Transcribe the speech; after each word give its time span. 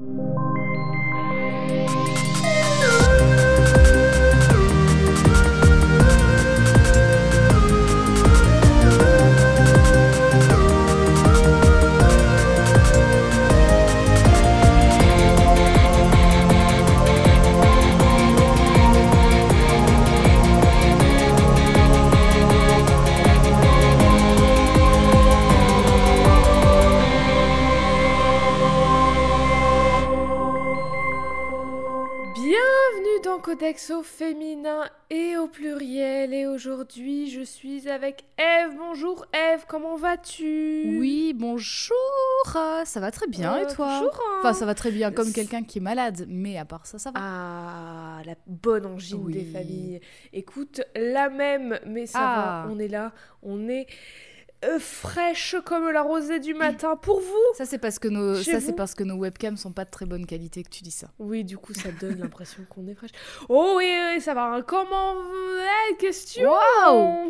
you. 0.00 0.47
Aujourd'hui, 36.88 37.30
je 37.30 37.42
suis 37.42 37.86
avec 37.90 38.24
Eve. 38.38 38.74
Bonjour 38.78 39.26
Eve, 39.34 39.64
comment 39.68 39.96
vas-tu? 39.96 40.96
Oui, 40.98 41.34
bonjour. 41.36 41.94
euh, 42.56 42.84
Ça 42.86 42.98
va 43.00 43.10
très 43.10 43.26
bien 43.26 43.54
Euh, 43.56 43.68
et 43.68 43.74
toi? 43.74 43.88
bonjour, 44.00 44.14
hein. 44.14 44.36
Enfin, 44.40 44.54
ça 44.54 44.64
va 44.64 44.74
très 44.74 44.90
bien 44.90 45.12
comme 45.12 45.30
quelqu'un 45.32 45.62
qui 45.64 45.78
est 45.78 45.82
malade, 45.82 46.24
mais 46.28 46.56
à 46.56 46.64
part 46.64 46.86
ça, 46.86 46.98
ça 46.98 47.10
va. 47.10 47.20
Ah, 47.20 48.22
la 48.24 48.34
bonne 48.46 48.86
angine 48.86 49.20
Oui. 49.22 49.34
des 49.34 49.44
familles. 49.44 50.00
Écoute, 50.32 50.80
la 50.96 51.28
même, 51.28 51.78
mais 51.86 52.06
ça 52.06 52.20
Ah. 52.20 52.64
va, 52.66 52.72
on 52.72 52.78
est 52.78 52.88
là, 52.88 53.12
on 53.42 53.68
est 53.68 53.86
euh, 54.64 54.78
fraîche 54.80 55.54
comme 55.64 55.88
la 55.90 56.02
rosée 56.02 56.40
du 56.40 56.52
matin 56.54 56.96
pour 56.96 57.20
vous. 57.20 57.54
Ça 57.54 57.64
c'est 57.64 57.78
parce 57.78 57.98
que 57.98 58.08
nos 58.08 58.42
Chez 58.42 58.52
ça 58.52 58.60
c'est 58.60 58.72
parce 58.72 58.94
que 58.94 59.04
nos 59.04 59.14
webcams 59.16 59.56
sont 59.56 59.72
pas 59.72 59.84
de 59.84 59.90
très 59.90 60.04
bonne 60.04 60.26
qualité 60.26 60.62
que 60.62 60.68
tu 60.68 60.82
dis 60.82 60.90
ça. 60.90 61.08
Oui, 61.18 61.44
du 61.44 61.56
coup, 61.58 61.74
ça 61.74 61.90
donne 61.92 62.18
l'impression 62.18 62.64
qu'on 62.68 62.86
est 62.88 62.94
fraîche. 62.94 63.12
Oh 63.48 63.74
oui, 63.76 63.92
oui, 64.14 64.20
ça 64.20 64.34
va. 64.34 64.60
Comment 64.66 65.14
eh, 65.90 65.96
question 65.96 66.50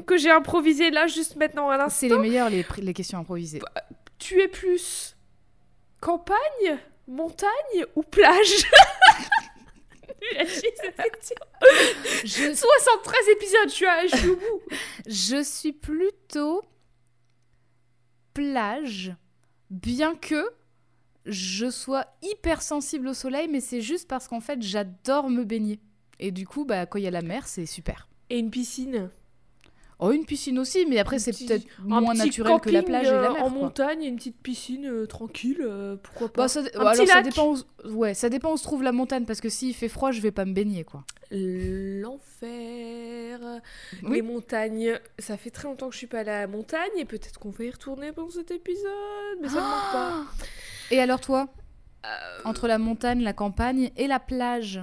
que 0.07 0.17
j'ai 0.17 0.31
improvisé 0.31 0.91
là 0.91 1.07
juste 1.07 1.37
maintenant 1.37 1.69
à 1.69 1.77
l'instant. 1.77 1.99
C'est 2.01 2.09
les 2.09 2.19
meilleurs 2.19 2.49
les, 2.51 2.65
les 2.79 2.95
questions 2.95 3.19
improvisées. 3.19 3.61
Tu 4.19 4.41
es 4.41 4.49
plus 4.49 5.17
campagne, 6.01 6.79
montagne 7.07 7.85
ou 7.95 8.03
plage. 8.03 8.65
Je, 12.25 12.55
73 12.55 13.29
épisodes, 13.33 13.69
je 13.69 13.75
suis, 13.75 13.87
à- 13.87 14.07
je 14.07 14.17
suis 14.17 14.29
au 14.29 14.37
bout. 14.37 14.63
je 15.07 15.43
suis 15.43 15.73
plutôt 15.73 16.63
bien 19.71 20.15
que 20.15 20.45
je 21.27 21.71
sois 21.71 22.07
hyper 22.23 22.63
sensible 22.63 23.09
au 23.09 23.15
soleil, 23.15 23.49
mais 23.49 23.61
c'est 23.61 23.83
juste 23.83 24.09
parce 24.09 24.29
qu'en 24.29 24.41
fait 24.41 24.63
j'adore 24.63 25.31
me 25.31 25.45
baigner. 25.45 25.81
Et 26.19 26.33
du 26.33 26.47
coup, 26.47 26.65
bah, 26.65 26.87
quand 26.87 26.99
il 26.99 27.05
y 27.05 27.09
a 27.09 27.13
la 27.13 27.23
mer, 27.23 27.47
c'est 27.47 27.67
super. 27.67 28.09
Et 28.31 28.39
une 28.39 28.51
piscine? 28.51 29.11
Oh, 30.01 30.13
une 30.13 30.25
piscine 30.25 30.61
aussi, 30.61 30.87
mais 30.87 31.01
après 31.01 31.19
c'est 31.19 31.33
peut-être 31.33 31.67
moins 31.83 32.15
naturel 32.15 32.61
que 32.61 32.71
la 32.71 32.85
plage 32.85 33.09
et 33.09 33.11
la 33.11 33.17
euh, 33.17 33.33
mer. 33.33 33.45
En 33.45 33.51
quoi. 33.51 33.63
montagne, 33.63 34.05
une 34.05 34.15
petite 34.15 34.41
piscine 34.41 34.87
euh, 34.87 35.07
tranquille, 35.07 35.59
euh, 35.61 35.97
pourquoi 36.01 36.33
pas. 36.33 36.43
Bah, 36.43 36.49
ça, 36.49 36.61
Un 36.61 36.79
alors, 36.81 36.93
petit 36.93 37.07
ça 37.09 37.15
lac. 37.17 37.25
dépend 37.25 37.53
où, 37.55 37.59
ouais, 37.95 38.15
ça 38.15 38.29
dépend 38.29 38.53
où 38.53 38.57
se 38.57 38.63
trouve 38.63 38.85
la 38.85 38.93
montagne 38.93 39.25
parce 39.25 39.41
que 39.41 39.49
s'il 39.49 39.75
fait 39.75 39.89
froid, 39.89 40.13
je 40.13 40.21
vais 40.21 40.31
pas 40.31 40.45
me 40.45 40.53
baigner 40.53 40.85
quoi. 40.85 41.03
L'enfer. 41.33 43.41
Oui. 44.05 44.17
Les 44.17 44.23
montagnes. 44.23 44.99
Ça 45.19 45.37
fait 45.37 45.51
très 45.51 45.69
longtemps 45.69 45.89
que 45.89 45.93
je 45.95 45.99
suis 45.99 46.07
pas 46.07 46.21
à 46.21 46.25
la 46.25 46.47
montagne 46.47 46.91
et 46.97 47.05
peut-être 47.05 47.39
qu'on 47.39 47.51
va 47.51 47.65
y 47.65 47.71
retourner 47.71 48.13
pendant 48.13 48.31
cet 48.31 48.51
épisode, 48.51 48.89
mais 49.41 49.49
ça 49.49 49.57
ne 49.57 49.61
manque 49.61 49.93
pas. 49.93 50.25
Et 50.91 51.01
alors 51.01 51.21
toi, 51.21 51.49
Euh, 52.07 52.09
entre 52.45 52.69
la 52.69 52.79
montagne, 52.79 53.23
la 53.23 53.33
campagne 53.33 53.91
et 53.97 54.07
la 54.07 54.21
plage 54.21 54.81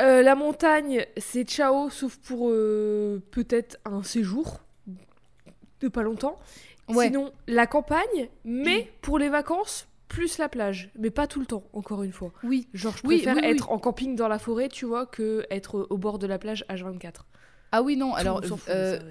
euh, 0.00 0.22
la 0.22 0.34
montagne, 0.34 1.06
c'est 1.16 1.44
ciao, 1.44 1.90
sauf 1.90 2.16
pour 2.18 2.50
euh, 2.50 3.22
peut-être 3.30 3.78
un 3.84 4.02
séjour 4.02 4.60
de 5.80 5.88
pas 5.88 6.02
longtemps. 6.02 6.38
Ouais. 6.88 7.06
Sinon, 7.06 7.32
la 7.46 7.66
campagne, 7.66 8.28
mais 8.44 8.92
pour 9.00 9.18
les 9.18 9.28
vacances, 9.28 9.88
plus 10.08 10.38
la 10.38 10.48
plage. 10.48 10.90
Mais 10.98 11.10
pas 11.10 11.26
tout 11.26 11.40
le 11.40 11.46
temps, 11.46 11.64
encore 11.72 12.02
une 12.02 12.12
fois. 12.12 12.32
Oui. 12.42 12.68
Genre, 12.74 12.96
je 12.96 13.02
préfère 13.02 13.36
oui, 13.36 13.42
oui. 13.42 13.50
être 13.50 13.72
en 13.72 13.78
camping 13.78 14.14
dans 14.14 14.28
la 14.28 14.38
forêt, 14.38 14.68
tu 14.68 14.84
vois, 14.84 15.06
que 15.06 15.44
être 15.50 15.86
au 15.90 15.98
bord 15.98 16.18
de 16.18 16.26
la 16.26 16.38
plage 16.38 16.64
H24. 16.68 17.12
Ah 17.72 17.82
oui 17.82 17.96
non, 17.96 18.12
Tout 18.12 18.16
alors 18.18 18.42
euh, 18.68 18.98
ça. 18.98 19.04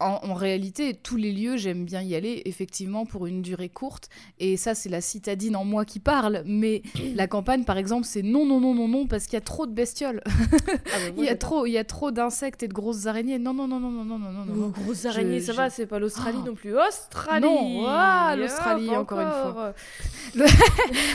En, 0.00 0.18
en 0.22 0.34
réalité, 0.34 0.94
tous 0.94 1.16
les 1.16 1.32
lieux, 1.32 1.56
j'aime 1.56 1.84
bien 1.84 2.02
y 2.02 2.14
aller 2.14 2.42
effectivement 2.46 3.06
pour 3.06 3.26
une 3.26 3.42
durée 3.42 3.68
courte 3.68 4.08
et 4.40 4.56
ça 4.56 4.74
c'est 4.74 4.88
la 4.88 5.00
citadine 5.00 5.54
en 5.56 5.64
moi 5.64 5.84
qui 5.84 6.00
parle, 6.00 6.42
mais 6.46 6.82
la 7.14 7.26
campagne 7.26 7.64
par 7.64 7.78
exemple, 7.78 8.04
c'est 8.06 8.22
non 8.22 8.44
non 8.44 8.60
non 8.60 8.74
non 8.74 8.88
non 8.88 9.06
parce 9.06 9.24
qu'il 9.24 9.34
y 9.34 9.36
a 9.36 9.40
trop 9.40 9.66
de 9.66 9.72
bestioles. 9.72 10.20
Ah 10.26 10.30
bah, 10.30 11.12
moi, 11.14 11.24
il 11.24 11.24
y 11.24 11.28
a 11.28 11.36
trop 11.36 11.66
il 11.66 11.72
y 11.72 11.78
a 11.78 11.84
trop 11.84 12.10
d'insectes 12.10 12.62
et 12.64 12.68
de 12.68 12.72
grosses 12.74 13.06
araignées. 13.06 13.38
Non 13.38 13.54
non 13.54 13.68
non 13.68 13.78
non 13.80 13.90
non 13.90 14.04
non 14.04 14.18
non 14.18 14.30
non. 14.32 14.44
non. 14.44 14.66
Oh, 14.76 14.80
grosses 14.82 15.06
araignées, 15.06 15.40
Je- 15.40 15.46
ça 15.46 15.52
je- 15.52 15.56
va, 15.56 15.70
c'est 15.70 15.86
pas 15.86 15.98
l'Australie 15.98 16.38
Oh. 16.42 16.46
non 16.48 16.54
plus. 16.54 16.76
Australie 16.76 17.46
Non, 17.46 17.84
ah, 17.86 18.34
l'Australie, 18.36 18.90
encore 18.90 19.20
une 19.20 19.30
fois. 19.52 19.74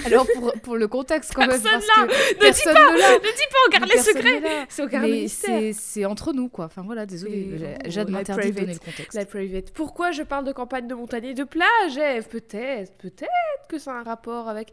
Alors 0.05 0.25
pour, 0.35 0.53
pour 0.61 0.77
le 0.77 0.87
contexte 0.87 1.33
quand 1.33 1.41
même 1.47 1.61
Personne 1.61 1.71
parce 1.71 1.87
là, 1.87 2.07
que 2.07 2.33
Ne 2.35 2.39
personne 2.39 2.73
dis 2.73 2.79
pas, 2.79 2.91
ne 2.91 2.97
ne 2.97 3.19
dis 3.19 3.49
pas, 3.51 3.57
on 3.67 3.71
garde 3.71 3.91
les 3.91 4.01
secrets. 4.01 4.41
ne. 4.41 5.27
C'est 5.27 5.99
Mais 5.99 6.05
entre 6.05 6.33
nous, 6.33 6.47
quoi. 6.49 6.65
Enfin 6.65 6.81
voilà, 6.85 7.05
désolé, 7.05 7.49
oh, 7.53 7.89
Jade 7.89 8.09
m'interdit 8.09 8.51
de 8.51 8.61
le 8.73 8.79
contexte. 8.79 9.13
La 9.13 9.25
private. 9.25 9.71
Pourquoi 9.71 10.11
je 10.11 10.23
parle 10.23 10.45
de 10.45 10.51
campagne 10.51 10.87
de 10.87 10.95
montagne 10.95 11.25
et 11.25 11.33
de 11.33 11.43
plage, 11.43 11.97
Eve 11.97 12.27
Peut-être, 12.27 12.93
peut-être 12.97 13.29
que 13.67 13.77
ça 13.77 13.93
a 13.93 13.95
un 13.99 14.03
rapport 14.03 14.47
avec 14.49 14.71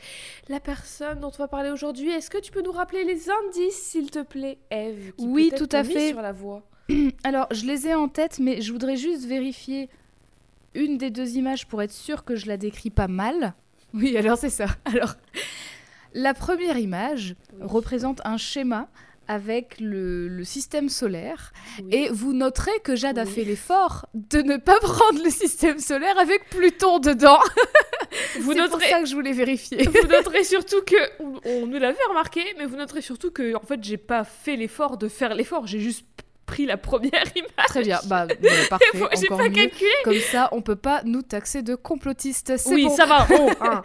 la 0.48 0.60
personne 0.60 1.20
dont 1.20 1.28
on 1.34 1.38
va 1.38 1.48
parler 1.48 1.70
aujourd'hui. 1.70 2.10
Est-ce 2.10 2.30
que 2.30 2.38
tu 2.38 2.50
peux 2.52 2.62
nous 2.62 2.72
rappeler 2.72 3.04
les 3.04 3.28
indices, 3.30 3.74
s'il 3.82 4.10
te 4.10 4.22
plaît, 4.22 4.58
Eve 4.70 5.12
Oui, 5.18 5.52
tout 5.56 5.68
à 5.72 5.84
fait. 5.84 6.08
sur 6.10 6.22
la 6.22 6.32
voie? 6.32 6.62
Alors, 7.24 7.46
je 7.50 7.64
les 7.66 7.88
ai 7.88 7.94
en 7.94 8.08
tête, 8.08 8.38
mais 8.38 8.60
je 8.60 8.72
voudrais 8.72 8.96
juste 8.96 9.24
vérifier 9.26 9.88
une 10.74 10.98
des 10.98 11.10
deux 11.10 11.36
images 11.36 11.66
pour 11.66 11.82
être 11.82 11.92
sûre 11.92 12.24
que 12.24 12.36
je 12.36 12.46
la 12.46 12.56
décris 12.56 12.90
pas 12.90 13.08
mal. 13.08 13.54
Oui, 13.94 14.16
alors 14.16 14.36
c'est 14.36 14.50
ça. 14.50 14.66
Alors, 14.84 15.14
la 16.12 16.34
première 16.34 16.76
image 16.76 17.34
Oui. 17.54 17.60
représente 17.62 18.20
un 18.26 18.36
schéma 18.36 18.88
avec 19.28 19.76
le, 19.80 20.28
le 20.28 20.44
système 20.44 20.88
solaire. 20.88 21.52
Oui. 21.82 21.88
Et 21.94 22.08
vous 22.10 22.32
noterez 22.32 22.78
que 22.84 22.96
Jade 22.96 23.18
a 23.18 23.26
fait 23.26 23.44
l'effort 23.44 24.06
de 24.14 24.42
ne 24.42 24.56
pas 24.56 24.78
prendre 24.80 25.22
le 25.22 25.30
système 25.30 25.78
solaire 25.78 26.18
avec 26.18 26.48
Pluton 26.50 26.98
dedans. 26.98 27.40
vous 28.40 28.52
pour 28.52 28.54
noterez, 28.54 28.88
ça 28.88 29.00
que 29.00 29.06
je 29.06 29.14
voulais 29.14 29.32
vérifier. 29.32 29.82
vous 29.84 30.08
noterez 30.08 30.44
surtout 30.44 30.82
que 30.82 30.96
on, 31.22 31.40
on 31.44 31.66
nous 31.66 31.78
l'avait 31.78 31.96
remarqué, 32.08 32.42
mais 32.58 32.66
vous 32.66 32.76
noterez 32.76 33.02
surtout 33.02 33.30
que 33.30 33.54
en 33.56 33.60
fait 33.62 33.82
j'ai 33.82 33.96
pas 33.96 34.24
fait 34.24 34.56
l'effort 34.56 34.96
de 34.96 35.08
faire 35.08 35.34
l'effort, 35.34 35.66
j'ai 35.66 35.80
juste 35.80 36.04
pris 36.46 36.64
la 36.64 36.76
première 36.76 37.24
image. 37.34 37.66
Très 37.66 37.82
bien, 37.82 37.98
bah 38.06 38.26
voilà, 38.40 38.66
parfait, 38.70 38.86
J'ai 38.92 39.26
encore 39.26 39.38
pas 39.38 39.48
mieux. 39.48 39.54
calculé. 39.54 39.90
Comme 40.04 40.20
ça, 40.20 40.48
on 40.52 40.62
peut 40.62 40.76
pas 40.76 41.02
nous 41.04 41.22
taxer 41.22 41.62
de 41.62 41.74
complotistes. 41.74 42.52
Oui, 42.66 42.84
bon. 42.84 42.96
ça 42.96 43.04
va. 43.04 43.26
Oh, 43.32 43.50
hein. 43.60 43.82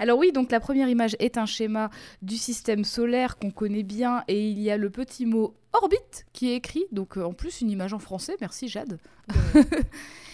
Alors 0.00 0.18
oui, 0.18 0.32
donc 0.32 0.50
la 0.50 0.58
première 0.58 0.88
image 0.88 1.14
est 1.20 1.38
un 1.38 1.46
schéma 1.46 1.90
du 2.22 2.36
système 2.36 2.82
solaire 2.84 3.36
qu'on 3.38 3.50
connaît 3.52 3.82
bien 3.84 4.24
et 4.26 4.48
il 4.48 4.58
y 4.58 4.70
a 4.70 4.76
le 4.76 4.90
petit 4.90 5.26
mot 5.26 5.54
orbite 5.72 6.26
qui 6.32 6.50
est 6.50 6.56
écrit. 6.56 6.84
Donc 6.90 7.16
euh, 7.16 7.22
en 7.22 7.32
plus 7.34 7.60
une 7.60 7.70
image 7.70 7.92
en 7.94 7.98
français. 8.00 8.34
Merci 8.40 8.66
Jade. 8.68 8.98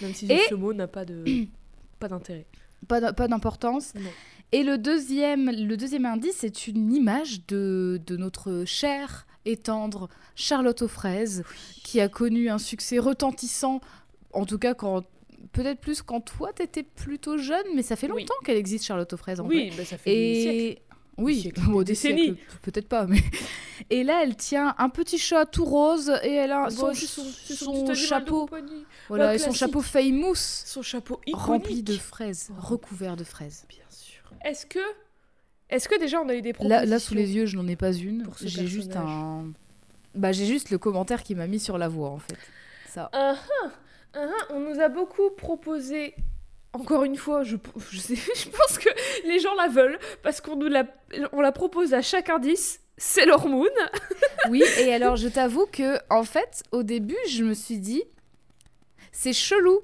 Même 0.01 0.15
si 0.15 0.27
Et- 0.33 0.39
ce 0.49 0.55
mot 0.55 0.73
n'a 0.73 0.87
pas 0.87 1.05
de 1.05 1.25
pas 1.99 2.09
d'intérêt. 2.09 2.47
Pas 2.89 3.01
d'importance. 3.01 3.93
Et 4.53 4.63
le 4.63 4.79
deuxième, 4.79 5.51
le 5.51 5.77
deuxième 5.77 6.07
indice, 6.07 6.37
c'est 6.39 6.69
une 6.69 6.93
image 6.93 7.45
de, 7.49 8.01
de 8.07 8.17
notre 8.17 8.63
chère 8.65 9.27
et 9.45 9.57
tendre 9.57 10.09
Charlotte 10.37 10.83
aux 10.83 10.89
fraises, 10.89 11.43
qui 11.83 12.01
a 12.01 12.09
connu 12.09 12.49
un 12.49 12.59
succès 12.59 12.99
retentissant, 12.99 13.81
en 14.33 14.45
tout 14.47 14.59
cas 14.59 14.75
quand 14.75 15.05
peut-être 15.57 15.81
plus 15.81 16.03
quand 16.03 16.21
toi 16.21 16.53
t'étais 16.53 16.83
plutôt 16.83 17.37
jeune, 17.39 17.65
mais 17.75 17.83
ça 17.83 17.97
fait 17.97 18.11
Oui. 18.11 18.23
longtemps 18.23 18.35
qu'elle 18.45 18.57
existe 18.57 18.85
Charlotte 18.85 19.13
aux 19.13 19.17
fraises 19.17 19.41
en. 19.41 19.47
Oui, 19.47 19.73
bah, 19.77 19.85
ça 19.85 19.97
fait 19.99 20.11
des 20.15 20.41
siècles. 20.43 20.57
Et 20.59 20.83
oui, 21.19 21.41
siècles, 21.43 21.61
bon, 21.67 21.79
des 21.79 21.85
des 21.85 21.93
décennies. 21.93 22.37
peut-être 22.63 22.89
pas, 22.89 23.07
mais. 23.07 23.19
Et 23.91 24.05
là, 24.05 24.21
elle 24.23 24.37
tient 24.37 24.75
un 24.79 24.89
petit 24.89 25.19
chat 25.19 25.45
tout 25.45 25.65
rose 25.67 26.11
et 26.25 26.33
elle 26.33 26.51
a 26.51 26.65
Ah, 26.67 26.71
son, 26.71 26.87
bah, 26.87 26.95
son, 26.95 27.25
son 27.85 27.95
chapeau, 27.95 28.49
voilà, 29.09 29.31
Oh, 29.33 29.35
et 29.35 29.39
son 29.39 29.53
chapeau 29.53 29.83
famous 29.83 30.35
Son 30.35 30.81
chapeau 30.81 31.21
iconique. 31.27 31.47
rempli 31.47 31.83
de 31.83 31.93
fraises, 31.97 32.49
Oh. 32.53 32.55
recouvert 32.59 33.17
de 33.17 33.25
fraises. 33.25 33.67
Bien 33.69 33.85
sûr. 33.91 34.23
Est-ce 34.47 34.65
que, 34.65 34.79
est-ce 35.69 35.91
que 35.91 36.01
déjà 36.01 36.23
on 36.23 36.29
a 36.31 36.35
eu 36.35 36.41
des 36.41 36.55
propositions 36.55 36.81
Là, 36.81 36.87
là, 36.87 36.99
sous 36.99 37.15
les 37.15 37.33
yeux, 37.37 37.45
je 37.45 37.57
n'en 37.57 37.69
ai 37.69 37.77
pas 37.77 37.93
une. 37.93 38.23
pour 38.23 38.39
ce 38.39 38.47
J'ai 38.49 38.67
juste 38.67 38.97
un. 38.97 39.53
Bah, 40.15 40.33
j'ai 40.33 40.47
juste 40.47 40.71
le 40.71 40.79
commentaire 40.79 41.23
qui 41.23 41.35
m'a 41.35 41.47
mis 41.47 41.61
sur 41.61 41.77
la 41.77 41.89
voie 41.89 42.09
en 42.09 42.19
fait. 42.19 42.39
Ça. 42.89 43.11
Ah, 43.13 43.37
ah, 44.17 44.47
on 44.51 44.61
nous 44.61 44.81
a 44.81 44.89
beaucoup 44.89 45.31
proposé. 45.37 46.15
Encore 46.73 47.05
une 47.05 47.17
fois, 47.17 47.43
je, 47.43 47.57
je, 47.91 47.99
sais, 47.99 48.15
je 48.17 48.49
pense 48.49 48.79
que 48.79 48.89
les 49.27 49.39
gens 49.41 49.55
la 49.55 49.69
veulent 49.69 49.99
parce 50.23 50.41
qu'on 50.41 50.57
nous 50.57 50.69
la, 50.69 50.85
on 51.33 51.41
la 51.41 51.53
propose 51.53 51.95
à 51.95 52.03
chaque 52.03 52.29
indice. 52.31 52.81
C'est 52.99 53.27
l'hormone. 53.27 53.69
Oui, 54.49 54.63
et 54.79 54.95
alors 54.95 55.17
je 55.17 55.27
t'avoue 55.27 55.67
que 55.67 55.99
en 56.09 56.23
fait, 56.23 56.63
au 56.71 56.85
début, 56.85 57.17
je 57.29 57.43
me 57.43 57.53
suis 57.53 57.79
dit, 57.79 58.05
c'est 59.11 59.33
chelou 59.33 59.81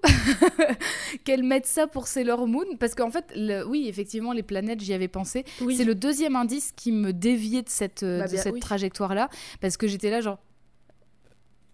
qu'elle 1.25 1.43
mette 1.43 1.67
ça 1.67 1.87
pour 1.89 2.07
Sailor 2.07 2.47
Moon 2.47 2.65
parce 2.79 2.95
qu'en 2.95 3.11
fait, 3.11 3.25
le- 3.35 3.65
oui, 3.67 3.89
effectivement, 3.89 4.33
les 4.33 4.43
planètes, 4.45 4.81
j'y 4.81 4.95
avais 4.95 5.09
pensé. 5.09 5.45
Oui. 5.63 5.77
C'est 5.77 5.85
le 5.85 5.95
deuxième 5.97 6.37
indice 6.37 6.73
qui 6.77 6.93
me 6.93 7.13
déviait 7.13 7.63
de 7.63 7.69
cette, 7.69 8.03
euh, 8.05 8.21
Bah, 8.21 8.29
de 8.29 8.37
cette 8.37 8.53
oui. 8.55 8.61
trajectoire-là 8.61 9.29
parce 9.61 9.77
que 9.77 9.87
j'étais 9.89 10.11
là 10.11 10.21
genre. 10.21 10.39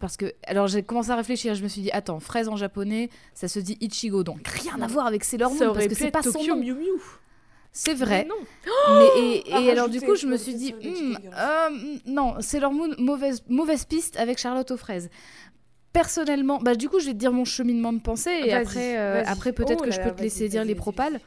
Parce 0.01 0.17
que, 0.17 0.33
alors 0.45 0.69
j'ai 0.69 0.83
commencé 0.85 1.11
à 1.11 1.17
réfléchir, 1.17 1.55
je 1.57 1.63
me 1.63 1.69
suis 1.69 1.83
dit, 1.83 1.91
attends, 1.91 2.21
fraise 2.21 2.49
en 2.49 2.57
japonais, 2.57 3.11
ça 3.35 3.49
se 3.49 3.59
dit 3.59 3.77
Ichigo, 3.81 4.23
donc 4.23 4.47
rien 4.47 4.81
à 4.81 4.87
voir 4.87 5.07
avec 5.07 5.25
Sailor 5.25 5.51
Moon 5.53 5.73
parce 5.75 5.89
que 5.89 5.95
c'est 5.95 6.11
pas 6.13 6.23
son 6.23 6.33
Tokyo 6.33 6.55
nom. 6.55 6.63
Mew 6.63 6.75
Mew. 6.75 7.01
C'est 7.73 7.95
vrai. 7.95 8.23
Mais 8.25 8.29
non. 8.29 8.99
Mais, 8.99 9.21
et 9.23 9.51
et 9.67 9.71
alors 9.71 9.89
du 9.89 10.01
coup, 10.01 10.15
je 10.15 10.27
me 10.27 10.37
suis 10.37 10.55
dit, 10.55 10.73
hmm, 10.73 11.17
euh, 11.37 11.97
non, 12.07 12.37
Sailor 12.41 12.73
Moon, 12.73 12.95
mauvaise, 12.99 13.43
mauvaise 13.49 13.85
piste 13.85 14.17
avec 14.19 14.39
Charlotte 14.39 14.71
aux 14.71 14.77
fraises. 14.77 15.11
Personnellement, 15.93 16.59
bah 16.59 16.75
du 16.75 16.89
coup, 16.89 17.01
je 17.01 17.07
vais 17.07 17.13
te 17.13 17.19
dire 17.19 17.33
mon 17.33 17.45
cheminement 17.45 17.93
de 17.93 17.99
pensée 18.01 18.31
et 18.45 18.53
après, 18.53 18.99
euh, 18.99 19.23
après 19.27 19.53
peut-être 19.53 19.81
Oh 19.81 19.85
que 19.85 19.91
là 19.91 19.97
je 19.97 20.01
peux 20.09 20.15
te 20.15 20.23
laisser 20.23 20.49
dire 20.49 20.65
les 20.65 20.75
propales. 20.75 21.19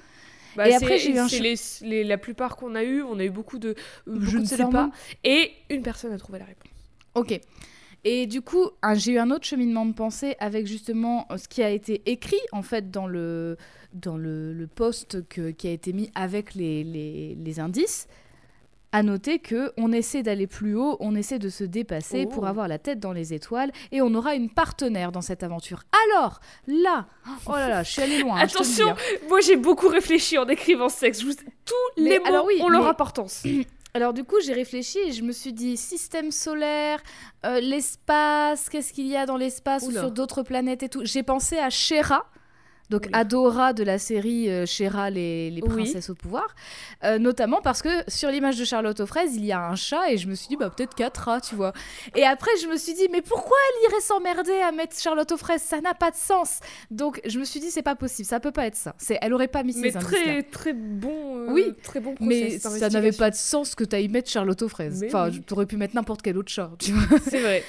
Bah, 0.55 0.67
Et 0.69 0.73
après, 0.73 0.97
j'ai 0.97 1.11
eu 1.13 1.17
un 1.17 1.27
les, 1.27 1.55
les- 1.81 2.03
la 2.03 2.17
plupart 2.17 2.55
qu'on 2.57 2.75
a 2.75 2.83
eu, 2.83 3.01
on 3.03 3.17
a 3.19 3.23
eu 3.23 3.29
beaucoup 3.29 3.57
de 3.57 3.69
euh, 3.69 3.73
Beaucoup 4.05 4.25
je 4.25 4.37
de 4.37 4.41
ne 4.41 4.45
sais 4.45 4.57
pas 4.57 4.65
Moon. 4.83 4.91
et 5.23 5.51
une 5.69 5.81
personne 5.81 6.11
a 6.13 6.17
trouvé 6.17 6.39
la 6.39 6.45
réponse. 6.45 6.69
Ok. 7.15 7.39
Et 8.03 8.25
du 8.25 8.41
coup, 8.41 8.69
j'ai 8.95 9.13
eu 9.13 9.19
un 9.19 9.29
autre 9.29 9.45
cheminement 9.45 9.85
de 9.85 9.93
pensée 9.93 10.35
avec 10.39 10.65
justement 10.65 11.27
euh, 11.31 11.37
ce 11.37 11.47
qui 11.47 11.61
a 11.61 11.69
été 11.69 12.01
écrit 12.07 12.39
en 12.51 12.63
fait 12.63 12.89
dans 12.89 13.05
le, 13.07 13.57
dans 13.93 14.17
le, 14.17 14.53
le 14.53 14.67
post 14.67 15.27
que- 15.27 15.51
qui 15.51 15.67
a 15.67 15.71
été 15.71 15.93
mis 15.93 16.09
avec 16.15 16.55
les, 16.55 16.83
les, 16.83 17.35
les 17.35 17.59
indices. 17.59 18.07
À 18.93 19.03
noter 19.03 19.39
que 19.39 19.71
on 19.77 19.93
essaie 19.93 20.21
d'aller 20.21 20.47
plus 20.47 20.75
haut, 20.75 20.97
on 20.99 21.15
essaie 21.15 21.39
de 21.39 21.47
se 21.47 21.63
dépasser 21.63 22.25
Oh. 22.27 22.29
pour 22.29 22.45
avoir 22.47 22.67
la 22.67 22.77
tête 22.77 22.99
dans 22.99 23.13
les 23.13 23.33
étoiles 23.33 23.71
et 23.93 24.01
on 24.01 24.13
aura 24.15 24.35
une 24.35 24.49
partenaire 24.49 25.13
dans 25.13 25.21
cette 25.21 25.43
aventure. 25.43 25.83
Alors, 26.09 26.41
là, 26.67 27.05
oh 27.45 27.51
là 27.53 27.69
là, 27.69 27.83
je 27.83 27.91
suis 27.91 28.01
allée 28.01 28.19
loin. 28.19 28.35
hein, 28.35 28.41
Attention, 28.41 28.89
hein. 28.89 28.95
moi 29.29 29.39
j'ai 29.39 29.55
beaucoup 29.55 29.87
réfléchi 29.87 30.37
en 30.37 30.45
écrivant 30.47 30.87
vous- 30.87 31.33
Tous 31.65 31.75
Mais 32.01 32.09
les 32.09 32.19
mots 32.19 32.25
alors 32.25 32.45
oui, 32.47 32.55
ont 32.61 32.67
leur 32.67 32.83
mais- 32.83 32.89
importance. 32.89 33.43
Alors 33.93 34.13
du 34.13 34.23
coup, 34.23 34.37
j'ai 34.43 34.53
réfléchi 34.53 34.99
et 34.99 35.11
je 35.11 35.21
me 35.21 35.31
suis 35.33 35.51
dit 35.53 35.75
système 35.77 36.31
solaire, 36.31 36.99
euh, 37.45 37.59
l'espace, 37.59 38.69
qu'est-ce 38.69 38.93
qu'il 38.93 39.07
y 39.07 39.17
a 39.17 39.25
dans 39.25 39.37
l'espace 39.37 39.83
ou 39.83 39.91
sur 39.91 40.11
d'autres 40.11 40.43
planètes 40.43 40.83
et 40.83 40.89
tout. 40.89 41.01
J'ai 41.03 41.23
pensé 41.23 41.57
à 41.57 41.69
Shera, 41.69 42.25
donc. 42.89 43.07
Adora 43.13 43.71
de 43.71 43.83
la 43.83 43.97
série 43.97 44.49
euh, 44.49 44.65
Shera, 44.65 45.09
les, 45.09 45.49
les 45.49 45.61
Oui. 45.61 45.69
princesses 45.69 46.09
au 46.09 46.15
pouvoir, 46.15 46.55
Euh, 47.05 47.17
notamment 47.19 47.61
parce 47.61 47.81
que 47.81 47.89
sur 48.09 48.29
l'image 48.29 48.57
de 48.59 48.65
Charlotte 48.65 48.99
aux 48.99 49.05
fraises, 49.05 49.35
il 49.37 49.45
y 49.45 49.51
a 49.53 49.59
un 49.65 49.75
chat 49.75 50.11
et 50.11 50.17
je 50.17 50.27
me 50.27 50.35
suis 50.35 50.49
dit 50.49 50.57
bah 50.57 50.69
peut-être 50.69 50.93
quatre 50.93 51.17
rats, 51.19 51.39
tu 51.41 51.55
vois. 51.55 51.71
Et 52.15 52.25
après, 52.25 52.51
je 52.61 52.67
me 52.67 52.75
suis 52.77 52.93
dit 52.93 53.07
mais 53.09 53.21
pourquoi 53.21 53.57
elle 53.69 53.91
irait 53.91 54.01
s'emmerder 54.01 54.59
à 54.61 54.71
mettre 54.73 54.99
Charlotte 54.99 55.31
aux 55.31 55.37
fraises? 55.37 55.61
Ça 55.61 55.79
n'a 55.81 55.93
pas 55.93 56.11
de 56.11 56.17
sens. 56.17 56.59
Donc 56.91 57.21
je 57.25 57.39
me 57.39 57.45
suis 57.45 57.59
dit 57.61 57.71
c'est 57.71 57.81
pas 57.81 57.95
possible, 57.95 58.27
ça 58.27 58.39
peut 58.41 58.51
pas 58.51 58.65
être 58.67 58.75
ça. 58.75 58.93
C'est, 58.97 59.17
elle 59.21 59.33
aurait 59.33 59.47
pas 59.47 59.63
mis 59.63 59.73
Mais 59.77 59.91
ces 59.91 59.97
indices-là. 59.97 60.19
très 60.19 60.43
très 60.43 60.73
bon. 60.73 61.30
Euh, 61.49 61.51
Oui, 61.51 61.73
très 61.83 61.99
bon 61.99 62.15
Mais 62.19 62.59
ça 62.59 62.89
n'avait 62.89 63.11
pas 63.11 63.29
de 63.29 63.35
sens 63.35 63.75
que 63.75 63.83
tu 63.83 63.95
ailles 63.95 64.07
mettre 64.09 64.29
Charlotte 64.29 64.61
aux 64.61 64.69
fraises. 64.69 65.01
Mais 65.01 65.07
enfin, 65.07 65.29
oui. 65.29 65.41
tu 65.45 65.53
aurais 65.53 65.65
pu 65.65 65.77
mettre 65.77 65.95
n'importe 65.95 66.21
quel 66.21 66.37
autre 66.37 66.51
chat, 66.51 66.71
tu 66.79 66.91
vois. 66.93 67.19
C'est 67.19 67.39
vrai. 67.41 67.63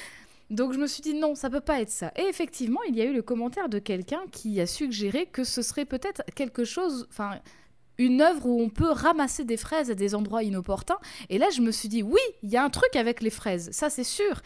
Donc 0.50 0.72
je 0.74 0.78
me 0.78 0.86
suis 0.86 1.00
dit 1.02 1.14
non, 1.14 1.34
ça 1.34 1.48
peut 1.48 1.60
pas 1.60 1.80
être 1.80 1.90
ça. 1.90 2.12
Et 2.16 2.22
effectivement, 2.28 2.80
il 2.88 2.94
y 2.96 3.00
a 3.00 3.04
eu 3.04 3.12
le 3.14 3.22
commentaire 3.22 3.68
de 3.70 3.78
quelqu'un 3.78 4.20
qui 4.30 4.60
a 4.60 4.66
suggéré 4.66 5.26
que 5.26 5.44
ce 5.44 5.62
serait 5.62 5.86
peut-être 5.86 6.22
quelque 6.34 6.64
chose, 6.64 7.06
enfin 7.10 7.38
une 7.98 8.20
œuvre 8.22 8.46
où 8.46 8.60
on 8.60 8.68
peut 8.70 8.90
ramasser 8.90 9.44
des 9.44 9.56
fraises 9.58 9.90
à 9.90 9.94
des 9.94 10.14
endroits 10.14 10.42
inopportuns. 10.42 10.98
Et 11.28 11.38
là, 11.38 11.46
je 11.54 11.60
me 11.60 11.70
suis 11.70 11.88
dit 11.88 12.02
oui, 12.02 12.20
il 12.42 12.50
y 12.50 12.56
a 12.56 12.64
un 12.64 12.70
truc 12.70 12.96
avec 12.96 13.20
les 13.22 13.30
fraises, 13.30 13.70
ça 13.72 13.90
c'est 13.90 14.02
sûr. 14.04 14.40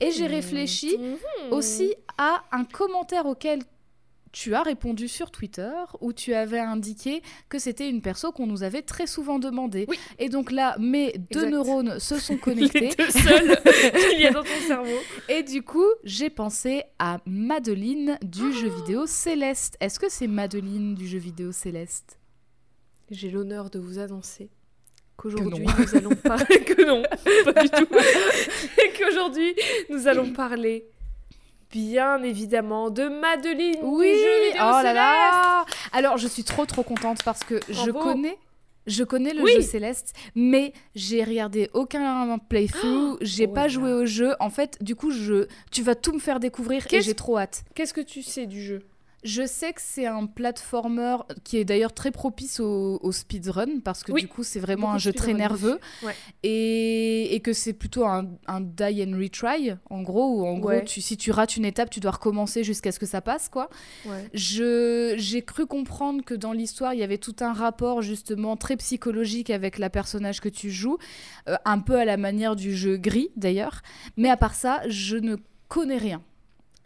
Et 0.00 0.10
j'ai 0.12 0.26
réfléchi 0.26 0.96
Mhm. 0.96 1.52
aussi 1.52 1.94
à 2.18 2.42
un 2.52 2.64
commentaire 2.64 3.26
auquel 3.26 3.60
tu 4.34 4.52
as 4.56 4.62
répondu 4.62 5.06
sur 5.06 5.30
Twitter 5.30 5.70
où 6.00 6.12
tu 6.12 6.34
avais 6.34 6.58
indiqué 6.58 7.22
que 7.48 7.60
c'était 7.60 7.88
une 7.88 8.02
perso 8.02 8.32
qu'on 8.32 8.48
nous 8.48 8.64
avait 8.64 8.82
très 8.82 9.06
souvent 9.06 9.38
demandé. 9.38 9.86
Oui. 9.88 9.96
Et 10.18 10.28
donc 10.28 10.50
là, 10.50 10.74
mes 10.80 11.12
deux 11.30 11.44
Exact. 11.44 11.50
neurones 11.50 12.00
se 12.00 12.18
sont 12.18 12.34
les 12.34 12.40
connectés. 12.40 12.90
deux 12.98 13.10
seuls 13.10 13.56
qu'il 14.10 14.20
y 14.20 14.26
a 14.26 14.32
dans 14.32 14.42
ton 14.42 14.60
cerveau. 14.66 14.98
Et 15.28 15.44
du 15.44 15.62
coup, 15.62 15.86
j'ai 16.02 16.30
pensé 16.30 16.82
à 16.98 17.18
Madeline 17.26 18.18
du 18.22 18.52
jeu 18.52 18.72
Oh 18.74 18.80
vidéo 18.80 19.06
Céleste. 19.06 19.76
Est-ce 19.78 20.00
que 20.00 20.08
c'est 20.08 20.26
Madeline 20.26 20.96
du 20.96 21.06
jeu 21.06 21.18
vidéo 21.18 21.52
Céleste? 21.52 22.18
J'ai 23.12 23.30
l'honneur 23.30 23.70
de 23.70 23.78
vous 23.78 24.00
annoncer 24.00 24.50
qu'aujourd'hui 25.16 25.64
nous 25.78 25.96
allons 25.96 26.16
parler 26.16 26.58
que 26.64 26.84
non, 26.84 27.04
pas 27.44 27.62
du 27.62 27.70
tout. 27.70 27.86
Et 28.82 28.98
qu'aujourd'hui 28.98 29.54
nous 29.90 30.08
allons 30.08 30.32
parler 30.32 30.88
bien 31.74 32.22
évidemment 32.22 32.88
de 32.88 33.08
Madeline 33.08 33.80
Oui, 33.82 34.12
du 34.12 34.18
jeu 34.18 34.44
vidéo 34.46 34.62
oh 34.62 34.80
là 34.82 34.92
là 34.92 35.64
Alors, 35.92 36.18
je 36.18 36.28
suis 36.28 36.44
trop 36.44 36.66
trop 36.66 36.84
contente 36.84 37.24
parce 37.24 37.42
que 37.42 37.58
je 37.68 37.90
connais 37.90 38.38
je 38.86 39.02
connais 39.02 39.32
le 39.32 39.42
Oui. 39.42 39.50
jeu 39.56 39.62
Céleste, 39.62 40.14
mais 40.36 40.72
j'ai 40.94 41.24
regardé 41.24 41.70
aucun 41.72 42.38
playthrough, 42.38 43.16
j'ai 43.22 43.46
Oh 43.48 43.52
pas 43.54 43.62
là 43.62 43.68
joué 43.68 43.92
au 43.94 44.04
jeu. 44.06 44.34
En 44.40 44.50
fait, 44.50 44.76
du 44.82 44.94
coup, 44.94 45.10
je 45.10 45.46
tu 45.72 45.82
vas 45.82 45.94
tout 45.94 46.12
me 46.12 46.18
faire 46.18 46.38
découvrir 46.38 46.86
et 46.92 47.00
j'ai 47.00 47.14
trop 47.14 47.38
hâte. 47.38 47.64
Qu'est-ce 47.74 47.94
que 47.94 48.02
tu 48.02 48.22
sais 48.22 48.46
du 48.46 48.62
jeu? 48.62 48.82
Je 49.24 49.46
sais 49.46 49.72
que 49.72 49.80
c'est 49.82 50.06
un 50.06 50.26
platformer 50.26 51.16
qui 51.44 51.56
est 51.56 51.64
d'ailleurs 51.64 51.94
très 51.94 52.10
propice 52.10 52.60
au, 52.60 53.00
au 53.02 53.10
speedrun 53.10 53.80
parce 53.82 54.04
que 54.04 54.12
Oui. 54.12 54.20
du 54.20 54.28
coup 54.28 54.42
c'est 54.44 54.60
vraiment 54.60 54.82
Beaucoup 54.88 54.94
un 54.96 54.98
jeu 54.98 55.12
très 55.14 55.32
nerveux. 55.32 55.80
Ouais. 56.02 56.14
et, 56.42 57.34
et 57.34 57.40
que 57.40 57.52
c'est 57.54 57.72
plutôt 57.72 58.04
un, 58.04 58.28
un 58.46 58.60
die 58.60 59.02
and 59.02 59.16
retry 59.18 59.72
en 59.88 60.02
gros 60.02 60.40
où 60.40 60.46
en 60.46 60.60
Ouais. 60.60 60.76
gros 60.78 60.84
tu, 60.86 61.00
si 61.00 61.16
tu 61.16 61.30
rates 61.30 61.56
une 61.56 61.64
étape 61.64 61.88
tu 61.90 62.00
dois 62.00 62.10
recommencer 62.12 62.62
jusqu'à 62.64 62.92
ce 62.92 62.98
que 62.98 63.06
ça 63.06 63.20
passe 63.22 63.48
quoi. 63.48 63.70
Ouais. 64.04 64.28
Je 64.34 65.14
j'ai 65.16 65.42
cru 65.42 65.66
comprendre 65.66 66.22
que 66.24 66.34
dans 66.34 66.52
l'histoire 66.52 66.92
il 66.94 67.00
y 67.00 67.02
avait 67.02 67.18
tout 67.18 67.36
un 67.40 67.52
rapport 67.54 68.02
justement 68.02 68.56
très 68.58 68.76
psychologique 68.76 69.48
avec 69.50 69.78
la 69.78 69.88
personnage 69.90 70.40
que 70.40 70.48
tu 70.50 70.70
joues, 70.70 70.98
euh, 71.48 71.56
un 71.64 71.78
peu 71.78 71.96
à 71.96 72.04
la 72.04 72.16
manière 72.18 72.56
du 72.56 72.76
jeu 72.76 72.98
gris 72.98 73.30
d'ailleurs, 73.36 73.80
mais 74.18 74.28
à 74.28 74.36
part 74.36 74.54
ça 74.54 74.82
je 74.88 75.16
ne 75.16 75.36
connais 75.68 75.96
rien. 75.98 76.22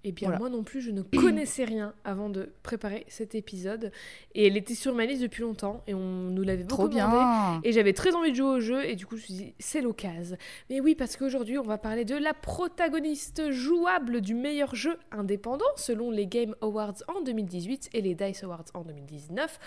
Eh 0.05 0.13
bien, 0.13 0.29
Voilà. 0.29 0.39
moi 0.39 0.49
non 0.49 0.63
plus, 0.63 0.81
je 0.81 0.91
ne 0.93 1.03
connaissais 1.03 1.65
rien 1.65 1.93
avant 2.05 2.29
de 2.31 2.53
préparer 2.63 3.05
cet 3.09 3.35
épisode. 3.35 3.91
Et 4.35 4.47
elle 4.47 4.57
était 4.57 4.75
sur 4.77 4.95
ma 4.95 5.05
liste 5.07 5.23
depuis 5.23 5.43
longtemps. 5.43 5.83
Et 5.89 5.95
on 5.95 5.99
nous 6.31 6.43
l'avait 6.45 6.63
beaucoup 6.63 6.83
Trop 6.83 6.89
demandé. 6.89 7.17
bien. 7.17 7.61
Et 7.65 7.73
j'avais 7.73 7.93
très 7.93 8.15
envie 8.15 8.31
de 8.31 8.37
jouer 8.37 8.47
au 8.47 8.61
jeu. 8.61 8.85
Et 8.85 8.95
du 8.95 9.07
coup, 9.07 9.17
je 9.17 9.23
me 9.23 9.27
suis 9.27 9.35
dit, 9.35 9.55
c'est 9.59 9.81
l'occasion. 9.81 10.37
Mais 10.71 10.81
oui, 10.81 10.95
parce 10.95 11.17
qu'aujourd'hui, 11.17 11.59
on 11.59 11.63
va 11.65 11.79
parler 11.79 12.05
de 12.05 12.15
la 12.15 12.33
protagoniste 12.33 13.51
jouable 13.51 14.21
du 14.21 14.35
meilleur 14.35 14.75
jeu 14.77 14.97
indépendant, 15.11 15.65
selon 15.77 16.11
les 16.13 16.27
Game 16.27 16.55
Awards 16.61 16.95
en 17.09 17.21
2018 17.23 17.91
et 17.93 18.01
les 18.01 18.15
Dice 18.15 18.45
Awards 18.45 18.65
en 18.75 18.83
2019. 18.83 19.59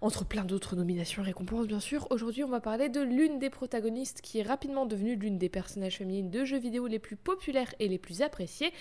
Entre 0.00 0.24
plein 0.24 0.44
d'autres 0.44 0.74
nominations 0.74 1.22
et 1.22 1.26
récompenses, 1.26 1.66
bien 1.68 1.78
sûr. 1.80 2.06
Aujourd'hui, 2.10 2.42
on 2.42 2.48
va 2.48 2.60
parler 2.60 2.88
de 2.88 3.00
l'une 3.00 3.38
des 3.38 3.50
protagonistes 3.50 4.22
qui 4.22 4.40
est 4.40 4.42
rapidement 4.42 4.86
devenue 4.86 5.14
l'une 5.14 5.38
des 5.38 5.48
personnages 5.48 5.98
féminines 5.98 6.30
de 6.30 6.44
jeux 6.44 6.58
vidéo 6.58 6.86
les 6.88 6.98
plus 6.98 7.16
populaires 7.16 7.72
et 7.78 7.86
les 7.88 7.98
plus 7.98 8.22
appréciés. 8.22 8.72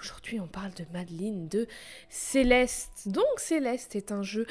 Aujourd'hui, 0.00 0.37
on 0.40 0.46
parle 0.46 0.72
de 0.74 0.84
Madeline 0.92 1.48
de 1.48 1.66
Céleste. 2.08 3.02
Donc, 3.06 3.24
Céleste 3.38 3.96
est 3.96 4.12
un 4.12 4.22
jeu 4.22 4.46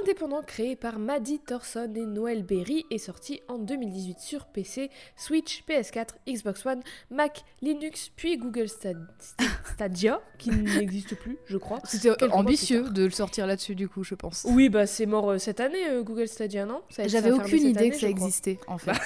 indépendant 0.00 0.42
créé 0.42 0.76
par 0.76 0.98
Maddie 0.98 1.38
Thorson 1.40 1.90
et 1.94 2.06
Noël 2.06 2.42
Berry 2.42 2.84
et 2.90 2.98
sorti 2.98 3.40
en 3.48 3.58
2018 3.58 4.18
sur 4.20 4.46
PC, 4.46 4.90
Switch, 5.16 5.62
PS4, 5.68 6.08
Xbox 6.28 6.66
One, 6.66 6.82
Mac, 7.10 7.44
Linux, 7.60 8.10
puis 8.16 8.36
Google 8.36 8.68
Stad- 8.68 9.06
Stadia, 9.74 10.20
qui 10.38 10.50
n'existe 10.50 11.14
plus, 11.16 11.38
je 11.46 11.56
crois. 11.56 11.80
C'était 11.84 12.10
ambitieux 12.32 12.90
de 12.90 13.04
le 13.04 13.10
sortir 13.10 13.46
là-dessus 13.46 13.74
du 13.74 13.88
coup 13.88 14.04
je 14.04 14.14
pense. 14.14 14.46
Oui, 14.48 14.68
bah 14.68 14.86
c'est 14.86 15.06
mort 15.06 15.30
euh, 15.30 15.38
cette 15.38 15.60
année, 15.60 15.88
euh, 15.88 16.02
Google 16.02 16.28
Stadia, 16.28 16.64
non? 16.66 16.82
J'avais 17.06 17.30
aucune 17.30 17.66
idée 17.66 17.78
année, 17.78 17.90
que 17.90 17.96
ça 17.98 18.08
existait 18.08 18.58
en 18.66 18.78
fait. 18.78 18.92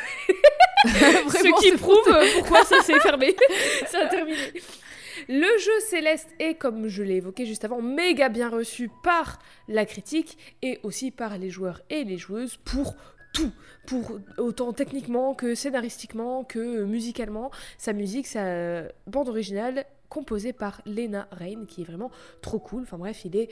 Ce 0.86 0.88
Vraiment, 1.26 1.56
qui 1.56 1.70
c'est 1.70 1.76
prouve 1.78 1.96
euh, 2.08 2.24
pourquoi 2.38 2.64
ça 2.64 2.80
s'est 2.82 3.00
fermé. 3.00 3.34
ça 3.90 4.02
a 4.04 4.06
terminé. 4.06 4.36
Le 5.28 5.58
jeu 5.58 5.80
Céleste 5.88 6.28
est, 6.38 6.54
comme 6.54 6.88
je 6.88 7.02
l'ai 7.02 7.16
évoqué 7.16 7.46
juste 7.46 7.64
avant, 7.64 7.82
méga 7.82 8.28
bien 8.28 8.48
reçu 8.48 8.90
par 9.02 9.38
la 9.68 9.86
critique 9.86 10.38
et 10.62 10.80
aussi 10.82 11.10
par 11.10 11.38
les 11.38 11.50
joueurs 11.50 11.80
et 11.90 12.04
les 12.04 12.18
joueuses 12.18 12.56
pour 12.64 12.96
tout, 13.32 13.52
pour 13.86 14.18
autant 14.38 14.72
techniquement 14.72 15.34
que 15.34 15.54
scénaristiquement 15.54 16.44
que 16.44 16.84
musicalement. 16.84 17.50
Sa 17.78 17.92
musique, 17.92 18.26
sa 18.26 18.82
bande 19.06 19.28
originale 19.28 19.84
composée 20.08 20.52
par 20.52 20.80
Lena 20.86 21.28
Rain, 21.32 21.66
qui 21.66 21.82
est 21.82 21.84
vraiment 21.84 22.10
trop 22.40 22.58
cool. 22.58 22.82
Enfin 22.82 22.98
bref, 22.98 23.24
il 23.24 23.36
est 23.36 23.50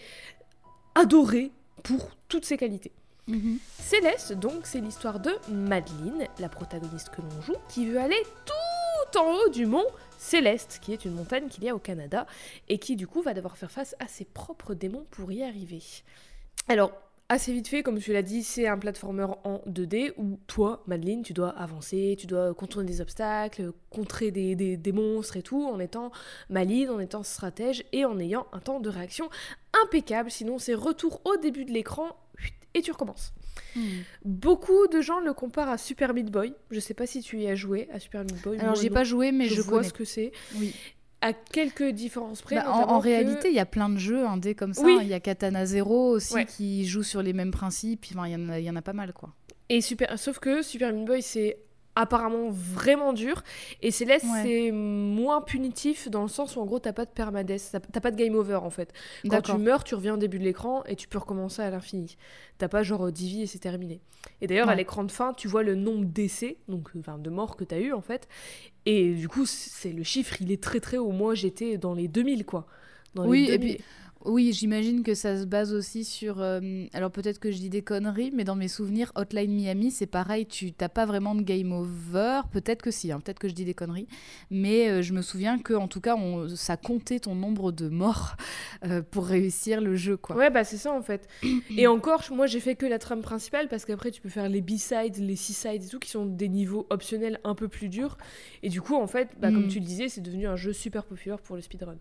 adoré 0.95 1.51
pour 1.83 2.11
toutes 2.29 2.45
ses 2.45 2.57
qualités. 2.57 2.93
Mhm. 3.27 3.59
Céleste, 3.79 4.33
donc, 4.35 4.67
c'est 4.67 4.81
l'histoire 4.81 5.19
de 5.19 5.31
Madeline, 5.49 6.27
la 6.39 6.49
protagoniste 6.49 7.11
que 7.11 7.23
l'on 7.23 7.43
joue, 7.43 7.57
qui 7.69 7.87
veut 7.87 7.99
aller 7.99 8.23
tout 8.45 9.19
en 9.19 9.33
haut 9.33 9.49
du 9.49 9.67
mont 9.67 9.87
Céleste, 10.25 10.79
qui 10.81 10.95
est 10.95 11.05
une 11.05 11.13
montagne 11.13 11.49
qu'il 11.49 11.65
y 11.65 11.69
a 11.69 11.75
au 11.75 11.79
Canada, 11.79 12.27
et 12.71 12.79
qui 12.79 12.97
du 12.97 13.07
coup 13.07 13.21
va 13.21 13.35
devoir 13.35 13.59
faire 13.59 13.71
face 13.71 13.95
à 13.99 14.09
ses 14.09 14.25
propres 14.25 14.73
démons 14.73 15.05
pour 15.11 15.31
y 15.31 15.43
arriver. 15.43 15.83
Alors, 16.67 16.93
assez 17.29 17.53
vite 17.53 17.69
fait, 17.69 17.83
comme 17.83 17.99
tu 17.99 18.15
l'as 18.15 18.23
dit, 18.23 18.43
c'est 18.43 18.67
un 18.67 18.79
platformer 18.79 19.27
en 19.45 19.61
2D 19.69 20.15
où 20.17 20.39
toi, 20.47 20.83
Madeline, 20.87 21.23
tu 21.23 21.35
dois 21.35 21.51
avancer, 21.51 22.17
tu 22.19 22.27
dois 22.27 22.55
contourner 22.55 22.87
des 22.87 23.03
obstacles, 23.03 23.73
contrer 23.91 24.31
des, 24.31 24.93
monstres 24.93 25.37
et 25.37 25.43
tout, 25.43 25.69
en 25.69 25.79
étant 25.79 26.11
maline, 26.49 26.89
en 26.89 27.01
étant 27.01 27.23
stratège 27.23 27.85
et 27.93 28.07
en 28.07 28.19
ayant 28.19 28.47
un 28.55 28.61
temps 28.61 28.81
de 28.81 28.89
réaction 28.89 29.29
impeccable. 29.85 30.31
Sinon, 30.31 30.59
c'est 30.59 30.75
retour 30.75 31.21
au 31.27 31.37
début 31.37 31.67
de 31.67 31.73
l'écran 31.73 32.17
et 32.73 32.81
tu 32.81 32.91
recommences. 32.93 33.35
Hmm. 33.77 33.81
Beaucoup 34.25 34.87
de 34.89 35.01
gens 35.01 35.21
le 35.21 35.33
comparent 35.33 35.69
à 35.71 35.79
Super 35.79 36.15
Meat 36.15 36.31
Boy. 36.31 36.55
Je 36.71 36.81
sais 36.81 36.95
pas 36.95 37.07
si 37.07 37.21
tu 37.23 37.41
y 37.41 37.47
as 37.49 37.55
joué 37.55 37.89
à 37.93 37.99
Super 37.99 38.23
Meat 38.23 38.41
Boy. 38.43 38.59
Alors 38.59 38.75
j'ai 38.75 38.91
pas 38.91 39.05
joué, 39.05 39.33
mais 39.33 39.49
je, 39.49 39.55
je, 39.57 39.61
vois 39.63 39.79
connais. 39.79 39.89
ce 39.89 39.93
que 39.93 40.05
c'est. 40.05 40.33
Oui. 40.57 40.75
À 41.21 41.33
quelques 41.33 41.89
différences 41.91 42.43
près. 42.43 42.57
Bah, 42.57 42.65
en, 42.71 42.75
notamment 42.81 42.93
en 42.97 43.01
que- 43.01 43.05
réalité, 43.05 43.49
il 43.49 43.55
y 43.55 43.59
a 43.61 43.67
plein 43.67 43.89
de 43.89 43.97
jeux 43.99 44.27
indés 44.27 44.55
comme 44.55 44.75
ça. 44.75 44.83
Oui. 44.83 44.99
Il 45.01 45.09
y 45.09 45.15
a 45.15 45.21
Katana 45.21 45.65
Zero 45.67 46.11
aussi 46.11 46.35
Ouais. 46.35 46.45
qui 46.45 46.87
joue 46.87 47.03
sur 47.03 47.23
les 47.23 47.33
mêmes 47.33 47.51
principes. 47.51 48.05
Enfin, 48.13 48.27
il 48.29 48.33
y, 48.33 48.37
en 48.37 48.49
a- 48.51 48.59
il 48.59 48.65
y 48.65 48.71
en 48.71 48.77
a 48.77 48.83
pas 48.83 48.93
mal, 48.93 49.13
quoi. 49.13 49.31
Et 49.71 49.81
super, 49.81 50.19
sauf 50.19 50.39
que 50.39 50.61
Super 50.61 50.93
Meat 50.93 51.07
Boy, 51.07 51.23
c'est 51.23 51.57
apparemment 51.97 52.49
vraiment 52.51 53.13
dur. 53.13 53.43
Et 53.83 53.91
Céleste, 53.91 54.25
Ouais. 54.27 54.43
c'est 54.43 54.71
moins 54.73 55.41
punitif 55.41 56.11
dans 56.11 56.23
le 56.23 56.29
sens 56.29 56.57
où 56.57 56.61
en 56.61 56.65
gros, 56.67 56.79
t'as 56.81 56.93
pas 56.93 57.05
de 57.05 57.11
permadeath, 57.11 57.71
t'as- 57.93 58.01
pas 58.01 58.11
de 58.11 58.17
game 58.17 58.35
over 58.35 58.57
en 58.57 58.71
fait. 58.71 58.93
Quand 59.29 59.41
tu 59.43 59.57
meurs, 59.57 59.85
tu 59.85 59.95
reviens 59.95 60.15
au 60.15 60.17
début 60.19 60.39
de 60.39 60.45
l'écran 60.45 60.83
et 60.87 60.97
tu 60.97 61.07
peux 61.09 61.19
recommencer 61.19 61.63
à 61.63 61.71
l'infini. 61.71 62.17
T'as 62.59 62.69
pas 62.69 62.83
genre 62.83 63.11
10 63.13 63.29
vies 63.29 63.43
et 63.43 63.47
c'est 63.47 63.59
terminé. 63.59 64.01
Et 64.41 64.47
d'ailleurs, 64.47 64.69
à 64.69 64.75
l'écran 64.75 65.05
de 65.05 65.13
fin, 65.13 65.33
tu 65.35 65.49
vois 65.49 65.63
le 65.63 65.75
nombre 65.75 66.05
d'essais, 66.07 66.57
donc 66.69 66.89
enfin, 66.99 67.19
de 67.19 67.31
morts 67.31 67.57
que 67.57 67.65
t'as 67.65 67.79
eu 67.79 67.93
en 67.93 68.01
fait. 68.01 68.27
Et 68.87 69.15
du 69.15 69.29
coup, 69.29 69.47
c'est 69.47 69.93
le 69.93 70.03
chiffre, 70.03 70.41
il 70.41 70.51
est 70.51 70.63
très 70.63 70.81
très 70.81 70.97
haut. 70.99 71.11
Moi, 71.13 71.35
j'étais 71.35 71.79
dans 71.79 71.95
les 71.95 72.09
2000 72.09 72.45
quoi. 72.45 72.67
Dans 73.15 73.23
les 73.25 73.29
Oui, 73.29 73.45
et 73.51 73.59
2000. 73.59 73.77
puis 73.77 73.85
oui, 74.25 74.53
j'imagine 74.53 75.03
que 75.03 75.15
ça 75.15 75.39
se 75.41 75.45
base 75.45 75.73
aussi 75.75 76.05
sur. 76.05 76.41
euh, 76.41 76.87
alors 76.93 77.11
peut-être 77.11 77.39
que 77.39 77.51
je 77.51 77.59
dis 77.59 77.69
des 77.71 77.83
conneries, 77.83 78.31
mais 78.33 78.45
dans 78.45 78.57
mes 78.57 78.69
souvenirs, 78.69 79.13
Hotline 79.17 79.53
Miami, 79.55 79.91
c'est 79.91 80.07
pareil. 80.07 80.47
Tu 80.47 80.73
t'as 80.73 80.89
pas 80.89 81.05
vraiment 81.07 81.35
de 81.35 81.43
game 81.43 81.73
over. 81.73 82.41
Peut-être 82.53 82.83
que 82.83 82.91
si. 82.91 83.13
hein, 83.13 83.21
peut-être 83.21 83.39
que 83.39 83.49
je 83.49 83.55
dis 83.55 83.65
des 83.65 83.75
conneries, 83.75 84.09
mais 84.51 84.89
euh, 84.89 85.03
je 85.03 85.13
me 85.13 85.23
souviens 85.23 85.59
que 85.59 85.75
en 85.75 85.89
tout 85.89 86.01
cas, 86.01 86.17
on, 86.17 86.49
ça 86.49 86.77
comptait 86.77 87.21
ton 87.21 87.35
nombre 87.35 87.71
de 87.73 87.89
morts 87.89 88.37
euh, 88.85 89.03
pour 89.03 89.27
réussir 89.27 89.81
le 89.81 89.95
jeu, 89.95 90.17
quoi. 90.17 90.37
Ouais, 90.37 90.51
bah 90.51 90.65
c'est 90.65 90.79
ça 90.79 90.93
en 90.93 91.03
fait. 91.03 91.29
et 91.77 91.87
encore, 91.87 92.23
moi 92.31 92.47
j'ai 92.47 92.61
fait 92.61 92.77
que 92.77 92.87
la 92.87 92.99
trame 92.99 93.23
principale 93.23 93.69
parce 93.69 93.85
qu'après 93.85 94.11
tu 94.11 94.21
peux 94.23 94.29
faire 94.31 94.49
les 94.49 94.61
B-sides, 94.63 95.17
les 95.19 95.37
C-sides 95.37 95.85
et 95.85 95.89
tout 95.89 95.99
qui 95.99 96.11
sont 96.11 96.27
des 96.27 96.49
niveaux 96.49 96.87
optionnels 96.91 97.41
un 97.45 97.55
peu 97.55 97.69
plus 97.69 97.89
durs. 97.89 98.17
Et 98.63 98.69
du 98.69 98.81
coup, 98.81 98.95
en 98.97 99.07
fait, 99.07 99.29
bah, 99.39 99.51
comme 99.51 99.65
Mm. 99.65 99.69
tu 99.69 99.81
le 99.81 99.85
disais, 99.87 100.09
c'est 100.09 100.21
devenu 100.23 100.47
un 100.47 100.57
jeu 100.57 100.73
super 100.73 101.05
populaire 101.05 101.41
pour 101.41 101.57
le 101.57 101.63
speedrun. 101.63 101.97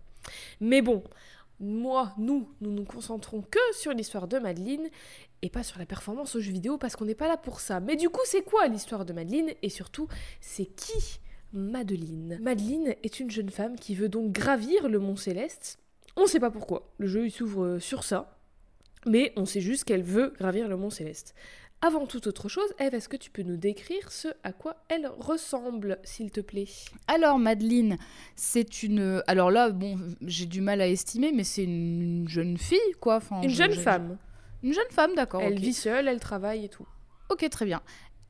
Mais 0.60 0.80
bon, 0.80 1.02
moi, 1.64 2.12
nous, 2.18 2.48
nous 2.60 2.70
nous 2.70 2.84
concentrons 2.84 3.42
que 3.42 3.58
sur 3.72 3.92
l'histoire 3.92 4.28
de 4.28 4.38
Madeleine 4.38 4.88
et 5.42 5.50
pas 5.50 5.62
sur 5.62 5.78
la 5.78 5.86
performance 5.86 6.36
aux 6.36 6.40
jeux 6.40 6.52
vidéo 6.52 6.78
parce 6.78 6.96
qu'on 6.96 7.04
n'est 7.04 7.14
pas 7.14 7.28
là 7.28 7.36
pour 7.36 7.60
ça. 7.60 7.80
Mais 7.80 7.96
du 7.96 8.08
coup, 8.08 8.20
c'est 8.24 8.42
quoi 8.42 8.66
l'histoire 8.68 9.04
de 9.04 9.12
Madeleine 9.12 9.50
et 9.62 9.68
surtout, 9.68 10.08
c'est 10.40 10.66
qui 10.66 11.20
Madeleine? 11.52 12.38
Madeleine 12.40 12.94
est 13.02 13.20
une 13.20 13.30
jeune 13.30 13.50
femme 13.50 13.76
qui 13.76 13.94
veut 13.94 14.08
donc 14.08 14.32
gravir 14.32 14.88
le 14.88 14.98
Mont 14.98 15.16
Céleste. 15.16 15.78
On 16.16 16.26
sait 16.26 16.40
pas 16.40 16.50
pourquoi. 16.50 16.92
Le 16.98 17.06
jeu 17.06 17.26
il 17.26 17.30
s'ouvre 17.30 17.64
euh, 17.64 17.80
sur 17.80 18.04
ça. 18.04 18.38
Mais 19.06 19.32
on 19.36 19.44
sait 19.44 19.60
juste 19.60 19.84
qu'elle 19.84 20.02
veut 20.02 20.32
gravir 20.38 20.68
le 20.68 20.76
Mont 20.76 20.90
Céleste. 20.90 21.34
Avant 21.82 22.06
toute 22.06 22.26
autre 22.26 22.48
chose, 22.48 22.72
Eve, 22.78 22.94
est-ce 22.94 23.10
que 23.10 23.16
tu 23.16 23.30
peux 23.30 23.42
nous 23.42 23.58
décrire 23.58 24.10
ce 24.10 24.28
à 24.42 24.52
quoi 24.52 24.76
elle 24.88 25.06
ressemble, 25.18 25.98
s'il 26.02 26.30
te 26.30 26.40
plaît? 26.40 26.66
Alors 27.08 27.38
Madeleine, 27.38 27.98
c'est 28.36 28.82
une. 28.82 29.22
Alors 29.26 29.50
là, 29.50 29.68
bon, 29.70 29.98
j'ai 30.22 30.46
du 30.46 30.62
mal 30.62 30.80
à 30.80 30.88
estimer, 30.88 31.30
mais 31.30 31.44
c'est 31.44 31.64
une 31.64 32.26
jeune 32.26 32.56
fille, 32.56 32.78
quoi. 33.00 33.16
Enfin, 33.16 33.42
Une 33.42 33.50
je- 33.50 33.56
jeune 33.56 33.72
je- 33.72 33.80
femme. 33.80 34.16
Une 34.62 34.72
jeune 34.72 34.90
femme, 34.92 35.14
d'accord. 35.14 35.42
elle 35.42 35.58
vit 35.58 35.74
seule, 35.74 36.08
elle 36.08 36.20
travaille 36.20 36.64
et 36.64 36.68
tout. 36.70 36.86
Ok, 37.28 37.46
très 37.50 37.66
bien. 37.66 37.82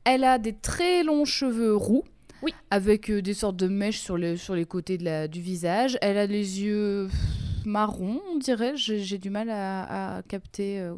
Elle 0.03 0.25
a 0.25 0.37
des 0.37 0.53
très 0.53 1.03
longs 1.03 1.23
cheveux 1.25 1.75
roux. 1.75 2.03
Oui. 2.41 2.53
Avec 2.71 3.09
euh, 3.09 3.21
des 3.21 3.33
sortes 3.33 3.55
de 3.55 3.67
mèches 3.69 3.99
sur, 4.01 4.17
le, 4.17 4.35
sur 4.35 4.53
les 4.53 4.65
côtés 4.65 4.97
de 4.97 5.05
la, 5.05 5.29
du 5.29 5.39
visage. 5.39 5.97
Elle 6.01 6.17
a 6.17 6.25
les 6.25 6.61
yeux 6.61 7.07
pff, 7.09 7.65
marrons, 7.65 8.21
on 8.33 8.37
dirait. 8.37 8.75
J'ai 8.75 8.99
j'ai 8.99 9.17
du 9.17 9.29
mal 9.29 9.49
à, 9.49 10.17
à 10.17 10.21
capter 10.23 10.81
euh, 10.81 10.95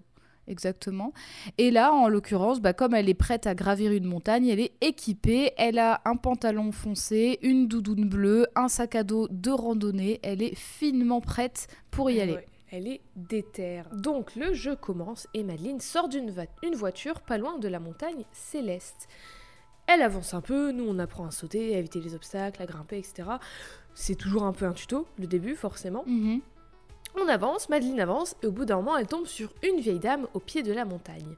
exactement. 0.47 1.13
Et 1.57 1.71
là, 1.71 1.93
en 1.93 2.07
l'occurrence, 2.07 2.59
bah, 2.59 2.73
comme 2.73 2.93
elle 2.93 3.09
est 3.09 3.13
prête 3.13 3.47
à 3.47 3.55
gravir 3.55 3.91
une 3.91 4.05
montagne, 4.05 4.47
elle 4.47 4.59
est 4.59 4.73
équipée. 4.81 5.51
Elle 5.57 5.79
a 5.79 6.01
un 6.05 6.15
pantalon 6.15 6.71
foncé, 6.71 7.39
une 7.41 7.67
doudoune 7.67 8.07
bleue, 8.07 8.47
un 8.55 8.67
sac 8.67 8.95
à 8.95 9.03
dos 9.03 9.27
de 9.29 9.51
randonnée. 9.51 10.19
Elle 10.23 10.41
est 10.41 10.55
finement 10.55 11.21
prête 11.21 11.67
pour 11.91 12.09
y 12.09 12.21
aller. 12.21 12.33
Ouais, 12.33 12.45
Elle 12.71 12.87
est 12.87 13.01
déterre. 13.15 13.89
Donc 13.93 14.35
le 14.35 14.53
jeu 14.53 14.75
commence 14.75 15.27
et 15.33 15.43
Madeleine 15.43 15.79
sort 15.79 16.09
d'une 16.09 16.33
une 16.63 16.75
voiture 16.75 17.21
pas 17.21 17.37
loin 17.37 17.57
de 17.57 17.67
la 17.67 17.79
montagne 17.79 18.23
céleste. 18.31 19.07
Elle 19.87 20.01
avance 20.01 20.33
un 20.33 20.41
peu, 20.41 20.71
nous 20.71 20.83
on 20.85 20.99
apprend 20.99 21.25
à 21.25 21.31
sauter, 21.31 21.73
à 21.73 21.79
éviter 21.79 22.01
les 22.01 22.13
obstacles, 22.13 22.61
à 22.61 22.65
grimper, 22.65 22.97
etc. 22.97 23.29
C'est 23.93 24.15
toujours 24.15 24.43
un 24.43 24.51
peu 24.51 24.65
un 24.65 24.73
tuto, 24.73 25.07
le 25.17 25.27
début 25.27 25.55
forcément. 25.55 26.03
Mhm. 26.05 26.41
On 27.19 27.27
avance, 27.27 27.69
Madeleine 27.69 27.99
avance, 27.99 28.35
et 28.43 28.47
au 28.47 28.51
bout 28.51 28.65
d'un 28.65 28.75
moment, 28.77 28.95
elle 28.97 29.07
tombe 29.07 29.25
sur 29.25 29.49
une 29.63 29.79
vieille 29.79 29.99
dame 29.99 30.27
au 30.33 30.39
pied 30.39 30.61
de 30.61 30.71
la 30.71 30.85
montagne. 30.85 31.35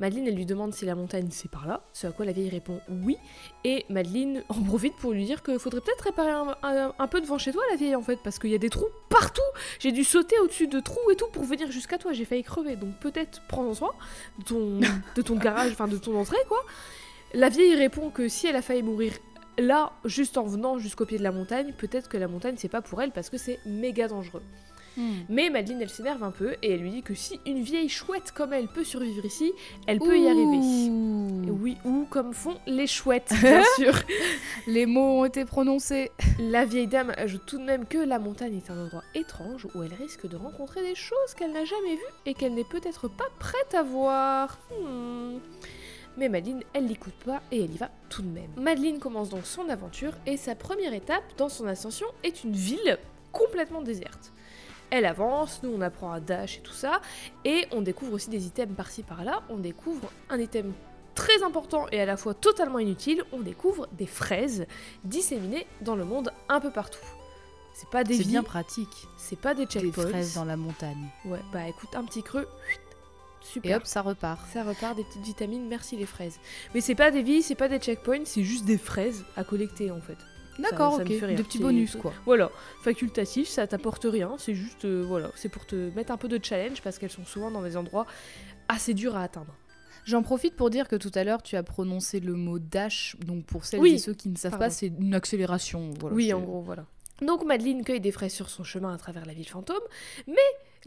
Madeleine, 0.00 0.26
elle 0.26 0.34
lui 0.34 0.46
demande 0.46 0.72
si 0.74 0.86
la 0.86 0.94
montagne 0.94 1.28
c'est 1.30 1.50
par 1.50 1.66
là, 1.68 1.82
ce 1.92 2.06
à 2.06 2.10
quoi 2.10 2.24
la 2.24 2.32
vieille 2.32 2.48
répond 2.48 2.80
oui, 2.88 3.16
et 3.64 3.84
Madeleine 3.90 4.42
en 4.48 4.54
profite 4.62 4.96
pour 4.96 5.12
lui 5.12 5.24
dire 5.26 5.42
qu'il 5.42 5.58
faudrait 5.58 5.82
peut-être 5.82 6.00
réparer 6.04 6.30
un, 6.30 6.56
un- 6.62 6.94
un 6.98 7.06
peu 7.06 7.20
devant 7.20 7.36
chez 7.38 7.52
toi, 7.52 7.62
la 7.70 7.76
vieille 7.76 7.94
en 7.94 8.00
fait, 8.02 8.18
parce 8.24 8.38
qu'il 8.38 8.50
y 8.50 8.54
a 8.54 8.58
des 8.58 8.70
trous 8.70 8.88
partout. 9.10 9.40
J'ai 9.78 9.92
dû 9.92 10.02
sauter 10.02 10.38
au-dessus 10.40 10.66
de 10.68 10.80
trous 10.80 11.10
et 11.12 11.16
tout 11.16 11.28
pour 11.28 11.44
venir 11.44 11.70
jusqu'à 11.70 11.98
toi, 11.98 12.12
j'ai 12.12 12.24
failli 12.24 12.42
crever, 12.42 12.76
donc 12.76 12.96
peut-être 12.98 13.42
prends-en 13.46 13.74
soin 13.74 13.92
de 14.38 14.44
ton, 14.44 14.80
de 15.14 15.22
ton 15.22 15.36
garage, 15.36 15.70
enfin 15.72 15.86
de 15.86 15.98
ton 15.98 16.18
entrée 16.18 16.38
quoi. 16.48 16.64
La 17.34 17.50
vieille 17.50 17.74
répond 17.76 18.10
que 18.10 18.26
si 18.26 18.46
elle 18.48 18.56
a 18.56 18.62
failli 18.62 18.82
mourir 18.82 19.12
là, 19.58 19.92
juste 20.06 20.38
en 20.38 20.44
venant 20.44 20.78
jusqu'au 20.78 21.04
pied 21.04 21.18
de 21.18 21.22
la 21.22 21.30
montagne, 21.32 21.74
peut-être 21.76 22.08
que 22.08 22.16
la 22.16 22.26
montagne 22.26 22.54
c'est 22.56 22.68
pas 22.70 22.80
pour 22.82 23.00
elle 23.02 23.12
parce 23.12 23.28
que 23.30 23.36
c'est 23.36 23.60
méga 23.66 24.08
dangereux. 24.08 24.42
Mhm. 24.96 25.24
Mais 25.28 25.50
Madeleine, 25.50 25.82
elle 25.82 25.90
s'énerve 25.90 26.22
un 26.22 26.30
peu 26.30 26.56
et 26.62 26.72
elle 26.72 26.80
lui 26.80 26.90
dit 26.90 27.02
que 27.02 27.14
si 27.14 27.40
une 27.46 27.62
vieille 27.62 27.88
chouette 27.88 28.32
comme 28.32 28.52
elle 28.52 28.68
peut 28.68 28.84
survivre 28.84 29.24
ici, 29.24 29.52
elle 29.86 29.98
peut 29.98 30.18
y 30.18 30.28
arriver. 30.28 30.58
Et 31.46 31.50
Oui, 31.50 31.76
ou 31.84 32.06
comme 32.10 32.34
font 32.34 32.56
les 32.66 32.86
chouettes, 32.86 33.32
bien 33.40 33.62
sûr. 33.76 33.94
Les 34.66 34.86
mots 34.86 35.20
ont 35.20 35.24
été 35.24 35.44
prononcés. 35.44 36.10
La 36.38 36.64
vieille 36.64 36.86
dame 36.86 37.12
ajoute 37.16 37.42
tout 37.46 37.58
de 37.58 37.64
même 37.64 37.86
que 37.86 37.98
la 37.98 38.18
montagne 38.18 38.56
est 38.56 38.70
un 38.70 38.84
endroit 38.84 39.04
étrange 39.14 39.66
où 39.74 39.82
elle 39.82 39.94
risque 39.94 40.28
de 40.28 40.36
rencontrer 40.36 40.82
des 40.82 40.94
choses 40.94 41.34
qu'elle 41.36 41.52
n'a 41.52 41.64
jamais 41.64 41.94
vues 41.94 42.14
et 42.26 42.34
qu'elle 42.34 42.54
n'est 42.54 42.64
peut-être 42.64 43.08
pas 43.08 43.28
prête 43.38 43.74
à 43.74 43.82
voir. 43.82 44.58
Hmm. 44.70 45.38
Mais 46.16 46.28
Madeleine, 46.28 46.62
elle 46.74 46.86
l'écoute 46.86 47.14
pas 47.24 47.40
et 47.52 47.64
elle 47.64 47.72
y 47.72 47.78
va 47.78 47.90
tout 48.08 48.22
de 48.22 48.28
même. 48.28 48.50
Madeleine 48.56 48.98
commence 48.98 49.30
donc 49.30 49.46
son 49.46 49.68
aventure 49.68 50.12
et 50.26 50.36
sa 50.36 50.54
première 50.54 50.92
étape 50.92 51.22
dans 51.38 51.48
son 51.48 51.66
ascension 51.66 52.06
est 52.24 52.44
une 52.44 52.52
ville 52.52 52.98
complètement 53.32 53.80
déserte. 53.80 54.32
Elle 54.90 55.04
avance, 55.06 55.60
nous 55.62 55.70
on 55.70 55.80
apprend 55.80 56.10
à 56.12 56.20
dash 56.20 56.58
et 56.58 56.60
tout 56.62 56.72
ça, 56.72 57.00
et 57.44 57.66
on 57.72 57.80
découvre 57.80 58.12
aussi 58.14 58.28
des 58.30 58.46
items 58.46 58.74
par-ci 58.76 59.02
par-là. 59.02 59.42
On 59.48 59.56
découvre 59.58 60.10
un 60.28 60.38
item 60.38 60.72
très 61.14 61.42
important 61.42 61.86
et 61.92 62.00
à 62.00 62.06
la 62.06 62.16
fois 62.16 62.34
totalement 62.34 62.78
inutile, 62.78 63.22
on 63.32 63.40
découvre 63.40 63.88
des 63.92 64.06
fraises 64.06 64.66
disséminées 65.04 65.66
dans 65.80 65.94
le 65.96 66.04
monde 66.04 66.32
un 66.48 66.60
peu 66.60 66.70
partout. 66.70 66.98
C'est 67.74 67.88
pas 67.88 68.04
des 68.04 68.16
C'est 68.18 68.24
bien 68.24 68.42
pratique. 68.42 69.06
c'est 69.16 69.38
pas 69.38 69.54
des 69.54 69.64
Des 69.66 69.80
checkpoints. 69.80 70.08
fraises 70.08 70.34
dans 70.34 70.44
la 70.44 70.56
montagne. 70.56 71.08
Ouais, 71.24 71.40
bah 71.52 71.66
écoute, 71.68 71.90
un 71.94 72.04
petit 72.04 72.22
creux, 72.22 72.46
super. 73.42 73.70
Et 73.70 73.74
hop, 73.76 73.86
ça 73.86 74.02
repart. 74.02 74.40
Ça 74.52 74.64
repart 74.64 74.96
des 74.96 75.04
petites 75.04 75.22
vitamines, 75.22 75.66
merci 75.68 75.96
les 75.96 76.04
fraises. 76.06 76.38
Mais 76.74 76.80
c'est 76.80 76.94
pas 76.94 77.10
des 77.10 77.22
vies, 77.22 77.42
c'est 77.42 77.54
pas 77.54 77.68
des 77.68 77.78
checkpoints, 77.78 78.24
c'est 78.24 78.42
juste 78.44 78.64
des 78.64 78.76
fraises 78.78 79.24
à 79.36 79.44
collecter 79.44 79.90
en 79.90 80.00
fait. 80.00 80.18
D'accord, 80.58 80.94
ok. 80.94 81.06
Des 81.06 81.42
petits 81.42 81.58
bonus, 81.58 81.96
quoi. 81.96 82.12
Voilà, 82.26 82.50
facultatif, 82.82 83.48
ça 83.48 83.66
t'apporte 83.66 84.04
rien, 84.04 84.34
c'est 84.38 84.54
juste, 84.54 84.84
euh, 84.84 85.02
voilà, 85.06 85.30
c'est 85.34 85.48
pour 85.48 85.66
te 85.66 85.90
mettre 85.94 86.12
un 86.12 86.16
peu 86.16 86.28
de 86.28 86.42
challenge 86.42 86.82
parce 86.82 86.98
qu'elles 86.98 87.10
sont 87.10 87.24
souvent 87.24 87.50
dans 87.50 87.62
des 87.62 87.76
endroits 87.76 88.06
assez 88.68 88.94
durs 88.94 89.16
à 89.16 89.22
atteindre. 89.22 89.54
J'en 90.04 90.22
profite 90.22 90.56
pour 90.56 90.70
dire 90.70 90.88
que 90.88 90.96
tout 90.96 91.12
à 91.14 91.24
l'heure, 91.24 91.42
tu 91.42 91.56
as 91.56 91.62
prononcé 91.62 92.20
le 92.20 92.34
mot 92.34 92.58
dash. 92.58 93.16
Donc, 93.24 93.44
pour 93.44 93.64
celles 93.64 93.80
Oui, 93.80 93.94
et 93.94 93.98
ceux 93.98 94.14
qui 94.14 94.28
ne 94.28 94.36
savent 94.36 94.52
pardon. 94.52 94.64
pas, 94.66 94.70
c'est 94.70 94.86
une 94.86 95.14
accélération. 95.14 95.90
Voilà, 96.00 96.16
oui, 96.16 96.32
en 96.32 96.40
gros, 96.40 96.62
voilà. 96.62 96.86
Donc 97.22 97.44
Madeleine 97.44 97.84
cueille 97.84 98.00
des 98.00 98.12
fraises 98.12 98.32
sur 98.32 98.48
son 98.48 98.64
chemin 98.64 98.94
à 98.94 98.96
travers 98.96 99.26
la 99.26 99.34
ville 99.34 99.48
fantôme, 99.48 99.82
mais 100.26 100.34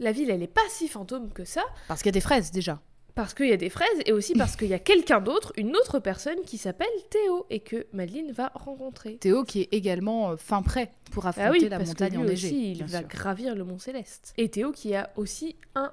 la 0.00 0.10
ville, 0.10 0.30
elle 0.30 0.42
est 0.42 0.48
pas 0.48 0.60
si 0.68 0.88
fantôme 0.88 1.30
que 1.32 1.44
ça, 1.44 1.62
Parce 1.86 2.00
qu'il 2.02 2.08
y 2.08 2.10
a 2.10 2.12
des 2.12 2.20
fraises, 2.20 2.50
déjà. 2.50 2.80
Parce 3.14 3.32
qu'il 3.34 3.48
y 3.48 3.52
a 3.52 3.56
des 3.56 3.70
fraises 3.70 4.00
et 4.06 4.12
aussi 4.12 4.34
parce 4.34 4.56
qu'il 4.56 4.68
y 4.68 4.74
a 4.74 4.78
quelqu'un 4.78 5.20
d'autre, 5.20 5.52
une 5.56 5.76
autre 5.76 5.98
personne 6.00 6.40
qui 6.42 6.58
s'appelle 6.58 6.88
Théo 7.10 7.46
et 7.50 7.60
que 7.60 7.86
Madeleine 7.92 8.32
va 8.32 8.50
rencontrer. 8.54 9.16
Théo 9.16 9.44
qui 9.44 9.60
est 9.62 9.68
également 9.72 10.30
euh, 10.32 10.36
fin 10.36 10.62
prêt 10.62 10.90
pour 11.12 11.26
affronter 11.26 11.46
Ah 11.48 11.52
oui, 11.52 11.68
la 11.68 11.76
parce 11.78 11.90
montagne 11.90 12.10
que 12.10 12.16
lui 12.16 12.22
enneigée. 12.24 12.48
aussi, 12.48 12.72
il 12.72 12.84
va 12.84 12.98
sûr. 12.98 13.08
gravir 13.08 13.54
le 13.54 13.64
Mont 13.64 13.78
Céleste. 13.78 14.34
Et 14.36 14.48
Théo 14.48 14.72
qui 14.72 14.94
a 14.96 15.10
aussi 15.16 15.54
un 15.76 15.92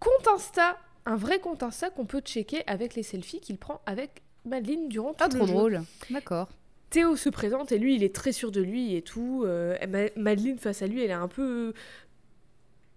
compte 0.00 0.26
Insta, 0.34 0.76
un 1.06 1.16
vrai 1.16 1.38
compte 1.38 1.62
Insta 1.62 1.90
qu'on 1.90 2.06
peut 2.06 2.20
checker 2.20 2.62
avec 2.66 2.94
les 2.94 3.02
selfies 3.04 3.40
qu'il 3.40 3.56
prend 3.58 3.80
avec 3.86 4.22
Madeleine 4.44 4.88
durant 4.88 5.10
tout 5.12 5.22
Ah, 5.24 5.28
le 5.32 5.36
trop 5.38 5.46
drôle. 5.46 5.82
D'accord. 6.10 6.48
Théo 6.90 7.14
se 7.14 7.28
présente 7.28 7.70
et 7.70 7.78
lui, 7.78 7.94
il 7.94 8.02
est 8.02 8.12
très 8.12 8.32
sûr 8.32 8.50
de 8.50 8.60
lui 8.60 8.96
et 8.96 9.02
tout. 9.02 9.44
Euh, 9.46 9.76
Ma- 9.88 10.10
Madeleine 10.20 10.58
face 10.58 10.82
à 10.82 10.88
lui, 10.88 11.04
elle 11.04 11.10
est 11.10 11.12
un 11.12 11.28
peu 11.28 11.72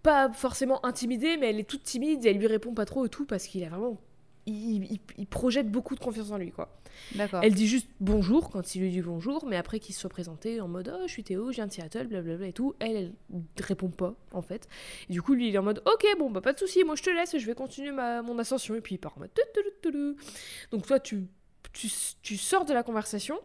pas 0.03 0.31
forcément 0.33 0.85
intimidée, 0.85 1.37
mais 1.37 1.49
elle 1.49 1.59
est 1.59 1.63
toute 1.69 1.83
timide 1.83 2.25
et 2.25 2.29
elle 2.29 2.37
lui 2.37 2.47
répond 2.47 2.73
pas 2.73 2.85
trop 2.85 3.05
et 3.05 3.09
tout 3.09 3.25
parce 3.25 3.47
qu'il 3.47 3.63
a 3.63 3.69
vraiment. 3.69 3.99
Il, 4.45 4.83
il- 4.91 4.99
il 5.17 5.25
projette 5.25 5.71
beaucoup 5.71 5.95
de 5.95 6.01
confiance 6.01 6.29
en 6.31 6.37
lui, 6.37 6.51
quoi. 6.51 6.77
D'accord. 7.15 7.39
Elle 7.43 7.53
dit 7.55 7.65
juste 7.65 7.87
bonjour 8.01 8.49
quand 8.49 8.75
il 8.75 8.81
lui 8.81 8.91
dit 8.91 9.01
bonjour, 9.01 9.45
mais 9.47 9.55
après 9.55 9.79
qu'il 9.79 9.95
se 9.95 10.01
soit 10.01 10.09
présenté 10.09 10.59
en 10.59 10.67
mode 10.67 10.93
oh, 10.93 11.03
je 11.07 11.11
suis 11.13 11.23
Théo, 11.23 11.49
je 11.51 11.55
viens 11.55 11.65
de 11.67 11.71
Seattle, 11.71 12.07
blablabla 12.07 12.47
et 12.47 12.51
tout, 12.53 12.75
elle, 12.79 13.13
elle 13.33 13.41
répond 13.63 13.89
pas 13.89 14.15
en 14.33 14.41
fait. 14.41 14.67
Et 15.09 15.13
du 15.13 15.21
coup, 15.21 15.33
lui 15.33 15.47
il 15.47 15.55
est 15.55 15.57
en 15.57 15.63
mode 15.63 15.81
ok, 15.85 16.05
bon 16.19 16.29
bah 16.29 16.41
pas 16.41 16.51
de 16.51 16.59
souci, 16.59 16.83
moi 16.83 16.95
je 16.95 17.03
te 17.03 17.09
laisse, 17.09 17.37
je 17.37 17.45
vais 17.45 17.55
continuer 17.55 17.91
ma, 17.93 18.21
mon 18.21 18.37
ascension. 18.37 18.75
Et 18.75 18.81
puis 18.81 18.95
il 18.95 18.97
part 18.97 19.13
en 19.15 19.21
mode. 19.21 19.31
Donc 20.71 20.85
toi, 20.85 20.99
tu, 20.99 21.23
tu, 21.71 21.87
tu 22.21 22.35
sors 22.37 22.65
de 22.65 22.73
la 22.73 22.83
conversation. 22.83 23.39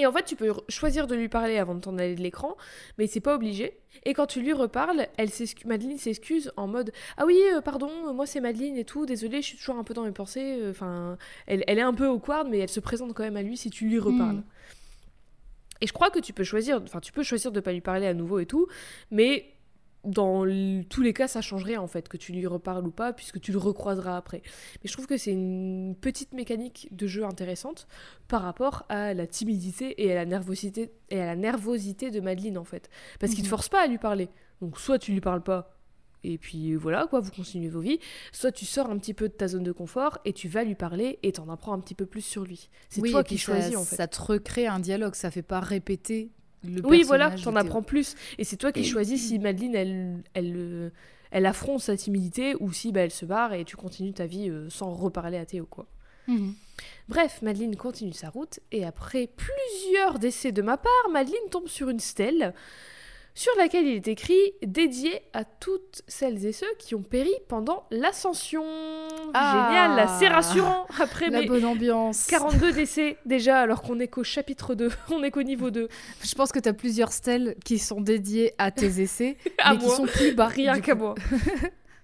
Et 0.00 0.06
en 0.06 0.12
fait, 0.12 0.24
tu 0.24 0.36
peux 0.36 0.52
choisir 0.68 1.08
de 1.08 1.16
lui 1.16 1.28
parler 1.28 1.58
avant 1.58 1.74
de 1.74 1.80
t'en 1.80 1.98
aller 1.98 2.14
de 2.14 2.22
l'écran, 2.22 2.56
mais 2.96 3.08
c'est 3.08 3.20
pas 3.20 3.34
obligé. 3.34 3.76
Et 4.04 4.14
quand 4.14 4.26
tu 4.26 4.40
lui 4.40 4.52
reparles, 4.52 5.08
elle 5.16 5.28
Madeleine 5.66 5.98
s'excuse 5.98 6.52
en 6.56 6.68
mode 6.68 6.92
Ah 7.16 7.26
oui, 7.26 7.36
euh, 7.52 7.60
pardon, 7.60 7.90
euh, 8.06 8.12
moi 8.12 8.24
c'est 8.24 8.40
Madeleine 8.40 8.76
et 8.76 8.84
tout, 8.84 9.06
désolée, 9.06 9.42
je 9.42 9.48
suis 9.48 9.58
toujours 9.58 9.76
un 9.76 9.82
peu 9.82 9.94
dans 9.94 10.04
mes 10.04 10.12
pensées. 10.12 10.56
euh, 10.60 10.70
Enfin, 10.70 11.18
elle, 11.46 11.64
elle 11.66 11.78
est 11.78 11.82
un 11.82 11.94
peu 11.94 12.06
awkward, 12.06 12.48
mais 12.48 12.58
elle 12.58 12.68
se 12.68 12.78
présente 12.78 13.12
quand 13.12 13.24
même 13.24 13.36
à 13.36 13.42
lui 13.42 13.56
si 13.56 13.70
tu 13.70 13.88
lui 13.88 13.98
reparles. 13.98 14.36
Mm. 14.36 14.44
Et 15.80 15.86
je 15.88 15.92
crois 15.92 16.10
que 16.10 16.20
tu 16.20 16.32
peux 16.32 16.44
choisir, 16.44 16.80
enfin, 16.82 17.00
tu 17.00 17.12
peux 17.12 17.24
choisir 17.24 17.50
de 17.50 17.58
pas 17.58 17.72
lui 17.72 17.80
parler 17.80 18.06
à 18.06 18.14
nouveau 18.14 18.38
et 18.38 18.46
tout, 18.46 18.68
mais 19.10 19.46
dans 20.04 20.44
tous 20.88 21.02
les 21.02 21.12
cas, 21.12 21.28
ça 21.28 21.40
changerait 21.40 21.76
en 21.76 21.86
fait, 21.88 22.08
que 22.08 22.16
tu 22.16 22.32
lui 22.32 22.46
reparles 22.46 22.86
ou 22.86 22.90
pas, 22.90 23.12
puisque 23.12 23.40
tu 23.40 23.52
le 23.52 23.58
recroiseras 23.58 24.16
après. 24.16 24.42
Mais 24.82 24.88
je 24.88 24.92
trouve 24.92 25.06
que 25.06 25.16
c'est 25.16 25.32
une 25.32 25.94
petite 26.00 26.32
mécanique 26.34 26.88
de 26.92 27.06
jeu 27.06 27.24
intéressante 27.24 27.88
par 28.28 28.42
rapport 28.42 28.84
à 28.88 29.12
la 29.14 29.26
timidité 29.26 30.02
et 30.04 30.12
à 30.12 30.14
la 30.14 30.24
nervosité, 30.24 30.92
et 31.10 31.20
à 31.20 31.26
la 31.26 31.36
nervosité 31.36 32.10
de 32.10 32.20
Madeleine 32.20 32.58
en 32.58 32.64
fait. 32.64 32.88
Parce 33.18 33.32
qu'il 33.34 33.42
te 33.42 33.48
Mhm. 33.48 33.50
force 33.50 33.68
pas 33.68 33.82
à 33.82 33.86
lui 33.86 33.98
parler. 33.98 34.28
Donc 34.60 34.78
soit 34.78 34.98
tu 34.98 35.12
lui 35.12 35.20
parles 35.20 35.42
pas, 35.42 35.74
et 36.24 36.36
puis 36.38 36.74
voilà, 36.74 37.06
quoi, 37.06 37.20
vous 37.20 37.30
continuez 37.30 37.68
vos 37.68 37.80
vies, 37.80 37.98
soit 38.32 38.50
tu 38.52 38.64
sors 38.66 38.90
un 38.90 38.98
petit 38.98 39.14
peu 39.14 39.28
de 39.28 39.34
ta 39.34 39.46
zone 39.48 39.62
de 39.62 39.72
confort 39.72 40.18
et 40.24 40.32
tu 40.32 40.48
vas 40.48 40.64
lui 40.64 40.74
parler 40.74 41.18
et 41.22 41.32
t'en 41.32 41.48
apprends 41.48 41.72
un 41.72 41.80
petit 41.80 41.94
peu 41.94 42.06
plus 42.06 42.22
sur 42.22 42.44
lui. 42.44 42.70
C'est 42.88 43.00
Oui, 43.00 43.10
toi 43.12 43.22
qui 43.24 43.38
choisis 43.38 43.74
ça, 43.74 43.80
en 43.80 43.84
fait. 43.84 43.96
Ça 43.96 44.08
te 44.08 44.20
recrée 44.20 44.66
un 44.66 44.80
dialogue, 44.80 45.14
ça 45.14 45.30
fait 45.30 45.42
pas 45.42 45.60
répéter 45.60 46.30
le 46.64 46.84
Oui, 46.84 47.02
voilà, 47.02 47.30
t'en 47.30 47.56
apprends 47.56 47.82
plus. 47.82 48.16
Et 48.38 48.44
c'est 48.44 48.56
toi 48.56 48.72
qui 48.72 48.84
choisis 48.84 49.28
si 49.28 49.38
Madeleine, 49.38 49.74
elle, 49.74 50.22
elle, 50.34 50.54
euh, 50.56 50.90
elle 51.30 51.46
affronte 51.46 51.80
sa 51.80 51.96
timidité 51.96 52.54
ou 52.60 52.72
si 52.72 52.92
bah, 52.92 53.00
elle 53.00 53.10
se 53.10 53.24
barre 53.24 53.52
et 53.52 53.64
tu 53.64 53.76
continues 53.76 54.12
ta 54.12 54.26
vie 54.26 54.48
euh, 54.48 54.68
sans 54.70 54.92
reparler 54.92 55.38
à 55.38 55.46
Théo, 55.46 55.66
quoi. 55.66 55.86
Mhm. 56.26 56.54
Bref, 57.08 57.40
Madeleine 57.42 57.74
continue 57.76 58.12
sa 58.12 58.28
route 58.28 58.60
et 58.70 58.84
après 58.84 59.28
plusieurs 59.28 60.18
décès 60.18 60.52
de 60.52 60.62
ma 60.62 60.76
part, 60.76 61.10
Madeleine 61.10 61.48
tombe 61.50 61.68
sur 61.68 61.88
une 61.88 62.00
stèle 62.00 62.54
sur 63.38 63.52
laquelle 63.56 63.86
il 63.86 63.94
est 63.94 64.08
écrit 64.08 64.52
dédié 64.66 65.22
à 65.32 65.44
toutes 65.44 66.02
celles 66.08 66.44
et 66.44 66.50
ceux 66.50 66.66
qui 66.80 66.96
ont 66.96 67.04
péri 67.04 67.30
pendant 67.46 67.86
l'ascension. 67.92 68.64
Ah. 69.32 69.68
Génial, 69.68 70.08
c'est 70.18 70.26
rassurant 70.26 70.86
après 71.00 71.30
La 71.30 71.42
mes 71.42 71.46
bonne 71.46 71.64
ambiance. 71.64 72.26
42 72.26 72.72
décès 72.72 73.16
déjà 73.26 73.60
alors 73.60 73.82
qu'on 73.82 74.00
est 74.00 74.08
qu'au 74.08 74.24
chapitre 74.24 74.74
2, 74.74 74.90
on 75.12 75.22
est 75.22 75.30
qu'au 75.30 75.44
niveau 75.44 75.70
2. 75.70 75.86
Je 76.24 76.34
pense 76.34 76.50
que 76.50 76.58
tu 76.58 76.68
as 76.68 76.72
plusieurs 76.72 77.12
stèles 77.12 77.54
qui 77.64 77.78
sont 77.78 78.00
dédiées 78.00 78.54
à 78.58 78.72
tes 78.72 79.00
essais, 79.00 79.36
À 79.58 79.74
mais 79.74 79.78
qui 79.78 79.86
moi. 79.86 79.94
sont 79.94 80.06
plus 80.06 80.34
bas. 80.34 80.48
Rien 80.48 80.80
qu'à 80.80 80.96
moi. 80.96 81.14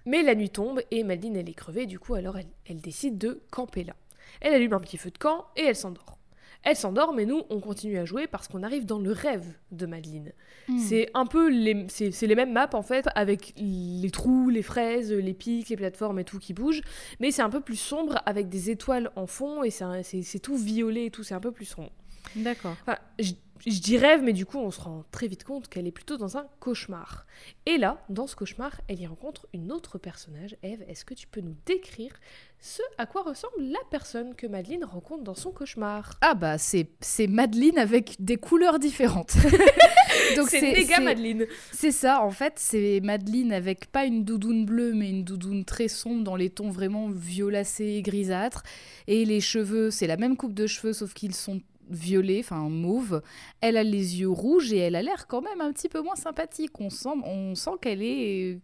Mais 0.05 0.23
la 0.23 0.35
nuit 0.35 0.51
tombe 0.51 0.79
et 0.89 1.03
Madeleine 1.03 1.35
elle 1.35 1.49
est 1.49 1.53
crevée, 1.53 1.85
du 1.85 1.99
coup 1.99 2.15
alors 2.15 2.37
elle, 2.37 2.47
elle 2.65 2.79
décide 2.79 3.17
de 3.17 3.41
camper 3.51 3.83
là. 3.83 3.93
Elle 4.39 4.53
allume 4.53 4.71
un 4.71 4.79
petit 4.79 4.95
feu 4.95 5.11
de 5.11 5.17
camp 5.17 5.47
et 5.57 5.63
elle 5.63 5.75
s'endort. 5.75 6.17
Elle 6.65 6.75
s'endort 6.75 7.13
mais 7.13 7.25
nous 7.25 7.43
on 7.49 7.59
continue 7.61 7.97
à 7.97 8.05
jouer 8.05 8.27
parce 8.27 8.47
qu'on 8.47 8.63
arrive 8.63 8.85
dans 8.85 8.99
le 8.99 9.11
rêve 9.11 9.45
de 9.71 9.85
Madeleine. 9.85 10.33
Mhm. 10.67 10.79
C'est 10.79 11.09
un 11.13 11.25
peu 11.25 11.49
les, 11.49 11.85
c'est, 11.89 12.11
c'est 12.11 12.27
les 12.27 12.35
mêmes 12.35 12.51
maps 12.51 12.69
en 12.73 12.81
fait 12.81 13.07
avec 13.15 13.53
les 13.55 14.09
trous, 14.11 14.49
les 14.49 14.63
fraises, 14.63 15.13
les 15.13 15.33
pics, 15.33 15.69
les 15.69 15.77
plateformes 15.77 16.19
et 16.19 16.23
tout 16.23 16.39
qui 16.39 16.53
bougent, 16.53 16.81
mais 17.19 17.31
c'est 17.31 17.43
un 17.43 17.49
peu 17.49 17.61
plus 17.61 17.79
sombre 17.79 18.21
avec 18.25 18.49
des 18.49 18.69
étoiles 18.71 19.11
en 19.15 19.27
fond 19.27 19.63
et 19.63 19.69
c'est, 19.69 19.83
un- 19.83 20.03
c'est, 20.03 20.23
c'est 20.23 20.39
tout 20.39 20.57
violet 20.57 21.05
et 21.05 21.11
tout, 21.11 21.23
c'est 21.23 21.35
un 21.35 21.39
peu 21.39 21.51
plus 21.51 21.65
sombre. 21.65 21.91
D'accord. 22.35 22.75
Enfin, 22.81 22.97
je, 23.19 23.33
je 23.65 23.79
dis 23.79 23.97
rêve, 23.97 24.21
mais 24.21 24.33
du 24.33 24.45
coup, 24.45 24.59
on 24.59 24.69
se 24.71 24.81
rend 24.81 25.05
très 25.11 25.27
vite 25.27 25.43
compte 25.43 25.69
qu'elle 25.69 25.87
est 25.87 25.91
plutôt 25.91 26.17
dans 26.17 26.37
un 26.37 26.45
cauchemar. 26.59 27.25
Et 27.65 27.77
là, 27.77 28.03
dans 28.09 28.27
ce 28.27 28.35
cauchemar, 28.35 28.79
elle 28.87 28.99
y 28.99 29.07
rencontre 29.07 29.47
une 29.53 29.71
autre 29.71 29.97
personnage. 29.97 30.55
Eve, 30.61 30.83
est-ce 30.87 31.05
que 31.05 31.13
tu 31.13 31.25
peux 31.27 31.41
nous 31.41 31.55
décrire 31.65 32.11
ce 32.59 32.81
à 32.97 33.05
quoi 33.05 33.23
ressemble 33.23 33.53
la 33.59 33.79
personne 33.91 34.35
que 34.35 34.45
Madeleine 34.47 34.83
rencontre 34.83 35.23
dans 35.23 35.35
son 35.35 35.51
cauchemar? 35.51 36.11
Ah 36.21 36.33
bah 36.35 36.57
c'est 36.57 36.87
c'est 36.99 37.27
Madeleine 37.27 37.77
avec 37.77 38.15
des 38.19 38.37
couleurs 38.37 38.77
différentes. 38.79 39.33
Donc 40.35 40.49
c'est 40.49 40.61
méga 40.61 40.95
c'est- 40.97 41.01
Madeleine. 41.03 41.45
C'est 41.71 41.91
ça, 41.91 42.21
en 42.23 42.31
fait, 42.31 42.53
c'est 42.57 42.99
Madeleine 43.03 43.51
avec 43.53 43.87
pas 43.91 44.05
une 44.05 44.23
doudoune 44.23 44.65
bleue, 44.65 44.93
mais 44.93 45.09
une 45.09 45.23
doudoune 45.23 45.65
très 45.65 45.87
sombre 45.87 46.23
dans 46.23 46.35
les 46.35 46.49
tons 46.49 46.69
vraiment 46.71 47.09
violacés 47.09 47.85
et 47.97 48.01
grisâtres. 48.01 48.63
Et 49.07 49.25
les 49.25 49.41
cheveux, 49.41 49.91
c'est 49.91 50.07
la 50.07 50.17
même 50.17 50.35
coupe 50.37 50.53
de 50.53 50.67
cheveux, 50.67 50.93
sauf 50.93 51.13
qu'ils 51.13 51.35
sont 51.35 51.61
violets, 51.89 52.39
enfin 52.39 52.69
mauve. 52.69 53.21
Elle 53.61 53.77
a 53.77 53.83
les 53.83 54.19
yeux 54.19 54.29
rouges 54.29 54.73
et 54.73 54.77
elle 54.77 54.95
a 54.95 55.01
l'air 55.01 55.27
quand 55.27 55.41
même 55.41 55.61
un 55.61 55.71
petit 55.71 55.89
peu 55.89 56.01
moins 56.01 56.15
sympathique. 56.15 56.79
On 56.79 56.89
sent, 56.89 57.09
on 57.23 57.55
sent 57.55 57.71
qu'elle 57.81 58.01
est 58.01 58.59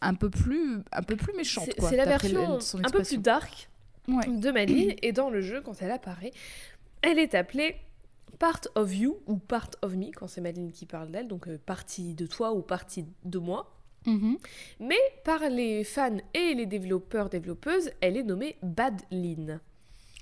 un 0.00 0.14
peu 0.14 0.30
plus, 0.30 0.78
un 0.92 1.02
peu 1.02 1.16
plus 1.16 1.32
méchante. 1.34 1.68
C'est 1.78 1.96
la 1.96 2.04
le- 2.04 2.10
version 2.10 2.58
un 2.82 2.90
peu 2.90 3.02
plus 3.02 3.18
dark 3.18 3.68
Ouais. 4.08 4.26
de 4.26 4.50
Madeleine. 4.50 4.96
Et 5.02 5.12
dans 5.12 5.30
le 5.30 5.40
jeu, 5.40 5.60
quand 5.60 5.80
elle 5.80 5.92
apparaît, 5.92 6.32
elle 7.02 7.18
est 7.20 7.34
appelée 7.36 7.76
Part 8.40 8.60
of 8.74 8.92
You 8.94 9.18
ou 9.26 9.36
Part 9.36 9.70
of 9.82 9.94
Me, 9.94 10.10
quand 10.10 10.26
c'est 10.26 10.40
Madeleine 10.40 10.72
qui 10.72 10.86
parle 10.86 11.10
d'elle, 11.12 11.28
donc 11.28 11.46
euh, 11.46 11.58
partie 11.64 12.14
de 12.14 12.26
toi 12.26 12.52
ou 12.52 12.62
partie 12.62 13.04
de 13.24 13.38
moi. 13.38 13.72
Mhm. 14.06 14.36
Mais 14.80 14.98
par 15.24 15.48
les 15.48 15.84
fans 15.84 16.16
et 16.34 16.54
les 16.54 16.66
développeurs, 16.66 17.28
développeuses, 17.28 17.90
elle 18.00 18.16
est 18.16 18.24
nommée 18.24 18.56
Badline. 18.64 19.60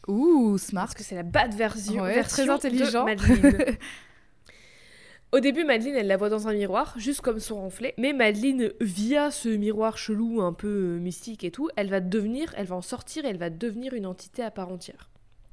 Ouh, 0.09 0.59
smart. 0.59 0.85
Parce 0.87 0.95
que 0.95 1.03
c'est 1.05 1.15
la 1.15 1.23
bad 1.23 1.55
version, 1.55 2.03
Ouais, 2.03 2.15
version 2.15 2.45
très 2.45 2.53
intelligent. 2.53 3.05
de 3.05 3.11
Madeleine. 3.11 3.77
Au 5.33 5.39
début, 5.39 5.65
Madeleine, 5.65 5.95
elle 5.95 6.09
la 6.09 6.17
voit 6.17 6.29
dans 6.29 6.49
un 6.49 6.53
miroir, 6.53 6.93
juste 6.99 7.21
comme 7.21 7.39
son 7.39 7.65
reflet. 7.65 7.95
Mais 7.99 8.13
Madeleine, 8.13 8.73
via 8.81 9.31
ce 9.31 9.49
miroir 9.49 9.97
chelou, 9.97 10.43
un 10.43 10.53
peu 10.53 10.67
euh, 10.67 10.99
mystique 10.99 11.45
et 11.45 11.53
tout, 11.53 11.69
elle 11.77 11.89
va 11.89 12.01
devenir, 12.01 12.53
elle 12.57 12.67
va 12.67 12.75
en 12.75 12.83
sortir 12.83 13.25
et 13.25 13.29
elle 13.29 13.39
va 13.39 13.49
devenir 13.49 13.95
une 13.95 14.07
entité 14.07 14.43
à 14.43 14.51
part 14.51 14.73
entière. 14.73 15.09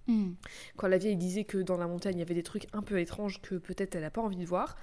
Mhm. 0.07 0.35
Quand 0.77 0.87
la 0.87 0.97
vieille 0.97 1.15
disait 1.17 1.43
que 1.43 1.59
dans 1.59 1.77
la 1.77 1.85
montagne, 1.85 2.15
il 2.15 2.19
y 2.19 2.23
avait 2.23 2.33
des 2.33 2.41
trucs 2.43 2.65
un 2.73 2.81
peu 2.81 2.99
étranges 2.99 3.39
que 3.41 3.55
peut-être 3.55 3.93
elle 3.93 4.01
n'a 4.01 4.09
pas 4.09 4.21
envie 4.21 4.37
de 4.37 4.45
voir, 4.45 4.77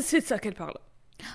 c'est 0.00 0.20
de 0.20 0.24
ça 0.24 0.38
qu'elle 0.38 0.54
parle. 0.54 0.76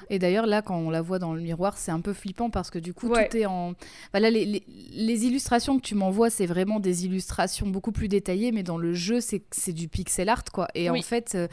Et 0.10 0.20
d'ailleurs, 0.20 0.46
là, 0.46 0.62
quand 0.62 0.78
on 0.78 0.90
la 0.90 1.02
voit 1.02 1.20
dans 1.20 1.34
le 1.34 1.42
miroir, 1.42 1.78
c'est 1.78 1.92
un 1.92 2.02
peu 2.02 2.14
flippant 2.14 2.50
parce 2.50 2.70
que 2.70 2.80
du 2.80 2.94
coup, 2.94 3.08
Ouais. 3.10 3.28
tout 3.30 3.38
est 3.38 3.46
en. 3.46 3.70
Enfin, 4.10 4.20
là, 4.20 4.30
les, 4.30 4.46
les- 4.46 4.64
les 4.92 5.26
illustrations 5.26 5.78
que 5.78 5.84
tu 5.84 5.96
m'envoies, 5.96 6.30
c'est 6.30 6.46
vraiment 6.46 6.80
des 6.80 7.06
illustrations 7.06 7.68
beaucoup 7.68 7.92
plus 7.92 8.08
détaillées, 8.08 8.52
mais 8.52 8.64
dans 8.64 8.78
le 8.78 8.94
jeu, 8.94 9.20
c'est 9.22 9.74
du 9.74 9.88
pixel 9.88 10.30
art, 10.30 10.44
quoi. 10.54 10.68
Et 10.76 10.90
Oui. 10.90 11.00
en 11.00 11.02
fait. 11.04 11.34
euh, 11.36 11.48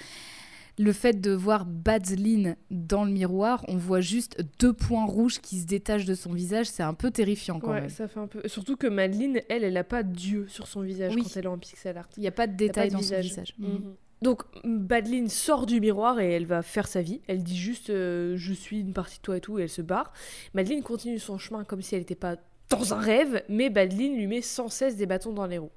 le 0.76 0.92
fait 0.92 1.20
de 1.20 1.30
voir 1.30 1.66
Badline 1.66 2.56
dans 2.72 3.04
le 3.04 3.12
miroir, 3.12 3.64
on 3.68 3.76
voit 3.76 4.00
juste 4.00 4.44
deux 4.58 4.72
points 4.72 5.04
rouges 5.06 5.38
qui 5.40 5.60
se 5.60 5.66
détachent 5.66 6.04
de 6.04 6.16
son 6.16 6.32
visage, 6.32 6.66
c'est 6.66 6.82
un 6.82 6.94
peu 6.94 7.12
terrifiant 7.12 7.60
quand 7.60 7.70
Ouais, 7.70 7.82
même. 7.82 7.90
ça 7.90 8.08
fait 8.08 8.18
un 8.18 8.26
peu. 8.26 8.42
Surtout 8.48 8.76
que 8.76 8.88
Madeleine, 8.88 9.40
elle, 9.48 9.62
elle 9.62 9.74
n'a 9.74 9.84
pas 9.84 10.02
d'yeux 10.02 10.48
sur 10.48 10.66
son 10.66 10.80
visage 10.80 11.12
Oui. 11.14 11.22
quand 11.22 11.36
elle 11.36 11.44
est 11.44 11.46
en 11.46 11.58
pixel 11.58 11.96
art. 11.96 12.08
Il 12.16 12.22
n'y 12.22 12.26
a 12.26 12.32
pas 12.32 12.48
de 12.48 12.56
détails 12.56 12.90
dans 12.90 12.98
visage. 12.98 13.22
son 13.28 13.30
visage. 13.30 13.54
Mhm. 13.56 13.68
Mhm. 13.68 13.94
Donc, 14.22 14.42
Badeline 14.64 15.28
sort 15.28 15.66
du 15.66 15.80
miroir 15.80 16.20
et 16.20 16.32
elle 16.32 16.46
va 16.46 16.62
faire 16.62 16.86
sa 16.86 17.02
vie. 17.02 17.20
Elle 17.26 17.42
dit 17.42 17.56
juste 17.56 17.90
euh, 17.90 18.36
Je 18.36 18.52
suis 18.52 18.80
une 18.80 18.92
partie 18.92 19.18
de 19.18 19.22
toi 19.22 19.36
et 19.36 19.40
tout, 19.40 19.58
et 19.58 19.62
elle 19.62 19.68
se 19.68 19.82
barre. 19.82 20.12
Madeline 20.54 20.82
continue 20.82 21.18
son 21.18 21.38
chemin 21.38 21.64
comme 21.64 21.82
si 21.82 21.94
elle 21.94 22.02
n'était 22.02 22.14
pas 22.14 22.36
dans 22.70 22.94
un 22.94 22.98
rêve, 22.98 23.42
mais 23.48 23.70
Badeline 23.70 24.16
lui 24.16 24.26
met 24.26 24.42
sans 24.42 24.68
cesse 24.68 24.96
des 24.96 25.06
bâtons 25.06 25.32
dans 25.32 25.46
les 25.46 25.58
roues. 25.58 25.70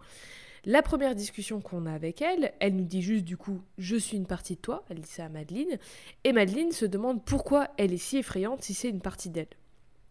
La 0.65 0.82
première 0.82 1.15
discussion 1.15 1.62
qu'on 1.62 1.86
a 1.86 1.93
avec 1.93 2.21
elle, 2.21 2.52
elle 2.60 2.76
nous 2.76 2.84
dit 2.84 3.02
juste 3.02 3.23
du 3.23 3.38
coup 3.38 3.62
Je 3.78 3.95
suis 3.95 4.17
une 4.17 4.26
partie 4.26 4.56
de 4.56 4.62
toi. 4.62 4.84
Elle 4.89 5.00
dit 5.00 5.10
ça 5.10 5.26
à 5.26 5.30
Madeline. 5.30 5.78
Et 6.23 6.34
Madeline 6.34 6.71
se 6.71 6.86
demande 6.86 7.23
pourquoi 7.23 7.69
elle 7.78 7.93
est 7.93 7.97
si 7.97 8.17
effrayante 8.17 8.63
si 8.63 8.73
c'est 8.73 8.89
une 8.89 9.02
partie 9.02 9.30
d'elle. 9.30 9.47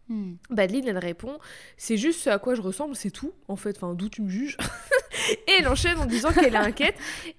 Mhm. 0.09 0.37
Badeline, 0.49 0.87
elle 0.87 0.97
répond 0.97 1.37
C'est 1.75 1.97
juste 1.97 2.21
ce 2.21 2.29
à 2.29 2.39
quoi 2.39 2.55
je 2.55 2.61
ressemble, 2.61 2.95
c'est 2.95 3.11
tout, 3.11 3.33
en 3.47 3.55
fait, 3.55 3.77
enfin, 3.77 3.93
d'où 3.93 4.09
tu 4.09 4.21
me 4.21 4.29
juges. 4.29 4.57
et 5.47 5.51
elle 5.59 5.67
enchaîne 5.67 5.97
en 5.97 6.05
disant 6.05 6.31
qu'elle 6.31 6.55
inquiète 6.55 6.95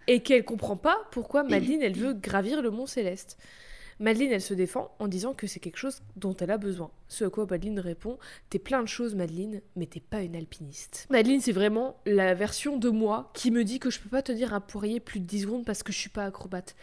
et 0.06 0.20
qu'elle 0.20 0.44
comprend 0.44 0.76
pas 0.76 0.98
pourquoi 1.10 1.42
Madeline, 1.42 1.82
elle 1.82 1.96
veut 1.96 2.14
gravir 2.14 2.62
le 2.62 2.70
mont 2.70 2.86
céleste. 2.86 3.38
Madeline, 4.00 4.30
elle 4.30 4.40
se 4.40 4.54
défend 4.54 4.94
en 5.00 5.08
disant 5.08 5.34
que 5.34 5.48
c'est 5.48 5.58
quelque 5.58 5.76
chose 5.76 6.02
dont 6.14 6.36
elle 6.36 6.52
a 6.52 6.58
besoin. 6.58 6.90
Ce 7.08 7.24
à 7.24 7.30
quoi 7.30 7.46
Madeline 7.50 7.80
répond 7.80 8.16
T'es 8.48 8.60
plein 8.60 8.80
de 8.82 8.86
choses, 8.86 9.16
Madeline, 9.16 9.60
mais 9.74 9.86
t'es 9.86 10.00
pas 10.00 10.22
une 10.22 10.36
alpiniste. 10.36 11.06
Madeline, 11.10 11.40
c'est 11.40 11.52
vraiment 11.52 11.96
la 12.06 12.34
version 12.34 12.76
de 12.76 12.90
moi 12.90 13.32
qui 13.34 13.50
me 13.50 13.64
dit 13.64 13.80
que 13.80 13.90
je 13.90 13.98
peux 13.98 14.08
pas 14.08 14.22
tenir 14.22 14.54
un 14.54 14.60
poirier 14.60 15.00
plus 15.00 15.18
de 15.18 15.24
10 15.24 15.42
secondes 15.42 15.64
parce 15.64 15.82
que 15.82 15.92
je 15.92 15.98
suis 15.98 16.10
pas 16.10 16.24
acrobate. 16.26 16.76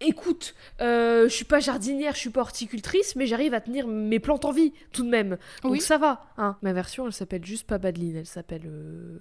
Écoute, 0.00 0.54
euh, 0.80 1.24
je 1.28 1.34
suis 1.34 1.44
pas 1.44 1.58
jardinière, 1.58 2.14
je 2.14 2.18
suis 2.20 2.30
pas 2.30 2.40
horticultrice, 2.42 3.16
mais 3.16 3.26
j'arrive 3.26 3.52
à 3.54 3.60
tenir 3.60 3.86
mes 3.88 4.20
plantes 4.20 4.44
en 4.44 4.52
vie 4.52 4.72
tout 4.92 5.02
de 5.02 5.08
même. 5.08 5.38
Donc 5.62 5.72
Oui. 5.72 5.80
ça 5.80 5.98
va. 5.98 6.24
Hein. 6.36 6.56
Ma 6.62 6.72
version, 6.72 7.06
elle 7.06 7.12
s'appelle 7.12 7.44
juste 7.44 7.66
pas 7.66 7.78
Badeline, 7.78 8.16
elle 8.16 8.26
s'appelle 8.26 8.62
euh, 8.66 9.18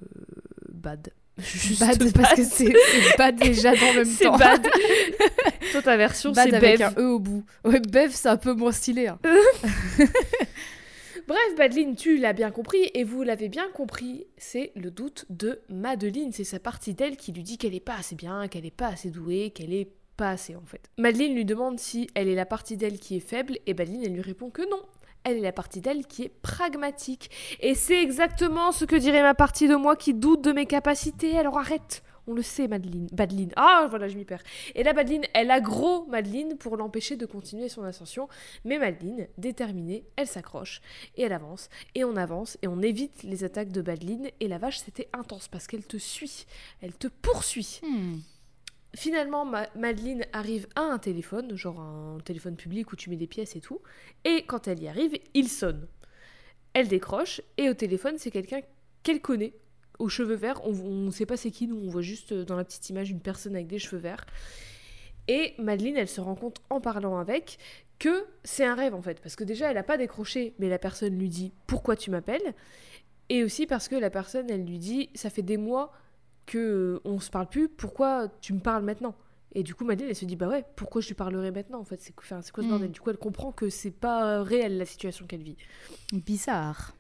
Bad. 0.70 1.10
Juste 1.40 1.80
Bad, 1.82 2.13
parce 2.13 2.34
que 2.34 2.44
c'est 2.44 2.74
pas 3.16 3.32
déjà 3.32 3.72
dans 3.76 3.92
le 3.94 3.98
même 4.00 4.06
C'est 4.18 4.24
temps. 4.24 4.38
bad. 4.38 4.68
Toi, 5.72 5.82
ta 5.84 5.96
version, 5.98 6.32
Bad 6.32 6.50
c'est 6.50 6.56
avec 6.56 6.80
Bev. 6.80 6.88
un 6.98 7.00
E 7.02 7.06
au 7.06 7.20
bout. 7.20 7.44
Ouais, 7.63 7.80
Bev, 7.80 8.10
c'est 8.12 8.30
un 8.30 8.38
peu 8.38 8.54
moins 8.54 8.72
stylé. 8.72 9.06
hein. 9.08 9.20
Bref, 11.28 11.56
Badeline, 11.58 11.96
tu 11.96 12.18
l'as 12.18 12.32
bien 12.34 12.52
compris, 12.52 12.90
et 12.94 13.04
vous 13.04 13.22
l'avez 13.22 13.50
bien 13.50 13.68
compris, 13.74 14.28
c'est 14.38 14.72
le 14.76 14.90
doute 14.92 15.26
de 15.30 15.60
Madeline. 15.70 16.32
C'est 16.32 16.46
sa 16.46 16.58
partie 16.60 16.94
d'elle 16.94 17.18
qui 17.18 17.34
lui 17.34 17.44
dit 17.44 17.58
qu'elle 17.58 17.76
est 17.76 17.80
pas 17.82 17.96
assez 17.96 18.16
bien, 18.16 18.48
qu'elle 18.48 18.66
est 18.66 18.72
pas 18.72 18.88
assez 18.88 19.10
douée, 19.10 19.52
qu'elle 19.54 19.74
est 19.74 19.90
pas 20.17 20.32
assez 20.32 20.56
en 20.56 20.65
fait. 20.65 20.89
Madeline 20.97 21.34
lui 21.34 21.45
demande 21.45 21.80
si 21.80 22.10
elle 22.15 22.27
est 22.27 22.36
la 22.36 22.45
partie 22.45 22.75
d'elle 22.75 22.99
qui 22.99 23.15
est 23.15 23.21
faible, 23.21 23.58
et 23.65 23.73
Badeline, 23.73 24.03
elle 24.03 24.13
lui 24.13 24.21
répond 24.21 24.49
que 24.49 24.67
non. 24.69 24.82
Elle 25.23 25.38
est 25.38 25.41
la 25.41 25.51
partie 25.51 25.82
d'elle 25.82 26.06
qui 26.06 26.23
est 26.23 26.30
pragmatique. 26.41 27.30
Et 27.60 27.75
c'est 27.75 28.01
exactement 28.01 28.71
ce 28.71 28.86
que 28.86 28.95
dirait 28.95 29.21
ma 29.21 29.34
partie 29.34 29.67
de 29.67 29.75
moi 29.75 29.95
qui 29.95 30.13
doute 30.13 30.41
de 30.41 30.53
mes 30.53 30.65
capacités. 30.65 31.38
Alors 31.38 31.58
arrête 31.58 32.01
on 32.27 32.34
le 32.34 32.41
sait, 32.41 32.67
Madeline. 32.67 33.08
Badeline. 33.13 33.53
Ah, 33.56 33.88
voilà, 33.89 34.10
je 34.10 34.17
m'y 34.17 34.25
perds. 34.25 34.43
Et 34.75 34.84
là, 34.84 34.93
Madeline, 34.93 35.23
elle 35.34 35.49
aggro 35.49 36.06
Madeline 36.08 36.58
pour 36.58 36.75
l'empêcher 36.75 37.15
de 37.15 37.25
continuer 37.25 37.69
son 37.69 37.84
ascension. 37.84 38.27
Mais 38.65 38.77
Madeline, 38.77 39.27
déterminée, 39.38 40.06
elle 40.17 40.27
s'accroche 40.27 40.82
et 41.15 41.23
elle 41.23 41.34
avance. 41.34 41.69
Et 41.95 42.03
on 42.03 42.17
avance 42.17 42.58
et 42.62 42.67
on 42.67 42.82
évite 42.82 43.23
les 43.23 43.45
attaques 43.45 43.71
de 43.71 43.82
Madeline. 43.82 44.30
Et 44.41 44.49
la 44.49 44.58
vache, 44.58 44.80
c'était 44.80 45.08
intense 45.13 45.47
parce 45.47 45.67
qu'elle 45.67 45.88
te 45.88 45.97
suit. 45.97 46.45
Elle 46.82 46.93
te 46.93 47.08
poursuit. 47.08 47.80
Hmm. 47.82 48.17
Finalement, 48.95 49.45
Ma- 49.45 49.69
Madeline 49.76 50.26
arrive 50.34 50.67
à 50.76 50.82
un 50.82 50.97
téléphone, 50.97 51.56
genre 51.56 51.80
un 51.80 52.17
téléphone 52.23 52.56
public 52.56 52.91
où 52.91 52.95
tu 52.95 53.10
mets 53.10 53.15
des 53.15 53.28
pièces 53.28 53.56
et 53.56 53.62
tout. 53.62 53.82
Et 54.23 54.43
quand 54.47 54.67
elle 54.67 54.82
y 54.82 54.88
arrive, 54.88 55.17
il 55.34 55.50
sonne. 55.50 55.88
Elle 56.73 56.88
décroche 56.88 57.41
et 57.58 57.69
au 57.69 57.73
téléphone, 57.73 58.15
c'est 58.17 58.32
quelqu'un 58.32 58.62
qu'elle 59.04 59.21
connaît, 59.21 59.54
aux 60.00 60.10
cheveux 60.10 60.36
verts. 60.36 60.62
On 60.65 60.73
ne 60.73 61.12
sait 61.12 61.26
pas 61.26 61.38
c'est 61.38 61.52
qui, 61.52 61.67
nous, 61.67 61.78
on 61.78 61.89
voit 61.89 62.02
juste 62.02 62.32
euh, 62.32 62.45
dans 62.45 62.56
la 62.56 62.63
petite 62.63 62.89
image 62.89 63.10
une 63.10 63.19
personne 63.19 63.56
avec 63.56 63.67
des 63.67 63.80
cheveux 63.80 64.02
verts. 64.02 64.26
Et 65.28 65.54
Madeline, 65.60 65.97
elle 65.97 66.08
se 66.08 66.21
rend 66.21 66.36
compte 66.36 66.62
en 66.69 66.80
parlant 66.80 67.17
avec 67.17 67.58
que 68.00 68.26
c'est 68.43 68.63
un 68.63 68.76
rêve 68.76 68.93
en 68.95 69.02
fait. 69.02 69.19
Parce 69.21 69.36
que 69.36 69.43
déjà, 69.43 69.69
elle 69.69 69.76
n'a 69.76 69.84
pas 69.84 69.97
décroché, 69.97 70.54
mais 70.60 70.69
la 70.69 70.80
personne 70.80 71.17
lui 71.17 71.30
dit 71.30 71.52
Pourquoi 71.67 71.95
tu 71.95 72.12
m'appelles? 72.12 72.54
Et 73.30 73.43
aussi 73.43 73.67
parce 73.67 73.88
que 73.89 73.95
la 73.95 74.10
personne, 74.10 74.50
elle 74.50 74.63
lui 74.65 74.80
dit 74.80 75.10
Ça 75.15 75.30
fait 75.30 75.41
des 75.41 75.58
mois 75.58 75.91
que 76.48 76.58
euh, 76.58 77.00
on 77.06 77.20
se 77.20 77.30
parle 77.30 77.48
plus, 77.48 77.70
pourquoi 77.70 78.28
tu 78.42 78.54
me 78.54 78.60
parles 78.60 78.84
maintenant? 78.84 79.14
Et 79.54 79.64
du 79.64 79.76
coup, 79.76 79.86
Madeleine, 79.86 80.10
elle 80.10 80.16
se 80.16 80.26
dit 80.26 80.36
Bah 80.36 80.48
ouais, 80.48 80.66
pourquoi 80.76 81.02
je 81.02 81.08
lui 81.08 81.16
parlerai 81.16 81.52
maintenant 81.52 81.80
en 81.80 81.84
fait? 81.84 82.02
C'est 82.02 82.14
quoi, 82.16 82.42
ce 82.42 82.52
Mm. 82.60 82.68
bordel 82.68 82.92
Du 82.92 83.00
coup, 83.00 83.10
elle 83.12 83.18
comprend 83.18 83.52
que 83.52 83.70
c'est 83.70 83.92
pas 83.92 84.26
euh, 84.40 84.42
réel 84.44 84.78
la 84.78 84.86
situation 84.86 85.26
qu'elle 85.28 85.44
vit. 85.44 85.58
Bizarre. 86.12 86.94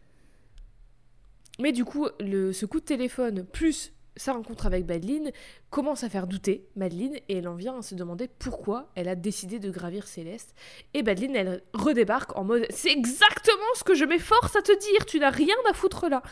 Mais 1.59 1.71
du 1.71 1.85
coup, 1.85 2.07
le, 2.19 2.53
ce 2.53 2.65
coup 2.65 2.79
de 2.79 2.85
téléphone, 2.85 3.43
plus 3.45 3.93
sa 4.15 4.33
rencontre 4.33 4.65
avec 4.65 4.87
Madeline, 4.87 5.31
commence 5.69 6.03
à 6.03 6.09
faire 6.09 6.27
douter 6.27 6.67
Madeline 6.75 7.15
et 7.29 7.37
elle 7.37 7.47
en 7.47 7.55
vient 7.55 7.77
à 7.77 7.81
se 7.81 7.93
demander 7.95 8.27
pourquoi 8.27 8.89
elle 8.95 9.07
a 9.07 9.15
décidé 9.15 9.59
de 9.59 9.69
gravir 9.69 10.07
Céleste. 10.07 10.55
Et 10.93 11.03
Madeline, 11.03 11.35
elle 11.35 11.63
redébarque 11.73 12.35
en 12.35 12.43
mode 12.43 12.65
C'est 12.69 12.91
exactement 12.91 13.73
ce 13.75 13.83
que 13.83 13.93
je 13.95 14.05
m'efforce 14.05 14.55
à 14.55 14.61
te 14.61 14.71
dire, 14.71 15.05
tu 15.05 15.19
n'as 15.19 15.29
rien 15.29 15.55
à 15.69 15.73
foutre 15.73 16.09
là. 16.09 16.23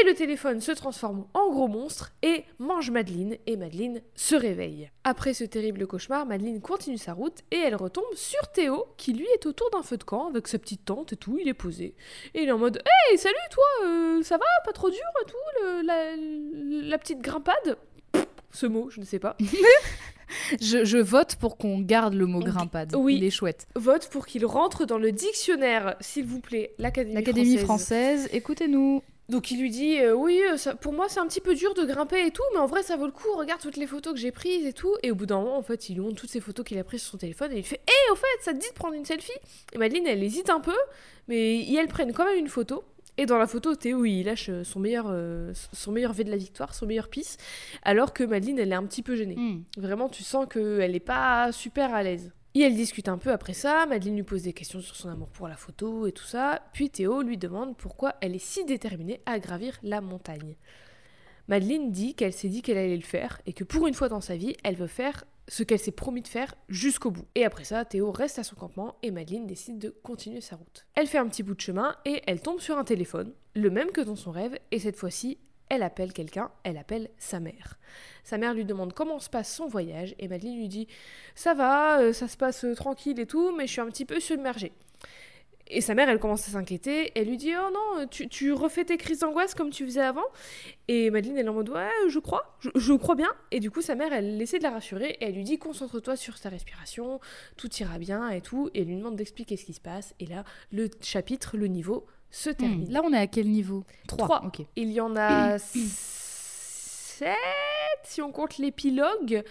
Et 0.00 0.04
le 0.08 0.14
téléphone 0.14 0.60
se 0.60 0.72
transforme 0.72 1.26
en 1.34 1.50
gros 1.50 1.68
monstre 1.68 2.12
et 2.22 2.42
mange 2.58 2.90
Madeline 2.90 3.36
et 3.46 3.56
Madeline 3.56 4.02
se 4.16 4.34
réveille. 4.34 4.90
Après 5.04 5.34
ce 5.34 5.44
terrible 5.44 5.86
cauchemar, 5.86 6.26
Madeline 6.26 6.60
continue 6.60 6.98
sa 6.98 7.12
route 7.12 7.38
et 7.52 7.58
elle 7.58 7.76
retombe 7.76 8.04
sur 8.16 8.40
Théo 8.52 8.86
qui 8.96 9.12
lui 9.12 9.26
est 9.34 9.46
autour 9.46 9.70
d'un 9.70 9.82
feu 9.84 9.96
de 9.96 10.02
camp 10.02 10.28
avec 10.28 10.48
sa 10.48 10.58
petite 10.58 10.84
tente 10.84 11.12
et 11.12 11.16
tout, 11.16 11.38
il 11.40 11.46
est 11.48 11.54
posé. 11.54 11.94
Et 12.34 12.42
il 12.42 12.48
est 12.48 12.52
en 12.52 12.58
mode 12.58 12.82
Hey, 13.08 13.18
salut 13.18 13.34
toi, 13.52 13.64
euh, 13.84 14.22
ça 14.24 14.36
va? 14.36 14.44
Pas 14.64 14.72
trop 14.72 14.90
dur 14.90 14.98
et 15.22 15.30
tout 15.30 15.36
le- 15.62 15.82
la, 15.86 16.88
la 16.88 16.98
petite 16.98 17.20
grimpade? 17.20 17.76
Pff, 18.12 18.26
Ce 18.50 18.66
mot, 18.66 18.90
je 18.90 18.98
ne 19.00 19.04
sais 19.04 19.20
pas. 19.20 19.36
Je, 20.60 20.84
je 20.84 20.96
vote 20.98 21.36
pour 21.36 21.58
qu'on 21.58 21.80
garde 21.80 22.14
le 22.14 22.24
mot 22.26 22.40
grimpade. 22.40 22.94
oui. 22.96 23.16
Il 23.18 23.24
est 23.24 23.30
chouette. 23.30 23.68
Vote 23.76 24.08
pour 24.10 24.26
qu'il 24.26 24.44
rentre 24.46 24.84
dans 24.86 24.96
le 24.98 25.12
dictionnaire, 25.12 25.96
s'il 26.00 26.24
vous 26.24 26.40
plaît, 26.40 26.74
l'Académie 26.78 27.14
L'Académie 27.14 27.58
française. 27.58 28.22
française, 28.22 28.28
écoutez-nous. 28.32 29.02
Donc 29.30 29.50
il 29.50 29.58
lui 29.58 29.70
dit 29.70 29.98
euh, 30.00 30.12
oui 30.14 30.40
euh, 30.50 30.56
ça- 30.58 30.74
pour 30.74 30.92
moi 30.92 31.08
c'est 31.08 31.18
un 31.18 31.26
petit 31.26 31.40
peu 31.40 31.54
dur 31.54 31.72
de 31.72 31.84
grimper 31.84 32.26
et 32.26 32.30
tout 32.30 32.42
mais 32.52 32.58
en 32.60 32.66
vrai 32.66 32.82
ça 32.82 32.96
vaut 32.96 33.06
le 33.06 33.12
coup. 33.12 33.32
Regarde 33.36 33.60
toutes 33.60 33.78
les 33.78 33.86
photos 33.86 34.12
que 34.12 34.18
j'ai 34.18 34.32
prises 34.32 34.66
et 34.66 34.72
tout. 34.74 34.94
Et 35.02 35.10
au 35.10 35.14
bout 35.14 35.24
d'un 35.26 35.40
moment 35.40 35.56
en 35.56 35.62
fait 35.62 35.88
il 35.88 35.94
lui 35.94 36.02
montre 36.02 36.16
toutes 36.16 36.30
ces 36.30 36.40
photos 36.40 36.64
qu'il 36.64 36.78
a 36.78 36.84
prises 36.84 37.00
sur 37.02 37.12
son 37.12 37.18
téléphone 37.18 37.52
et 37.52 37.58
il 37.58 37.64
fait 37.64 37.80
hé 37.86 38.12
au 38.12 38.16
fait 38.16 38.26
ça 38.42 38.52
te 38.52 38.58
dit 38.58 38.68
de 38.68 38.74
prendre 38.74 38.94
une 38.94 39.04
selfie? 39.06 39.32
Et 39.72 39.78
Madeleine 39.78 40.06
elle 40.06 40.22
hésite 40.22 40.50
un 40.50 40.60
peu 40.60 40.76
mais 41.28 41.66
elles 41.72 41.88
prennent 41.88 42.12
quand 42.12 42.26
même 42.26 42.38
une 42.38 42.48
photo. 42.48 42.84
Et 43.16 43.26
dans 43.26 43.38
la 43.38 43.46
photo 43.46 43.74
Théo 43.76 44.04
il 44.04 44.24
lâche 44.24 44.48
euh, 44.50 44.62
son 44.64 44.80
meilleur 44.80 45.06
euh, 45.08 45.52
son 45.72 45.92
meilleur 45.92 46.12
V 46.12 46.24
de 46.24 46.30
la 46.30 46.36
victoire 46.36 46.74
son 46.74 46.84
meilleur 46.84 47.08
pisse 47.08 47.36
alors 47.82 48.12
que 48.12 48.24
Madeleine 48.24 48.58
elle 48.58 48.72
est 48.72 48.74
un 48.74 48.84
petit 48.84 49.02
peu 49.02 49.14
gênée. 49.16 49.36
Hmm. 49.36 49.62
Vraiment, 49.78 50.08
tu 50.08 50.22
sens 50.22 50.46
qu'elle 50.52 50.92
n'est 50.92 51.00
pas 51.00 51.50
super 51.52 51.94
à 51.94 52.02
l'aise. 52.02 52.30
Et 52.56 52.60
elle 52.60 52.76
discute 52.76 53.08
un 53.08 53.18
peu 53.18 53.32
après 53.32 53.52
ça, 53.52 53.84
Madeleine 53.86 54.14
lui 54.14 54.22
pose 54.22 54.42
des 54.42 54.52
questions 54.52 54.80
sur 54.80 54.94
son 54.94 55.08
amour 55.08 55.28
pour 55.28 55.48
la 55.48 55.56
photo 55.56 56.06
et 56.06 56.12
tout 56.12 56.24
ça, 56.24 56.62
puis 56.72 56.88
Théo 56.88 57.20
lui 57.22 57.36
demande 57.36 57.76
pourquoi 57.76 58.14
elle 58.20 58.36
est 58.36 58.38
si 58.38 58.64
déterminée 58.64 59.20
à 59.26 59.40
gravir 59.40 59.76
la 59.82 60.00
montagne. 60.00 60.54
Madeleine 61.48 61.90
dit 61.90 62.14
qu'elle 62.14 62.32
s'est 62.32 62.48
dit 62.48 62.62
qu'elle 62.62 62.78
allait 62.78 62.96
le 62.96 63.02
faire 63.02 63.40
et 63.46 63.52
que 63.52 63.64
pour 63.64 63.88
une 63.88 63.94
fois 63.94 64.08
dans 64.08 64.20
sa 64.20 64.36
vie, 64.36 64.56
elle 64.62 64.76
veut 64.76 64.86
faire 64.86 65.24
ce 65.48 65.64
qu'elle 65.64 65.80
s'est 65.80 65.90
promis 65.90 66.22
de 66.22 66.28
faire 66.28 66.54
jusqu'au 66.68 67.10
bout. 67.10 67.26
Et 67.34 67.44
après 67.44 67.64
ça, 67.64 67.84
Théo 67.84 68.12
reste 68.12 68.38
à 68.38 68.44
son 68.44 68.54
campement 68.54 68.94
et 69.02 69.10
Madeleine 69.10 69.48
décide 69.48 69.80
de 69.80 69.90
continuer 69.90 70.40
sa 70.40 70.54
route. 70.54 70.86
Elle 70.94 71.08
fait 71.08 71.18
un 71.18 71.26
petit 71.26 71.42
bout 71.42 71.56
de 71.56 71.60
chemin 71.60 71.96
et 72.04 72.22
elle 72.28 72.40
tombe 72.40 72.60
sur 72.60 72.78
un 72.78 72.84
téléphone, 72.84 73.32
le 73.56 73.70
même 73.70 73.90
que 73.90 74.00
dans 74.00 74.16
son 74.16 74.30
rêve, 74.30 74.56
et 74.70 74.78
cette 74.78 74.96
fois-ci, 74.96 75.38
elle 75.68 75.82
appelle 75.82 76.12
quelqu'un, 76.12 76.50
elle 76.62 76.76
appelle 76.76 77.10
sa 77.18 77.40
mère. 77.40 77.78
Sa 78.22 78.38
mère 78.38 78.54
lui 78.54 78.64
demande 78.64 78.92
comment 78.92 79.18
se 79.18 79.30
passe 79.30 79.54
son 79.54 79.66
voyage 79.66 80.14
et 80.18 80.28
Madeleine 80.28 80.56
lui 80.56 80.68
dit 80.68 80.88
Ça 81.34 81.54
va, 81.54 82.00
euh, 82.00 82.12
ça 82.12 82.28
se 82.28 82.36
passe 82.36 82.64
euh, 82.64 82.74
tranquille 82.74 83.18
et 83.20 83.26
tout, 83.26 83.54
mais 83.56 83.66
je 83.66 83.72
suis 83.72 83.80
un 83.80 83.88
petit 83.88 84.04
peu 84.04 84.20
submergée. 84.20 84.72
Et 85.66 85.80
sa 85.80 85.94
mère, 85.94 86.10
elle 86.10 86.18
commence 86.18 86.46
à 86.48 86.52
s'inquiéter. 86.52 87.10
Elle 87.14 87.28
lui 87.28 87.38
dit 87.38 87.52
Oh 87.56 87.70
non, 87.72 88.02
euh, 88.02 88.06
tu, 88.06 88.52
refais 88.52 88.84
tes 88.84 88.98
crises 88.98 89.20
d'angoisse 89.20 89.54
comme 89.54 89.70
tu 89.70 89.84
faisais 89.84 90.02
avant? 90.02 90.24
Et 90.88 91.10
Madeleine, 91.10 91.38
elle 91.38 91.46
est 91.46 91.48
en 91.48 91.54
mode 91.54 91.70
Ouais, 91.70 91.88
je 92.08 92.18
crois, 92.18 92.56
je, 92.60 92.68
je 92.74 92.92
crois 92.92 93.14
bien. 93.14 93.30
Et 93.50 93.60
du 93.60 93.70
coup, 93.70 93.80
sa 93.80 93.94
mère, 93.94 94.12
elle 94.12 94.40
essaie 94.40 94.58
de 94.58 94.62
la 94.62 94.70
rassurer 94.70 95.16
et 95.20 95.24
elle 95.24 95.34
lui 95.34 95.44
dit 95.44 95.58
Concentre-toi 95.58 96.16
sur 96.16 96.38
ta 96.38 96.50
respiration, 96.50 97.20
tout 97.56 97.74
ira 97.76 97.98
bien 97.98 98.28
et 98.28 98.42
tout. 98.42 98.68
Et 98.74 98.82
elle 98.82 98.88
lui 98.88 98.96
demande 98.96 99.16
d'expliquer 99.16 99.56
ce 99.56 99.64
qui 99.64 99.72
se 99.72 99.80
passe. 99.80 100.14
Et 100.20 100.26
là, 100.26 100.44
le 100.70 100.90
chapitre, 101.00 101.56
le 101.56 101.68
niveau 101.68 102.06
se 102.34 102.50
termine. 102.50 102.88
Hmm. 102.88 102.92
Là, 102.92 103.02
on 103.04 103.12
est 103.12 103.18
à 103.18 103.26
quel 103.26 103.48
niveau? 103.48 103.84
Trois. 104.06 104.44
Ok. 104.44 104.62
Il 104.76 104.90
y 104.92 105.00
en 105.00 105.14
a 105.16 105.58
sept 105.58 107.28
si 108.04 108.20
on 108.22 108.32
compte 108.32 108.58
l'épilogue. 108.58 109.42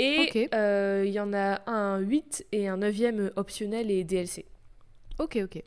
Et 0.00 0.48
euh, 0.54 1.02
il 1.06 1.12
y 1.12 1.18
en 1.18 1.32
a 1.32 1.60
un 1.68 1.98
8 1.98 2.46
et 2.52 2.68
un 2.68 2.76
9 2.76 3.32
optionnel 3.34 3.90
et 3.90 4.04
DLC. 4.04 4.44
Ok, 5.18 5.38
ok. 5.42 5.60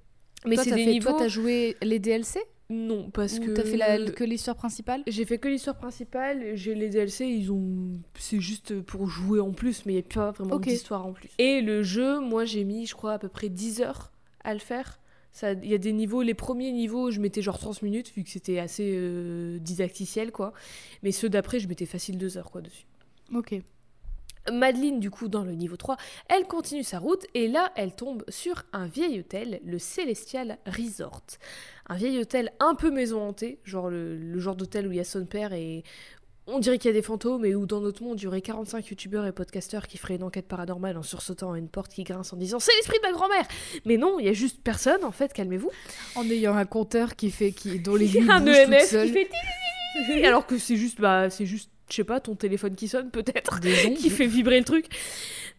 Mais 0.45 0.55
c'est 0.55 0.71
des 0.71 0.85
fait- 0.85 0.91
niveaux. 0.91 1.09
Toi, 1.09 1.19
t'as 1.19 1.27
joué 1.27 1.75
les 1.81 1.99
DLC 1.99 2.39
Non, 2.69 3.09
parce 3.11 3.39
Ou 3.39 3.41
que. 3.41 3.51
t'as 3.51 3.63
fait 3.65 3.75
la- 3.75 4.09
que 4.11 4.23
l'histoire 4.23 4.55
principale? 4.55 5.03
J'ai 5.05 5.25
fait 5.25 5.37
que 5.37 5.49
l'histoire 5.49 5.77
principale, 5.77 6.55
j'ai 6.55 6.75
les 6.75 6.87
DLC, 6.89 7.25
ils 7.27 7.51
ont. 7.51 7.99
C'est 8.17 8.39
juste 8.39 8.79
pour 8.81 9.07
jouer 9.07 9.41
en 9.41 9.51
plus, 9.51 9.85
mais 9.85 9.91
il 9.93 9.95
n'y 9.97 10.01
a 10.01 10.13
pas 10.13 10.31
vraiment 10.31 10.57
d'histoire 10.59 11.05
en 11.05 11.11
plus. 11.11 11.29
Et 11.37 11.59
le 11.61 11.83
jeu, 11.83 12.19
moi 12.21 12.45
j'ai 12.45 12.63
mis, 12.63 12.85
je 12.85 12.95
crois, 12.95 13.11
à 13.13 13.19
peu 13.19 13.27
près 13.27 13.49
10 13.49 13.81
heures 13.81 14.13
à 14.45 14.53
le 14.53 14.61
faire. 14.61 14.97
Il 15.43 15.69
y 15.69 15.73
a 15.73 15.77
des 15.77 15.93
niveaux, 15.93 16.21
les 16.21 16.33
premiers 16.33 16.71
niveaux, 16.71 17.09
je 17.11 17.19
mettais 17.19 17.41
genre 17.41 17.57
30 17.57 17.81
minutes, 17.81 18.11
vu 18.15 18.23
que 18.23 18.29
c'était 18.29 18.59
assez 18.59 18.93
euh, 18.95 19.59
didacticiel, 19.59 20.31
quoi. 20.31 20.53
Mais 21.03 21.11
ceux 21.11 21.29
d'après, 21.29 21.59
je 21.59 21.67
mettais 21.67 21.85
facile 21.85 22.17
2 22.17 22.37
heures, 22.37 22.51
quoi, 22.51 22.61
dessus. 22.61 22.85
Ok. 23.33 23.55
Madeline, 24.51 24.99
du 24.99 25.11
coup, 25.11 25.27
dans 25.27 25.43
le 25.43 25.53
niveau 25.53 25.77
3, 25.77 25.97
elle 26.27 26.45
continue 26.47 26.83
sa 26.83 26.97
route 26.99 27.25
et 27.35 27.47
là, 27.47 27.71
elle 27.75 27.95
tombe 27.95 28.23
sur 28.27 28.63
un 28.73 28.87
vieil 28.87 29.19
hôtel, 29.19 29.61
le 29.63 29.77
Celestial 29.77 30.57
Resort. 30.65 31.23
Un 31.87 31.95
vieil 31.95 32.19
hôtel 32.19 32.51
un 32.59 32.73
peu 32.73 32.89
maison 32.89 33.21
hantée, 33.21 33.59
genre 33.63 33.89
le, 33.89 34.17
le 34.17 34.39
genre 34.39 34.55
d'hôtel 34.55 34.87
où 34.87 34.91
il 34.91 34.97
y 34.97 34.99
a 34.99 35.03
son 35.03 35.25
père 35.25 35.53
et 35.53 35.83
on 36.47 36.60
dirait 36.60 36.77
qu'il 36.77 36.89
y 36.89 36.93
a 36.93 36.93
des 36.93 37.01
fantômes 37.01 37.45
et 37.45 37.56
où 37.56 37.65
dans 37.65 37.82
notre 37.82 38.04
monde, 38.04 38.19
il 38.19 38.23
y 38.23 38.27
aurait 38.27 38.41
45 38.41 38.88
youtubeurs 38.88 39.25
et 39.25 39.32
podcasteurs 39.32 39.88
qui 39.88 39.97
feraient 39.97 40.15
une 40.15 40.23
enquête 40.23 40.47
paranormale 40.47 40.97
en 40.97 41.04
sursautant 41.04 41.54
à 41.54 41.58
une 41.58 41.69
porte 41.69 41.93
qui 41.93 42.04
grince 42.04 42.34
en 42.34 42.38
disant 42.38 42.60
c'est 42.60 42.75
l'esprit 42.77 42.97
de 42.97 43.04
ma 43.04 43.12
grand-mère. 43.12 43.47
Mais 43.86 43.97
non, 43.97 44.19
il 44.19 44.25
y 44.25 44.30
a 44.30 44.34
juste 44.34 44.60
personne 44.63 45.04
en 45.04 45.12
fait, 45.12 45.34
calmez-vous. 45.34 45.71
En 46.15 46.23
ayant 46.30 46.56
un 46.56 46.65
compteur 46.65 47.15
qui 47.15 47.32
fait 47.32 47.51
qui 47.51 47.80
dont 47.80 47.91
bougent 47.97 48.12
toutes 48.12 48.47
EMF 48.47 48.86
seules. 48.86 49.08
qui 49.08 49.13
fait 49.13 50.25
alors 50.25 50.45
que 50.45 50.58
c'est 50.58 50.77
juste 50.77 51.01
bah 51.01 51.30
c'est 51.30 51.45
juste 51.45 51.69
je 51.89 51.97
sais 51.97 52.04
pas 52.06 52.21
ton 52.21 52.36
téléphone 52.36 52.75
qui 52.75 52.88
sonne 52.88 53.12
peut-être 53.12 53.60
qui 53.60 54.10
fait 54.10 54.27
vibrer 54.27 54.60
le 54.60 54.65
truc. 54.65 54.88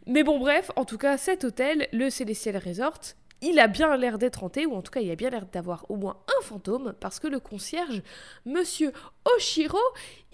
Mais 0.07 0.25
bon, 0.25 0.39
bref, 0.39 0.71
en 0.75 0.85
tout 0.85 0.99
cas, 0.99 1.17
cet 1.17 1.45
hôtel, 1.45 1.87
le 1.93 2.11
Celestial 2.11 2.57
Resort, 2.57 2.99
il 3.43 3.59
a 3.59 3.67
bien 3.67 3.97
l'air 3.97 4.19
d'être 4.19 4.45
hanté, 4.45 4.67
ou 4.67 4.75
en 4.75 4.83
tout 4.83 4.91
cas, 4.93 5.01
il 5.01 5.11
a 5.11 5.17
bien 5.17 5.31
l'air 5.31 5.47
d'avoir 5.47 5.85
au 5.91 5.97
moins 5.97 6.17
un 6.29 6.43
fantôme, 6.43 6.95
parce 7.01 7.19
que 7.19 7.27
le 7.27 7.41
concierge, 7.41 8.03
monsieur 8.47 8.93
Oshiro, 9.37 9.79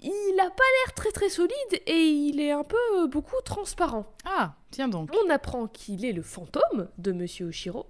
il 0.01 0.35
a 0.39 0.49
pas 0.49 0.63
l'air 0.85 0.93
très 0.93 1.11
très 1.11 1.29
solide 1.29 1.81
et 1.87 2.03
il 2.03 2.39
est 2.39 2.51
un 2.51 2.63
peu 2.63 2.77
euh, 2.95 3.07
beaucoup 3.07 3.35
transparent. 3.43 4.05
Ah, 4.25 4.53
tiens 4.71 4.87
donc. 4.87 5.09
On 5.25 5.29
apprend 5.29 5.67
qu'il 5.67 6.05
est 6.05 6.13
le 6.13 6.21
fantôme 6.21 6.87
de 6.97 7.11
monsieur 7.11 7.47
Oshiro. 7.47 7.87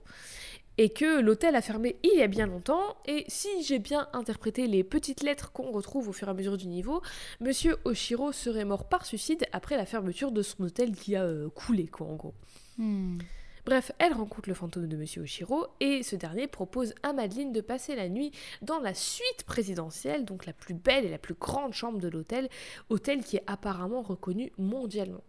et 0.77 0.89
que 0.89 1.19
l'hôtel 1.19 1.57
a 1.57 1.61
fermé 1.61 1.97
il 2.03 2.17
y 2.17 2.23
a 2.23 2.27
bien 2.27 2.47
longtemps. 2.47 2.95
Et 3.05 3.25
si 3.27 3.49
j'ai 3.63 3.79
bien 3.79 4.07
interprété 4.13 4.65
les 4.65 4.85
petites 4.85 5.21
lettres 5.23 5.51
qu'on 5.51 5.71
retrouve 5.71 6.07
au 6.07 6.13
fur 6.13 6.29
et 6.29 6.31
à 6.31 6.33
mesure 6.33 6.57
du 6.57 6.67
niveau, 6.67 7.01
Monsieur 7.41 7.75
Oshiro 7.83 8.31
serait 8.31 8.63
mort 8.63 8.87
par 8.87 9.05
suicide 9.05 9.45
après 9.51 9.75
la 9.75 9.85
fermeture 9.85 10.31
de 10.31 10.41
son 10.41 10.63
hôtel 10.63 10.95
qui 10.95 11.17
a 11.17 11.23
euh, 11.23 11.49
coulé, 11.49 11.87
quoi, 11.87 12.07
en 12.07 12.15
gros. 12.15 12.33
Hmm. 12.77 13.17
Bref, 13.65 13.91
elle 13.99 14.13
rencontre 14.13 14.49
le 14.49 14.55
fantôme 14.55 14.87
de 14.87 14.97
Monsieur 14.97 15.21
Oshiro 15.21 15.67
et 15.79 16.03
ce 16.03 16.15
dernier 16.15 16.47
propose 16.47 16.93
à 17.03 17.13
Madeleine 17.13 17.51
de 17.51 17.61
passer 17.61 17.95
la 17.95 18.09
nuit 18.09 18.31
dans 18.61 18.79
la 18.79 18.93
suite 18.93 19.43
présidentielle, 19.45 20.25
donc 20.25 20.45
la 20.45 20.53
plus 20.53 20.73
belle 20.73 21.05
et 21.05 21.09
la 21.09 21.17
plus 21.17 21.35
grande 21.35 21.73
chambre 21.73 21.99
de 21.99 22.07
l'hôtel, 22.07 22.49
hôtel 22.89 23.23
qui 23.23 23.37
est 23.37 23.43
apparemment 23.47 24.01
reconnu 24.01 24.51
mondialement. 24.57 25.23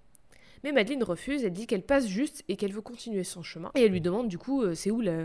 Mais 0.62 0.73
Madeleine 0.73 1.03
refuse, 1.03 1.43
elle 1.45 1.53
dit 1.53 1.66
qu'elle 1.66 1.83
passe 1.83 2.07
juste 2.07 2.45
et 2.49 2.57
qu'elle 2.57 2.73
veut 2.73 2.83
continuer 2.83 3.25
son 3.25 3.43
chemin. 3.43 3.71
Et 3.75 3.85
elle 3.85 3.93
lui 3.93 4.01
demande 4.01 4.29
du 4.29 4.37
coup, 4.37 4.62
euh, 4.62 4.75
c'est 4.75 4.90
où 4.90 5.01
la, 5.01 5.25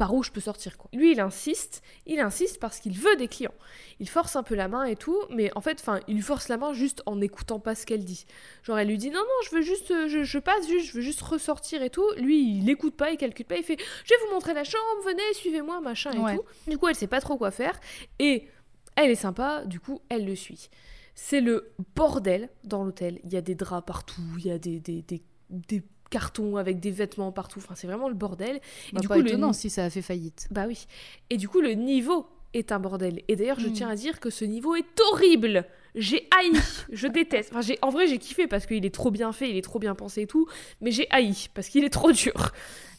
par 0.00 0.14
où 0.14 0.22
je 0.22 0.30
peux 0.30 0.40
sortir 0.40 0.78
quoi. 0.78 0.88
Lui, 0.94 1.12
il 1.12 1.20
insiste, 1.20 1.82
il 2.06 2.20
insiste 2.20 2.58
parce 2.58 2.80
qu'il 2.80 2.98
veut 2.98 3.16
des 3.16 3.28
clients. 3.28 3.52
Il 3.98 4.08
force 4.08 4.34
un 4.34 4.42
peu 4.42 4.54
la 4.54 4.66
main 4.66 4.84
et 4.84 4.96
tout, 4.96 5.18
mais 5.28 5.54
en 5.56 5.60
fait, 5.60 5.78
enfin, 5.78 6.00
il 6.08 6.14
lui 6.14 6.22
force 6.22 6.48
la 6.48 6.56
main 6.56 6.72
juste 6.72 7.02
en 7.04 7.16
n'écoutant 7.16 7.60
pas 7.60 7.74
ce 7.74 7.84
qu'elle 7.84 8.02
dit. 8.02 8.24
Genre, 8.62 8.78
elle 8.78 8.88
lui 8.88 8.96
dit 8.96 9.10
non, 9.10 9.18
non, 9.20 9.44
je 9.44 9.54
veux 9.54 9.60
juste, 9.60 9.90
euh, 9.90 10.08
je, 10.08 10.22
je 10.22 10.38
passe 10.38 10.66
juste, 10.66 10.86
je 10.86 10.92
veux 10.94 11.02
juste 11.02 11.20
ressortir 11.20 11.82
et 11.82 11.90
tout. 11.90 12.06
Lui, 12.16 12.40
il 12.40 12.64
n'écoute 12.64 12.96
pas, 12.96 13.10
il 13.10 13.18
calcule 13.18 13.44
pas, 13.44 13.58
il 13.58 13.62
fait, 13.62 13.76
je 13.78 14.14
vais 14.14 14.20
vous 14.24 14.32
montrer 14.32 14.54
la 14.54 14.64
chambre, 14.64 15.04
venez, 15.04 15.34
suivez-moi, 15.34 15.82
machin 15.82 16.12
et 16.12 16.36
tout. 16.36 16.44
Du 16.66 16.78
coup, 16.78 16.88
elle 16.88 16.94
sait 16.94 17.06
pas 17.06 17.20
trop 17.20 17.36
quoi 17.36 17.50
faire 17.50 17.78
et 18.18 18.48
elle 18.96 19.10
est 19.10 19.16
sympa, 19.16 19.66
du 19.66 19.80
coup, 19.80 20.00
elle 20.08 20.24
le 20.24 20.34
suit. 20.34 20.70
C'est 21.14 21.42
le 21.42 21.74
bordel 21.94 22.48
dans 22.64 22.84
l'hôtel. 22.84 23.20
Il 23.24 23.34
y 23.34 23.36
a 23.36 23.42
des 23.42 23.54
draps 23.54 23.86
partout, 23.86 24.22
il 24.38 24.46
y 24.46 24.50
a 24.50 24.58
des, 24.58 24.80
des, 24.80 25.02
des, 25.02 25.22
des 25.50 25.82
cartons 26.10 26.56
avec 26.56 26.80
des 26.80 26.90
vêtements 26.90 27.32
partout. 27.32 27.60
Enfin, 27.60 27.74
c'est 27.76 27.86
vraiment 27.86 28.08
le 28.08 28.14
bordel. 28.14 28.56
Et 28.56 28.60
Bah, 28.92 29.00
du 29.00 29.08
pas 29.08 29.14
coup, 29.16 29.22
le 29.22 29.28
étonnant 29.28 29.52
si 29.52 29.70
ça 29.70 29.84
a 29.84 29.90
fait 29.90 30.02
faillite. 30.02 30.48
bah 30.50 30.64
oui. 30.66 30.86
Et 31.30 31.36
du 31.36 31.48
coup, 31.48 31.60
le 31.60 31.72
niveau 31.72 32.26
est 32.52 32.72
un 32.72 32.80
bordel. 32.80 33.22
Et 33.28 33.36
d'ailleurs, 33.36 33.60
je 33.60 33.68
Mm. 33.68 33.72
tiens 33.72 33.88
à 33.88 33.94
dire 33.94 34.18
que 34.20 34.28
ce 34.28 34.44
niveau 34.44 34.74
est 34.74 35.00
horrible. 35.12 35.64
J'ai 35.94 36.28
haï, 36.36 36.50
je 36.92 37.06
déteste. 37.08 37.50
Enfin, 37.52 37.60
j'ai, 37.60 37.78
en 37.82 37.90
vrai, 37.90 38.06
j'ai 38.08 38.18
kiffé 38.18 38.46
parce 38.48 38.66
qu'il 38.66 38.84
est 38.84 38.94
trop 38.94 39.10
bien 39.12 39.32
fait, 39.32 39.48
il 39.50 39.56
est 39.56 39.62
trop 39.62 39.78
bien 39.78 39.94
pensé 39.94 40.22
et 40.22 40.26
tout. 40.26 40.46
Mais 40.80 40.90
j'ai 40.90 41.06
haï 41.10 41.48
parce 41.54 41.68
qu'il 41.68 41.84
est 41.84 41.90
trop 41.90 42.10
dur. 42.12 42.52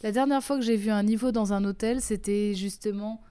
La 0.03 0.11
dernière 0.11 0.41
fois 0.43 0.57
que 0.57 0.63
j'ai 0.63 0.77
vu 0.77 0.89
un 0.89 1.03
niveau 1.03 1.31
dans 1.31 1.51
un 1.53 1.63
hôtel, 1.65 1.99
c'était 2.01 2.53
justement 2.53 3.21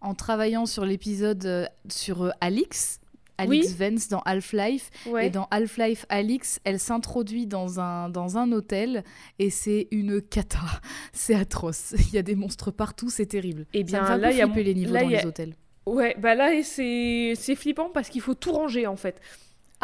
en 0.00 0.14
travaillant 0.14 0.66
sur 0.66 0.84
l'épisode 0.84 1.44
euh, 1.46 1.66
sur 1.88 2.22
euh, 2.22 2.30
Alix. 2.40 3.00
Alix 3.38 3.68
Oui. 3.68 3.74
Vance 3.78 4.08
dans 4.08 4.20
Half-Life. 4.20 4.90
Ouais. 5.06 5.26
Et 5.26 5.30
dans 5.30 5.48
Half-Life 5.50 6.06
Alix, 6.08 6.60
elle 6.64 6.78
s'introduit 6.78 7.46
dans 7.46 7.80
un, 7.80 8.08
dans 8.08 8.38
un 8.38 8.50
hôtel 8.52 9.04
et 9.38 9.50
c'est 9.50 9.88
une 9.90 10.20
cata. 10.22 10.58
C'est 11.12 11.34
atroce. 11.34 11.94
Il 12.08 12.14
y 12.14 12.18
a 12.18 12.22
des 12.22 12.34
monstres 12.34 12.70
partout, 12.70 13.10
c'est 13.10 13.26
terrible. 13.26 13.66
Eh 13.72 13.78
Ça 13.80 13.84
bien, 13.84 14.00
me 14.02 14.06
fait 14.06 14.12
un 14.12 14.16
là, 14.18 14.30
il 14.32 14.36
y 14.38 14.42
a 14.42 14.46
les 14.46 14.74
niveaux 14.74 14.94
là, 14.94 15.00
dans 15.02 15.08
y 15.10 15.16
a- 15.16 15.20
les 15.20 15.26
hôtels. 15.26 15.54
Ouais, 15.86 16.16
bah 16.18 16.34
là, 16.34 16.50
c'est, 16.62 17.34
c'est 17.36 17.54
flippant 17.54 17.90
parce 17.90 18.08
qu'il 18.08 18.20
faut 18.22 18.34
tout 18.34 18.52
ranger 18.52 18.86
en 18.86 18.96
fait. 18.96 19.20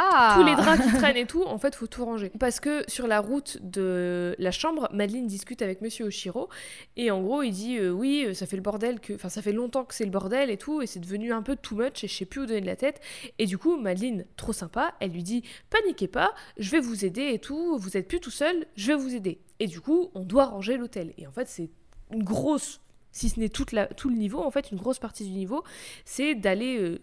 Ah 0.03 0.35
tous 0.39 0.47
les 0.47 0.55
draps 0.55 0.83
qui 0.83 0.93
traînent 0.95 1.17
et 1.19 1.27
tout, 1.27 1.45
en 1.45 1.59
fait, 1.59 1.75
faut 1.75 1.87
tout 1.87 2.07
ranger. 2.07 2.33
Parce 2.41 2.59
que 2.59 2.85
sur 2.89 3.07
la 3.07 3.21
route 3.21 3.59
de 3.61 4.35
la 4.39 4.51
chambre, 4.51 4.89
Madeleine 4.95 5.27
discute 5.27 5.61
avec 5.61 5.83
Monsieur 5.83 6.07
Oshiro 6.07 6.49
et 6.97 7.11
en 7.11 7.21
gros, 7.21 7.43
il 7.43 7.53
dit 7.53 7.77
euh, 7.77 7.91
oui, 7.91 8.25
euh, 8.27 8.33
ça 8.33 8.47
fait 8.47 8.57
le 8.57 8.63
bordel 8.63 8.99
que, 8.99 9.13
enfin, 9.13 9.29
ça 9.29 9.43
fait 9.43 9.53
longtemps 9.53 9.85
que 9.85 9.95
c'est 9.95 10.07
le 10.07 10.11
bordel 10.11 10.49
et 10.49 10.57
tout, 10.57 10.81
et 10.81 10.87
c'est 10.87 11.01
devenu 11.01 11.35
un 11.35 11.43
peu 11.43 11.55
too 11.55 11.77
much 11.77 12.03
et 12.03 12.09
je 12.09 12.15
sais 12.15 12.25
plus 12.25 12.41
où 12.41 12.47
donner 12.47 12.63
de 12.63 12.67
la 12.67 12.77
tête. 12.77 13.03
Et 13.39 13.45
du 13.45 13.59
coup, 13.59 13.77
Madeleine, 13.77 14.25
trop 14.37 14.55
sympa, 14.55 14.95
elle 15.01 15.11
lui 15.11 15.23
dit 15.23 15.43
paniquez 15.69 16.09
pas, 16.09 16.35
je 16.57 16.71
vais 16.71 16.81
vous 16.81 17.05
aider 17.05 17.33
et 17.35 17.39
tout, 17.39 17.77
vous 17.77 17.99
êtes 17.99 18.09
plus 18.09 18.21
tout 18.21 18.31
seul, 18.31 18.67
je 18.77 18.87
vais 18.87 18.97
vous 18.97 19.15
aider. 19.15 19.39
Et 19.59 19.67
du 19.67 19.83
coup, 19.83 20.11
on 20.15 20.21
doit 20.21 20.47
ranger 20.47 20.79
l'hôtel. 20.79 21.13
Et 21.19 21.27
en 21.27 21.33
fait, 21.33 21.47
c'est 21.47 21.69
une 22.11 22.25
grosse, 22.25 22.81
si 23.13 23.29
ce 23.29 23.39
n'est 23.39 23.51
toute 23.51 23.73
la, 23.73 23.87
tout 23.87 24.09
le 24.09 24.17
niveau, 24.17 24.41
en 24.41 24.51
fait, 24.51 24.71
une 24.71 24.79
grosse 24.79 24.99
partie 24.99 25.25
du 25.25 25.33
niveau, 25.33 25.63
c'est 26.07 26.35
d'aller 26.35 26.79
euh, 26.79 27.03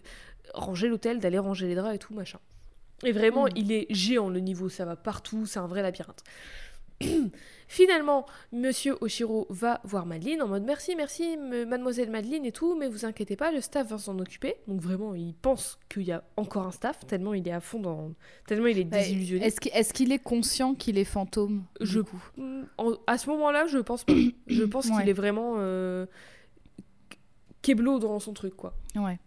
ranger 0.52 0.88
l'hôtel, 0.88 1.20
d'aller 1.20 1.38
ranger 1.38 1.68
les 1.68 1.76
draps 1.76 1.94
et 1.94 1.98
tout 1.98 2.12
machin. 2.12 2.40
Et 3.04 3.12
vraiment, 3.12 3.44
Mm. 3.46 3.50
il 3.56 3.72
est 3.72 3.86
géant 3.90 4.28
le 4.28 4.40
niveau, 4.40 4.68
ça 4.68 4.84
va 4.84 4.96
partout, 4.96 5.46
c'est 5.46 5.58
un 5.60 5.66
vrai 5.68 5.82
labyrinthe. 5.82 6.22
Finalement, 7.68 8.26
Monsieur 8.50 8.96
Oshiro 9.02 9.46
va 9.50 9.80
voir 9.84 10.04
Madeleine 10.06 10.42
en 10.42 10.48
mode 10.48 10.64
merci, 10.64 10.96
merci, 10.96 11.36
me- 11.36 11.64
Mademoiselle 11.66 12.10
Madeleine 12.10 12.44
et 12.46 12.50
tout, 12.50 12.74
mais 12.76 12.88
vous 12.88 13.04
inquiétez 13.04 13.36
pas, 13.36 13.52
le 13.52 13.60
staff 13.60 13.88
va 13.88 13.98
s'en 13.98 14.18
occuper. 14.18 14.56
Donc 14.66 14.80
vraiment, 14.80 15.14
il 15.14 15.34
pense 15.34 15.78
qu'il 15.88 16.02
y 16.04 16.12
a 16.12 16.24
encore 16.36 16.66
un 16.66 16.72
staff, 16.72 17.06
tellement 17.06 17.34
il 17.34 17.46
est 17.46 17.52
à 17.52 17.60
fond 17.60 17.78
dans, 17.78 18.14
tellement 18.48 18.66
il 18.66 18.78
est 18.78 18.84
Bah, 18.84 18.98
désillusionné. 18.98 19.44
Est-ce 19.46 19.92
qu'il 19.92 20.12
est, 20.12 20.18
conscient 20.18 20.74
qu'il 20.74 20.98
est 20.98 21.04
fantôme 21.04 21.64
Je- 21.80 22.00
coup? 22.00 22.22
Mm, 22.36 22.62
en- 22.78 22.94
à 23.06 23.18
ce 23.18 23.28
moment-là, 23.30 23.66
je 23.66 23.78
pense 23.78 24.02
pas. 24.04 24.14
je 24.48 24.64
pense 24.64 24.86
Ouais. 24.86 24.96
qu'il 25.00 25.08
est 25.10 25.12
vraiment 25.14 25.54
euh, 25.58 26.06
keblo 27.62 27.98
dans 27.98 28.18
son 28.18 28.32
truc, 28.32 28.56
quoi. 28.56 28.74
Ouais. 28.96 29.18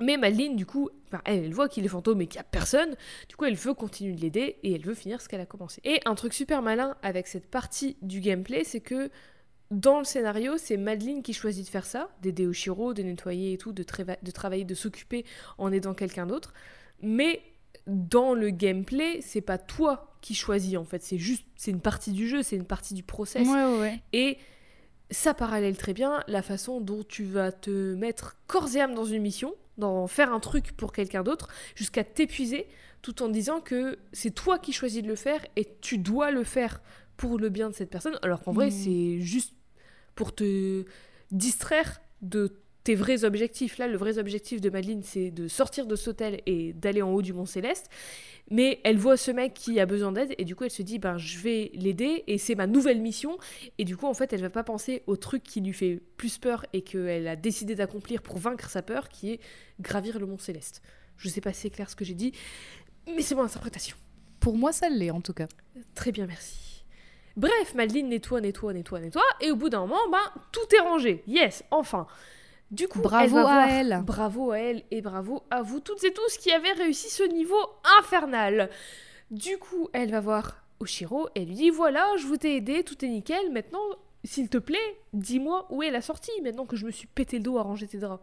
Mais 0.00 0.16
Madeleine, 0.16 0.54
du 0.54 0.66
coup, 0.66 0.90
enfin, 1.12 1.22
elle, 1.24 1.44
elle 1.44 1.52
voit 1.52 1.68
qu'il 1.68 1.84
est 1.84 1.88
fantôme 1.88 2.20
et 2.20 2.26
qu'il 2.26 2.38
n'y 2.38 2.42
a 2.42 2.44
personne. 2.44 2.94
Du 3.28 3.36
coup, 3.36 3.44
elle 3.44 3.54
veut 3.54 3.74
continuer 3.74 4.14
de 4.14 4.20
l'aider 4.20 4.58
et 4.62 4.74
elle 4.74 4.84
veut 4.84 4.94
finir 4.94 5.20
ce 5.20 5.28
qu'elle 5.28 5.40
a 5.40 5.46
commencé. 5.46 5.80
Et 5.84 6.00
un 6.04 6.14
truc 6.14 6.32
super 6.32 6.62
malin 6.62 6.96
avec 7.02 7.26
cette 7.26 7.46
partie 7.50 7.96
du 8.02 8.20
gameplay, 8.20 8.64
c'est 8.64 8.80
que 8.80 9.10
dans 9.70 9.98
le 9.98 10.04
scénario, 10.04 10.58
c'est 10.58 10.76
Madeleine 10.76 11.22
qui 11.22 11.32
choisit 11.32 11.64
de 11.64 11.70
faire 11.70 11.86
ça, 11.86 12.10
d'aider 12.22 12.46
Oshiro, 12.46 12.92
de 12.92 13.02
nettoyer 13.02 13.52
et 13.52 13.58
tout, 13.58 13.72
de, 13.72 13.84
trava- 13.84 14.18
de 14.20 14.30
travailler, 14.30 14.64
de 14.64 14.74
s'occuper 14.74 15.24
en 15.58 15.72
aidant 15.72 15.94
quelqu'un 15.94 16.26
d'autre. 16.26 16.52
Mais 17.02 17.40
dans 17.86 18.34
le 18.34 18.50
gameplay, 18.50 19.20
c'est 19.20 19.40
pas 19.40 19.58
toi 19.58 20.16
qui 20.20 20.34
choisis 20.34 20.76
en 20.76 20.84
fait, 20.84 21.02
c'est 21.02 21.18
juste, 21.18 21.44
c'est 21.56 21.70
une 21.70 21.80
partie 21.80 22.12
du 22.12 22.28
jeu, 22.28 22.42
c'est 22.42 22.56
une 22.56 22.66
partie 22.66 22.94
du 22.94 23.02
process. 23.02 23.48
Ouais, 23.48 23.78
ouais. 23.78 24.00
Et 24.12 24.38
ça 25.10 25.34
parallèle 25.34 25.76
très 25.76 25.94
bien 25.94 26.22
la 26.28 26.42
façon 26.42 26.80
dont 26.80 27.02
tu 27.02 27.24
vas 27.24 27.52
te 27.52 27.94
mettre 27.94 28.36
corps 28.46 28.68
et 28.76 28.80
âme 28.80 28.94
dans 28.94 29.04
une 29.04 29.22
mission, 29.22 29.54
dans 29.78 30.06
faire 30.06 30.32
un 30.32 30.40
truc 30.40 30.72
pour 30.76 30.92
quelqu'un 30.92 31.22
d'autre, 31.22 31.48
jusqu'à 31.74 32.04
t'épuiser, 32.04 32.66
tout 33.02 33.22
en 33.22 33.28
disant 33.28 33.60
que 33.60 33.98
c'est 34.12 34.34
toi 34.34 34.58
qui 34.58 34.72
choisis 34.72 35.02
de 35.02 35.08
le 35.08 35.16
faire 35.16 35.44
et 35.56 35.66
tu 35.80 35.98
dois 35.98 36.30
le 36.30 36.44
faire 36.44 36.80
pour 37.16 37.38
le 37.38 37.48
bien 37.48 37.70
de 37.70 37.74
cette 37.74 37.90
personne, 37.90 38.18
alors 38.22 38.42
qu'en 38.42 38.52
vrai 38.52 38.66
Mhm. 38.66 38.70
c'est 38.72 39.20
juste 39.20 39.54
pour 40.14 40.34
te 40.34 40.84
distraire 41.30 42.00
de 42.22 42.52
tes 42.84 42.94
vrais 42.94 43.24
objectifs. 43.24 43.78
Là, 43.78 43.88
le 43.88 43.96
vrai 43.96 44.18
objectif 44.18 44.60
de 44.60 44.70
Madeleine, 44.70 45.02
c'est 45.02 45.30
de 45.30 45.48
sortir 45.48 45.86
de 45.86 45.96
cet 45.96 46.08
hôtel 46.08 46.40
et 46.46 46.72
d'aller 46.72 47.02
en 47.02 47.12
haut 47.12 47.22
du 47.22 47.32
Mont 47.32 47.46
Céleste. 47.46 47.88
Mais 48.50 48.80
elle 48.84 48.98
voit 48.98 49.16
ce 49.16 49.30
mec 49.30 49.54
qui 49.54 49.78
a 49.78 49.86
besoin 49.86 50.10
d'aide 50.10 50.34
et 50.36 50.44
du 50.44 50.56
coup 50.56 50.64
elle 50.64 50.72
se 50.72 50.82
dit 50.82 50.98
ben 50.98 51.16
je 51.18 51.38
vais 51.38 51.70
l'aider 51.74 52.24
et 52.26 52.36
c'est 52.36 52.56
ma 52.56 52.66
nouvelle 52.66 53.00
mission 53.00 53.38
et 53.78 53.84
du 53.84 53.96
coup 53.96 54.06
en 54.06 54.14
fait 54.14 54.32
elle 54.32 54.40
va 54.40 54.50
pas 54.50 54.64
penser 54.64 55.04
au 55.06 55.16
truc 55.16 55.44
qui 55.44 55.60
lui 55.60 55.72
fait 55.72 56.02
plus 56.16 56.38
peur 56.38 56.66
et 56.72 56.82
qu'elle 56.82 57.28
a 57.28 57.36
décidé 57.36 57.76
d'accomplir 57.76 58.22
pour 58.22 58.38
vaincre 58.38 58.68
sa 58.68 58.82
peur 58.82 59.08
qui 59.08 59.30
est 59.30 59.40
gravir 59.78 60.18
le 60.18 60.26
Mont 60.26 60.38
Céleste. 60.38 60.82
Je 61.16 61.28
sais 61.28 61.40
pas 61.40 61.52
si 61.52 61.60
c'est 61.60 61.70
clair 61.70 61.88
ce 61.88 61.94
que 61.94 62.04
j'ai 62.04 62.14
dit 62.14 62.32
mais 63.06 63.22
c'est 63.22 63.34
mon 63.34 63.42
interprétation. 63.42 63.96
Pour 64.40 64.56
moi, 64.56 64.72
ça 64.72 64.88
l'est 64.88 65.10
en 65.10 65.20
tout 65.20 65.34
cas. 65.34 65.46
Très 65.94 66.12
bien, 66.12 66.26
merci. 66.26 66.84
Bref, 67.36 67.74
Madeleine 67.74 68.08
nettoie, 68.08 68.40
nettoie, 68.40 68.72
nettoie, 68.72 69.00
nettoie, 69.00 69.22
et 69.40 69.50
au 69.50 69.56
bout 69.56 69.68
d'un 69.68 69.80
moment, 69.80 70.08
ben, 70.10 70.42
tout 70.52 70.74
est 70.74 70.80
rangé. 70.80 71.22
Yes, 71.26 71.62
enfin. 71.70 72.06
Du 72.70 72.86
coup, 72.86 73.00
Bravo 73.00 73.24
elle 73.24 73.30
va 73.32 73.40
à 73.40 73.42
voir- 73.42 73.68
elle. 73.68 74.02
Bravo 74.06 74.50
à 74.52 74.58
elle, 74.58 74.84
et 74.90 75.00
bravo 75.02 75.42
à 75.50 75.62
vous 75.62 75.80
toutes 75.80 76.04
et 76.04 76.12
tous 76.12 76.36
qui 76.38 76.52
avez 76.52 76.70
réussi 76.72 77.08
ce 77.10 77.24
niveau 77.24 77.58
infernal. 77.98 78.70
Du 79.30 79.58
coup, 79.58 79.88
elle 79.92 80.10
va 80.12 80.20
voir 80.20 80.56
Oshiro 80.78 81.28
et 81.34 81.44
lui 81.44 81.54
dit 81.54 81.70
voilà, 81.70 82.06
je 82.16 82.26
vous 82.26 82.36
ai 82.44 82.56
aidé, 82.56 82.84
tout 82.84 83.04
est 83.04 83.08
nickel. 83.08 83.50
Maintenant, 83.50 83.80
s'il 84.24 84.48
te 84.48 84.58
plaît, 84.58 84.78
dis-moi 85.12 85.66
où 85.70 85.82
est 85.82 85.90
la 85.90 86.00
sortie 86.00 86.30
maintenant 86.42 86.64
que 86.66 86.76
je 86.76 86.86
me 86.86 86.90
suis 86.90 87.06
pété 87.08 87.38
le 87.38 87.42
dos 87.42 87.58
à 87.58 87.62
ranger 87.62 87.86
tes 87.88 87.98
draps. 87.98 88.22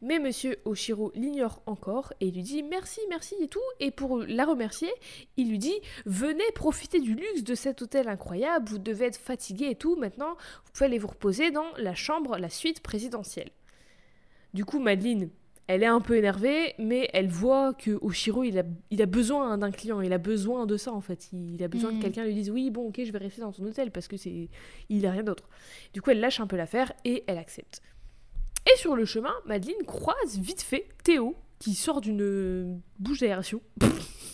Mais 0.00 0.18
monsieur 0.18 0.58
Oshiro 0.64 1.10
l'ignore 1.14 1.60
encore 1.66 2.12
et 2.20 2.30
lui 2.30 2.42
dit 2.42 2.62
merci, 2.62 3.00
merci 3.08 3.34
et 3.40 3.48
tout. 3.48 3.60
Et 3.80 3.90
pour 3.90 4.18
la 4.18 4.44
remercier, 4.44 4.90
il 5.36 5.50
lui 5.50 5.58
dit 5.58 5.74
venez 6.06 6.44
profiter 6.54 7.00
du 7.00 7.14
luxe 7.14 7.42
de 7.42 7.54
cet 7.54 7.82
hôtel 7.82 8.08
incroyable, 8.08 8.68
vous 8.68 8.78
devez 8.78 9.06
être 9.06 9.16
fatigué 9.16 9.70
et 9.70 9.74
tout. 9.74 9.96
Maintenant, 9.96 10.36
vous 10.64 10.72
pouvez 10.72 10.86
aller 10.86 10.98
vous 10.98 11.08
reposer 11.08 11.50
dans 11.50 11.66
la 11.78 11.94
chambre, 11.94 12.38
la 12.38 12.48
suite 12.48 12.80
présidentielle. 12.80 13.50
Du 14.54 14.64
coup, 14.64 14.78
Madeleine, 14.78 15.30
elle 15.66 15.82
est 15.82 15.86
un 15.86 16.00
peu 16.00 16.16
énervée, 16.16 16.74
mais 16.78 17.10
elle 17.12 17.28
voit 17.28 17.74
que 17.74 17.98
Oshiro, 18.00 18.42
il 18.42 18.58
a, 18.58 18.62
il 18.90 19.02
a 19.02 19.06
besoin 19.06 19.58
d'un 19.58 19.70
client, 19.70 20.00
il 20.00 20.12
a 20.14 20.18
besoin 20.18 20.64
de 20.64 20.78
ça 20.78 20.92
en 20.92 21.02
fait. 21.02 21.28
Il 21.32 21.62
a 21.62 21.68
besoin 21.68 21.94
que 21.94 22.00
quelqu'un 22.00 22.24
lui 22.24 22.34
dise 22.34 22.50
oui, 22.50 22.70
bon, 22.70 22.88
ok, 22.88 23.02
je 23.04 23.12
vais 23.12 23.18
rester 23.18 23.42
dans 23.42 23.52
ton 23.52 23.64
hôtel 23.64 23.90
parce 23.90 24.08
que 24.08 24.16
c'est, 24.16 24.48
il 24.88 25.06
a 25.06 25.10
rien 25.10 25.24
d'autre. 25.24 25.48
Du 25.92 26.00
coup, 26.00 26.10
elle 26.10 26.20
lâche 26.20 26.40
un 26.40 26.46
peu 26.46 26.56
l'affaire 26.56 26.92
et 27.04 27.24
elle 27.26 27.36
accepte. 27.36 27.82
Et 28.72 28.76
sur 28.78 28.96
le 28.96 29.04
chemin, 29.04 29.32
Madeleine 29.46 29.84
croise 29.86 30.38
vite 30.38 30.62
fait 30.62 30.86
Théo 31.04 31.36
qui 31.58 31.74
sort 31.74 32.00
d'une 32.00 32.80
bouche 32.98 33.20
d'aération. 33.20 33.60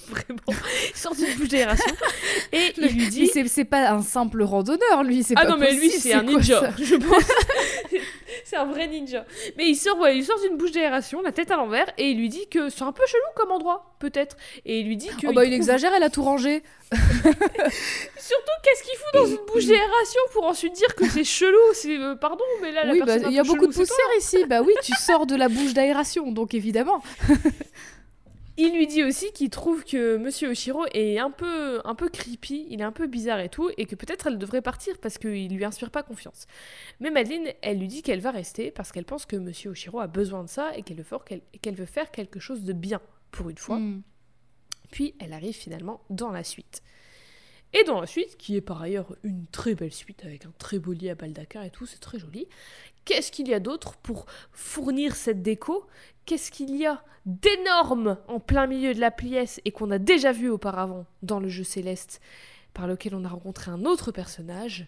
Vraiment, 0.08 0.60
il 0.90 0.96
sort 0.96 1.14
d'une 1.14 1.34
bouche 1.36 1.48
d'aération 1.48 1.94
et 2.52 2.74
il 2.76 2.88
lui 2.88 3.08
dit 3.08 3.26
c'est 3.26 3.64
pas 3.64 3.90
un 3.90 4.02
simple 4.02 4.42
randonneur, 4.42 5.02
lui. 5.02 5.22
c'est 5.22 5.34
ah 5.36 5.42
pas 5.42 5.48
non 5.48 5.56
mais 5.56 5.72
lui 5.72 5.88
possible, 5.88 6.02
c'est 6.02 6.12
un 6.12 6.24
quoi, 6.26 6.42
ça 6.42 6.74
je 6.78 6.96
pense. 6.96 7.24
c'est 8.54 8.60
un 8.60 8.64
vrai 8.66 8.86
ninja. 8.86 9.24
Mais 9.56 9.66
il 9.68 9.74
sort, 9.74 9.98
ouais, 9.98 10.16
il 10.16 10.24
sort 10.24 10.38
d'une 10.40 10.56
bouche 10.56 10.70
d'aération, 10.72 11.20
la 11.22 11.32
tête 11.32 11.50
à 11.50 11.56
l'envers, 11.56 11.86
et 11.98 12.10
il 12.10 12.18
lui 12.18 12.28
dit 12.28 12.46
que 12.48 12.68
c'est 12.68 12.82
un 12.82 12.92
peu 12.92 13.02
chelou 13.06 13.22
comme 13.34 13.50
endroit, 13.50 13.96
peut-être. 13.98 14.36
Et 14.64 14.80
il 14.80 14.86
lui 14.86 14.96
dit 14.96 15.08
que. 15.08 15.26
Oh 15.26 15.32
bah 15.32 15.44
il 15.44 15.48
trouve- 15.48 15.54
exagère, 15.54 15.92
elle 15.94 16.02
a 16.02 16.10
tout 16.10 16.22
rangé. 16.22 16.62
Surtout, 16.92 18.56
qu'est-ce 18.62 18.82
qu'il 18.84 18.96
fout 18.96 19.14
dans 19.14 19.26
une 19.26 19.44
bouche 19.52 19.66
d'aération 19.66 20.20
pour 20.32 20.46
ensuite 20.46 20.74
dire 20.74 20.94
que 20.94 21.08
c'est 21.08 21.24
chelou? 21.24 21.58
C'est 21.72 21.98
euh, 21.98 22.14
pardon, 22.14 22.44
mais 22.62 22.70
là, 22.70 22.84
la 22.84 22.92
Oui, 22.92 23.02
bah, 23.04 23.16
il 23.16 23.32
y 23.32 23.38
a 23.38 23.42
beaucoup 23.42 23.62
chelou, 23.62 23.72
de 23.72 23.76
poussière 23.76 24.06
ici. 24.18 24.44
Bah 24.48 24.62
oui, 24.62 24.74
tu 24.82 24.92
sors 25.00 25.26
de 25.26 25.34
la 25.34 25.48
bouche 25.48 25.74
d'aération, 25.74 26.30
donc 26.30 26.54
évidemment. 26.54 27.02
Il 28.56 28.72
lui 28.76 28.86
dit 28.86 29.02
aussi 29.02 29.32
qu'il 29.32 29.50
trouve 29.50 29.84
que 29.84 30.16
Monsieur 30.16 30.50
Oshiro 30.50 30.84
est 30.92 31.18
un 31.18 31.30
peu, 31.32 31.80
un 31.84 31.96
peu 31.96 32.08
creepy, 32.08 32.66
il 32.70 32.80
est 32.80 32.84
un 32.84 32.92
peu 32.92 33.08
bizarre 33.08 33.40
et 33.40 33.48
tout, 33.48 33.68
et 33.76 33.84
que 33.84 33.96
peut-être 33.96 34.28
elle 34.28 34.38
devrait 34.38 34.62
partir 34.62 34.96
parce 34.98 35.18
qu'il 35.18 35.52
lui 35.52 35.64
inspire 35.64 35.90
pas 35.90 36.04
confiance. 36.04 36.46
Mais 37.00 37.10
Madeleine, 37.10 37.52
elle 37.62 37.80
lui 37.80 37.88
dit 37.88 38.02
qu'elle 38.02 38.20
va 38.20 38.30
rester 38.30 38.70
parce 38.70 38.92
qu'elle 38.92 39.06
pense 39.06 39.26
que 39.26 39.34
Monsieur 39.34 39.70
Oshiro 39.70 39.98
a 39.98 40.06
besoin 40.06 40.44
de 40.44 40.48
ça 40.48 40.76
et 40.76 40.82
qu'elle 40.82 40.98
veut, 40.98 41.02
faire- 41.02 41.20
veut 41.26 42.10
quelque 42.12 42.38
chose 42.38 42.62
de 42.62 42.72
bien 42.72 43.00
pour 43.32 43.50
une 43.50 43.58
fois. 43.58 43.78
Mm. 43.78 44.02
Puis 44.92 45.16
elle 45.18 45.32
arrive 45.32 45.54
finalement 45.56 46.02
dans 46.08 46.30
la 46.30 46.44
suite. 46.44 46.82
Et 47.76 47.82
dans 47.82 48.00
la 48.00 48.06
suite, 48.06 48.36
qui 48.36 48.54
est 48.54 48.60
par 48.60 48.80
ailleurs 48.80 49.16
une 49.24 49.48
très 49.48 49.74
belle 49.74 49.92
suite 49.92 50.24
avec 50.24 50.46
un 50.46 50.52
très 50.58 50.78
beau 50.78 50.92
lit 50.92 51.10
à 51.10 51.16
baldaquin 51.16 51.62
et 51.62 51.70
tout, 51.70 51.86
c'est 51.86 51.98
très 51.98 52.20
joli. 52.20 52.46
Qu'est-ce 53.04 53.32
qu'il 53.32 53.48
y 53.48 53.54
a 53.54 53.58
d'autre 53.58 53.96
pour 53.96 54.26
fournir 54.52 55.16
cette 55.16 55.42
déco? 55.42 55.84
Qu'est-ce 56.26 56.50
qu'il 56.50 56.74
y 56.76 56.86
a 56.86 57.02
d'énorme 57.26 58.18
en 58.28 58.40
plein 58.40 58.66
milieu 58.66 58.94
de 58.94 59.00
la 59.00 59.10
pièce 59.10 59.60
et 59.64 59.72
qu'on 59.72 59.90
a 59.90 59.98
déjà 59.98 60.32
vu 60.32 60.48
auparavant 60.48 61.06
dans 61.22 61.40
le 61.40 61.48
jeu 61.48 61.64
céleste 61.64 62.20
par 62.72 62.86
lequel 62.86 63.14
on 63.14 63.24
a 63.24 63.28
rencontré 63.28 63.70
un 63.70 63.84
autre 63.84 64.10
personnage? 64.12 64.86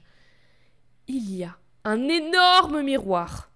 Il 1.09 1.31
y 1.35 1.45
a 1.45 1.57
un 1.85 2.09
énorme 2.09 2.83
miroir. 2.83 3.51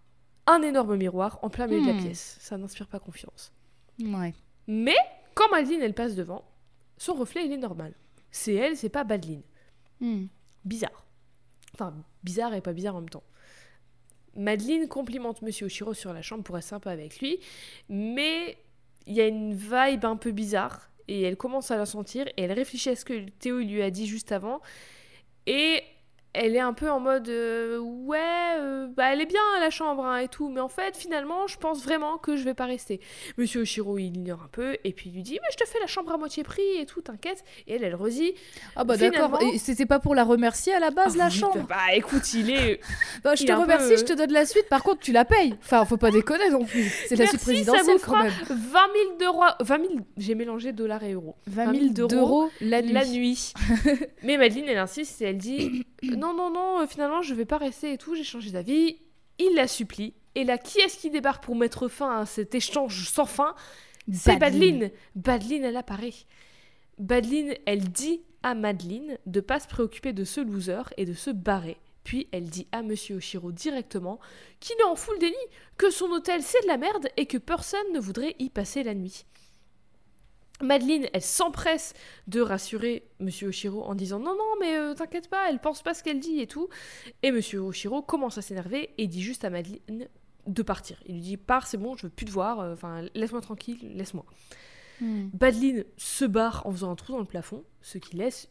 Un 0.46 0.62
énorme 0.62 0.96
miroir 0.96 1.38
en 1.42 1.48
plein 1.50 1.66
milieu 1.66 1.82
de 1.82 1.86
la 1.86 1.92
Hmm. 1.94 2.02
pièce. 2.04 2.36
Ça 2.40 2.56
n'inspire 2.56 2.86
pas 2.88 2.98
confiance. 3.00 3.52
Ouais. 4.00 4.34
Mais 4.66 4.96
quand 5.34 5.50
Madeline 5.50 5.82
elle 5.82 5.94
passe 5.94 6.14
devant, 6.14 6.44
son 6.96 7.14
reflet 7.14 7.44
il 7.46 7.52
est 7.52 7.56
normal. 7.58 7.94
C'est 8.30 8.54
elle, 8.54 8.76
c'est 8.76 8.88
pas 8.88 9.04
Madeline. 9.04 9.42
Mm. 10.00 10.26
Bizarre. 10.64 11.04
Enfin, 11.74 11.94
bizarre 12.22 12.54
et 12.54 12.60
pas 12.60 12.72
bizarre 12.72 12.96
en 12.96 13.00
même 13.00 13.10
temps. 13.10 13.22
Madeline 14.36 14.88
complimente 14.88 15.42
Monsieur 15.42 15.66
Oshiro 15.66 15.94
sur 15.94 16.12
la 16.12 16.22
chambre 16.22 16.42
pour 16.42 16.56
être 16.56 16.64
sympa 16.64 16.90
avec 16.90 17.20
lui, 17.20 17.40
mais 17.88 18.56
il 19.06 19.14
y 19.14 19.20
a 19.20 19.26
une 19.26 19.54
vibe 19.54 20.04
un 20.04 20.16
peu 20.16 20.30
bizarre 20.30 20.90
et 21.08 21.22
elle 21.22 21.36
commence 21.36 21.70
à 21.70 21.76
la 21.76 21.86
sentir 21.86 22.26
et 22.36 22.42
elle 22.42 22.52
réfléchit 22.52 22.90
à 22.90 22.96
ce 22.96 23.04
que 23.04 23.28
Théo 23.40 23.58
lui 23.58 23.82
a 23.82 23.90
dit 23.90 24.06
juste 24.06 24.32
avant. 24.32 24.60
Et 25.46 25.82
elle 26.32 26.54
est 26.54 26.60
un 26.60 26.72
peu 26.72 26.88
en 26.90 27.00
mode 27.00 27.28
euh, 27.28 27.78
ouais 27.78 28.18
euh, 28.58 28.86
bah 28.96 29.12
elle 29.12 29.20
est 29.20 29.26
bien 29.26 29.40
la 29.58 29.70
chambre 29.70 30.04
hein, 30.04 30.18
et 30.18 30.28
tout 30.28 30.48
mais 30.48 30.60
en 30.60 30.68
fait 30.68 30.96
finalement 30.96 31.46
je 31.48 31.56
pense 31.58 31.82
vraiment 31.82 32.18
que 32.18 32.36
je 32.36 32.44
vais 32.44 32.54
pas 32.54 32.66
rester 32.66 33.00
Monsieur 33.36 33.62
Oshiro 33.62 33.98
il 33.98 34.16
ignore 34.16 34.42
un 34.44 34.48
peu 34.52 34.76
et 34.84 34.92
puis 34.92 35.10
il 35.10 35.14
lui 35.16 35.22
dit 35.22 35.38
mais 35.42 35.48
je 35.50 35.56
te 35.56 35.68
fais 35.68 35.80
la 35.80 35.86
chambre 35.88 36.12
à 36.12 36.18
moitié 36.18 36.44
prix 36.44 36.62
et 36.78 36.86
tout 36.86 37.00
t'inquiète 37.00 37.42
et 37.66 37.74
elle 37.74 37.84
elle 37.84 37.94
redit 37.96 38.34
Ah 38.76 38.84
bah 38.84 38.96
Finalement- 38.96 39.28
d'accord. 39.28 39.52
Et 39.54 39.58
c'était 39.58 39.86
pas 39.86 39.98
pour 39.98 40.14
la 40.14 40.22
remercier 40.24 40.72
à 40.72 40.78
la 40.78 40.90
base, 40.90 41.16
la 41.16 41.24
Ah, 41.26 41.30
chambre 41.30 41.66
bah 41.68 41.76
écoute 41.94 42.32
il 42.34 42.50
est 42.50 42.80
Bah, 43.24 43.34
je 43.34 43.42
il 43.42 43.46
te 43.46 43.52
remercie, 43.52 43.88
peu, 43.90 43.96
je 43.96 44.04
te 44.04 44.12
donne 44.12 44.32
la 44.32 44.46
suite. 44.46 44.68
Par 44.68 44.82
contre, 44.82 45.00
tu 45.00 45.12
la 45.12 45.24
payes. 45.24 45.54
Enfin, 45.62 45.84
faut 45.84 45.96
pas 45.96 46.10
déconner 46.10 46.48
non 46.50 46.64
plus. 46.64 46.84
C'est 47.08 47.16
la 47.16 47.26
suite 47.26 47.40
ça 47.40 47.44
présidentielle 47.46 47.96
vous 47.98 48.04
quand 48.12 48.22
même. 48.22 48.32
20 48.48 48.54
000 48.54 49.16
d'euros. 49.18 49.42
20 49.60 49.76
000, 49.80 49.92
j'ai 50.16 50.34
mélangé 50.34 50.72
dollars 50.72 51.02
et 51.04 51.12
euros. 51.12 51.36
20 51.48 51.74
000 51.74 51.88
d'euros 52.08 52.48
la 52.60 52.82
nuit. 52.82 52.92
La 52.92 53.04
nuit. 53.04 53.52
Mais 54.22 54.38
Madeleine, 54.38 54.64
elle 54.68 54.78
insiste 54.78 55.20
et 55.22 55.26
elle 55.26 55.38
dit 55.38 55.86
Non, 56.20 56.34
non, 56.34 56.50
non, 56.50 56.80
euh, 56.80 56.86
finalement, 56.86 57.22
je 57.22 57.34
vais 57.34 57.46
pas 57.46 57.56
rester 57.56 57.94
et 57.94 57.98
tout, 57.98 58.14
j'ai 58.14 58.24
changé 58.24 58.50
d'avis. 58.50 58.98
Il 59.38 59.54
la 59.54 59.66
supplie. 59.66 60.12
Et 60.34 60.44
là, 60.44 60.58
qui 60.58 60.78
est-ce 60.80 60.98
qui 60.98 61.10
débarque 61.10 61.42
pour 61.42 61.56
mettre 61.56 61.88
fin 61.88 62.20
à 62.20 62.26
cet 62.26 62.54
échange 62.54 63.08
sans 63.08 63.24
fin? 63.24 63.54
C'est 64.12 64.36
Badeline. 64.36 64.90
Badeline, 65.14 65.64
elle 65.64 65.78
apparaît. 65.78 66.12
Badeline, 66.98 67.54
elle 67.64 67.88
dit 67.90 68.20
à 68.42 68.54
Madeleine 68.54 69.18
de 69.24 69.40
pas 69.40 69.60
se 69.60 69.68
préoccuper 69.68 70.12
de 70.12 70.24
ce 70.24 70.40
loser 70.40 70.82
et 70.98 71.06
de 71.06 71.14
se 71.14 71.30
barrer. 71.30 71.78
Puis 72.04 72.28
elle 72.32 72.44
dit 72.44 72.66
à 72.72 72.82
Monsieur 72.82 73.16
Oshiro 73.16 73.52
directement 73.52 74.20
qu'il 74.58 74.76
est 74.78 74.84
en 74.84 74.96
full 74.96 75.18
déni, 75.18 75.34
que 75.76 75.90
son 75.90 76.06
hôtel 76.06 76.42
c'est 76.42 76.62
de 76.62 76.66
la 76.66 76.76
merde 76.76 77.08
et 77.16 77.26
que 77.26 77.38
personne 77.38 77.92
ne 77.92 78.00
voudrait 78.00 78.36
y 78.38 78.48
passer 78.48 78.82
la 78.82 78.94
nuit. 78.94 79.24
Madeleine, 80.62 81.08
elle 81.12 81.22
s'empresse 81.22 81.94
de 82.26 82.40
rassurer 82.40 83.04
Monsieur 83.18 83.48
Oshiro 83.48 83.82
en 83.82 83.94
disant 83.94 84.18
non 84.18 84.32
non 84.32 84.54
mais 84.60 84.76
euh, 84.76 84.94
t'inquiète 84.94 85.28
pas, 85.28 85.50
elle 85.50 85.58
pense 85.58 85.82
pas 85.82 85.94
ce 85.94 86.02
qu'elle 86.02 86.20
dit 86.20 86.40
et 86.40 86.46
tout. 86.46 86.68
Et 87.22 87.32
Monsieur 87.32 87.60
Oshiro 87.60 88.02
commence 88.02 88.38
à 88.38 88.42
s'énerver 88.42 88.90
et 88.98 89.06
dit 89.06 89.22
juste 89.22 89.44
à 89.44 89.50
Madeleine 89.50 90.08
de 90.46 90.62
partir. 90.62 91.02
Il 91.06 91.14
lui 91.14 91.20
dit 91.20 91.36
pars 91.36 91.66
c'est 91.66 91.78
bon, 91.78 91.96
je 91.96 92.06
veux 92.06 92.10
plus 92.10 92.26
te 92.26 92.30
voir, 92.30 92.60
euh, 92.60 92.74
enfin 92.74 93.04
laisse-moi 93.14 93.40
tranquille, 93.40 93.78
laisse-moi. 93.94 94.24
Hmm. 95.00 95.28
Badeline 95.32 95.84
se 95.96 96.24
barre 96.24 96.66
en 96.66 96.72
faisant 96.72 96.90
un 96.90 96.96
trou 96.96 97.12
dans 97.12 97.20
le 97.20 97.24
plafond, 97.24 97.64
ce 97.80 97.98
qui 97.98 98.16
laisse 98.16 98.50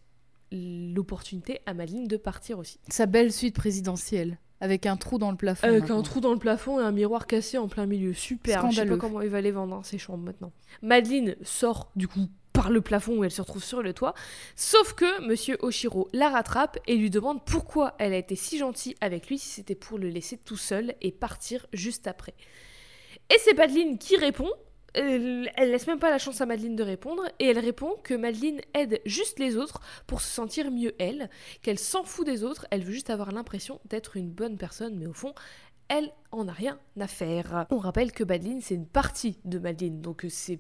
l'opportunité 0.51 1.59
à 1.65 1.73
Madeleine 1.73 2.07
de 2.07 2.17
partir 2.17 2.57
aussi. 2.57 2.79
Sa 2.89 3.05
belle 3.05 3.31
suite 3.31 3.55
présidentielle. 3.55 4.39
Avec 4.61 4.85
un 4.85 4.97
trou 4.97 5.17
dans 5.17 5.31
le 5.31 5.37
plafond. 5.37 5.67
Avec 5.67 5.81
maintenant. 5.81 5.99
un 5.99 6.03
trou 6.03 6.19
dans 6.19 6.33
le 6.33 6.39
plafond 6.39 6.79
et 6.79 6.83
un 6.83 6.91
miroir 6.91 7.27
cassé 7.27 7.57
en 7.57 7.67
plein 7.67 7.85
milieu. 7.85 8.13
Super. 8.13 8.61
Je 8.61 8.67
sais 8.67 8.73
Scandaleux. 8.73 8.97
pas 8.97 9.07
comment 9.07 9.21
il 9.21 9.29
va 9.29 9.41
les 9.41 9.51
vendre, 9.51 9.75
hein, 9.75 9.81
ces 9.83 9.97
chambres 9.97 10.23
maintenant. 10.23 10.51
Madeleine 10.81 11.35
sort 11.43 11.91
du 11.95 12.07
coup 12.07 12.27
par 12.51 12.69
le 12.71 12.81
plafond 12.81 13.17
où 13.17 13.23
elle 13.23 13.31
se 13.31 13.41
retrouve 13.41 13.63
sur 13.63 13.81
le 13.81 13.93
toit. 13.93 14.13
Sauf 14.55 14.93
que 14.93 15.25
Monsieur 15.25 15.57
Oshiro 15.61 16.09
la 16.11 16.29
rattrape 16.29 16.77
et 16.87 16.97
lui 16.97 17.09
demande 17.09 17.43
pourquoi 17.45 17.95
elle 17.99 18.11
a 18.11 18.17
été 18.17 18.35
si 18.35 18.57
gentille 18.57 18.95
avec 18.99 19.27
lui 19.29 19.37
si 19.37 19.47
c'était 19.47 19.75
pour 19.75 19.97
le 19.97 20.09
laisser 20.09 20.35
tout 20.37 20.57
seul 20.57 20.93
et 21.01 21.11
partir 21.11 21.65
juste 21.71 22.07
après. 22.07 22.33
Et 23.33 23.37
c'est 23.39 23.53
Madeleine 23.53 23.97
qui 23.97 24.17
répond. 24.17 24.49
Elle, 24.93 25.49
laisse 25.57 25.87
même 25.87 25.99
pas 25.99 26.09
la 26.09 26.17
chance 26.17 26.41
à 26.41 26.45
Madeleine 26.45 26.75
de 26.75 26.83
répondre 26.83 27.23
et 27.39 27.47
elle 27.47 27.59
répond 27.59 27.95
que 28.03 28.13
Madeleine 28.13 28.61
aide 28.73 29.01
juste 29.05 29.39
les 29.39 29.57
autres 29.57 29.81
pour 30.07 30.21
se 30.21 30.27
sentir 30.27 30.71
mieux 30.71 30.93
elle, 30.99 31.29
qu'elle 31.61 31.79
s'en 31.79 32.03
fout 32.03 32.25
des 32.25 32.43
autres, 32.43 32.65
elle 32.71 32.83
veut 32.83 32.91
juste 32.91 33.09
avoir 33.09 33.31
l'impression 33.31 33.79
d'être 33.85 34.17
une 34.17 34.31
bonne 34.31 34.57
personne, 34.57 34.95
mais 34.97 35.07
au 35.07 35.13
fond, 35.13 35.33
elle 35.87 36.11
en 36.31 36.47
a 36.47 36.51
rien 36.51 36.79
à 36.99 37.07
faire. 37.07 37.65
On 37.69 37.77
rappelle 37.77 38.11
que 38.11 38.23
Madeleine, 38.23 38.61
c'est 38.61 38.75
une 38.75 38.87
partie 38.87 39.37
de 39.45 39.59
Madeleine, 39.59 40.01
donc 40.01 40.25
c'est 40.29 40.59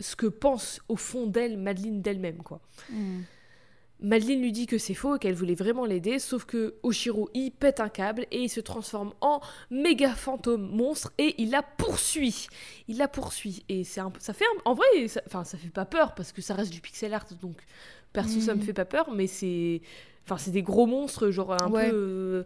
ce 0.00 0.16
que 0.16 0.26
pense 0.26 0.80
au 0.88 0.96
fond 0.96 1.26
d'elle 1.26 1.56
Madeleine 1.56 2.02
d'elle-même, 2.02 2.42
quoi. 2.42 2.60
Hmm. 2.90 3.20
Madeleine 4.00 4.40
lui 4.42 4.52
dit 4.52 4.66
que 4.66 4.76
c'est 4.76 4.92
faux 4.94 5.16
et 5.16 5.18
qu'elle 5.18 5.34
voulait 5.34 5.54
vraiment 5.54 5.86
l'aider, 5.86 6.18
sauf 6.18 6.44
que 6.44 6.74
Oshiro 6.82 7.30
y 7.32 7.50
pète 7.50 7.80
un 7.80 7.88
câble 7.88 8.26
et 8.32 8.42
il 8.42 8.48
se 8.50 8.60
transforme 8.60 9.12
en 9.20 9.40
méga 9.70 10.10
fantôme 10.14 10.68
monstre 10.68 11.12
et 11.16 11.34
il 11.40 11.50
la 11.50 11.62
poursuit. 11.62 12.48
Il 12.88 12.98
la 12.98 13.08
poursuit 13.08 13.64
et 13.68 13.84
c'est 13.84 14.00
un 14.00 14.12
ça 14.18 14.34
fait 14.34 14.44
un- 14.44 14.60
en 14.70 14.74
vrai, 14.74 15.08
ça, 15.08 15.22
enfin 15.26 15.44
ça 15.44 15.56
fait 15.56 15.70
pas 15.70 15.84
peur 15.86 16.14
parce 16.14 16.32
que 16.32 16.42
ça 16.42 16.54
reste 16.54 16.70
du 16.72 16.80
pixel 16.80 17.14
art 17.14 17.24
donc 17.40 17.56
perso 18.12 18.40
ça 18.40 18.54
me 18.54 18.60
Mhm. 18.60 18.66
fait 18.66 18.72
pas 18.74 18.84
peur, 18.84 19.10
mais 19.12 19.26
c'est, 19.26 19.80
enfin 20.24 20.36
c'est 20.38 20.50
des 20.50 20.62
gros 20.62 20.86
monstres 20.86 21.30
genre 21.30 21.52
un 21.52 21.70
Ouais. 21.70 21.88
peu. 21.90 21.96
euh, 21.96 22.42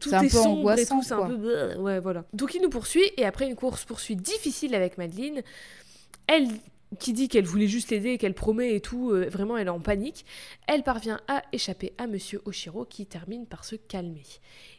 tout 0.00 0.12
est 0.14 0.20
peu 0.20 0.28
sombre 0.30 0.72
et 0.72 0.86
tout, 0.86 1.02
c'est 1.02 1.12
un 1.12 1.26
peu 1.28 1.74
ouais 1.76 2.00
voilà. 2.00 2.24
Donc 2.32 2.54
il 2.54 2.62
nous 2.62 2.70
poursuit 2.70 3.08
et 3.18 3.24
après 3.24 3.46
une 3.46 3.54
course 3.56 3.84
poursuite 3.84 4.20
difficile 4.22 4.74
avec 4.74 4.98
Madeleine, 4.98 5.42
elle 6.26 6.48
qui 6.98 7.12
dit 7.12 7.28
qu'elle 7.28 7.44
voulait 7.44 7.66
juste 7.66 7.90
l'aider 7.90 8.10
et 8.10 8.18
qu'elle 8.18 8.34
promet 8.34 8.74
et 8.74 8.80
tout, 8.80 9.10
euh, 9.10 9.28
vraiment 9.28 9.56
elle 9.56 9.66
est 9.66 9.70
en 9.70 9.80
panique. 9.80 10.24
Elle 10.66 10.82
parvient 10.82 11.20
à 11.28 11.42
échapper 11.52 11.92
à 11.98 12.06
Monsieur 12.06 12.40
Oshiro 12.44 12.84
qui 12.84 13.06
termine 13.06 13.46
par 13.46 13.64
se 13.64 13.76
calmer. 13.76 14.22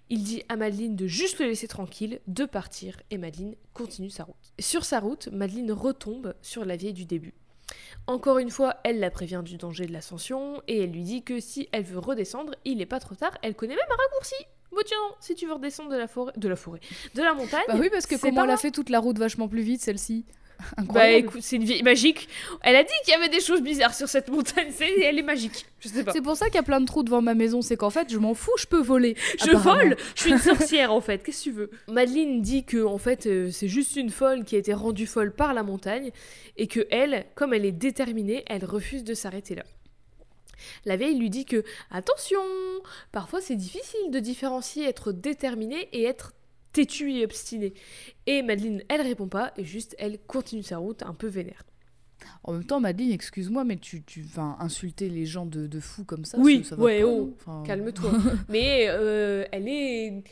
Il 0.10 0.24
dit 0.24 0.44
à 0.48 0.56
Madeleine 0.56 0.96
de 0.96 1.06
juste 1.06 1.40
le 1.40 1.48
laisser 1.48 1.68
tranquille, 1.68 2.22
de 2.28 2.46
partir 2.46 2.98
et 3.12 3.18
Madeleine 3.18 3.56
continue 3.74 4.10
sa 4.10 4.24
route. 4.24 4.36
Sur 4.60 4.86
sa 4.86 5.00
route, 5.00 5.28
Madeleine 5.32 5.72
retombe 5.72 6.34
sur 6.42 6.64
la 6.64 6.78
vieille 6.78 6.94
du 6.94 7.06
début. 7.06 7.34
Encore 8.08 8.38
une 8.38 8.50
fois, 8.50 8.78
elle 8.86 9.00
la 9.00 9.12
prévient 9.12 9.42
du 9.44 9.58
danger 9.58 9.86
de 9.86 9.92
l'ascension 9.92 10.62
et 10.68 10.84
elle 10.84 10.92
lui 10.92 11.04
dit 11.04 11.24
que 11.24 11.42
si 11.42 11.68
elle 11.74 11.84
veut 11.84 12.00
redescendre, 12.00 12.54
il 12.64 12.78
n'est 12.78 12.86
pas 12.86 13.02
trop 13.02 13.16
tard, 13.16 13.38
elle 13.42 13.56
connaît 13.56 13.76
même 13.76 13.84
un 13.92 13.96
raccourci. 13.96 14.36
Bon 14.72 14.82
tiens, 14.86 14.98
si 15.20 15.36
tu 15.36 15.46
veux 15.46 15.54
redescendre 15.54 15.90
de 15.90 15.98
la 15.98 16.08
forêt, 16.08 16.32
de 16.38 16.48
la 16.48 16.56
forêt, 16.56 16.80
de 17.16 17.22
la 17.22 17.34
montagne. 17.34 17.64
Bah 17.68 17.76
oui, 17.78 17.90
parce 17.92 18.06
que 18.06 18.16
comment 18.16 18.46
elle 18.46 18.52
a 18.52 18.58
fait 18.58 18.72
toute 18.72 18.90
la 18.90 19.00
route 19.00 19.18
vachement 19.18 19.48
plus 19.48 19.62
vite, 19.62 19.82
celle-ci? 19.82 20.26
Bah 20.78 20.84
Incroyable. 20.84 21.18
écoute, 21.28 21.42
c'est 21.44 21.56
une 21.58 21.64
vieille 21.64 21.84
magique. 21.84 22.28
Elle 22.62 22.76
a 22.76 22.84
dit 22.84 22.94
qu'il 23.04 23.14
y 23.14 23.18
avait 23.18 23.30
des 23.30 23.40
choses 23.40 23.62
bizarres 23.62 23.94
sur 23.94 24.08
cette 24.08 24.30
montagne, 24.30 24.70
c'est 24.74 24.90
elle 25.02 25.20
est 25.20 25.24
magique. 25.24 25.66
Je 25.80 25.88
sais 25.90 26.04
pas. 26.04 26.12
c'est 26.12 26.22
pour 26.22 26.36
ça 26.36 26.48
qu'il 26.48 26.56
y 26.56 26.60
a 26.60 26.64
plein 26.64 26.82
de 26.82 26.86
trous 26.86 27.04
devant 27.04 27.22
ma 27.22 27.36
maison, 27.36 27.62
c'est 27.62 27.78
qu'en 27.78 27.90
fait, 27.90 28.12
je 28.12 28.18
m'en 28.18 28.34
fous, 28.34 28.52
je 28.58 28.66
peux 28.66 28.82
voler. 28.82 29.16
Je 29.44 29.52
vole, 29.56 29.96
je 30.16 30.22
suis 30.22 30.32
une 30.32 30.38
sorcière 30.40 30.92
en 30.92 31.02
fait, 31.02 31.24
qu'est-ce 31.24 31.40
que 31.40 31.50
tu 31.50 31.52
veux? 31.52 31.70
Madeleine 31.88 32.42
dit 32.42 32.64
que 32.64 32.84
en 32.84 32.98
fait 32.98 33.28
euh, 33.28 33.52
c'est 33.52 33.68
juste 33.68 33.96
une 33.96 34.10
folle 34.10 34.44
qui 34.44 34.56
a 34.56 34.60
été 34.60 34.74
rendue 34.74 35.08
folle 35.08 35.34
par 35.34 35.54
la 35.54 35.64
montagne 35.64 36.12
et 36.58 36.68
que 36.68 36.88
elle, 36.90 37.26
comme 37.36 37.54
elle 37.54 37.66
est 37.66 37.72
déterminée, 37.72 38.44
elle 38.48 38.66
refuse 38.66 39.04
de 39.04 39.14
s'arrêter 39.14 39.56
là. 39.56 39.64
La 40.86 40.96
vieille 40.96 41.18
lui 41.18 41.30
dit 41.30 41.46
que 41.46 41.64
attention, 41.92 42.42
parfois 43.12 43.42
c'est 43.42 43.56
difficile 43.56 44.10
de 44.10 44.20
différencier 44.20 44.88
être 44.88 45.12
déterminé 45.12 45.88
et 45.94 46.04
être 46.04 46.34
têtu 46.78 47.12
et 47.14 47.24
obstiné. 47.26 47.74
Et 48.26 48.42
Madeleine, 48.44 48.84
elle 48.90 49.02
répond 49.02 49.28
pas 49.28 49.52
et 49.58 49.66
juste 49.66 49.96
elle 50.00 50.20
continue 50.20 50.64
sa 50.64 50.78
route 50.78 51.04
un 51.04 51.14
peu 51.14 51.28
vénère. 51.28 51.64
En 52.44 52.54
même 52.54 52.64
temps, 52.66 52.80
Madeleine, 52.80 53.12
excuse-moi, 53.12 53.64
mais 53.64 53.78
tu, 53.78 54.02
tu 54.04 54.22
vas 54.22 54.58
insulter 54.60 55.10
les 55.10 55.26
gens 55.26 55.46
de, 55.46 55.68
de 55.68 55.80
fous 55.80 56.04
comme 56.04 56.26
ça 56.26 56.38
Oui, 56.40 56.64
ça, 56.64 56.72
ça 56.72 56.76
va 56.76 56.84
ouais, 56.84 57.02
pas, 57.02 57.08
oh, 57.08 57.34
Enfin, 57.36 57.64
Calme-toi. 57.66 58.12
Mais 58.50 58.86
euh, 58.90 59.46
elle 59.52 59.68
est. 59.68 60.24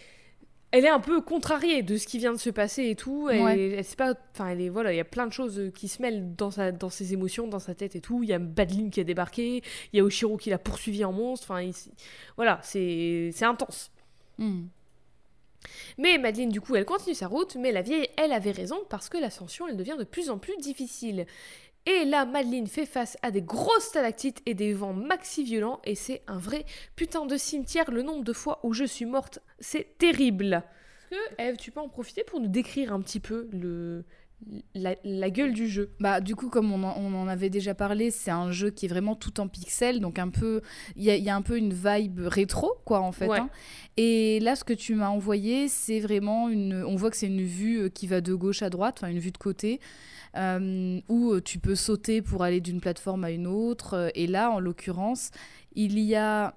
elle 0.72 0.84
est 0.86 0.89
un 0.89 1.00
peu 1.00 1.22
contrariée 1.22 1.84
de 1.84 1.96
ce 1.98 2.08
qui 2.08 2.18
vient 2.18 2.34
de 2.34 2.38
se 2.39 2.50
passer 2.50 2.89
et 2.89 2.96
tout. 2.96 3.30
Elle, 3.30 3.41
Ouais. 3.43 3.70
elle 3.78 3.84
sait 3.86 3.96
pas, 3.96 4.14
enfin, 4.34 4.50
elle 4.50 4.62
est 4.62 4.70
voilà, 4.70 4.93
il 4.93 4.98
y 4.98 5.00
a 5.00 5.06
plein 5.06 5.28
de 5.28 5.32
choses 5.34 5.72
qui 5.76 5.88
se 5.88 6.02
mêlent 6.02 6.36
dans 6.36 6.52
sa, 6.52 6.72
dans 6.72 6.89
ses 6.89 7.14
émotions, 7.14 7.48
dans 7.48 7.60
sa 7.60 7.76
tête 7.76 7.96
et 7.96 8.02
tout. 8.02 8.24
Il 8.24 8.30
y 8.30 8.34
a 8.34 8.39
Badline 8.39 8.89
qui 8.89 9.00
a 9.00 9.04
débarqué, 9.04 9.62
il 9.93 9.98
y 9.98 10.00
a 10.00 10.04
Oshiro 10.04 10.38
qui 10.38 10.50
l'a 10.50 10.58
poursuivi 10.60 11.06
en 11.06 11.14
monstre. 11.14 11.52
Enfin, 11.52 11.62
il- 11.62 11.74
voilà, 12.36 12.60
c'est 12.64 13.30
c'est 13.34 13.46
intense. 13.46 13.91
Hmm. 14.38 14.64
Mais 15.97 16.18
Madeleine, 16.18 16.49
du 16.49 16.61
coup, 16.61 16.76
elle 16.76 16.86
continue 16.86 17.16
sa 17.16 17.28
route, 17.28 17.55
mais 17.55 17.72
la 17.72 17.82
vieille, 17.82 18.09
elle 18.18 18.32
avait 18.32 18.51
raison 18.51 18.78
parce 18.89 19.09
que 19.09 19.18
l'ascension, 19.18 19.68
elle 19.68 19.78
devient 19.78 19.95
de 19.97 20.03
plus 20.03 20.30
en 20.30 20.38
plus 20.38 20.55
difficile. 20.57 21.26
Et 21.86 22.03
là, 22.05 22.26
Madeleine 22.26 22.68
fait 22.68 22.88
face 22.88 23.16
à 23.22 23.30
des 23.30 23.43
grosses 23.43 23.86
stalactites 23.86 24.41
et 24.45 24.55
des 24.55 24.74
vents 24.74 24.93
maxi 24.93 25.43
violents, 25.43 25.82
et 25.84 25.93
c'est 25.93 26.24
un 26.28 26.39
vrai 26.39 26.66
putain 26.95 27.26
de 27.26 27.38
cimetière. 27.38 27.91
Le 27.91 28.01
nombre 28.01 28.24
de 28.24 28.34
fois 28.34 28.59
où 28.63 28.74
je 28.74 28.86
suis 28.86 29.05
morte, 29.05 29.39
c'est 29.59 29.97
terrible. 29.99 30.63
Que, 31.11 31.41
Eve, 31.41 31.57
tu 31.57 31.72
peux 31.72 31.80
en 31.80 31.89
profiter 31.89 32.24
pour 32.24 32.39
nous 32.39 32.47
décrire 32.47 32.91
un 32.91 33.01
petit 33.01 33.20
peu 33.20 33.47
le, 33.51 34.03
la, 34.76 34.96
la 35.04 35.30
gueule 35.30 35.54
du 35.54 35.68
jeu 35.68 35.92
Bah, 36.00 36.22
du 36.22 36.36
coup, 36.36 36.50
comme 36.50 36.72
on 36.72 36.84
en, 36.84 36.96
on 36.98 37.14
en 37.16 37.28
avait 37.28 37.50
déjà 37.50 37.74
parlé, 37.74 38.12
c'est 38.12 38.32
un 38.32 38.52
jeu 38.52 38.70
qui 38.70 38.86
est 38.86 38.90
vraiment 38.90 39.16
tout 39.16 39.40
en 39.40 39.48
pixels, 39.48 40.00
donc 40.00 40.20
un 40.20 40.30
peu, 40.30 40.62
il 40.96 41.04
y 41.04 41.10
a, 41.10 41.16
il 41.16 41.24
y 41.24 41.30
a 41.30 41.36
un 41.36 41.42
peu 41.42 41.58
une 41.58 41.74
vibe 41.74 42.20
rétro, 42.26 42.74
quoi, 42.86 43.00
en 43.02 43.12
fait. 43.12 43.28
Ouais. 43.28 43.40
hein. 43.40 43.50
Et 43.98 44.40
là, 44.42 44.56
ce 44.56 44.64
que 44.64 44.74
tu 44.74 44.94
m'as 44.96 45.10
envoyé, 45.10 45.68
c'est 45.68 46.00
vraiment 46.00 46.50
une, 46.50 46.84
on 46.84 46.96
voit 46.96 47.10
que 47.10 47.18
c'est 47.18 47.28
une 47.28 47.42
vue 47.44 47.80
euh, 47.84 47.90
qui 47.90 48.08
va 48.08 48.22
de 48.22 48.34
gauche 48.34 48.62
à 48.62 48.70
droite, 48.70 48.98
enfin 49.00 49.08
une 49.12 49.20
vue 49.20 49.32
de 49.32 49.38
côté, 49.38 49.80
euh, 50.38 51.00
où 51.10 51.32
euh, 51.32 51.42
tu 51.42 51.60
peux 51.60 51.76
sauter 51.76 52.22
pour 52.22 52.44
aller 52.44 52.62
d'une 52.62 52.82
plateforme 52.82 53.24
à 53.24 53.32
une 53.32 53.48
autre. 53.48 54.12
Et 54.16 54.28
là, 54.28 54.52
en 54.52 54.60
l'occurrence, 54.60 55.32
il 55.74 55.98
y 55.98 56.16
a, 56.16 56.56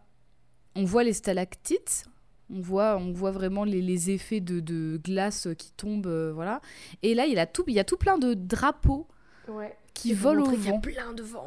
on 0.75 0.85
voit 0.85 1.05
les 1.05 1.13
stalactites. 1.13 2.05
On 2.51 2.61
voit, 2.61 2.97
on 2.97 3.13
voit 3.13 3.31
vraiment 3.31 3.65
les, 3.65 3.83
les 3.83 4.11
effets 4.11 4.41
de, 4.41 4.61
de 4.61 4.99
glace 5.05 5.49
qui 5.59 5.71
tombent, 5.73 6.07
euh, 6.07 6.33
voilà. 6.33 6.61
Et 7.03 7.15
là, 7.15 7.27
il 7.27 7.35
y 7.35 7.39
a 7.39 7.47
tout, 7.47 7.65
il 7.67 7.75
y 7.75 7.79
a 7.81 7.85
tout 7.85 7.97
plein 7.99 8.19
de 8.19 8.33
drapeaux 8.35 9.07
Ouais. 9.49 9.77
qui 9.95 10.13
volent 10.15 10.45
au 10.47 10.53
Il 10.53 10.65
y 10.65 10.69
a 10.69 10.73
vent. 10.73 10.81
plein 10.81 11.13
de 11.13 11.23
vent. 11.23 11.47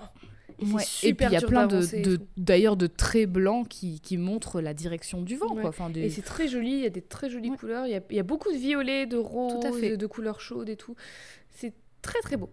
Et 0.60 0.66
Ouais. 0.66 0.84
Et 1.02 1.14
puis 1.16 1.26
il 1.26 1.32
y 1.32 1.36
a 1.38 1.42
plein 1.42 1.66
de, 1.66 2.20
d'ailleurs 2.38 2.78
de 2.78 2.86
traits 2.86 3.28
blancs 3.28 3.68
qui, 3.68 4.00
qui 4.00 4.18
montrent 4.18 4.62
la 4.62 4.76
direction 4.76 5.24
du 5.24 5.36
vent. 5.38 5.54
Ouais. 5.56 5.62
Quoi. 5.62 5.70
Enfin, 5.72 5.90
des- 5.90 6.02
Et 6.02 6.10
c'est 6.12 6.22
très 6.22 6.48
joli, 6.48 6.72
il 6.72 6.80
y 6.82 6.86
a 6.86 6.92
des 6.92 7.02
très 7.02 7.32
jolies 7.32 7.50
Ouais. 7.50 7.58
couleurs, 7.58 7.88
il 7.88 7.92
y, 7.94 7.96
a, 7.96 8.02
il 8.12 8.16
y 8.16 8.20
a 8.20 8.24
beaucoup 8.24 8.52
de 8.52 8.58
violets, 8.58 9.08
de 9.08 9.18
à 9.66 9.72
fait. 9.72 9.98
de 9.98 10.06
couleurs 10.06 10.40
chaudes 10.40 10.70
et 10.70 10.76
tout. 10.76 10.96
C'est 11.50 11.74
très 12.04 12.20
très 12.22 12.38
beau. 12.38 12.50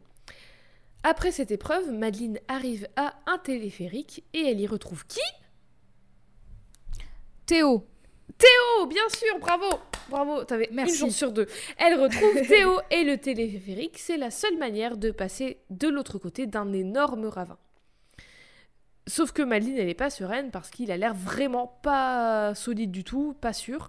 Après 1.03 1.33
cette 1.33 1.51
épreuve, 1.51 1.93
Madeleine 1.93 2.39
arrive 2.49 2.89
à 2.97 3.15
un 3.27 3.37
téléphérique 3.39 4.25
et 4.33 4.41
elle 4.47 4.61
y 4.61 4.67
retrouve 4.67 5.05
qui? 5.07 5.21
Théo, 7.47 7.87
Oh, 8.81 8.87
bien 8.87 9.09
sûr, 9.09 9.39
bravo 9.41 9.67
Bravo, 10.09 10.45
t'avais 10.45 10.69
une 10.71 10.89
chance 10.89 11.17
sur 11.17 11.33
deux. 11.33 11.47
Elle 11.77 12.01
retrouve 12.01 12.35
Théo 12.49 12.81
et 12.91 13.05
le 13.05 13.19
téléphérique, 13.19 13.99
c'est 13.99 14.17
la 14.17 14.31
seule 14.31 14.57
manière 14.57 14.97
de 14.97 15.11
passer 15.11 15.59
de 15.71 15.89
l'autre 15.89 16.19
côté 16.19 16.47
d'un 16.47 16.73
énorme 16.73 17.27
ravin. 17.27 17.59
Sauf 19.07 19.33
que 19.33 19.43
Madeleine, 19.43 19.79
elle 19.79 19.87
n'est 19.87 19.95
pas 19.95 20.11
sereine 20.11 20.51
parce 20.51 20.71
qu'il 20.71 20.91
a 20.93 20.97
l'air 20.97 21.15
vraiment 21.15 21.79
pas 21.83 22.55
solide 22.55 22.91
du 22.91 23.05
tout, 23.05 23.35
pas 23.41 23.53
sûr. 23.53 23.89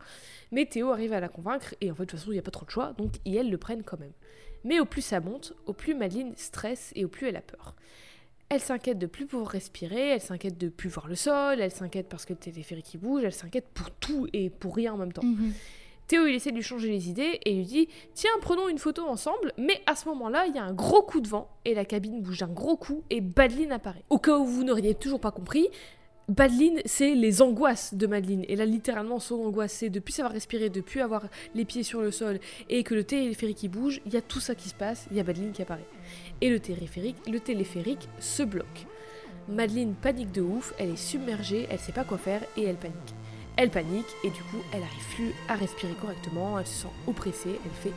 Mais 0.51 0.65
Théo 0.65 0.91
arrive 0.91 1.13
à 1.13 1.19
la 1.19 1.29
convaincre 1.29 1.75
et 1.81 1.91
en 1.91 1.95
fait, 1.95 2.03
de 2.03 2.09
toute 2.09 2.19
façon, 2.19 2.31
il 2.31 2.35
n'y 2.35 2.39
a 2.39 2.43
pas 2.43 2.51
trop 2.51 2.65
de 2.65 2.71
choix, 2.71 2.93
donc 2.97 3.13
et 3.25 3.35
elles 3.35 3.49
le 3.49 3.57
prennent 3.57 3.83
quand 3.83 3.99
même. 3.99 4.13
Mais 4.63 4.79
au 4.79 4.85
plus 4.85 5.01
ça 5.01 5.19
monte, 5.19 5.53
au 5.65 5.73
plus 5.73 5.93
Madeleine 5.93 6.33
stresse 6.35 6.91
et 6.95 7.05
au 7.05 7.09
plus 7.09 7.27
elle 7.27 7.35
a 7.35 7.41
peur. 7.41 7.75
Elle 8.49 8.61
s'inquiète 8.61 8.97
de 8.97 9.05
plus 9.05 9.27
pouvoir 9.27 9.49
respirer, 9.49 10.09
elle 10.09 10.21
s'inquiète 10.21 10.57
de 10.57 10.69
plus 10.69 10.89
voir 10.89 11.07
le 11.07 11.15
sol, 11.15 11.61
elle 11.61 11.71
s'inquiète 11.71 12.07
parce 12.09 12.25
que 12.25 12.33
le 12.33 12.39
téléphérique 12.39 12.95
il 12.95 12.99
bouge, 12.99 13.23
elle 13.23 13.33
s'inquiète 13.33 13.67
pour 13.73 13.91
tout 13.91 14.27
et 14.33 14.49
pour 14.49 14.75
rien 14.75 14.93
en 14.93 14.97
même 14.97 15.13
temps. 15.13 15.23
Mhm. 15.23 15.53
Théo, 16.07 16.25
il 16.25 16.33
essaie 16.33 16.49
de 16.49 16.55
lui 16.55 16.63
changer 16.63 16.89
les 16.89 17.07
idées 17.07 17.39
et 17.45 17.53
lui 17.53 17.65
dit 17.65 17.87
Tiens, 18.15 18.31
prenons 18.41 18.67
une 18.67 18.79
photo 18.79 19.05
ensemble. 19.05 19.53
Mais 19.59 19.79
à 19.85 19.93
ce 19.93 20.09
moment-là, 20.09 20.47
il 20.47 20.55
y 20.55 20.57
a 20.57 20.63
un 20.63 20.73
gros 20.73 21.03
coup 21.03 21.21
de 21.21 21.27
vent 21.27 21.47
et 21.65 21.75
la 21.75 21.85
cabine 21.85 22.23
bouge 22.23 22.39
d'un 22.39 22.47
gros 22.47 22.77
coup 22.77 23.03
et 23.11 23.21
Badeline 23.21 23.71
apparaît. 23.71 24.03
Au 24.09 24.17
cas 24.17 24.35
où 24.39 24.45
vous 24.45 24.63
n'auriez 24.63 24.95
toujours 24.95 25.19
pas 25.19 25.29
compris, 25.29 25.67
Badeline, 26.29 26.81
c'est 26.85 27.13
les 27.15 27.41
angoisses 27.43 27.95
de 27.95 28.05
Madeleine. 28.05 28.45
Et 28.47 28.55
là, 28.55 28.65
littéralement, 28.65 29.19
son 29.19 29.35
angoisse, 29.35 29.73
c'est 29.73 29.89
de 29.89 29.99
plus 29.99 30.13
savoir 30.13 30.33
respirer, 30.33 30.69
de 30.69 30.79
plus 30.79 31.01
avoir 31.01 31.27
les 31.55 31.65
pieds 31.65 31.81
sur 31.81 32.01
le 32.01 32.11
sol 32.11 32.39
et 32.69 32.83
que 32.83 32.93
le 32.95 33.03
téléphérique 33.03 33.63
il 33.63 33.69
bouge. 33.69 34.01
Il 34.05 34.13
y 34.13 34.17
a 34.17 34.21
tout 34.21 34.39
ça 34.39 34.53
qui 34.55 34.69
se 34.69 34.75
passe, 34.75 35.07
il 35.11 35.17
y 35.17 35.19
a 35.19 35.23
Badeline 35.23 35.51
qui 35.51 35.61
apparaît. 35.61 35.87
Et 36.41 36.49
le 36.49 36.59
téléphérique, 36.59 37.17
le 37.27 37.39
téléphérique 37.39 38.07
se 38.19 38.43
bloque. 38.43 38.85
Madeleine 39.47 39.95
panique 39.95 40.31
de 40.31 40.41
ouf, 40.41 40.73
elle 40.77 40.91
est 40.91 40.95
submergée, 40.95 41.67
elle 41.69 41.79
sait 41.79 41.91
pas 41.91 42.03
quoi 42.03 42.17
faire 42.17 42.41
et 42.55 42.63
elle 42.63 42.77
panique. 42.77 43.15
Elle 43.57 43.71
panique 43.71 44.05
et 44.23 44.29
du 44.29 44.41
coup, 44.43 44.61
elle 44.71 44.83
arrive 44.83 45.15
plus 45.15 45.33
à 45.49 45.55
respirer 45.55 45.93
correctement, 45.99 46.57
elle 46.57 46.67
se 46.67 46.83
sent 46.83 46.93
oppressée, 47.07 47.59
elle 47.65 47.71
fait 47.71 47.91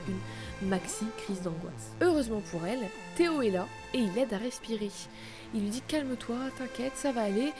une 0.63 0.69
maxi 0.69 1.05
crise 1.19 1.43
d'angoisse. 1.43 1.93
Heureusement 2.01 2.41
pour 2.51 2.67
elle, 2.67 2.81
Théo 3.17 3.43
est 3.43 3.51
là 3.51 3.69
et 3.95 3.99
il 3.99 4.13
l'aide 4.15 4.33
à 4.33 4.39
respirer. 4.39 4.91
Il 5.55 5.61
lui 5.61 5.71
dit 5.71 5.83
calme-toi, 5.87 6.37
t'inquiète, 6.59 6.97
ça 6.97 7.13
va 7.13 7.23
aller 7.23 7.53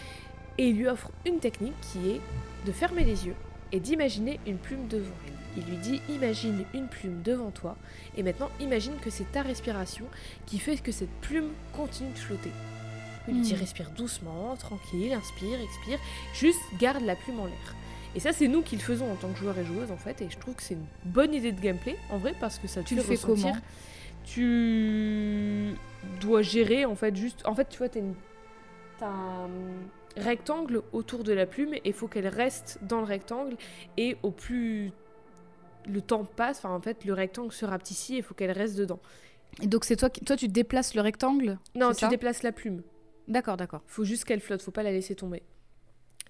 et 0.59 0.69
il 0.69 0.77
lui 0.77 0.89
offre 0.89 1.13
une 1.27 1.39
technique 1.39 1.81
qui 1.81 2.11
est 2.11 2.21
de 2.67 2.73
fermer 2.73 3.05
les 3.05 3.27
yeux 3.27 3.37
et 3.71 3.79
d'imaginer 3.79 4.41
une 4.47 4.59
plume 4.59 4.89
devant 4.89 5.15
elle. 5.27 5.42
Il 5.57 5.65
lui 5.65 5.77
dit 5.77 6.01
imagine 6.09 6.65
une 6.75 6.89
plume 6.89 7.23
devant 7.23 7.51
toi 7.51 7.77
et 8.17 8.23
maintenant 8.23 8.51
imagine 8.61 8.97
que 9.01 9.11
c'est 9.11 9.31
ta 9.33 9.43
respiration 9.43 10.07
qui 10.47 10.59
fait 10.59 10.77
que 10.79 10.93
cette 10.93 11.11
plume 11.21 11.51
continue 11.73 12.13
de 12.13 12.19
flotter. 12.19 12.51
Il 13.29 13.35
lui 13.35 13.43
dit 13.43 13.55
Hmm. 13.55 13.59
respire 13.59 13.91
doucement, 13.91 14.57
tranquille, 14.57 15.13
inspire, 15.13 15.61
expire, 15.61 15.99
juste 16.35 16.59
garde 16.79 17.03
la 17.05 17.15
plume 17.17 17.39
en 17.41 17.47
l'air. 17.47 17.77
Et 18.15 18.21
ça, 18.21 18.33
c'est 18.33 18.49
nous 18.49 18.63
qui 18.63 18.77
le 18.77 18.83
faisons 18.83 19.11
en 19.11 19.17
tant 19.17 19.31
que 19.33 19.39
joueurs 19.39 19.57
et 19.59 19.65
joueuses 19.65 19.91
en 19.91 19.97
fait, 19.97 20.21
et 20.23 20.29
je 20.29 20.39
trouve 20.39 20.55
que 20.55 20.63
c'est 20.63 20.75
une 20.75 20.87
bonne 21.05 21.33
idée 21.33 21.53
de 21.53 21.61
gameplay 21.61 21.97
en 22.11 22.19
vrai 22.19 22.35
parce 22.39 22.59
que 22.59 22.67
ça 22.69 22.83
te 22.83 22.89
Tu 22.89 22.95
fait 22.95 23.01
le 23.01 23.03
fais 23.03 23.15
ressentir. 23.15 23.55
comment 23.55 23.57
Tu 24.25 25.75
dois 26.21 26.43
gérer 26.43 26.85
en 26.85 26.95
fait 26.97 27.15
juste. 27.17 27.43
En 27.47 27.55
fait, 27.55 27.69
tu 27.69 27.79
vois, 27.79 27.89
t'as 27.89 28.01
une... 28.01 28.15
t'as 28.99 29.07
un 29.09 29.49
rectangle 30.17 30.83
autour 30.93 31.25
de 31.25 31.33
la 31.33 31.47
plume 31.47 31.73
et 31.75 31.81
il 31.87 31.93
faut 31.93 32.09
qu'elle 32.09 32.29
reste 32.29 32.79
dans 32.83 32.99
le 32.99 33.07
rectangle 33.07 33.57
et 33.97 34.17
au 34.23 34.31
plus 34.31 34.93
le 35.89 36.01
temps 36.01 36.25
passe, 36.25 36.59
enfin 36.59 36.75
en 36.75 36.81
fait, 36.81 37.05
le 37.05 37.13
rectangle 37.15 37.53
se 37.53 37.65
rapetissit 37.65 38.15
et 38.15 38.19
il 38.19 38.23
faut 38.23 38.35
qu'elle 38.35 38.51
reste 38.53 38.77
dedans. 38.77 39.01
Et 39.63 39.67
donc 39.67 39.85
c'est 39.85 39.97
toi, 39.97 40.09
qui- 40.11 40.25
toi 40.25 40.37
tu 40.37 40.49
déplaces 40.49 40.95
le 40.95 41.01
rectangle 41.03 41.59
Non, 41.75 41.93
tu 41.93 42.09
déplaces 42.09 42.43
la 42.43 42.53
plume. 42.53 42.83
D'accord, 43.29 43.57
d'accord. 43.57 43.83
Faut 43.87 44.05
juste 44.05 44.25
qu'elle 44.25 44.41
flotte, 44.41 44.63
faut 44.63 44.71
pas 44.71 44.83
la 44.83 44.93
laisser 44.93 45.15
tomber. 45.15 45.43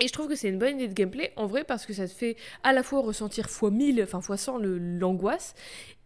Et 0.00 0.08
je 0.08 0.12
trouve 0.12 0.26
que 0.28 0.34
c'est 0.34 0.48
une 0.48 0.58
bonne 0.58 0.76
idée 0.76 0.88
de 0.88 0.94
gameplay, 0.94 1.32
en 1.36 1.46
vrai, 1.46 1.64
parce 1.64 1.86
que 1.86 1.92
ça 1.92 2.08
te 2.08 2.12
fait 2.12 2.36
à 2.64 2.72
la 2.72 2.82
fois 2.82 3.00
ressentir 3.02 3.44
x 3.46 3.62
1000, 3.62 4.02
enfin 4.02 4.20
x 4.20 4.42
100 4.42 4.58
le- 4.58 4.78
l'angoisse, 4.78 5.54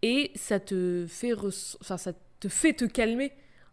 et 0.03 0.33
ça 0.35 0.61
te 0.61 1.07
fait 1.09 1.33
enfin, 1.33 1.97
ça 1.97 2.13
te 2.41 2.49
fait 2.49 2.75
te 2.75 2.85
calmer 2.85 3.33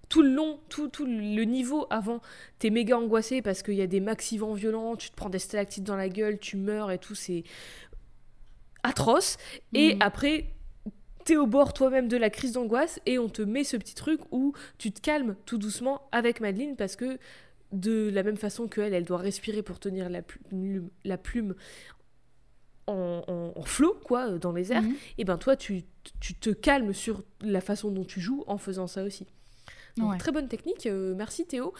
tout 0.10 0.22
le 0.22 0.30
long, 0.30 0.60
tout, 0.70 0.88
tout 0.90 1.06
le 1.06 1.44
niveau 1.44 1.88
avant. 1.90 2.22
T'es 2.60 2.70
méga 2.70 2.98
angoissé 2.98 3.42
parce 3.42 3.64
qu'il 3.64 3.74
y 3.74 3.82
a 3.82 3.88
des 3.88 4.00
maxi 4.00 4.38
vents 4.38 4.54
violents, 4.54 4.96
tu 4.96 5.10
te 5.10 5.16
prends 5.16 5.30
des 5.30 5.40
stalactites 5.40 5.84
dans 5.84 5.96
la 5.96 6.10
gueule, 6.10 6.38
tu 6.40 6.56
meurs 6.58 6.92
et 6.92 7.00
tout, 7.00 7.16
c'est 7.16 7.44
atroce. 8.84 9.38
Et 9.74 9.96
Mhm. 9.96 10.02
après, 10.02 10.46
t'es 11.26 11.38
au 11.38 11.48
bord 11.48 11.74
toi-même 11.74 12.08
de 12.08 12.18
la 12.18 12.30
crise 12.30 12.52
d'angoisse 12.54 13.00
et 13.06 13.18
on 13.18 13.30
te 13.30 13.42
met 13.42 13.64
ce 13.64 13.78
petit 13.78 13.96
truc 13.96 14.20
où 14.32 14.54
tu 14.78 14.92
te 14.92 15.00
calmes 15.00 15.36
tout 15.46 15.58
doucement 15.58 16.02
avec 16.12 16.42
Madeleine 16.42 16.76
parce 16.76 16.96
que 16.96 17.18
de 17.72 18.10
la 18.14 18.24
même 18.24 18.38
façon 18.38 18.68
qu'elle, 18.68 18.94
elle 18.94 19.06
doit 19.06 19.18
respirer 19.18 19.62
pour 19.64 19.80
tenir 19.80 20.10
la 20.10 20.22
plume, 20.22 20.90
la 21.06 21.18
plume 21.18 21.56
en, 22.88 23.24
en- 23.28 23.54
en 23.60 23.64
flot, 23.64 23.96
quoi, 24.04 24.32
dans 24.38 24.52
les 24.52 24.74
airs, 24.74 24.82
Mhm. 24.82 24.96
et 25.18 25.24
ben 25.24 25.38
toi, 25.38 25.56
tu, 25.56 25.84
tu 26.20 26.34
te 26.34 26.50
calmes 26.50 26.94
sur 26.94 27.24
la 27.42 27.62
façon 27.62 27.90
dont 27.92 28.04
tu 28.04 28.20
joues 28.20 28.44
en 28.48 28.58
faisant 28.58 28.88
ça 28.88 29.04
aussi. 29.04 29.26
Donc, 29.96 30.12
Ouais. 30.12 30.18
très 30.18 30.32
bonne 30.34 30.48
technique, 30.50 30.86
euh, 30.88 31.14
merci 31.16 31.46
Théo. 31.46 31.74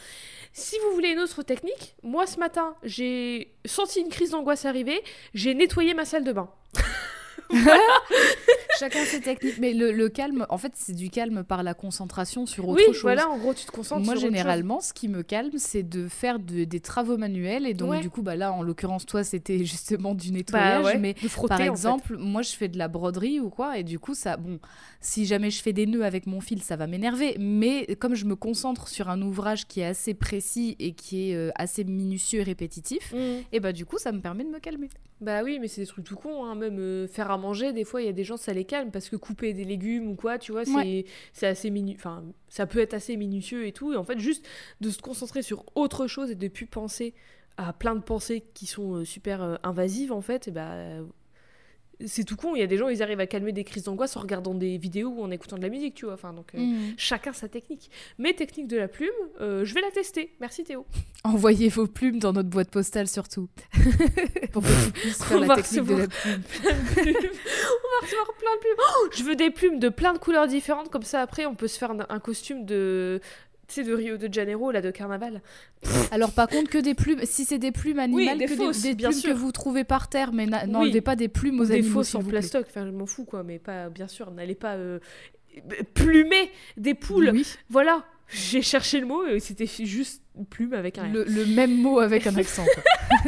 Si 0.54 0.76
vous 0.78 0.94
voulez 0.94 1.08
une 1.10 1.18
autre 1.18 1.42
technique, 1.42 1.96
moi 2.02 2.26
ce 2.26 2.38
matin, 2.38 2.74
j'ai 2.84 3.54
senti 3.66 4.00
une 4.00 4.08
crise 4.08 4.30
d'angoisse 4.30 4.64
arriver, 4.64 5.02
j'ai 5.34 5.52
nettoyé 5.52 5.92
ma 5.94 6.04
salle 6.06 6.24
de 6.24 6.32
bain. 6.32 6.48
Chacun 8.78 9.04
ses 9.04 9.20
techniques. 9.20 9.58
Mais 9.58 9.72
le, 9.72 9.92
le 9.92 10.08
calme, 10.08 10.46
en 10.48 10.58
fait, 10.58 10.72
c'est 10.74 10.94
du 10.94 11.08
calme 11.10 11.44
par 11.44 11.62
la 11.62 11.74
concentration 11.74 12.44
sur 12.46 12.68
autre 12.68 12.82
oui, 12.86 12.92
chose. 12.92 13.02
voilà, 13.02 13.28
en 13.28 13.38
gros, 13.38 13.54
tu 13.54 13.64
te 13.64 13.70
concentres 13.70 14.04
Moi, 14.04 14.14
sur 14.14 14.24
autre 14.24 14.26
chose. 14.26 14.36
généralement, 14.36 14.80
ce 14.80 14.92
qui 14.92 15.08
me 15.08 15.22
calme, 15.22 15.52
c'est 15.58 15.82
de 15.84 16.08
faire 16.08 16.38
de- 16.40 16.64
des 16.64 16.80
travaux 16.80 17.16
manuels. 17.16 17.66
Et 17.66 17.74
donc, 17.74 17.90
Ouais. 17.90 18.00
du 18.00 18.10
coup, 18.10 18.22
bah, 18.22 18.34
là, 18.34 18.52
en 18.52 18.62
l'occurrence, 18.62 19.06
toi, 19.06 19.22
c'était 19.22 19.58
justement 19.64 20.14
du 20.14 20.32
nettoyage. 20.32 20.82
Bah 20.82 20.88
ouais, 20.90 20.98
mais 20.98 21.14
frotter, 21.14 21.48
par 21.48 21.60
en 21.60 21.62
fait. 21.64 21.70
exemple, 21.70 22.16
moi, 22.18 22.42
je 22.42 22.50
fais 22.52 22.68
de 22.68 22.78
la 22.78 22.88
broderie 22.88 23.38
ou 23.40 23.48
quoi. 23.50 23.78
Et 23.78 23.84
du 23.84 23.98
coup, 23.98 24.14
ça, 24.14 24.36
bon, 24.36 24.58
si 25.00 25.24
jamais 25.26 25.50
je 25.50 25.62
fais 25.62 25.72
des 25.72 25.86
nœuds 25.86 26.04
avec 26.04 26.26
mon 26.26 26.40
fil, 26.40 26.62
ça 26.62 26.74
va 26.76 26.86
m'énerver. 26.88 27.36
Mais 27.38 27.86
comme 28.00 28.14
je 28.16 28.24
me 28.24 28.34
concentre 28.34 28.88
sur 28.88 29.08
un 29.08 29.22
ouvrage 29.22 29.66
qui 29.68 29.80
est 29.80 29.86
assez 29.86 30.14
précis 30.14 30.74
et 30.80 30.92
qui 30.92 31.30
est 31.30 31.36
euh, 31.36 31.50
assez 31.54 31.84
minutieux 31.84 32.40
et 32.40 32.44
répétitif, 32.44 33.12
Mhm. 33.12 33.42
et 33.52 33.60
bah, 33.60 33.72
du 33.72 33.86
coup, 33.86 33.98
ça 33.98 34.10
me 34.10 34.20
permet 34.20 34.44
de 34.44 34.48
me 34.50 34.58
calmer. 34.58 34.88
Bah 35.20 35.42
oui, 35.44 35.58
mais 35.60 35.68
c'est 35.68 35.80
des 35.82 35.86
trucs 35.86 36.04
tout 36.04 36.16
cons, 36.16 36.44
hein. 36.44 36.54
même 36.56 36.78
euh, 36.78 37.06
faire 37.06 37.30
à 37.34 37.38
manger, 37.38 37.72
des 37.72 37.84
fois 37.84 38.00
il 38.02 38.06
y 38.06 38.08
a 38.08 38.12
des 38.12 38.24
gens 38.24 38.36
ça 38.36 38.52
les 38.52 38.64
calme 38.64 38.90
parce 38.90 39.08
que 39.08 39.16
couper 39.16 39.52
des 39.52 39.64
légumes 39.64 40.08
ou 40.10 40.14
quoi, 40.14 40.38
tu 40.38 40.52
vois, 40.52 40.64
c'est 40.64 40.72
Ouais. 40.74 41.04
c'est 41.32 41.46
assez 41.46 41.70
minu... 41.70 41.94
enfin 41.96 42.24
ça 42.48 42.66
peut 42.66 42.78
être 42.80 42.94
assez 42.94 43.16
minutieux 43.16 43.66
et 43.66 43.72
tout, 43.72 43.92
et 43.92 43.96
en 43.96 44.04
fait 44.04 44.18
juste 44.18 44.46
de 44.80 44.90
se 44.90 45.00
concentrer 45.02 45.42
sur 45.42 45.64
autre 45.74 46.06
chose 46.06 46.30
et 46.30 46.34
de 46.34 46.48
plus 46.48 46.66
penser 46.66 47.14
à 47.56 47.72
plein 47.72 47.94
de 47.94 48.02
pensées 48.02 48.42
qui 48.54 48.66
sont 48.66 48.94
euh, 48.94 49.04
super 49.04 49.42
euh, 49.42 49.56
invasives 49.62 50.12
en 50.12 50.20
fait, 50.22 50.48
et 50.48 50.50
bah 50.50 50.74
c'est 52.06 52.24
tout 52.24 52.36
con. 52.36 52.54
Il 52.54 52.60
y 52.60 52.62
a 52.62 52.66
des 52.66 52.76
gens, 52.76 52.88
ils 52.88 53.02
arrivent 53.02 53.20
à 53.20 53.26
calmer 53.26 53.52
des 53.52 53.64
crises 53.64 53.84
d'angoisse 53.84 54.16
en 54.16 54.20
regardant 54.20 54.54
des 54.54 54.76
vidéos 54.78 55.10
ou 55.10 55.22
en 55.22 55.30
écoutant 55.30 55.56
de 55.56 55.62
la 55.62 55.68
musique, 55.68 55.94
tu 55.94 56.04
vois. 56.06 56.14
Enfin, 56.14 56.32
donc, 56.32 56.54
euh, 56.54 56.58
Mm. 56.58 56.94
chacun 56.96 57.32
sa 57.32 57.48
technique. 57.48 57.90
Mais 58.18 58.32
technique 58.32 58.66
de 58.68 58.76
la 58.76 58.88
plume, 58.88 59.08
euh, 59.40 59.64
je 59.64 59.74
vais 59.74 59.80
la 59.80 59.90
tester. 59.90 60.34
Merci 60.40 60.64
Théo. 60.64 60.86
Envoyez 61.24 61.68
vos 61.68 61.86
plumes 61.86 62.18
dans 62.18 62.32
notre 62.32 62.48
boîte 62.50 62.70
postale 62.70 63.08
surtout. 63.08 63.48
Pour 64.52 64.62
que 64.62 64.86
tu 64.86 64.92
puisses 64.92 65.22
faire 65.24 65.40
la 65.40 65.54
technique 65.56 65.84
de 65.84 65.94
la 65.94 66.06
plume. 66.08 66.42
on 66.66 66.70
va 66.70 68.00
recevoir 68.02 68.32
plein 68.38 68.54
de 68.54 68.60
plumes. 68.60 68.76
Oh, 68.78 69.08
je 69.12 69.22
veux 69.24 69.36
des 69.36 69.50
plumes 69.50 69.78
de 69.78 69.88
plein 69.88 70.12
de 70.12 70.18
couleurs 70.18 70.46
différentes, 70.48 70.90
comme 70.90 71.02
ça 71.02 71.20
après 71.20 71.46
on 71.46 71.54
peut 71.54 71.68
se 71.68 71.78
faire 71.78 71.90
un, 71.90 72.06
un 72.08 72.20
costume 72.20 72.64
de. 72.64 73.20
Tu 73.66 73.74
sais, 73.76 73.84
de 73.84 73.94
Rio 73.94 74.16
de 74.18 74.32
Janeiro, 74.32 74.70
là, 74.70 74.80
de 74.82 74.90
carnaval. 74.90 75.40
Alors 76.10 76.32
par 76.32 76.48
contre 76.48 76.70
que 76.70 76.78
des 76.78 76.94
plumes, 76.94 77.20
si 77.24 77.44
c'est 77.46 77.58
des 77.58 77.72
plumes 77.72 77.98
animales, 77.98 78.36
des 78.38 78.44
que 78.46 78.54
fausses, 78.56 78.82
des, 78.82 78.94
bien 78.94 79.08
plumes 79.08 79.20
sûr. 79.20 79.32
que 79.32 79.38
vous 79.38 79.52
trouvez 79.52 79.84
par 79.84 80.08
terre, 80.08 80.32
mais 80.32 80.46
na- 80.46 80.64
Oui. 80.64 80.70
n'enlevez 80.70 81.00
pas 81.00 81.16
des 81.16 81.28
plumes 81.28 81.60
aux 81.60 81.64
des 81.64 81.72
animaux. 81.74 81.92
fausses 81.94 82.08
s'il 82.08 82.16
en 82.18 82.20
vous 82.20 82.28
plaît. 82.28 82.40
plastoc, 82.40 82.66
enfin 82.68 82.84
je 82.86 82.90
m'en 82.90 83.06
fous 83.06 83.24
quoi, 83.24 83.42
mais 83.42 83.58
pas 83.58 83.88
bien 83.88 84.06
sûr, 84.08 84.30
n'allez 84.30 84.54
pas 84.54 84.74
euh, 84.74 84.98
plumer 85.94 86.50
des 86.76 86.94
poules. 86.94 87.30
Oui, 87.32 87.46
Voilà, 87.70 88.04
j'ai 88.28 88.62
cherché 88.62 89.00
le 89.00 89.06
mot 89.06 89.24
et 89.26 89.38
c'était 89.40 89.66
juste 89.66 90.22
plume 90.50 90.72
avec 90.74 90.98
un 90.98 91.08
le, 91.08 91.24
le 91.24 91.44
même 91.46 91.74
mot 91.80 91.98
avec 92.00 92.26
un 92.26 92.34
accent. 92.36 92.64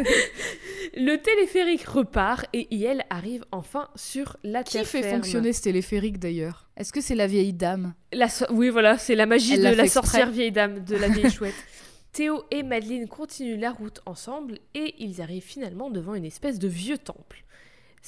Le 0.99 1.17
téléphérique 1.17 1.83
repart 1.85 2.47
et 2.53 2.75
Iel 2.75 3.05
arrive 3.11 3.45
enfin 3.53 3.89
sur 3.97 4.37
la 4.45 4.63
Qui 4.63 4.75
terre 4.75 4.87
fait 4.87 5.03
ferme. 5.03 5.17
fonctionner 5.23 5.53
ce 5.53 5.63
téléphérique 5.63 6.19
d'ailleurs? 6.19 6.71
Est-ce 6.77 6.93
que 6.93 7.01
c'est 7.01 7.15
la 7.15 7.27
vieille 7.27 7.53
dame? 7.53 7.95
La 8.13 8.29
so- 8.29 8.47
Oui, 8.51 8.71
voilà, 8.71 8.97
c'est 8.97 9.15
la 9.15 9.27
magie 9.27 9.55
Elle 9.55 9.61
de 9.73 9.77
l'a 9.77 9.87
sorcière 9.89 10.23
exprès. 10.29 10.35
vieille 10.35 10.53
dame, 10.53 10.85
de 10.85 10.97
la 10.97 11.09
vieille 11.09 11.31
chouette. 11.31 11.55
Théo 12.13 12.45
et 12.51 12.63
Madeleine 12.63 13.09
continuent 13.09 13.61
la 13.61 13.73
route 13.73 14.01
ensemble 14.07 14.59
et 14.75 14.95
ils 14.99 15.21
arrivent 15.21 15.43
finalement 15.45 15.91
devant 15.91 16.15
une 16.15 16.25
espèce 16.25 16.59
de 16.59 16.69
vieux 16.69 16.99
temple. 16.99 17.45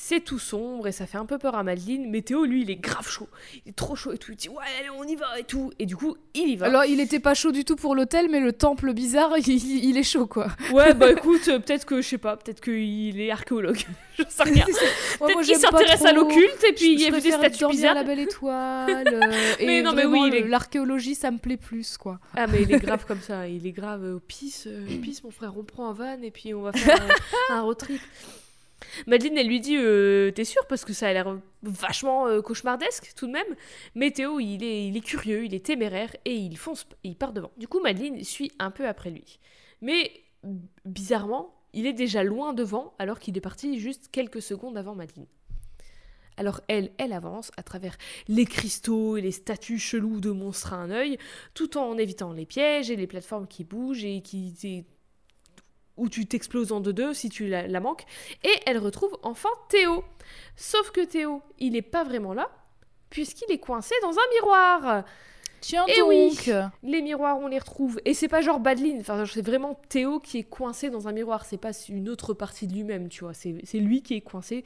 C'est 0.00 0.20
tout 0.20 0.38
sombre 0.38 0.86
et 0.86 0.92
ça 0.92 1.06
fait 1.08 1.18
un 1.18 1.26
peu 1.26 1.38
peur 1.38 1.56
à 1.56 1.64
Madeleine, 1.64 2.08
mais 2.08 2.22
Théo, 2.22 2.44
lui, 2.44 2.62
il 2.62 2.70
est 2.70 2.76
grave 2.76 3.08
chaud. 3.08 3.28
Il 3.66 3.70
est 3.70 3.74
trop 3.76 3.96
chaud 3.96 4.12
et 4.12 4.18
tout. 4.18 4.30
Il 4.30 4.36
dit 4.36 4.48
Ouais, 4.48 4.62
allez, 4.78 4.90
on 4.96 5.02
y 5.02 5.16
va 5.16 5.40
et 5.40 5.42
tout. 5.42 5.72
Et 5.80 5.86
du 5.86 5.96
coup, 5.96 6.16
il 6.34 6.50
y 6.50 6.56
va. 6.56 6.66
Alors 6.66 6.84
il 6.84 7.00
était 7.00 7.18
pas 7.18 7.34
chaud 7.34 7.50
du 7.50 7.64
tout 7.64 7.74
pour 7.74 7.96
l'hôtel, 7.96 8.28
mais 8.30 8.38
le 8.38 8.52
temple 8.52 8.92
bizarre, 8.92 9.32
il, 9.38 9.48
il 9.84 9.96
est 9.98 10.02
chaud 10.04 10.28
quoi. 10.28 10.46
Ouais, 10.72 10.94
bah 10.94 11.10
écoute, 11.16 11.44
peut-être 11.44 11.84
que, 11.84 12.00
je 12.00 12.06
sais 12.10 12.18
pas, 12.18 12.36
peut-être 12.36 12.60
qu'il 12.60 13.20
est 13.20 13.32
archéologue. 13.32 13.80
je 14.16 14.22
sais 14.28 14.44
rien. 14.44 14.64
Ouais, 14.66 14.72
Peut-être 15.18 15.34
moi, 15.34 15.42
qu'il 15.42 15.56
s'intéresse 15.56 16.04
à 16.04 16.12
l'occulte 16.12 16.64
et 16.68 16.72
puis 16.74 16.84
Je- 16.86 16.92
il 16.92 17.00
y 17.00 17.06
a 17.06 17.10
vu 17.10 17.20
des 17.20 17.32
statues 17.32 17.66
bizarres. 17.66 17.94
la 17.96 18.04
belle 18.04 18.20
étoile. 18.20 19.08
euh, 19.12 19.32
Mais 19.66 19.82
non, 19.82 19.92
mais 19.94 20.04
oui, 20.06 20.30
est- 20.32 20.46
l'archéologie, 20.46 21.16
ça 21.16 21.32
me 21.32 21.38
plaît 21.38 21.56
plus, 21.56 21.98
quoi. 21.98 22.20
Ah 22.36 22.46
mais 22.46 22.62
il 22.62 22.72
est 22.72 22.78
grave 22.78 23.04
comme 23.04 23.20
ça, 23.20 23.48
il 23.48 23.66
est 23.66 23.72
grave 23.72 24.04
euh, 24.04 24.20
pisse, 24.28 24.68
euh, 24.68 24.86
pisse 25.02 25.24
mon 25.24 25.32
frère, 25.32 25.54
on 25.58 25.64
prend 25.64 25.90
un 25.90 25.92
van 25.92 26.22
et 26.22 26.30
puis 26.30 26.54
on 26.54 26.62
va 26.62 26.72
faire 26.72 27.00
euh, 27.02 27.52
un 27.54 27.62
road 27.62 27.78
trip. 27.78 28.00
Madeleine 29.06 29.38
elle 29.38 29.48
lui 29.48 29.60
dit 29.60 29.76
euh, 29.76 30.30
t'es 30.30 30.44
sûr 30.44 30.66
parce 30.68 30.84
que 30.84 30.92
ça 30.92 31.08
a 31.08 31.12
l'air 31.12 31.38
vachement 31.62 32.26
euh, 32.26 32.40
cauchemardesque 32.40 33.12
tout 33.16 33.26
de 33.26 33.32
même. 33.32 33.56
Mais 33.94 34.10
Théo 34.10 34.40
il 34.40 34.62
est, 34.62 34.86
il 34.86 34.96
est 34.96 35.00
curieux, 35.00 35.44
il 35.44 35.54
est 35.54 35.64
téméraire 35.64 36.14
et 36.24 36.34
il 36.34 36.56
fonce, 36.56 36.86
il 37.04 37.16
part 37.16 37.32
devant. 37.32 37.50
Du 37.56 37.68
coup 37.68 37.80
Madeleine 37.80 38.22
suit 38.24 38.52
un 38.58 38.70
peu 38.70 38.86
après 38.86 39.10
lui. 39.10 39.38
Mais 39.82 40.10
bizarrement 40.84 41.54
il 41.72 41.86
est 41.86 41.92
déjà 41.92 42.22
loin 42.22 42.54
devant 42.54 42.94
alors 42.98 43.18
qu'il 43.18 43.36
est 43.36 43.42
parti 43.42 43.78
juste 43.78 44.08
quelques 44.10 44.42
secondes 44.42 44.76
avant 44.76 44.94
Madeleine. 44.94 45.26
Alors 46.36 46.60
elle, 46.68 46.92
elle 46.98 47.12
avance 47.12 47.50
à 47.56 47.64
travers 47.64 47.96
les 48.28 48.46
cristaux 48.46 49.16
et 49.16 49.20
les 49.20 49.32
statues 49.32 49.80
cheloues 49.80 50.20
de 50.20 50.30
monstres 50.30 50.72
à 50.72 50.76
un 50.76 50.90
œil, 50.90 51.18
tout 51.52 51.76
en 51.76 51.98
évitant 51.98 52.32
les 52.32 52.46
pièges 52.46 52.90
et 52.90 52.96
les 52.96 53.08
plateformes 53.08 53.48
qui 53.48 53.64
bougent 53.64 54.04
et 54.04 54.22
qui 54.22 54.86
où 55.98 56.08
tu 56.08 56.26
t'exploses 56.26 56.72
en 56.72 56.80
deux-deux 56.80 57.12
si 57.14 57.28
tu 57.28 57.48
la, 57.48 57.66
la 57.66 57.80
manques. 57.80 58.04
Et 58.44 58.52
elle 58.66 58.78
retrouve 58.78 59.18
enfin 59.22 59.50
Théo. 59.68 60.04
Sauf 60.56 60.90
que 60.90 61.04
Théo, 61.04 61.42
il 61.58 61.72
n'est 61.72 61.82
pas 61.82 62.04
vraiment 62.04 62.32
là, 62.32 62.50
puisqu'il 63.10 63.52
est 63.52 63.58
coincé 63.58 63.94
dans 64.02 64.12
un 64.12 64.28
miroir. 64.40 65.04
Tiens 65.60 65.84
Eh 65.88 65.98
donc 65.98 66.08
oui. 66.08 66.38
Les 66.82 67.02
miroirs, 67.02 67.38
on 67.38 67.48
les 67.48 67.58
retrouve. 67.58 68.00
Et 68.04 68.14
c'est 68.14 68.28
pas 68.28 68.40
genre 68.40 68.60
Badeline, 68.60 69.00
enfin, 69.00 69.24
c'est 69.26 69.44
vraiment 69.44 69.80
Théo 69.88 70.20
qui 70.20 70.38
est 70.38 70.44
coincé 70.44 70.90
dans 70.90 71.08
un 71.08 71.12
miroir. 71.12 71.44
C'est 71.44 71.58
pas 71.58 71.72
une 71.88 72.08
autre 72.08 72.32
partie 72.32 72.66
de 72.66 72.74
lui-même, 72.74 73.08
tu 73.08 73.24
vois. 73.24 73.34
C'est 73.34 73.56
c'est 73.64 73.78
lui 73.78 74.02
qui 74.02 74.14
est 74.14 74.20
coincé 74.20 74.64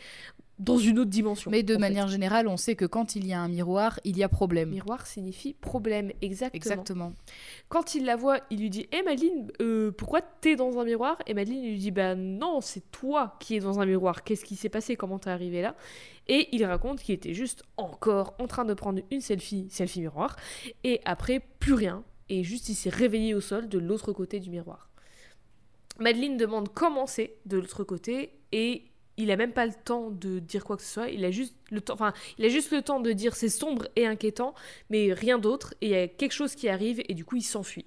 dans 0.63 0.79
une 0.79 0.99
autre 1.01 1.11
dimension. 1.11 1.51
Mais 1.51 1.63
de 1.63 1.75
fait. 1.75 1.81
manière 1.81 2.09
générale, 2.09 2.47
on 2.47 2.57
sait 2.57 2.77
que 2.77 2.85
quand 2.85 3.17
il 3.17 3.27
y 3.27 3.33
a 3.33 3.41
un 3.41 3.49
miroir, 3.49 3.99
il 4.05 4.17
y 4.17 4.23
a 4.23 4.29
problème. 4.29 4.71
Miroir 4.71 5.07
signifie 5.07 5.55
problème, 5.55 6.13
exactement. 6.23 6.57
Exactement. 6.57 7.13
Quand 7.69 7.95
il 7.95 8.05
la 8.05 8.17
voit, 8.17 8.41
il 8.51 8.61
lui 8.61 8.71
dit 8.71 8.87
Hé 8.93 9.03
Madeleine, 9.03 9.51
euh, 9.61 9.91
pourquoi 9.91 10.21
t'es 10.23 10.55
dans 10.57 10.79
un 10.79 10.85
miroir? 10.85 11.19
Et 11.27 11.35
Madeleine 11.35 11.63
lui 11.63 11.79
dit 11.79 11.91
Bah 11.91 12.15
non, 12.15 12.61
c'est 12.61 12.91
toi 12.93 13.37
qui 13.41 13.57
es 13.57 13.61
dans 13.61 13.81
un 13.81 13.87
miroir. 13.87 14.23
Qu'est-ce 14.23 14.45
qui 14.45 14.57
s'est 14.57 14.69
passé? 14.69 14.95
Comment 14.95 15.19
t'es 15.19 15.31
arrivé 15.31 15.63
là? 15.63 15.75
Et 16.29 16.49
il 16.53 16.65
raconte 16.65 17.01
qu'il 17.01 17.15
était 17.15 17.35
juste 17.35 17.65
encore 17.77 18.35
en 18.39 18.47
train 18.47 18.65
de 18.65 18.75
prendre 18.75 19.03
une 19.11 19.21
selfie, 19.21 19.67
selfie 19.71 20.01
miroir, 20.01 20.37
et 20.85 21.01
après, 21.05 21.41
plus 21.59 21.75
rien. 21.75 22.05
Et 22.29 22.45
juste, 22.45 22.69
il 22.69 22.75
s'est 22.75 22.91
réveillé 22.91 23.35
au 23.35 23.41
sol 23.41 23.69
de 23.69 23.79
l'autre 23.79 24.13
côté 24.13 24.39
du 24.39 24.51
miroir. 24.51 24.89
Madeleine 25.99 26.37
demande 26.37 26.69
comment 26.73 27.07
c'est 27.07 27.35
de 27.47 27.59
l'autre 27.59 27.85
côté, 27.85 28.39
et 28.53 28.92
il 29.19 29.31
a 29.31 29.37
même 29.37 29.53
pas 29.53 29.67
le 29.67 29.73
temps 29.75 30.11
de 30.11 30.39
dire 30.39 30.65
quoi 30.65 30.77
que 30.77 30.83
ce 30.83 30.89
soit. 30.93 31.09
Il 31.09 31.25
a 31.25 31.31
juste 31.31 31.55
le 31.71 31.81
temps, 31.81 31.95
enfin, 31.95 32.13
il 32.39 32.45
a 32.45 32.49
juste 32.49 32.71
le 32.73 32.83
temps 32.83 33.01
de 33.01 33.13
dire 33.13 33.35
c'est 33.37 33.49
sombre 33.49 33.87
et 33.97 34.07
inquiétant, 34.07 34.55
mais 34.91 35.13
rien 35.13 35.39
d'autre. 35.39 35.75
Et 35.81 35.87
il 35.87 35.93
y 35.93 35.95
a 35.97 36.09
quelque 36.09 36.33
chose 36.33 36.55
qui 36.55 36.69
arrive 36.69 37.03
et 37.09 37.15
du 37.15 37.25
coup 37.25 37.37
il 37.37 37.43
s'enfuit. 37.43 37.87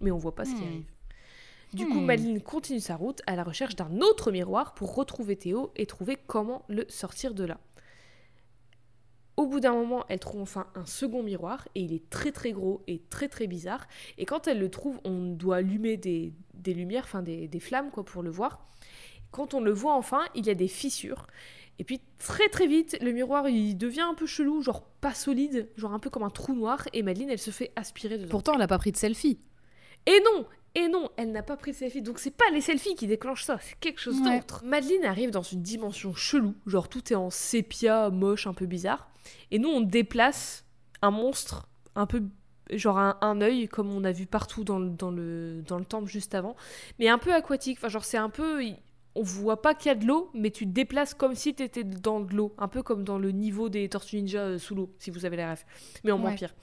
Mais 0.00 0.10
on 0.10 0.18
voit 0.18 0.34
pas 0.34 0.44
ce 0.44 0.54
qui 0.54 0.62
Hmm. 0.62 0.66
arrive. 0.66 0.84
Du 1.74 1.86
coup, 1.86 2.00
Hmm. 2.00 2.04
Madeleine 2.06 2.40
continue 2.40 2.80
sa 2.80 2.96
route 2.96 3.22
à 3.26 3.36
la 3.36 3.44
recherche 3.44 3.76
d'un 3.76 4.00
autre 4.00 4.30
miroir 4.32 4.74
pour 4.74 4.94
retrouver 4.94 5.36
Théo 5.36 5.72
et 5.76 5.86
trouver 5.86 6.16
comment 6.26 6.64
le 6.68 6.86
sortir 6.88 7.34
de 7.34 7.44
là. 7.44 7.58
Au 9.36 9.46
bout 9.46 9.60
d'un 9.60 9.74
moment, 9.74 10.06
elle 10.08 10.18
trouve 10.18 10.40
enfin 10.40 10.66
un 10.74 10.86
second 10.86 11.22
miroir 11.22 11.68
et 11.74 11.80
il 11.82 11.92
est 11.92 12.08
très 12.08 12.32
très 12.32 12.52
gros 12.52 12.82
et 12.86 13.02
très 13.10 13.28
très 13.28 13.46
bizarre. 13.46 13.86
Et 14.16 14.24
quand 14.24 14.48
elle 14.48 14.58
le 14.58 14.70
trouve, 14.70 14.98
on 15.04 15.26
doit 15.26 15.56
allumer 15.56 15.98
des, 15.98 16.32
des 16.54 16.72
lumières, 16.72 17.04
enfin 17.04 17.22
des, 17.22 17.46
des 17.46 17.60
flammes 17.60 17.90
quoi 17.90 18.02
pour 18.04 18.22
le 18.22 18.30
voir. 18.30 18.66
Quand 19.36 19.52
on 19.54 19.60
le 19.60 19.70
voit 19.72 19.92
enfin, 19.94 20.22
il 20.34 20.46
y 20.46 20.50
a 20.50 20.54
des 20.54 20.66
fissures. 20.68 21.26
Et 21.78 21.84
puis 21.84 22.00
très 22.18 22.48
très 22.48 22.66
vite, 22.66 22.96
le 23.02 23.12
miroir 23.12 23.48
il 23.50 23.76
devient 23.76 24.00
un 24.00 24.14
peu 24.14 24.24
chelou, 24.26 24.62
genre 24.62 24.82
pas 25.02 25.12
solide, 25.12 25.68
genre 25.76 25.92
un 25.92 25.98
peu 25.98 26.08
comme 26.08 26.22
un 26.22 26.30
trou 26.30 26.54
noir. 26.54 26.88
Et 26.94 27.02
Madeleine 27.02 27.28
elle 27.30 27.38
se 27.38 27.50
fait 27.50 27.70
aspirer 27.76 28.16
dedans. 28.16 28.30
Pourtant, 28.30 28.52
elle 28.54 28.60
n'a 28.60 28.66
pas 28.66 28.78
pris 28.78 28.92
de 28.92 28.96
selfie. 28.96 29.38
Et 30.06 30.18
non 30.24 30.46
Et 30.74 30.88
non, 30.88 31.10
elle 31.18 31.32
n'a 31.32 31.42
pas 31.42 31.56
pris 31.58 31.72
de 31.72 31.76
selfie. 31.76 32.00
Donc 32.00 32.18
c'est 32.18 32.30
pas 32.34 32.48
les 32.50 32.62
selfies 32.62 32.94
qui 32.94 33.06
déclenchent 33.06 33.44
ça, 33.44 33.58
c'est 33.60 33.78
quelque 33.78 34.00
chose 34.00 34.18
Ouais. 34.22 34.38
d'autre. 34.38 34.62
Madeleine 34.64 35.04
arrive 35.04 35.30
dans 35.30 35.42
une 35.42 35.60
dimension 35.62 36.14
chelou, 36.14 36.54
genre 36.66 36.88
tout 36.88 37.12
est 37.12 37.16
en 37.16 37.28
sépia, 37.28 38.08
moche, 38.08 38.46
un 38.46 38.54
peu 38.54 38.64
bizarre. 38.64 39.10
Et 39.50 39.58
nous 39.58 39.68
on 39.68 39.82
déplace 39.82 40.64
un 41.02 41.10
monstre, 41.10 41.68
un 41.94 42.06
peu 42.06 42.22
genre 42.72 42.98
un, 42.98 43.16
un 43.20 43.40
œil 43.42 43.68
comme 43.68 43.90
on 43.92 44.02
a 44.04 44.12
vu 44.12 44.26
partout 44.26 44.64
dans 44.64 44.78
le, 44.78 44.88
dans, 44.90 45.10
le, 45.10 45.62
dans 45.68 45.78
le 45.78 45.84
temple 45.84 46.08
juste 46.10 46.34
avant, 46.34 46.56
mais 46.98 47.08
un 47.08 47.18
peu 47.18 47.32
aquatique. 47.34 47.76
Enfin 47.78 47.88
genre 47.90 48.04
c'est 48.04 48.16
un 48.16 48.30
peu... 48.30 48.62
On 49.18 49.22
voit 49.22 49.62
pas 49.62 49.74
qu'il 49.74 49.88
y 49.88 49.92
a 49.92 49.94
de 49.94 50.04
l'eau, 50.06 50.30
mais 50.34 50.50
tu 50.50 50.66
te 50.66 50.72
déplaces 50.72 51.14
comme 51.14 51.34
si 51.34 51.54
tu 51.54 51.62
étais 51.62 51.84
dans 51.84 52.20
de 52.20 52.34
l'eau. 52.34 52.54
Un 52.58 52.68
peu 52.68 52.82
comme 52.82 53.02
dans 53.02 53.18
le 53.18 53.30
niveau 53.32 53.68
des 53.70 53.88
Tortues 53.88 54.16
Ninja 54.16 54.40
euh, 54.40 54.58
sous 54.58 54.74
l'eau, 54.74 54.94
si 54.98 55.10
vous 55.10 55.24
avez 55.24 55.36
la 55.36 55.52
ref. 55.52 55.64
Mais 56.04 56.12
en 56.12 56.18
moins 56.18 56.30
Ouais. 56.32 56.36
pire. 56.36 56.54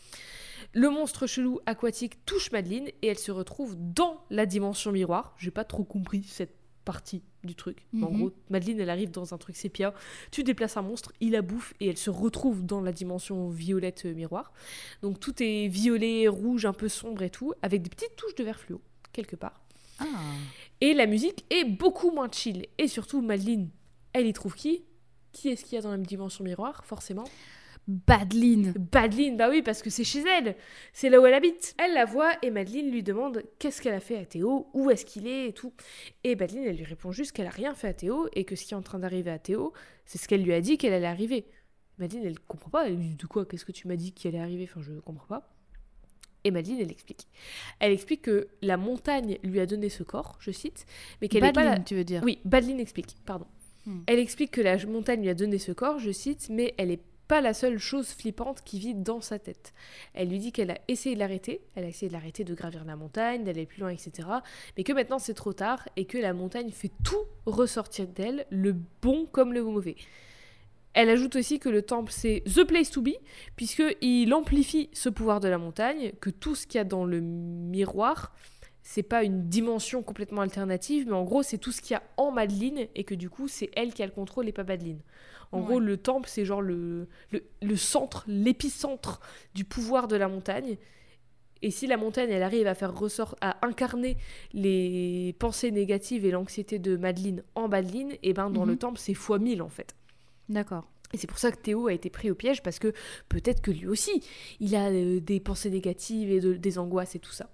Le 0.74 0.90
monstre 0.90 1.26
chelou 1.28 1.60
aquatique 1.66 2.26
touche 2.26 2.52
Madeleine 2.52 2.88
et 3.02 3.08
elle 3.08 3.18
se 3.20 3.32
retrouve 3.32 3.76
dans 3.78 4.24
la 4.30 4.46
dimension 4.46 4.92
miroir. 4.92 5.36
J'ai 5.38 5.52
pas 5.52 5.64
trop 5.66 5.84
compris 5.84 6.24
cette 6.24 6.56
partie 6.86 7.24
du 7.44 7.56
truc. 7.56 7.86
En 7.96 8.12
Mhm. 8.12 8.18
gros, 8.18 8.32
Madeleine, 8.50 8.80
elle 8.80 8.90
arrive 8.90 9.10
dans 9.12 9.34
un 9.34 9.38
truc 9.38 9.56
sépia. 9.56 9.94
Tu 10.32 10.44
déplaces 10.44 10.76
un 10.78 10.82
monstre, 10.82 11.12
il 11.22 11.32
la 11.32 11.42
bouffe 11.42 11.74
et 11.80 11.88
elle 11.88 11.98
se 11.98 12.10
retrouve 12.10 12.64
dans 12.66 12.82
la 12.82 12.92
dimension 12.92 13.50
violette 13.50 14.06
euh, 14.06 14.14
miroir. 14.14 14.52
Donc 15.02 15.20
tout 15.20 15.42
est 15.42 15.68
violet, 15.70 16.28
rouge, 16.28 16.66
un 16.66 16.74
peu 16.74 16.90
sombre 16.90 17.22
et 17.24 17.30
tout, 17.30 17.54
avec 17.62 17.82
des 17.82 17.90
petites 17.90 18.16
touches 18.16 18.36
de 18.36 18.44
vert 18.44 18.60
fluo, 18.60 18.82
quelque 19.12 19.36
part. 19.36 19.60
Ah. 20.00 20.06
Et 20.82 20.94
la 20.94 21.06
musique 21.06 21.46
est 21.50 21.66
beaucoup 21.66 22.12
moins 22.12 22.30
chill. 22.32 22.68
Et 22.78 22.88
surtout, 22.88 23.22
Madeleine, 23.22 23.70
elle 24.14 24.28
y 24.28 24.34
trouve 24.34 24.56
qui? 24.56 24.86
Qui 25.32 25.50
est-ce 25.50 25.64
qu'il 25.64 25.76
y 25.76 25.78
a 25.80 25.82
dans 25.82 25.92
la 25.92 25.98
dimension 25.98 26.44
miroir, 26.44 26.84
forcément? 26.86 27.26
Badeline. 27.88 28.74
Badeline, 28.92 29.36
bah 29.36 29.50
oui, 29.50 29.62
parce 29.62 29.82
que 29.82 29.90
c'est 29.90 30.04
chez 30.06 30.24
elle. 30.26 30.56
C'est 30.94 31.10
là 31.10 31.20
où 31.20 31.26
elle 31.26 31.34
habite. 31.34 31.76
Elle 31.78 31.94
la 31.94 32.06
voit 32.06 32.32
et 32.42 32.50
Madeleine 32.50 32.90
lui 32.90 33.04
demande 33.04 33.44
qu'est-ce 33.60 33.82
qu'elle 33.82 33.94
a 33.94 34.00
fait 34.00 34.18
à 34.18 34.26
Théo, 34.26 34.70
où 34.74 34.90
est-ce 34.90 35.06
qu'il 35.06 35.28
est? 35.28 35.50
et 35.50 35.54
tout. 35.54 35.74
Et 36.24 36.36
Badeline, 36.36 36.64
elle 36.66 36.78
lui 36.78 36.86
répond 36.86 37.12
juste 37.12 37.34
qu'elle 37.34 37.48
a 37.48 37.52
rien 37.52 37.74
fait 37.74 37.90
à 37.90 37.94
Théo 37.94 38.30
et 38.34 38.46
que 38.46 38.56
ce 38.56 38.66
qui 38.66 38.74
est 38.74 38.78
en 38.78 38.82
train 38.82 39.00
d'arriver 39.00 39.32
à 39.32 39.40
Théo, 39.40 39.74
c'est 40.06 40.18
ce 40.18 40.28
qu'elle 40.28 40.44
lui 40.44 40.54
a 40.54 40.62
dit 40.62 40.78
qu'elle 40.78 40.94
allait 40.94 41.06
arriver. 41.08 41.46
Madeleine, 41.98 42.26
elle 42.26 42.40
comprend 42.40 42.70
pas. 42.70 42.88
Elle 42.88 42.96
lui 42.96 43.10
dit 43.10 43.16
de 43.16 43.26
quoi? 43.28 43.46
Qu'est-ce 43.46 43.66
que 43.66 43.72
tu 43.72 43.88
m'as 43.88 43.98
dit 43.98 44.14
qu'il 44.14 44.30
allait 44.30 44.44
arriver? 44.44 44.64
Enfin, 44.70 44.82
je 44.82 44.94
comprends 45.00 45.28
pas. 45.28 45.53
Et 46.44 46.52
Madeleine, 46.52 46.80
elle 46.82 46.92
explique. 46.92 47.28
Elle 47.80 47.92
explique 47.92 48.24
que 48.24 48.48
la 48.62 48.78
montagne 48.78 49.38
lui 49.44 49.60
a 49.60 49.66
donné 49.66 49.90
ce 49.90 50.04
corps, 50.04 50.38
je 50.40 50.52
cite, 50.52 50.86
mais 51.22 51.28
qu'elle 51.28 51.44
n'est 51.44 51.54
pas 51.54 51.64
la... 51.64 51.80
tu 51.80 51.96
veux 51.96 52.04
dire 52.04 52.22
Oui, 52.24 52.40
Badeline 52.46 52.80
explique, 52.80 53.16
pardon. 53.26 53.46
Hmm. 53.86 54.02
Elle 54.08 54.20
explique 54.20 54.52
que 54.52 54.62
la 54.62 54.78
montagne 54.86 55.22
lui 55.22 55.30
a 55.30 55.34
donné 55.34 55.58
ce 55.58 55.72
corps, 55.72 56.00
je 56.00 56.12
cite, 56.12 56.50
mais 56.50 56.74
elle 56.78 56.90
n'est 56.90 57.00
pas 57.28 57.42
la 57.42 57.54
seule 57.54 57.78
chose 57.78 58.10
flippante 58.10 58.62
qui 58.64 58.80
vit 58.80 58.94
dans 58.94 59.22
sa 59.22 59.40
tête. 59.40 59.74
Elle 60.14 60.30
lui 60.30 60.40
dit 60.40 60.52
qu'elle 60.52 60.72
a 60.72 60.78
essayé 60.88 61.16
de 61.16 61.20
l'arrêter, 61.20 61.62
elle 61.76 61.86
a 61.86 61.88
essayé 61.88 62.08
de 62.10 62.14
l'arrêter 62.14 62.44
de 62.44 62.54
gravir 62.54 62.84
la 62.86 62.96
montagne, 62.96 63.44
d'aller 63.44 63.66
plus 63.66 63.80
loin, 63.80 63.90
etc. 63.90 64.28
Mais 64.78 64.84
que 64.84 64.94
maintenant 64.94 65.20
c'est 65.20 65.34
trop 65.34 65.54
tard 65.54 65.88
et 65.96 66.06
que 66.06 66.18
la 66.18 66.34
montagne 66.34 66.72
fait 66.72 66.92
tout 67.04 67.24
ressortir 67.46 68.08
d'elle, 68.08 68.46
le 68.50 68.76
bon 69.02 69.26
comme 69.26 69.54
le 69.54 69.64
mauvais. 69.64 69.96
Elle 70.94 71.10
ajoute 71.10 71.36
aussi 71.36 71.60
que 71.60 71.70
le 71.70 71.82
temple 71.82 72.12
c'est 72.12 72.44
the 72.46 72.64
place 72.64 72.92
to 72.92 73.02
be, 73.02 73.14
puisqu'il 73.56 74.34
amplifie 74.34 74.90
ce 74.94 75.10
pouvoir 75.10 75.40
de 75.40 75.48
la 75.48 75.58
montagne, 75.58 76.12
que 76.22 76.30
tout 76.30 76.56
ce 76.56 76.68
qu'il 76.68 76.78
y 76.78 76.82
a 76.82 76.84
dans 76.84 77.06
le 77.06 77.20
miroir, 77.20 78.34
c'est 78.84 79.02
pas 79.04 79.24
une 79.24 79.48
dimension 79.50 80.04
complètement 80.04 80.42
alternative, 80.42 81.06
mais 81.08 81.14
en 81.14 81.24
gros 81.24 81.42
c'est 81.42 81.58
tout 81.58 81.72
ce 81.72 81.82
qu'il 81.82 81.94
y 81.94 81.98
a 81.98 82.04
en 82.18 82.32
Madeline, 82.32 82.88
et 82.96 83.04
que 83.06 83.16
du 83.16 83.30
coup 83.30 83.48
c'est 83.48 83.72
elle 83.76 83.94
qui 83.94 84.04
a 84.04 84.06
le 84.06 84.12
contrôle 84.12 84.48
et 84.48 84.52
pas 84.52 84.64
Madeline. 84.64 85.00
En 85.52 85.60
Ouais. 85.60 85.66
gros, 85.66 85.80
le 85.80 85.98
temple 85.98 86.28
c'est 86.30 86.46
genre 86.46 86.62
le, 86.62 87.08
le, 87.32 87.44
le 87.62 87.76
centre, 87.76 88.24
l'épicentre 88.28 89.20
du 89.56 89.64
pouvoir 89.66 90.08
de 90.08 90.16
la 90.16 90.28
montagne. 90.28 90.78
Et 91.62 91.72
si 91.72 91.88
la 91.88 91.96
montagne, 91.96 92.30
elle 92.30 92.44
arrive 92.44 92.68
à 92.68 92.76
faire 92.76 92.94
ressort, 92.94 93.36
à 93.40 93.66
incarner 93.66 94.18
les 94.52 95.34
pensées 95.40 95.72
négatives 95.72 96.26
et 96.26 96.32
l'anxiété 96.32 96.78
de 96.78 96.98
Madeline 96.98 97.42
en 97.56 97.70
Madeline, 97.70 98.14
et 98.22 98.34
ben 98.34 98.50
dans 98.50 98.64
Mhm. 98.66 98.72
le 98.72 98.76
temple, 98.78 99.00
c'est 99.00 99.14
fois 99.14 99.40
mille 99.40 99.62
en 99.62 99.70
fait. 99.70 99.96
D'accord. 100.50 100.88
Et 101.14 101.18
c'est 101.18 101.28
pour 101.28 101.38
ça 101.38 101.52
que 101.52 101.58
Théo 101.58 101.88
a 101.88 101.94
été 101.94 102.10
pris 102.10 102.32
au 102.32 102.36
piège, 102.36 102.64
parce 102.64 102.80
que 102.80 102.92
peut-être 103.30 103.62
que 103.62 103.72
lui 103.72 103.88
aussi, 103.88 104.24
il 104.60 104.76
a 104.76 104.90
euh, 104.90 105.20
des 105.20 105.40
pensées 105.40 105.70
négatives 105.70 106.32
et 106.32 106.40
de- 106.40 106.54
des 106.56 106.80
angoisses 106.80 107.16
et 107.16 107.20
tout 107.20 107.32
ça. 107.32 107.50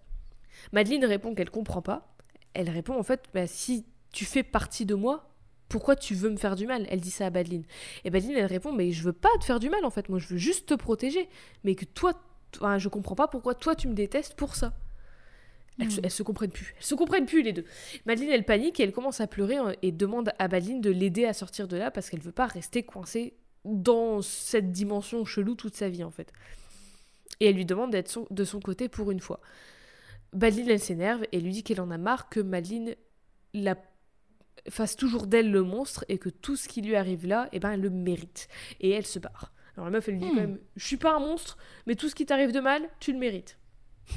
Madeline 0.72 1.06
répond 1.06 1.36
qu'elle 1.36 1.50
comprend 1.52 1.82
pas. 1.82 2.16
Elle 2.54 2.70
répond 2.70 2.98
en 2.98 3.04
fait, 3.04 3.26
bah, 3.34 3.48
si 3.48 3.86
tu 4.12 4.26
fais 4.26 4.44
partie 4.44 4.86
de 4.86 4.96
moi, 4.96 5.30
pourquoi 5.68 5.96
tu 5.96 6.16
veux 6.16 6.30
me 6.30 6.38
faire 6.38 6.56
du 6.56 6.66
mal? 6.68 6.86
Elle 6.90 7.02
dit 7.02 7.12
ça 7.12 7.28
à 7.28 7.30
Madeline. 7.30 7.64
Et 8.06 8.10
Madeline, 8.10 8.38
elle 8.38 8.46
répond, 8.46 8.72
mais 8.74 8.92
je 8.92 9.04
veux 9.04 9.14
pas 9.14 9.30
te 9.40 9.46
faire 9.46 9.60
du 9.60 9.70
mal 9.70 9.86
en 9.86 9.90
fait, 9.92 10.10
moi 10.10 10.20
je 10.20 10.28
veux 10.30 10.38
juste 10.38 10.68
te 10.70 10.74
protéger. 10.74 11.30
Mais 11.64 11.76
que 11.76 11.86
toi, 11.86 12.14
enfin, 12.58 12.78
je 12.80 12.90
comprends 12.90 13.16
pas 13.16 13.28
pourquoi 13.28 13.56
toi 13.56 13.76
tu 13.76 13.88
me 13.88 13.94
détestes 13.94 14.36
pour 14.36 14.56
ça. 14.56 14.74
Elles, 15.80 15.92
se, 15.92 16.00
Hmm. 16.00 16.04
elles 16.06 16.12
se 16.12 16.24
comprennent 16.24 16.52
plus. 16.52 16.74
Elles 16.78 16.84
se 16.86 16.96
comprennent 16.96 17.26
plus 17.26 17.42
les 17.42 17.54
deux. 17.54 17.66
Madeline, 18.06 18.30
elle 18.32 18.46
panique 18.46 18.80
et 18.80 18.84
elle 18.84 18.92
commence 18.92 19.22
à 19.22 19.28
pleurer 19.28 19.58
euh, 19.60 19.74
et 19.82 19.92
demande 19.92 20.32
à 20.40 20.48
Madeline 20.48 20.82
de 20.82 20.90
l'aider 20.92 21.26
à 21.26 21.34
sortir 21.34 21.68
de 21.68 21.78
là 21.78 21.90
parce 21.92 22.10
qu'elle 22.10 22.20
veut 22.22 22.32
pas 22.32 22.48
rester 22.48 22.84
coincée 22.84 23.34
dans 23.66 24.22
cette 24.22 24.72
dimension 24.72 25.24
chelou 25.26 25.56
toute 25.56 25.76
sa 25.76 25.90
vie 25.90 26.04
en 26.04 26.12
fait. 26.12 26.32
Et 27.40 27.48
elle 27.48 27.56
lui 27.56 27.66
demande 27.66 27.92
d'être 27.92 28.10
son- 28.10 28.28
de 28.30 28.44
son 28.44 28.60
côté 28.60 28.90
pour 28.90 29.12
une 29.12 29.20
fois. 29.20 29.40
Madeline, 30.34 30.70
elle 30.70 30.80
s'énerve 30.80 31.24
et 31.32 31.40
lui 31.40 31.52
dit 31.52 31.64
qu'elle 31.64 31.82
en 31.82 31.92
a 31.92 31.98
marre 31.98 32.30
que 32.30 32.40
Madeline 32.40 32.96
la 33.54 33.76
fasse 34.70 34.96
toujours 34.98 35.26
d'elle 35.28 35.50
le 35.52 35.64
monstre 35.64 36.04
et 36.10 36.18
que 36.18 36.30
tout 36.30 36.56
ce 36.58 36.68
qui 36.68 36.82
lui 36.82 36.96
arrive 36.96 37.26
là, 37.26 37.48
eh 37.54 37.60
ben, 37.60 37.72
elle 37.72 37.82
le 37.82 37.90
mérite. 37.90 38.48
Et 38.82 38.90
elle 38.92 39.06
se 39.06 39.18
barre. 39.20 39.54
Alors 39.76 39.86
la 39.86 39.92
meuf, 39.92 40.08
elle 40.10 40.16
lui 40.16 40.22
dit 40.22 40.28
Hmm. 40.28 40.36
quand 40.36 40.42
même, 40.42 40.60
je 40.76 40.86
suis 40.86 40.98
pas 40.98 41.16
un 41.16 41.20
monstre, 41.20 41.58
mais 41.88 41.96
tout 41.96 42.10
ce 42.10 42.16
qui 42.16 42.26
t'arrive 42.26 42.52
de 42.52 42.60
mal, 42.60 42.82
tu 43.00 43.14
le 43.14 43.20
mérites. 43.20 43.58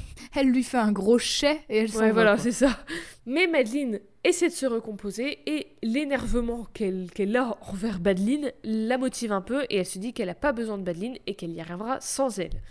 Elle 0.35 0.49
lui 0.49 0.63
fait 0.63 0.77
un 0.77 0.91
gros 0.91 1.19
chais 1.19 1.61
et 1.69 1.77
elle 1.77 1.89
s'en 1.89 1.99
Ouais, 1.99 2.07
va, 2.07 2.13
voilà, 2.13 2.37
c'est 2.37 2.51
ça. 2.51 2.79
Mais 3.27 3.45
Madeline 3.45 3.99
essaie 4.23 4.49
de 4.49 4.53
se 4.53 4.65
recomposer 4.65 5.39
et 5.45 5.67
l'énervement 5.83 6.65
qu'elle 6.73 7.09
qu'elle 7.13 7.35
a 7.35 7.57
envers 7.69 7.99
Madeline 7.99 8.51
la 8.63 8.97
motive 8.97 9.31
un 9.31 9.41
peu 9.41 9.63
et 9.69 9.77
elle 9.77 9.85
se 9.85 9.99
dit 9.99 10.11
qu'elle 10.13 10.27
n'a 10.27 10.33
pas 10.33 10.51
besoin 10.51 10.77
de 10.77 10.83
Madeline 10.83 11.17
et 11.27 11.35
qu'elle 11.35 11.51
y 11.51 11.61
arrivera 11.61 12.01
sans 12.01 12.39
elle. 12.39 12.61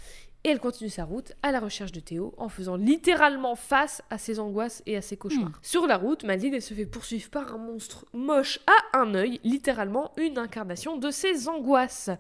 Et 0.45 0.49
elle 0.49 0.59
continue 0.61 0.91
sa 0.91 1.05
route 1.05 1.33
à 1.43 1.53
la 1.53 1.61
recherche 1.61 1.93
de 1.93 2.01
Théo 2.01 2.35
en 2.37 2.49
faisant 2.49 2.77
littéralement 2.77 3.55
face 3.55 4.03
à 4.11 4.19
ses 4.19 4.41
angoisses 4.41 4.83
et 4.87 4.97
à 4.97 5.03
ses 5.03 5.17
cauchemars. 5.17 5.51
Hmm. 5.51 5.63
Sur 5.63 5.87
la 5.87 5.97
route, 5.97 6.25
Madeline 6.25 6.55
elle 6.55 6.63
se 6.63 6.75
fait 6.75 6.87
poursuivre 6.87 7.31
par 7.31 7.55
un 7.55 7.59
monstre 7.59 8.07
moche 8.13 8.59
à 8.67 8.99
un 8.99 9.15
œil, 9.15 9.41
littéralement 9.45 10.13
une 10.17 10.39
incarnation 10.39 10.97
de 10.97 11.11
ses 11.11 11.49
angoisses, 11.49 12.11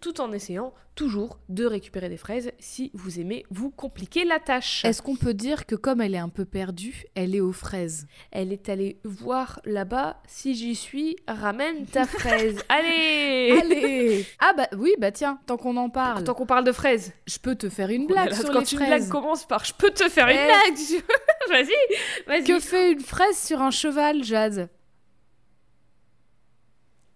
tout 0.00 0.20
en 0.20 0.32
essayant 0.32 0.74
toujours 0.94 1.38
de 1.48 1.64
récupérer 1.64 2.08
des 2.08 2.16
fraises 2.16 2.52
si 2.58 2.90
vous 2.94 3.18
aimez 3.18 3.44
vous 3.50 3.70
compliquer 3.70 4.24
la 4.24 4.38
tâche. 4.38 4.84
Est-ce 4.84 5.02
qu'on 5.02 5.16
peut 5.16 5.34
dire 5.34 5.66
que 5.66 5.74
comme 5.74 6.00
elle 6.00 6.14
est 6.14 6.18
un 6.18 6.28
peu 6.28 6.44
perdue, 6.44 7.04
elle 7.14 7.34
est 7.34 7.40
aux 7.40 7.52
fraises? 7.52 8.06
Elle 8.30 8.52
est 8.52 8.68
allée 8.68 8.98
voir 9.04 9.60
là-bas. 9.64 10.20
Si 10.26 10.54
j'y 10.54 10.74
suis, 10.74 11.16
ramène 11.26 11.86
ta 11.86 12.06
fraise. 12.06 12.62
Allez 12.68 13.58
Allez 13.60 14.26
Ah 14.38 14.52
bah 14.56 14.68
oui, 14.76 14.94
bah 14.98 15.12
tiens, 15.12 15.38
tant 15.46 15.56
qu'on 15.56 15.76
en 15.76 15.88
parle, 15.88 16.24
Tant 16.24 16.34
qu'on 16.34 16.46
parle 16.46 16.64
de 16.64 16.72
fraises. 16.72 17.12
je 17.26 17.38
peux 17.38 17.54
te 17.54 17.61
faire 17.68 17.90
une 17.90 18.06
blague 18.06 18.28
Voilà, 18.30 18.36
sur 18.44 18.52
quand 18.52 18.60
les 18.60 18.72
une 18.72 18.78
fraises. 18.78 18.88
blague 18.88 19.08
commence 19.08 19.46
par 19.46 19.64
je 19.64 19.74
peux 19.74 19.90
te 19.90 20.08
faire 20.08 20.28
une 20.28 20.36
Eh. 20.36 20.44
blague. 20.46 21.02
vas-y, 21.48 22.26
vas-y. 22.26 22.44
Que 22.44 22.60
fait 22.60 22.92
une 22.92 23.00
fraise 23.00 23.38
sur 23.38 23.60
un 23.62 23.70
cheval, 23.70 24.22
Jade? 24.24 24.68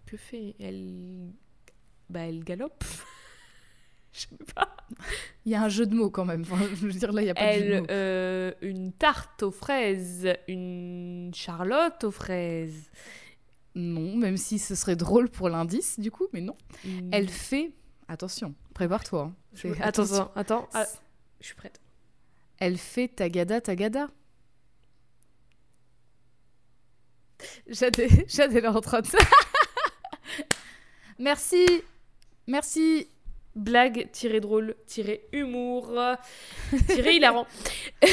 Que 0.05 0.17
fait 0.17 0.55
elle? 0.59 1.31
Bah 2.09 2.21
elle 2.21 2.43
galope. 2.43 2.83
Je 4.13 4.21
sais 4.21 4.37
pas. 4.55 4.75
Il 5.45 5.51
y 5.51 5.55
a 5.55 5.61
un 5.61 5.69
jeu 5.69 5.85
de 5.85 5.93
mots 5.93 6.09
quand 6.09 6.25
même. 6.25 6.41
Enfin, 6.41 6.65
je 6.73 6.87
veux 6.87 6.91
dire, 6.93 7.11
là, 7.11 7.21
il 7.21 7.25
n'y 7.25 7.29
a 7.31 7.35
pas 7.35 7.55
de 7.55 7.63
jeu 7.63 7.75
de 7.75 7.79
mots. 7.81 7.85
euh, 7.91 8.51
une 8.61 8.91
tarte 8.93 9.43
aux 9.43 9.51
fraises, 9.51 10.27
une 10.47 11.31
charlotte 11.35 12.03
aux 12.03 12.09
fraises. 12.11 12.89
Non, 13.75 14.15
même 14.15 14.37
si 14.37 14.57
ce 14.57 14.73
serait 14.73 14.95
drôle 14.95 15.29
pour 15.29 15.49
l'indice, 15.49 15.99
du 15.99 16.09
coup, 16.09 16.25
mais 16.33 16.41
non. 16.41 16.55
Elle 17.11 17.29
fait... 17.29 17.71
Attention, 18.07 18.55
prépare-toi. 18.73 19.23
hein. 19.23 19.33
Attends, 19.81 20.03
attention. 20.03 20.31
attends, 20.35 20.65
attends. 20.65 20.69
Ah, 20.73 20.85
je 21.41 21.45
suis 21.47 21.55
prête. 21.55 21.79
Elle 22.59 22.77
fait 22.77 23.07
tagada 23.07 23.61
tagada. 23.61 24.07
Jade, 27.67 28.65
en 28.65 28.81
train 28.81 29.01
de... 29.01 29.07
Merci 31.19 31.65
Merci 32.47 33.09
Blague, 33.57 34.09
tiré 34.11 34.39
drôle, 34.39 34.75
tiré 34.85 35.27
humour, 35.31 35.91
tiré 36.89 37.15
hilarant. 37.15 37.47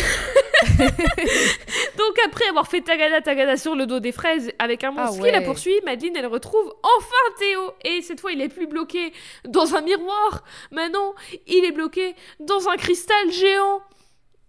Donc 1.98 2.18
après 2.24 2.46
avoir 2.48 2.66
fait 2.66 2.80
tagada 2.80 3.20
tagada 3.20 3.58
sur 3.58 3.74
le 3.74 3.86
dos 3.86 4.00
des 4.00 4.12
fraises 4.12 4.50
avec 4.58 4.84
un 4.84 4.92
monstre 4.92 5.20
Ah 5.20 5.26
qui 5.26 5.32
la 5.32 5.42
poursuit, 5.42 5.78
Madeleine 5.84 6.16
elle 6.16 6.26
retrouve 6.26 6.74
enfin 6.82 7.34
Théo. 7.38 7.72
Et 7.84 8.00
cette 8.00 8.20
fois 8.20 8.32
il 8.32 8.40
est 8.40 8.48
plus 8.48 8.66
bloqué 8.66 9.12
dans 9.44 9.74
un 9.74 9.82
miroir. 9.82 10.44
Maintenant 10.70 11.14
il 11.46 11.64
est 11.64 11.72
bloqué 11.72 12.14
dans 12.40 12.68
un 12.68 12.76
cristal 12.76 13.30
géant. 13.30 13.82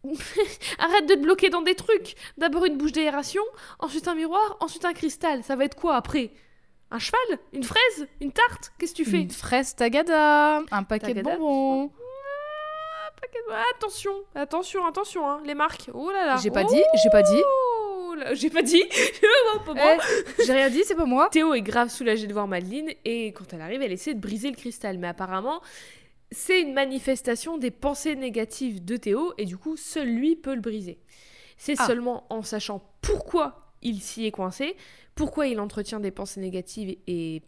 Arrête 0.80 1.08
de 1.08 1.16
te 1.16 1.20
bloquer 1.20 1.50
dans 1.50 1.62
des 1.62 1.76
trucs. 1.76 2.16
D'abord 2.38 2.66
une 2.66 2.78
bouche 2.78 2.94
d'aération, 2.94 3.44
ensuite 3.80 4.08
un 4.08 4.16
miroir, 4.16 4.58
ensuite 4.62 4.86
un 4.86 4.94
cristal. 4.94 5.44
Ça 5.44 5.56
va 5.56 5.66
être 5.66 5.76
quoi 5.76 5.96
après? 5.96 6.32
Un 6.96 7.00
cheval 7.00 7.40
Une 7.52 7.64
fraise 7.64 8.08
Une 8.22 8.32
tarte 8.32 8.72
Qu'est-ce 8.80 8.94
que 8.94 8.98
tu 8.98 9.06
fais 9.06 9.18
Une 9.22 9.30
fraise 9.32 9.76
tagada 9.76 10.60
Un 10.72 10.84
paquet 10.84 11.08
Tagada. 11.08 11.34
de 11.34 11.38
bonbons 11.38 11.92
Ah, 13.52 13.64
Attention, 13.76 14.12
attention, 14.34 14.86
attention, 14.86 15.30
hein, 15.30 15.42
les 15.46 15.56
marques. 15.56 15.90
Oh 15.94 16.10
là 16.12 16.26
là. 16.26 16.38
J'ai 16.42 16.52
pas 16.52 16.64
dit, 16.64 16.82
j'ai 17.04 17.10
pas 17.10 17.22
dit. 17.22 17.42
Oh 17.46 18.16
J'ai 18.34 18.50
pas 18.50 18.62
dit. 18.62 18.84
Oh, 19.56 19.60
bon. 19.66 19.76
Eh, 19.78 20.44
j'ai 20.46 20.54
rien 20.54 20.70
dit, 20.70 20.84
c'est 20.86 20.96
pas 20.96 21.06
moi. 21.06 21.30
Théo 21.32 21.54
est 21.54 21.62
grave 21.62 21.90
soulagé 21.90 22.28
de 22.28 22.34
voir 22.34 22.48
Madeleine 22.48 22.92
et 23.06 23.32
quand 23.34 23.54
elle 23.54 23.62
arrive, 23.62 23.82
elle 23.82 23.92
essaie 23.92 24.14
de 24.14 24.20
briser 24.20 24.50
le 24.50 24.56
cristal. 24.56 24.98
Mais 24.98 25.08
apparemment, 25.08 25.62
c'est 26.32 26.62
une 26.62 26.74
manifestation 26.74 27.58
des 27.58 27.72
pensées 27.72 28.16
négatives 28.16 28.84
de 28.84 28.98
Théo 28.98 29.34
et 29.38 29.46
du 29.46 29.58
coup, 29.58 29.76
seul 29.78 30.08
lui 30.08 30.36
peut 30.36 30.56
le 30.56 30.62
briser. 30.62 31.00
C'est 31.58 31.76
Ah. 31.78 31.86
seulement 31.88 32.26
en 32.30 32.42
sachant 32.42 32.82
pourquoi 33.02 33.65
il 33.86 34.02
s'y 34.02 34.26
est 34.26 34.32
coincé, 34.32 34.76
pourquoi 35.14 35.48
il 35.48 35.60
entretient 35.62 36.02
des 36.02 36.12
pensées 36.12 36.42
négatives 36.42 36.98
et 37.08 37.42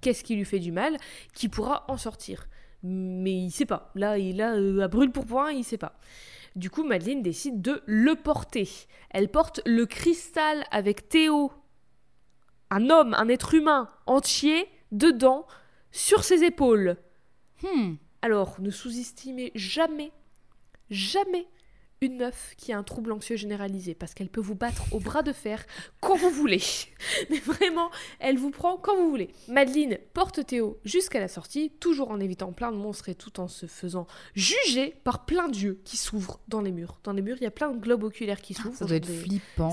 qu'est-ce 0.00 0.24
qui 0.24 0.36
lui 0.36 0.44
fait 0.44 0.60
du 0.60 0.72
mal, 0.72 0.96
qu'il 1.34 1.50
pourra 1.50 1.84
en 1.88 1.98
sortir. 1.98 2.48
Mais 2.82 3.36
il 3.36 3.50
sait 3.50 3.66
pas. 3.66 3.90
Là, 3.94 4.16
il 4.16 4.40
a 4.40 4.54
euh, 4.54 4.80
à 4.80 4.88
brûle 4.88 5.10
pour 5.10 5.26
point, 5.26 5.52
il 5.52 5.64
sait 5.64 5.76
pas. 5.76 5.98
Du 6.54 6.70
coup, 6.70 6.84
Madeleine 6.84 7.22
décide 7.22 7.60
de 7.60 7.82
le 7.84 8.14
porter. 8.14 8.68
Elle 9.10 9.28
porte 9.28 9.60
le 9.66 9.84
cristal 9.84 10.64
avec 10.70 11.08
Théo, 11.08 11.52
un 12.70 12.88
homme, 12.88 13.14
un 13.14 13.28
être 13.28 13.54
humain 13.54 13.90
entier, 14.06 14.66
dedans, 14.92 15.46
sur 15.90 16.24
ses 16.24 16.44
épaules. 16.44 16.96
Hmm. 17.62 17.94
Alors, 18.22 18.56
ne 18.60 18.70
sous-estimez 18.70 19.52
jamais, 19.54 20.12
jamais 20.90 21.46
une 22.02 22.18
meuf 22.18 22.54
qui 22.58 22.72
a 22.72 22.78
un 22.78 22.82
trouble 22.82 23.10
anxieux 23.12 23.36
généralisé, 23.36 23.94
parce 23.94 24.12
qu'elle 24.12 24.28
peut 24.28 24.40
vous 24.40 24.54
battre 24.54 24.84
au 24.92 25.00
bras 25.00 25.22
de 25.22 25.32
fer 25.32 25.64
quand 26.00 26.14
vous 26.16 26.28
voulez. 26.30 26.60
Mais 27.30 27.38
vraiment, 27.38 27.90
elle 28.18 28.36
vous 28.38 28.50
prend 28.50 28.76
quand 28.76 28.94
vous 28.96 29.08
voulez. 29.08 29.30
Madeleine 29.48 29.98
porte 30.12 30.44
Théo 30.44 30.78
jusqu'à 30.84 31.20
la 31.20 31.28
sortie, 31.28 31.70
toujours 31.80 32.10
en 32.10 32.20
évitant 32.20 32.52
plein 32.52 32.70
de 32.70 32.76
monstres 32.76 33.08
et 33.08 33.14
tout 33.14 33.40
en 33.40 33.48
se 33.48 33.66
faisant 33.66 34.06
juger 34.34 34.94
par 35.04 35.24
plein 35.24 35.48
d'yeux 35.48 35.80
qui 35.84 35.96
s'ouvrent 35.96 36.40
dans 36.48 36.60
les 36.60 36.72
murs. 36.72 37.00
Dans 37.04 37.12
les 37.12 37.22
murs, 37.22 37.36
il 37.40 37.44
y 37.44 37.46
a 37.46 37.50
plein 37.50 37.70
de 37.72 37.78
globes 37.78 38.04
oculaires 38.04 38.42
qui 38.42 38.52
s'ouvrent. 38.54 38.76
Ça 38.76 38.84
doit 38.84 38.96
être 38.96 39.06
Des- 39.06 39.16
flippant. 39.16 39.70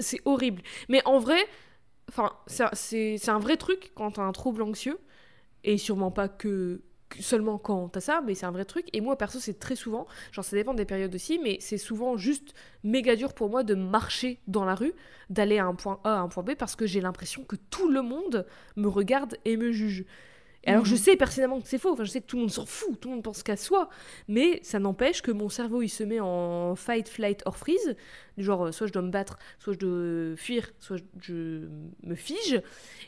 c'est 0.00 0.20
horrible. 0.24 0.62
Mais 0.88 1.00
en 1.04 1.18
vrai, 1.20 1.38
enfin, 2.08 2.32
c'est 2.46 3.28
un- 3.28 3.38
vrai 3.38 3.56
truc 3.56 3.92
quand 3.94 4.12
t'as 4.12 4.22
un 4.22 4.32
trouble 4.32 4.62
anxieux, 4.62 4.98
et 5.64 5.78
sûrement 5.78 6.10
pas 6.10 6.28
que 6.28 6.82
seulement 7.20 7.58
quand 7.58 7.88
t'as 7.88 8.00
ça, 8.00 8.20
mais 8.24 8.34
c'est 8.34 8.46
un 8.46 8.50
vrai 8.52 8.64
truc. 8.64 8.86
Et 8.92 9.00
moi, 9.00 9.16
perso, 9.16 9.38
c'est 9.40 9.58
très 9.58 9.76
souvent, 9.76 10.06
genre 10.32 10.44
ça 10.44 10.56
dépend 10.56 10.74
des 10.74 10.84
périodes 10.84 11.14
aussi, 11.14 11.38
mais 11.38 11.58
c'est 11.60 11.78
souvent 11.78 12.16
juste 12.16 12.54
méga 12.84 13.16
dur 13.16 13.32
pour 13.34 13.48
moi 13.50 13.62
de 13.64 13.74
marcher 13.74 14.38
dans 14.46 14.64
la 14.64 14.74
rue, 14.74 14.92
d'aller 15.30 15.58
à 15.58 15.66
un 15.66 15.74
point 15.74 16.00
A 16.04 16.16
à 16.16 16.20
un 16.20 16.28
point 16.28 16.42
B, 16.42 16.54
parce 16.54 16.76
que 16.76 16.86
j'ai 16.86 17.00
l'impression 17.00 17.44
que 17.44 17.56
tout 17.70 17.88
le 17.88 18.02
monde 18.02 18.46
me 18.76 18.88
regarde 18.88 19.36
et 19.44 19.56
me 19.56 19.72
juge. 19.72 20.04
Et 20.64 20.70
alors, 20.70 20.84
je 20.84 20.92
Mhm. 20.94 21.00
sais 21.00 21.16
personnellement 21.16 21.60
que 21.60 21.66
c'est 21.66 21.76
faux. 21.78 21.90
Enfin, 21.92 22.04
je 22.04 22.10
sais 22.12 22.20
que 22.20 22.26
tout 22.26 22.36
le 22.36 22.42
monde 22.42 22.50
s'en 22.52 22.66
fout. 22.66 23.00
Tout 23.00 23.08
le 23.08 23.16
monde 23.16 23.24
pense 23.24 23.42
qu'à 23.42 23.56
soi. 23.56 23.88
Mais 24.28 24.60
ça 24.62 24.78
n'empêche 24.78 25.20
que 25.20 25.32
mon 25.32 25.48
cerveau, 25.48 25.82
il 25.82 25.88
se 25.88 26.04
met 26.04 26.20
en 26.20 26.76
fight, 26.76 27.08
flight 27.08 27.42
or 27.46 27.56
freeze. 27.56 27.96
Du 28.38 28.44
Genre, 28.44 28.66
euh, 28.66 28.70
soit 28.70 28.86
je 28.86 28.92
dois 28.92 29.02
me 29.02 29.10
battre, 29.10 29.38
soit 29.58 29.72
je 29.72 29.78
dois 29.80 30.36
fuir, 30.36 30.70
soit 30.78 30.98
je 31.20 31.66
me 32.04 32.14
fige. 32.14 32.62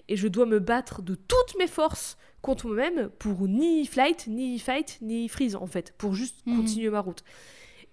Et 0.08 0.16
je 0.16 0.26
dois 0.26 0.46
me 0.46 0.58
battre 0.58 1.00
de 1.00 1.14
toutes 1.14 1.56
mes 1.56 1.68
forces 1.68 2.16
contre 2.44 2.66
moi-même 2.66 3.08
pour 3.18 3.48
ni 3.48 3.86
flight, 3.86 4.26
ni 4.28 4.58
fight, 4.58 4.98
ni 5.00 5.28
freeze, 5.28 5.56
en 5.56 5.66
fait. 5.66 5.94
Pour 5.98 6.14
juste 6.14 6.36
Mhm. 6.46 6.56
continuer 6.58 6.90
ma 6.90 7.00
route. 7.00 7.24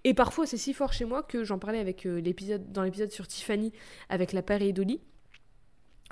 Et 0.04 0.14
parfois, 0.14 0.46
c'est 0.46 0.56
si 0.56 0.74
fort 0.74 0.92
chez 0.92 1.04
moi 1.04 1.22
que 1.22 1.42
j'en 1.44 1.58
parlais 1.58 1.78
avec 1.78 2.06
euh, 2.06 2.20
l'épisode, 2.20 2.70
dans 2.72 2.82
l'épisode 2.82 3.10
sur 3.12 3.26
Tiffany 3.26 3.72
avec 4.08 4.32
la 4.32 4.42
pareidolie 4.42 5.00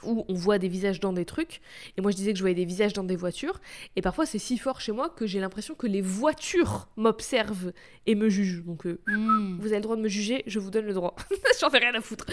où 0.02 0.24
on 0.28 0.34
voit 0.34 0.58
des 0.58 0.68
visages 0.68 1.00
dans 1.00 1.12
des 1.12 1.24
trucs. 1.24 1.60
Et 1.96 2.00
moi, 2.00 2.10
je 2.10 2.16
disais 2.16 2.32
que 2.32 2.38
je 2.38 2.42
voyais 2.42 2.54
des 2.54 2.64
visages 2.64 2.92
dans 2.92 3.04
des 3.04 3.16
voitures. 3.16 3.60
Et 3.96 4.02
parfois, 4.02 4.26
c'est 4.26 4.38
si 4.38 4.58
fort 4.58 4.80
chez 4.80 4.92
moi 4.92 5.08
que 5.08 5.26
j'ai 5.26 5.40
l'impression 5.40 5.74
que 5.74 5.86
les 5.86 6.00
voitures 6.00 6.88
m'observent 6.96 7.72
et 8.06 8.14
me 8.14 8.28
jugent. 8.28 8.64
Donc, 8.64 8.86
euh, 8.86 9.00
Hmm. 9.06 9.58
vous 9.60 9.66
avez 9.68 9.76
le 9.76 9.82
droit 9.82 9.96
de 9.96 10.02
me 10.02 10.08
juger, 10.08 10.42
je 10.46 10.58
vous 10.58 10.70
donne 10.70 10.86
le 10.86 10.94
droit. 10.94 11.14
J'en 11.60 11.70
fais 11.70 11.78
rien 11.78 11.94
à 11.94 12.00
foutre. 12.00 12.26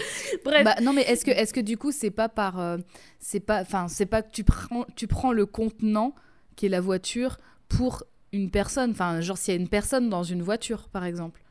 Bref. 0.44 0.64
Bah, 0.64 0.76
non 0.82 0.92
mais 0.92 1.02
est-ce 1.02 1.24
que 1.24 1.30
est-ce 1.30 1.52
que 1.52 1.60
du 1.60 1.76
coup 1.76 1.92
c'est 1.92 2.10
pas 2.10 2.28
par 2.28 2.60
euh, 2.60 2.78
c'est 3.18 3.40
pas 3.40 3.60
enfin 3.60 3.88
c'est 3.88 4.06
pas 4.06 4.22
que 4.22 4.30
tu 4.30 4.44
prends 4.44 4.86
tu 4.96 5.06
prends 5.06 5.32
le 5.32 5.46
contenant 5.46 6.14
qui 6.56 6.66
est 6.66 6.68
la 6.68 6.80
voiture 6.80 7.36
pour 7.68 8.04
une 8.32 8.50
personne 8.50 8.90
enfin 8.92 9.20
genre 9.20 9.38
s'il 9.38 9.54
y 9.54 9.56
a 9.56 9.60
une 9.60 9.68
personne 9.68 10.08
dans 10.08 10.22
une 10.22 10.42
voiture 10.42 10.88
par 10.88 11.04
exemple 11.04 11.42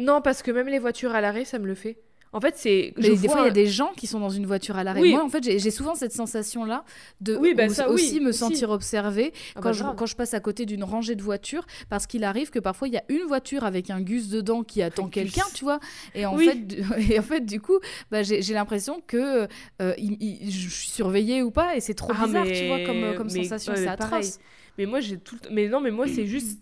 non, 0.00 0.20
parce 0.22 0.42
que 0.42 0.52
même 0.52 0.68
les 0.68 0.78
voitures 0.78 1.12
à 1.12 1.20
l'arrêt, 1.20 1.44
ça 1.44 1.58
me 1.58 1.66
le 1.66 1.74
fait. 1.74 1.98
En 2.32 2.40
fait, 2.42 2.54
c'est. 2.56 2.92
mais 2.98 3.16
des 3.16 3.28
fois 3.28 3.40
il 3.40 3.44
y 3.44 3.48
a 3.48 3.50
des 3.50 3.66
gens 3.66 3.92
qui 3.96 4.06
sont 4.06 4.20
dans 4.20 4.28
une 4.28 4.44
voiture 4.44 4.76
à 4.76 4.84
l'arrêt 4.84 5.00
Oui. 5.00 5.12
moi 5.12 5.24
en 5.24 5.28
fait 5.30 5.42
j'ai 5.42 5.70
souvent 5.70 5.94
cette 5.94 6.12
sensation 6.12 6.64
là 6.66 6.84
de 7.22 7.36
Oui, 7.36 7.54
bah 7.54 7.64
oui, 7.68 7.84
aussi 7.88 8.20
me 8.20 8.32
sentir 8.32 8.68
observée 8.70 9.32
Ah 9.56 9.60
quand, 9.62 9.70
bah, 9.70 9.72
je, 9.72 9.82
quand 9.96 10.06
je 10.06 10.14
passe 10.14 10.34
à 10.34 10.40
côté 10.40 10.66
d'une 10.66 10.84
rangée 10.84 11.14
de 11.14 11.22
voitures 11.22 11.64
parce 11.88 12.06
qu'il 12.06 12.24
arrive 12.24 12.50
que 12.50 12.58
parfois 12.58 12.86
il 12.88 12.94
y 12.94 12.98
a 12.98 13.04
une 13.08 13.22
voiture 13.26 13.64
avec 13.64 13.88
un 13.88 14.00
gus 14.02 14.28
dedans 14.28 14.62
qui 14.62 14.82
attend 14.82 15.06
Un 15.06 15.10
quelqu'un 15.10 15.44
tu 15.54 15.64
vois 15.64 15.80
et 16.14 16.26
en 16.26 16.36
fait 16.36 16.66
du- 16.66 16.82
et 17.12 17.18
en 17.18 17.22
fait 17.22 17.40
du 17.46 17.60
coup 17.60 17.78
bah, 18.10 18.22
j'ai 18.22 18.40
l'impression 18.52 19.00
que 19.06 19.48
euh, 19.80 19.94
il- 19.96 20.18
il- 20.22 20.50
je 20.50 20.68
suis 20.68 20.88
surveillée 20.90 21.42
ou 21.42 21.50
pas 21.50 21.76
et 21.76 21.80
c'est 21.80 21.94
trop 21.94 22.12
Ah, 22.14 22.26
bizarre 22.26 22.44
mais- 22.44 22.52
tu 22.60 22.66
vois 22.66 22.80
comme, 22.84 23.02
euh, 23.04 23.14
comme 23.14 23.28
mais- 23.32 23.44
sensation 23.44 23.72
ouais, 23.72 23.78
c'est 23.78 23.96
pareil. 23.96 24.18
atroce 24.18 24.38
Mais 24.76 24.86
moi, 24.86 25.00
j'ai 25.00 25.16
tout 25.18 25.34
le 25.34 25.40
temps- 25.40 25.48
Mais 25.50 25.66
non, 25.68 25.80
mais 25.80 25.90
moi, 25.90 26.06
c'est 26.06 26.26
juste 26.26 26.60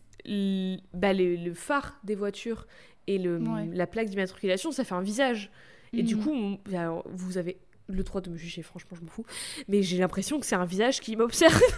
bah, 0.95 1.13
le, 1.13 1.37
le 1.37 1.55
phare 1.55 1.99
des 2.05 2.15
voitures 2.15 2.67
et 3.07 3.19
le, 3.19 3.39
Ouais. 3.39 3.69
la 3.73 3.87
plaque 3.87 4.09
d'immatriculation, 4.09 4.73
ça 4.73 4.85
fait 4.85 4.95
un 4.95 5.03
visage. 5.03 5.51
Et 5.93 6.03
du 6.03 6.17
Mhm. 6.17 6.23
coup, 6.25 6.59
vous 7.07 7.39
avez 7.39 7.57
le 7.89 8.03
droit 8.03 8.21
de 8.21 8.31
me 8.31 8.37
juger, 8.37 8.63
franchement, 8.63 8.97
je 8.99 9.03
m'en 9.03 9.11
fous. 9.11 9.25
Mais 9.69 9.83
j'ai 9.83 9.99
l'impression 9.99 10.41
que 10.41 10.47
c'est 10.47 10.57
un 10.57 10.65
visage 10.65 11.01
qui 11.01 11.15
m'observe. 11.17 11.61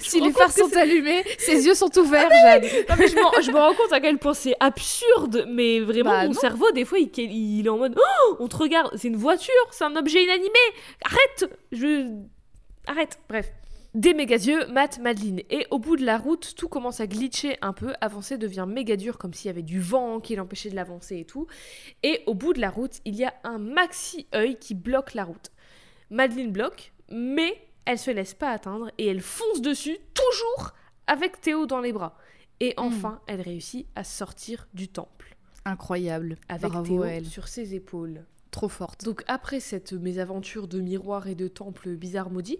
si 0.00 0.20
les 0.20 0.30
phares 0.30 0.52
sont 0.52 0.72
allumés 0.76 1.24
ses 1.38 1.66
yeux 1.66 1.74
sont 1.74 1.90
ouverts 1.98 2.28
Ah, 2.30 2.60
Jade 2.60 2.70
Non, 2.88 2.94
mais 2.98 3.08
je, 3.08 3.50
me 3.50 3.56
rends 3.58 3.74
compte 3.74 3.92
à 3.92 4.00
quel 4.00 4.16
point 4.18 4.34
c'est 4.34 4.54
absurde, 4.60 5.44
mais 5.48 5.80
vraiment, 5.80 6.10
Bah, 6.10 6.22
mon 6.22 6.32
non. 6.34 6.38
cerveau, 6.40 6.70
des 6.70 6.84
fois, 6.84 6.98
il, 7.00 7.10
il 7.18 7.66
est 7.66 7.68
en 7.68 7.78
mode 7.78 7.98
Oh, 7.98 8.36
on 8.38 8.46
te 8.46 8.56
regarde, 8.56 8.92
c'est 8.96 9.08
une 9.08 9.16
voiture, 9.16 9.52
c'est 9.72 9.84
un 9.84 9.96
objet 9.96 10.22
inanimé, 10.22 10.50
arrête 11.04 11.52
Je. 11.72 12.12
Arrête, 12.86 13.18
bref. 13.28 13.50
Des 13.94 14.14
méga 14.14 14.36
yeux, 14.36 14.66
Matt, 14.68 15.00
Madeline. 15.00 15.42
Et 15.50 15.66
au 15.70 15.78
bout 15.78 15.96
de 15.96 16.04
la 16.04 16.16
route, 16.16 16.54
tout 16.56 16.68
commence 16.68 17.00
à 17.00 17.06
glitcher 17.06 17.58
un 17.60 17.74
peu. 17.74 17.92
Avancer 18.00 18.38
devient 18.38 18.64
méga 18.66 18.96
dur, 18.96 19.18
comme 19.18 19.34
s'il 19.34 19.48
y 19.48 19.50
avait 19.50 19.62
du 19.62 19.80
vent 19.80 20.18
qui 20.18 20.34
l'empêchait 20.34 20.70
de 20.70 20.76
l'avancer 20.76 21.18
et 21.18 21.24
tout. 21.26 21.46
Et 22.02 22.22
au 22.26 22.32
bout 22.34 22.54
de 22.54 22.60
la 22.60 22.70
route, 22.70 23.00
il 23.04 23.16
y 23.16 23.24
a 23.24 23.34
un 23.44 23.58
maxi 23.58 24.26
œil 24.34 24.58
qui 24.58 24.74
bloque 24.74 25.12
la 25.12 25.24
route. 25.24 25.50
Madeline 26.08 26.52
bloque, 26.52 26.94
mais 27.10 27.52
elle 27.84 27.98
se 27.98 28.10
laisse 28.10 28.32
pas 28.32 28.50
atteindre 28.50 28.90
et 28.96 29.06
elle 29.06 29.20
fonce 29.20 29.60
dessus, 29.60 29.98
toujours 30.14 30.72
avec 31.06 31.40
Théo 31.42 31.66
dans 31.66 31.80
les 31.80 31.92
bras. 31.92 32.16
Et 32.60 32.72
enfin, 32.78 33.20
elle 33.26 33.40
réussit 33.42 33.86
à 33.94 34.04
sortir 34.04 34.68
du 34.72 34.88
temple, 34.88 35.36
incroyable 35.64 36.36
avec 36.48 36.70
bravo 36.70 36.86
Théo 36.86 37.04
elle 37.04 37.26
sur 37.26 37.48
ses 37.48 37.74
épaules. 37.74 38.24
Trop 38.52 38.68
forte 38.68 39.04
Donc 39.04 39.24
après 39.26 39.58
cette 39.58 39.92
mésaventure 39.92 40.68
de 40.68 40.80
miroir 40.80 41.26
et 41.26 41.34
de 41.34 41.48
temple 41.48 41.96
bizarre 41.96 42.30
maudit, 42.30 42.58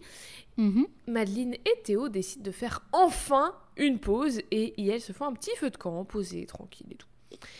Mhm. 0.58 0.86
Madeline 1.06 1.54
et 1.54 1.82
Théo 1.84 2.08
décident 2.08 2.42
de 2.44 2.50
faire 2.50 2.82
enfin 2.92 3.54
une 3.76 3.98
pause 4.00 4.40
et 4.50 4.86
elles 4.86 5.00
se 5.00 5.12
font 5.12 5.24
un 5.26 5.32
petit 5.32 5.54
feu 5.56 5.70
de 5.70 5.76
camp, 5.76 6.04
posé, 6.04 6.44
tranquille 6.46 6.88
et 6.90 6.96
tout. 6.96 7.06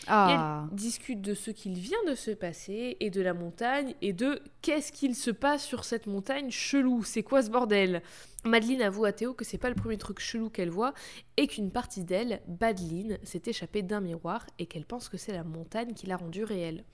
ah 0.07 0.67
discutent 0.73 1.23
de 1.23 1.33
ce 1.35 1.51
qu'il 1.51 1.73
vient 1.75 2.03
de 2.07 2.15
se 2.15 2.31
passer 2.31 2.99
et 3.01 3.09
de 3.09 3.23
la 3.23 3.33
montagne 3.33 3.95
et 4.03 4.13
de 4.13 4.41
qu'est-ce 4.61 4.93
qu'il 4.93 5.15
se 5.15 5.31
passe 5.31 5.65
sur 5.65 5.85
cette 5.85 6.07
montagne 6.07 6.51
chelou, 6.51 7.03
c'est 7.05 7.23
quoi 7.23 7.43
ce 7.43 7.51
bordel? 7.51 8.03
Madeleine 8.45 8.83
avoue 8.83 9.07
à 9.07 9.13
Théo 9.13 9.33
que 9.33 9.45
c'est 9.47 9.57
pas 9.59 9.71
le 9.71 9.75
premier 9.75 9.97
truc 9.97 10.21
chelou 10.21 10.51
qu'elle 10.51 10.71
voit 10.71 10.93
et 11.39 11.47
qu'une 11.47 11.71
partie 11.71 12.05
d'elle, 12.05 12.43
Badeline, 12.47 13.19
s'est 13.23 13.43
échappée 13.47 13.81
d'un 13.83 14.01
miroir 14.01 14.45
et 14.59 14.67
qu'elle 14.67 14.85
pense 14.85 15.09
que 15.09 15.17
c'est 15.17 15.33
la 15.33 15.45
montagne 15.45 15.95
qui 15.95 16.07
l'a 16.07 16.17
rendue 16.19 16.45
réelle. 16.45 16.85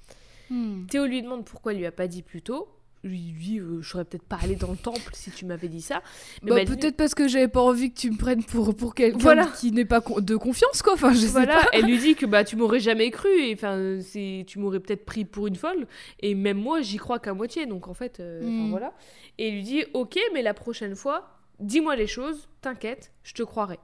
Hmm. 0.50 0.86
Théo 0.86 1.06
lui 1.06 1.22
demande 1.22 1.44
pourquoi 1.44 1.72
il 1.72 1.78
lui 1.78 1.86
a 1.86 1.92
pas 1.92 2.06
dit 2.06 2.22
plus 2.22 2.42
tôt. 2.42 2.68
Lui 3.04 3.18
dit 3.38 3.60
euh, 3.60 3.80
je 3.80 3.88
serais 3.88 4.04
peut-être 4.04 4.24
pas 4.24 4.38
allé 4.42 4.56
dans 4.56 4.72
le 4.72 4.76
temple 4.76 5.12
si 5.12 5.30
tu 5.30 5.46
m'avais 5.46 5.68
dit 5.68 5.80
ça. 5.82 6.02
Mais 6.42 6.48
Bah, 6.50 6.56
Madeleine- 6.56 6.78
peut-être 6.80 6.96
parce 6.96 7.14
que 7.14 7.28
j'avais 7.28 7.46
pas 7.46 7.60
envie 7.60 7.92
que 7.92 7.98
tu 8.00 8.10
me 8.10 8.16
prennes 8.16 8.42
pour, 8.42 8.74
pour 8.74 8.92
quelqu'un 8.96 9.18
Voilà. 9.20 9.46
qui 9.46 9.70
n'est 9.70 9.84
pas 9.84 10.00
de 10.00 10.34
confiance, 10.36 10.82
quoi. 10.82 10.94
Enfin, 10.94 11.12
je 11.12 11.18
sais 11.26 11.46
pas. 11.46 11.62
elle 11.72 11.84
lui 11.84 11.98
dit 11.98 12.14
que 12.16 12.26
bah 12.26 12.42
tu 12.42 12.56
m'aurais 12.56 12.80
jamais 12.80 13.10
cru 13.12 13.28
et 13.28 13.54
enfin 13.54 13.98
c'est 14.02 14.44
tu 14.48 14.58
m'aurais 14.58 14.80
peut-être 14.80 15.04
pris 15.04 15.24
pour 15.24 15.46
une 15.46 15.54
folle 15.54 15.86
et 16.18 16.34
même 16.34 16.58
moi 16.58 16.80
j'y 16.82 16.96
crois 16.96 17.20
qu'à 17.20 17.34
moitié 17.34 17.66
donc 17.66 17.86
en 17.86 17.94
fait 17.94 18.18
euh, 18.18 18.40
enfin, 18.42 18.50
Mm. 18.66 18.70
voilà 18.70 18.92
et 19.38 19.48
il 19.48 19.54
lui 19.54 19.62
dit 19.62 19.84
ok 19.94 20.18
mais 20.34 20.42
la 20.42 20.52
prochaine 20.54 20.96
fois 20.96 21.28
dis-moi 21.60 21.94
les 21.94 22.08
choses 22.08 22.48
t'inquiète 22.62 23.12
je 23.22 23.32
te 23.34 23.42
croirai 23.44 23.78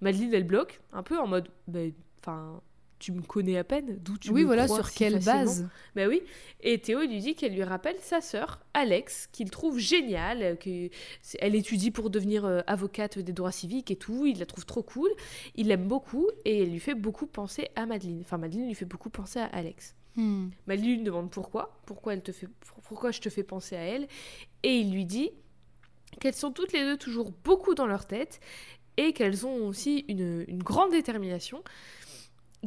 Madeleine 0.00 0.32
elle 0.32 0.44
bloque 0.46 0.80
un 0.92 1.02
peu 1.02 1.18
en 1.18 1.26
mode 1.26 1.48
bah, 1.66 1.80
enfin 2.20 2.60
tu 3.04 3.12
me 3.12 3.20
connais 3.20 3.58
à 3.58 3.64
peine 3.64 3.98
d'où 4.00 4.16
tu 4.16 4.30
oui, 4.30 4.40
me 4.40 4.46
voilà, 4.46 4.64
crois 4.64 4.78
sur 4.78 4.88
si 4.88 4.96
quelle 4.96 5.20
facilement 5.20 5.44
base 5.44 5.68
bah 5.94 6.06
oui. 6.08 6.22
Et 6.62 6.78
Théo 6.78 7.00
lui 7.00 7.18
dit 7.18 7.34
qu'elle 7.34 7.52
lui 7.52 7.62
rappelle 7.62 7.96
sa 8.00 8.22
sœur, 8.22 8.60
Alex, 8.72 9.28
qu'il 9.30 9.50
trouve 9.50 9.78
géniale, 9.78 10.42
euh, 10.42 10.56
que 10.56 10.88
elle 11.38 11.54
étudie 11.54 11.90
pour 11.90 12.08
devenir 12.08 12.46
euh, 12.46 12.62
avocate 12.66 13.18
des 13.18 13.34
droits 13.34 13.52
civiques 13.52 13.90
et 13.90 13.96
tout. 13.96 14.24
Il 14.24 14.38
la 14.38 14.46
trouve 14.46 14.64
trop 14.64 14.82
cool. 14.82 15.10
Il 15.54 15.68
l'aime 15.68 15.86
beaucoup 15.86 16.26
et 16.46 16.62
elle 16.62 16.70
lui 16.70 16.80
fait 16.80 16.94
beaucoup 16.94 17.26
penser 17.26 17.68
à 17.76 17.84
Madeleine. 17.84 18.20
Enfin, 18.22 18.38
Madeleine 18.38 18.68
lui 18.68 18.74
fait 18.74 18.86
beaucoup 18.86 19.10
penser 19.10 19.38
à 19.38 19.46
Alex. 19.46 19.94
Hmm. 20.16 20.48
Madeleine 20.66 20.96
lui 20.96 21.02
demande 21.02 21.30
pourquoi, 21.30 21.78
pourquoi 21.84 22.14
elle 22.14 22.22
te 22.22 22.32
fait, 22.32 22.48
pourquoi 22.84 23.10
je 23.10 23.20
te 23.20 23.28
fais 23.28 23.42
penser 23.42 23.76
à 23.76 23.80
elle, 23.80 24.08
et 24.62 24.78
il 24.78 24.92
lui 24.92 25.04
dit 25.04 25.30
qu'elles 26.20 26.34
sont 26.34 26.52
toutes 26.52 26.72
les 26.72 26.84
deux 26.84 26.96
toujours 26.96 27.32
beaucoup 27.42 27.74
dans 27.74 27.86
leur 27.86 28.06
tête 28.06 28.40
et 28.96 29.12
qu'elles 29.12 29.44
ont 29.44 29.66
aussi 29.66 30.04
une, 30.08 30.44
une 30.46 30.62
grande 30.62 30.92
détermination 30.92 31.62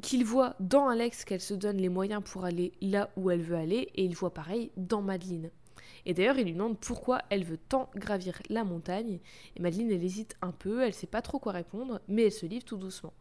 qu'il 0.02 0.26
voit 0.26 0.56
dans 0.60 0.88
Alex 0.88 1.26
qu'elle 1.26 1.42
se 1.42 1.54
donne 1.54 1.78
les 1.78 1.90
moyens 1.90 2.22
pour 2.24 2.46
aller 2.46 2.74
là 2.82 3.10
où 3.18 3.32
elle 3.32 3.42
veut 3.42 3.56
aller 3.56 3.90
et 3.96 4.04
il 4.04 4.16
voit 4.16 4.34
pareil 4.34 4.72
dans 4.78 5.02
Madeleine. 5.02 5.50
Et 6.06 6.14
d'ailleurs, 6.14 6.38
il 6.38 6.46
lui 6.46 6.54
demande 6.54 6.80
pourquoi 6.80 7.22
elle 7.30 7.44
veut 7.44 7.58
tant 7.58 7.90
gravir 7.96 8.40
la 8.50 8.64
montagne. 8.64 9.20
Et 9.56 9.62
Madeleine, 9.62 9.92
elle 9.92 10.04
hésite 10.04 10.38
un 10.42 10.52
peu, 10.52 10.84
elle 10.84 10.94
sait 10.94 11.08
pas 11.08 11.22
trop 11.22 11.40
quoi 11.40 11.52
répondre, 11.52 12.00
mais 12.08 12.24
elle 12.24 12.32
se 12.32 12.46
livre 12.46 12.64
tout 12.64 12.78
doucement. 12.78 13.14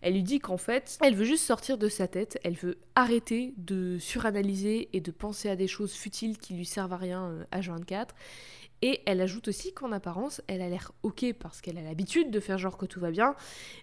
Elle 0.00 0.14
lui 0.14 0.22
dit 0.22 0.38
qu'en 0.38 0.56
fait, 0.56 0.98
elle 1.02 1.16
veut 1.16 1.24
juste 1.24 1.44
sortir 1.44 1.76
de 1.76 1.88
sa 1.88 2.06
tête, 2.06 2.38
elle 2.44 2.54
veut 2.54 2.78
arrêter 2.94 3.54
de 3.56 3.98
suranalyser 3.98 4.88
et 4.92 5.00
de 5.00 5.10
penser 5.10 5.48
à 5.48 5.56
des 5.56 5.66
choses 5.66 5.92
futiles 5.92 6.38
qui 6.38 6.54
lui 6.54 6.64
servent 6.64 6.92
à 6.92 6.96
rien 6.96 7.24
euh, 7.24 7.44
H24. 7.52 8.10
Et 8.80 9.00
elle 9.06 9.20
ajoute 9.20 9.48
aussi 9.48 9.72
qu'en 9.74 9.90
apparence, 9.90 10.40
elle 10.46 10.62
a 10.62 10.68
l'air 10.68 10.92
ok 11.02 11.32
parce 11.40 11.60
qu'elle 11.60 11.78
a 11.78 11.82
l'habitude 11.82 12.30
de 12.30 12.38
faire 12.38 12.58
genre 12.58 12.78
que 12.78 12.86
tout 12.86 13.00
va 13.00 13.10
bien, 13.10 13.34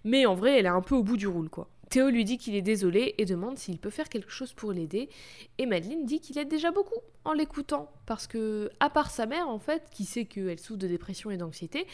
mais 0.05 0.25
en 0.25 0.35
vrai, 0.35 0.57
elle 0.57 0.65
est 0.65 0.69
un 0.69 0.81
peu 0.81 0.95
au 0.95 1.03
bout 1.03 1.17
du 1.17 1.27
roule 1.27 1.49
quoi. 1.49 1.67
Théo 1.89 2.09
lui 2.09 2.25
dit 2.25 2.37
qu'il 2.37 2.55
est 2.55 2.61
désolé 2.61 3.15
et 3.17 3.25
demande 3.25 3.57
s'il 3.57 3.79
peut 3.79 3.89
faire 3.89 4.09
quelque 4.09 4.31
chose 4.31 4.53
pour 4.53 4.71
l'aider. 4.71 5.09
Et 5.57 5.65
Madeleine 5.65 6.05
dit 6.05 6.19
qu'il 6.19 6.37
aide 6.37 6.47
déjà 6.47 6.71
beaucoup 6.71 6.99
en 7.23 7.33
l'écoutant. 7.33 7.91
Parce 8.05 8.27
que, 8.27 8.69
à 8.79 8.89
part 8.89 9.11
sa 9.11 9.25
mère, 9.25 9.49
en 9.49 9.59
fait, 9.59 9.89
qui 9.91 10.05
sait 10.05 10.25
qu'elle 10.25 10.59
souffre 10.59 10.79
de 10.79 10.87
dépression 10.87 11.31
et 11.31 11.37
d'anxiété, 11.37 11.85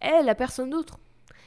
elle 0.00 0.28
a 0.28 0.34
personne 0.34 0.70
d'autre. 0.70 0.98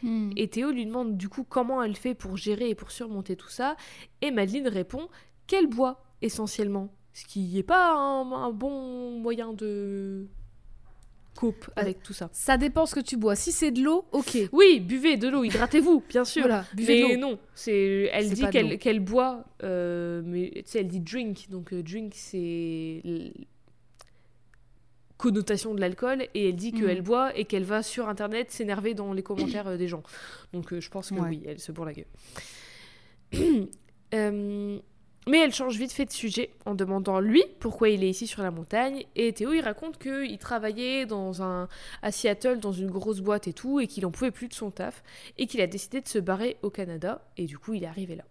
Hmm. 0.03 0.31
Et 0.35 0.47
Théo 0.47 0.71
lui 0.71 0.85
demande 0.85 1.17
du 1.17 1.29
coup 1.29 1.43
comment 1.47 1.83
elle 1.83 1.95
fait 1.95 2.15
pour 2.15 2.37
gérer 2.37 2.69
et 2.69 2.75
pour 2.75 2.91
surmonter 2.91 3.35
tout 3.35 3.49
ça. 3.49 3.75
Et 4.21 4.31
Madeleine 4.31 4.67
répond 4.67 5.09
qu'elle 5.47 5.67
boit 5.67 6.03
essentiellement. 6.21 6.89
Ce 7.13 7.25
qui 7.25 7.53
n'est 7.53 7.63
pas 7.63 7.93
un, 7.93 8.31
un 8.31 8.51
bon 8.51 9.19
moyen 9.19 9.53
de 9.53 10.27
cope 11.35 11.69
avec 11.75 12.03
tout 12.03 12.13
ça. 12.13 12.29
Ça 12.33 12.57
dépend 12.57 12.85
ce 12.85 12.95
que 12.95 12.99
tu 12.99 13.17
bois. 13.17 13.35
Si 13.35 13.51
c'est 13.51 13.71
de 13.71 13.81
l'eau, 13.81 14.05
ok. 14.11 14.37
Oui, 14.51 14.79
buvez 14.79 15.17
de 15.17 15.27
l'eau, 15.27 15.43
hydratez-vous, 15.43 16.03
bien 16.09 16.25
sûr. 16.25 16.43
Voilà, 16.43 16.65
buvez 16.73 17.01
de 17.01 17.07
Mais 17.07 17.17
non, 17.17 17.39
c'est 17.55 18.09
elle 18.11 18.29
dit 18.29 18.45
qu'elle 18.77 18.99
boit, 18.99 19.45
euh, 19.63 20.21
mais 20.25 20.51
tu 20.55 20.61
sais, 20.65 20.79
elle 20.79 20.87
dit 20.87 20.99
drink, 20.99 21.47
donc 21.49 21.73
euh, 21.73 21.81
drink 21.81 22.13
c'est 22.15 23.01
connotation 25.17 25.75
de 25.75 25.79
l'alcool, 25.79 26.23
et 26.33 26.49
elle 26.49 26.55
dit 26.55 26.71
qu'elle 26.73 27.01
boit 27.03 27.37
et 27.37 27.45
qu'elle 27.45 27.63
va 27.63 27.83
sur 27.83 28.09
internet 28.09 28.49
s'énerver 28.51 28.95
dans 28.95 29.13
les 29.13 29.21
commentaires 29.21 29.67
euh, 29.67 29.77
des 29.77 29.87
gens. 29.87 30.01
Donc 30.51 30.77
je 30.79 30.89
pense 30.89 31.09
que 31.11 31.15
Ouais. 31.15 31.29
oui, 31.29 31.43
elle 31.45 31.59
se 31.59 31.71
bourre 31.71 31.85
la 31.85 31.93
gueule. 31.93 32.07
Mais 35.27 35.37
elle 35.37 35.53
change 35.53 35.77
vite 35.77 35.91
fait 35.91 36.05
de 36.05 36.11
sujet 36.11 36.49
en 36.65 36.73
demandant 36.73 37.19
lui 37.19 37.43
pourquoi 37.59 37.89
il 37.89 38.03
est 38.03 38.09
ici 38.09 38.25
sur 38.25 38.41
la 38.41 38.49
montagne. 38.49 39.05
Et 39.15 39.31
Théo 39.33 39.53
il 39.53 39.61
raconte 39.61 39.99
qu'il 39.99 40.37
travaillait 40.39 41.05
dans 41.05 41.43
un, 41.43 41.67
à 42.01 42.11
Seattle 42.11 42.59
dans 42.59 42.71
une 42.71 42.89
grosse 42.89 43.19
boîte 43.19 43.47
et 43.47 43.53
tout, 43.53 43.79
et 43.79 43.87
qu'il 43.87 44.05
en 44.05 44.11
pouvait 44.11 44.31
plus 44.31 44.47
de 44.47 44.53
son 44.53 44.71
taf, 44.71 45.03
et 45.37 45.45
qu'il 45.45 45.61
a 45.61 45.67
décidé 45.67 46.01
de 46.01 46.07
se 46.07 46.17
barrer 46.17 46.57
au 46.63 46.71
Canada, 46.71 47.23
et 47.37 47.45
du 47.45 47.59
coup 47.59 47.73
il 47.73 47.83
est 47.83 47.87
arrivé 47.87 48.15
là. 48.15 48.23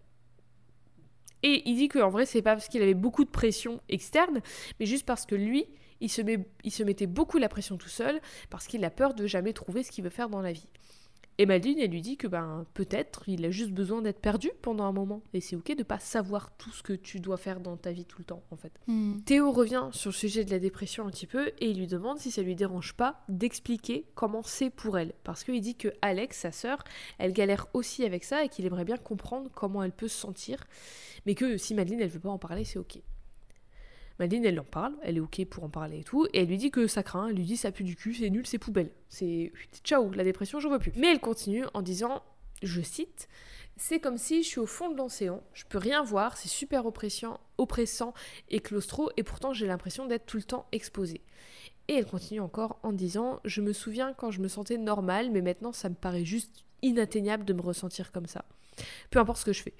Et 1.43 1.63
il 1.65 1.77
dit 1.77 1.89
qu'en 1.89 2.11
vrai 2.11 2.27
c'est 2.27 2.43
pas 2.43 2.55
parce 2.55 2.69
qu'il 2.69 2.83
avait 2.83 2.95
beaucoup 2.95 3.25
de 3.25 3.31
pression 3.31 3.81
externe, 3.89 4.41
mais 4.81 4.87
juste 4.87 5.07
parce 5.07 5.27
que 5.27 5.37
lui, 5.37 5.67
il 6.01 6.11
se 6.11 6.83
mettait 6.83 7.07
beaucoup 7.07 7.39
la 7.39 7.49
pression 7.49 7.77
tout 7.77 7.89
seul, 7.89 8.21
parce 8.51 8.67
qu'il 8.67 8.85
a 8.85 8.91
peur 8.91 9.15
de 9.15 9.27
jamais 9.27 9.53
trouver 9.53 9.85
ce 9.85 9.93
qu'il 9.93 10.03
veut 10.03 10.11
faire 10.11 10.29
dans 10.29 10.43
la 10.43 10.53
vie. 10.53 10.67
Et 11.41 11.47
Madeleine, 11.47 11.79
elle 11.79 11.91
lui 11.91 12.03
dit 12.03 12.19
que 12.19 12.27
ben 12.27 12.67
peut-être 12.75 13.23
il 13.27 13.47
a 13.47 13.51
juste 13.51 13.71
besoin 13.71 14.03
d'être 14.03 14.21
perdu 14.21 14.51
pendant 14.61 14.85
un 14.85 14.93
moment. 14.93 15.23
Et 15.33 15.41
c'est 15.41 15.57
ok 15.57 15.75
de 15.75 15.83
pas 15.83 15.99
savoir 15.99 16.55
tout 16.59 16.71
ce 16.71 16.83
que 16.83 16.93
tu 16.93 17.19
dois 17.19 17.39
faire 17.39 17.61
dans 17.61 17.79
ta 17.79 17.93
vie 17.93 18.05
tout 18.05 18.19
le 18.19 18.27
temps, 18.27 18.43
en 18.51 18.57
fait. 18.57 18.79
Hmm. 18.89 19.21
Théo 19.25 19.51
revient 19.51 19.89
sur 19.93 20.11
le 20.11 20.15
sujet 20.15 20.45
de 20.45 20.51
la 20.51 20.59
dépression 20.59 21.07
un 21.07 21.11
petit 21.11 21.27
peu 21.27 21.49
et 21.59 21.71
il 21.71 21.79
lui 21.79 21.87
demande 21.87 22.19
si 22.19 22.31
ça 22.31 22.43
lui 22.43 22.55
dérange 22.57 22.93
pas 22.93 23.23
d'expliquer 23.31 24.05
comment 24.15 24.43
c'est 24.43 24.69
pour 24.69 24.99
elle. 24.99 25.15
Parce 25.25 25.43
qu'il 25.43 25.63
dit 25.63 25.77
que 25.77 25.89
Alex, 26.03 26.41
sa 26.41 26.53
sœur, 26.53 26.85
elle 27.17 27.33
galère 27.33 27.69
aussi 27.73 28.05
avec 28.05 28.25
ça 28.25 28.45
et 28.45 28.51
qu'il 28.51 28.67
aimerait 28.67 28.85
bien 28.85 28.99
comprendre 28.99 29.49
comment 29.55 29.83
elle 29.83 29.93
peut 29.93 30.09
se 30.09 30.21
sentir. 30.21 30.67
Mais 31.25 31.35
que 31.35 31.57
si 31.57 31.73
Madeleine, 31.73 32.03
elle 32.03 32.11
veut 32.11 32.21
pas 32.21 32.29
en 32.29 32.37
parler, 32.39 32.67
c'est 32.67 32.79
ok. 32.79 32.99
Madeleine, 34.21 34.45
elle 34.45 34.61
en 34.61 34.65
parle, 34.65 34.95
elle 35.03 35.17
est 35.17 35.21
ok 35.21 35.47
pour 35.47 35.65
en 35.65 35.71
parler 35.71 36.01
et 36.01 36.05
tout, 36.05 36.27
et 36.27 36.43
elle 36.43 36.49
lui 36.49 36.59
dit 36.59 36.71
que 36.71 36.87
ça 36.87 37.03
craint, 37.03 37.29
elle 37.29 37.37
lui 37.37 37.45
dit 37.45 37.57
ça 37.57 37.73
pue 37.73 37.85
du 37.85 37.97
cul, 37.97 38.13
c'est 38.13 38.29
nul, 38.29 38.47
c'est 38.47 38.59
poubelle. 38.59 38.91
C'est 39.09 39.51
ciao, 39.83 40.13
la 40.13 40.25
dépression, 40.25 40.61
j'en 40.61 40.69
veux 40.69 40.79
plus. 40.79 40.93
Mais 40.97 41.11
elle 41.11 41.21
continue 41.21 41.65
en 41.73 41.81
disant, 41.81 42.23
je 42.63 42.83
cite, 42.83 43.29
c'est 43.79 43.99
comme 43.99 44.19
si 44.19 44.43
je 44.43 44.49
suis 44.49 44.61
au 44.61 44.67
fond 44.67 44.91
de 44.91 44.97
l'océan, 44.99 45.43
je 45.55 45.65
peux 45.65 45.79
rien 45.79 46.05
voir, 46.05 46.37
c'est 46.37 46.49
super 46.49 46.85
oppressant, 46.85 47.41
oppressant 47.57 48.13
et 48.51 48.61
claustro, 48.61 49.11
et 49.17 49.23
pourtant 49.23 49.55
j'ai 49.55 49.67
l'impression 49.67 50.05
d'être 50.05 50.27
tout 50.27 50.37
le 50.37 50.43
temps 50.43 50.67
exposée. 50.71 51.23
Et 51.89 51.95
elle 51.95 52.07
continue 52.07 52.41
encore 52.41 52.79
en 52.83 52.93
disant, 52.93 53.41
je 53.47 53.63
me 53.63 53.73
souviens 53.73 54.13
quand 54.13 54.31
je 54.31 54.43
me 54.43 54.49
sentais 54.49 54.77
normale, 54.77 55.31
mais 55.31 55.41
maintenant 55.41 55.73
ça 55.73 55.89
me 55.89 55.95
paraît 55.95 56.27
juste 56.27 56.67
inatteignable 56.83 57.47
de 57.47 57.55
me 57.55 57.63
ressentir 57.63 58.13
comme 58.13 58.27
ça. 58.27 58.45
Peu 59.11 59.19
importe 59.19 59.39
ce 59.39 59.47
que 59.47 59.55
je 59.55 59.63
fais. 59.63 59.75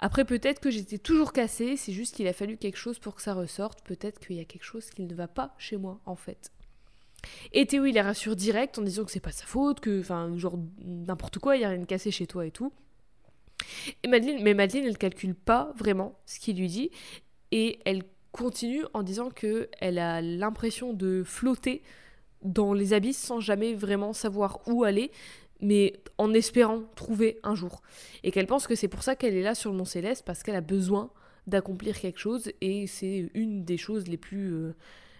Après, 0.00 0.24
peut-être 0.24 0.60
que 0.60 0.70
j'étais 0.70 0.98
toujours 0.98 1.32
cassée, 1.32 1.76
c'est 1.76 1.92
juste 1.92 2.16
qu'il 2.16 2.26
a 2.26 2.32
fallu 2.32 2.56
quelque 2.56 2.78
chose 2.78 2.98
pour 2.98 3.14
que 3.14 3.22
ça 3.22 3.34
ressorte. 3.34 3.82
Peut-être 3.84 4.18
qu'il 4.18 4.36
y 4.36 4.40
a 4.40 4.44
quelque 4.44 4.64
chose 4.64 4.88
qui 4.90 5.02
ne 5.02 5.14
va 5.14 5.28
pas 5.28 5.54
chez 5.58 5.76
moi, 5.76 6.00
en 6.06 6.16
fait. 6.16 6.50
Et 7.52 7.66
Théo, 7.66 7.84
il 7.84 7.94
la 7.94 8.02
rassure 8.02 8.34
direct 8.34 8.78
en 8.78 8.82
disant 8.82 9.04
que 9.04 9.10
c'est 9.10 9.20
pas 9.20 9.30
sa 9.30 9.44
faute, 9.44 9.80
que, 9.80 10.00
enfin, 10.00 10.36
genre, 10.38 10.58
n'importe 10.82 11.38
quoi, 11.38 11.56
il 11.56 11.60
y 11.62 11.64
a 11.64 11.68
rien 11.68 11.78
de 11.78 11.84
cassé 11.84 12.10
chez 12.10 12.26
toi 12.26 12.46
et 12.46 12.50
tout. 12.50 12.72
Et 14.02 14.08
Madeleine, 14.08 14.42
mais 14.42 14.54
Madeleine, 14.54 14.86
elle 14.86 14.96
calcule 14.96 15.34
pas 15.34 15.74
vraiment 15.76 16.18
ce 16.24 16.40
qu'il 16.40 16.56
lui 16.56 16.68
dit. 16.68 16.90
Et 17.52 17.80
elle 17.84 18.04
continue 18.32 18.84
en 18.94 19.02
disant 19.02 19.28
que 19.28 19.68
elle 19.80 19.98
a 19.98 20.22
l'impression 20.22 20.94
de 20.94 21.22
flotter 21.26 21.82
dans 22.42 22.72
les 22.72 22.94
abysses 22.94 23.18
sans 23.18 23.40
jamais 23.40 23.74
vraiment 23.74 24.14
savoir 24.14 24.60
où 24.66 24.84
aller, 24.84 25.10
mais 25.60 26.00
en 26.18 26.32
espérant 26.34 26.82
trouver 26.96 27.38
un 27.42 27.54
jour. 27.54 27.82
Et 28.22 28.30
qu'elle 28.30 28.46
pense 28.46 28.66
que 28.66 28.74
c'est 28.74 28.88
pour 28.88 29.02
ça 29.02 29.16
qu'elle 29.16 29.34
est 29.34 29.42
là 29.42 29.54
sur 29.54 29.70
le 29.70 29.76
Mont 29.76 29.84
Céleste, 29.84 30.24
parce 30.24 30.42
qu'elle 30.42 30.56
a 30.56 30.60
besoin 30.60 31.10
d'accomplir 31.46 31.98
quelque 31.98 32.18
chose, 32.18 32.52
et 32.60 32.86
c'est 32.86 33.30
une 33.34 33.64
des 33.64 33.76
choses 33.76 34.08
les 34.08 34.16
plus... 34.16 34.52
euh, 34.52 34.74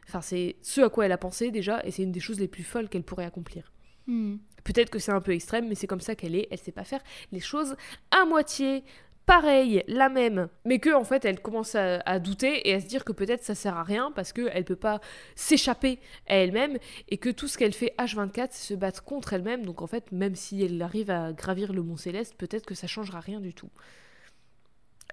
Enfin, 0.09 0.22
c'est 0.22 0.57
ce 0.62 0.80
à 0.80 0.88
quoi 0.88 1.07
elle 1.07 1.12
a 1.12 1.18
pensé 1.18 1.53
déjà, 1.53 1.80
et 1.84 1.93
c'est 1.93 2.03
une 2.03 2.11
des 2.11 2.18
choses 2.18 2.41
les 2.41 2.49
plus 2.49 2.64
folles 2.64 2.88
qu'elle 2.88 3.05
pourrait 3.05 3.24
accomplir. 3.24 3.70
Hmm. 4.09 4.38
Peut-être 4.64 4.91
que 4.91 4.99
c'est 4.99 5.12
un 5.12 5.20
peu 5.20 5.32
extrême, 5.32 5.68
mais 5.68 5.76
c'est 5.76 5.86
comme 5.86 6.01
ça 6.01 6.16
qu'elle 6.16 6.34
est, 6.34 6.49
elle 6.51 6.59
sait 6.59 6.72
pas 6.72 6.82
faire 6.82 7.01
les 7.30 7.38
choses 7.38 7.76
à 8.11 8.24
moitié. 8.24 8.82
Pareil, 9.31 9.85
la 9.87 10.09
même, 10.09 10.49
mais 10.64 10.81
que 10.81 10.93
en 10.93 11.05
fait 11.05 11.24
elle 11.24 11.41
commence 11.41 11.76
à, 11.76 12.01
à 12.01 12.18
douter 12.18 12.68
et 12.68 12.74
à 12.74 12.81
se 12.81 12.87
dire 12.87 13.05
que 13.05 13.12
peut-être 13.12 13.45
ça 13.45 13.55
sert 13.55 13.76
à 13.76 13.85
rien 13.85 14.11
parce 14.11 14.33
qu'elle 14.33 14.64
peut 14.64 14.74
pas 14.74 15.01
s'échapper 15.37 16.01
à 16.26 16.35
elle-même 16.35 16.78
et 17.09 17.16
que 17.16 17.31
tout 17.31 17.47
ce 17.47 17.57
qu'elle 17.57 17.72
fait 17.72 17.95
H24 17.97 18.49
c'est 18.51 18.72
se 18.72 18.74
battre 18.74 19.05
contre 19.05 19.33
elle-même 19.33 19.64
donc 19.64 19.83
en 19.83 19.87
fait 19.87 20.11
même 20.11 20.35
si 20.35 20.64
elle 20.64 20.83
arrive 20.83 21.12
à 21.12 21.33
gravir 21.33 21.72
le 21.72 21.85
mont 21.85 21.97
céleste 21.97 22.35
peut-être 22.39 22.66
que 22.66 22.74
ça 22.74 22.89
changera 22.89 23.20
rien 23.20 23.39
du 23.39 23.55
tout. 23.55 23.70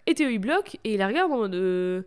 Et 0.08 0.16
Théo 0.16 0.30
il 0.30 0.40
bloque 0.40 0.80
et 0.84 0.96
il 0.96 0.98
la 0.98 1.10
regarde 1.10 1.32
en 1.32 1.38
mode 1.38 1.54
euh, 1.54 2.02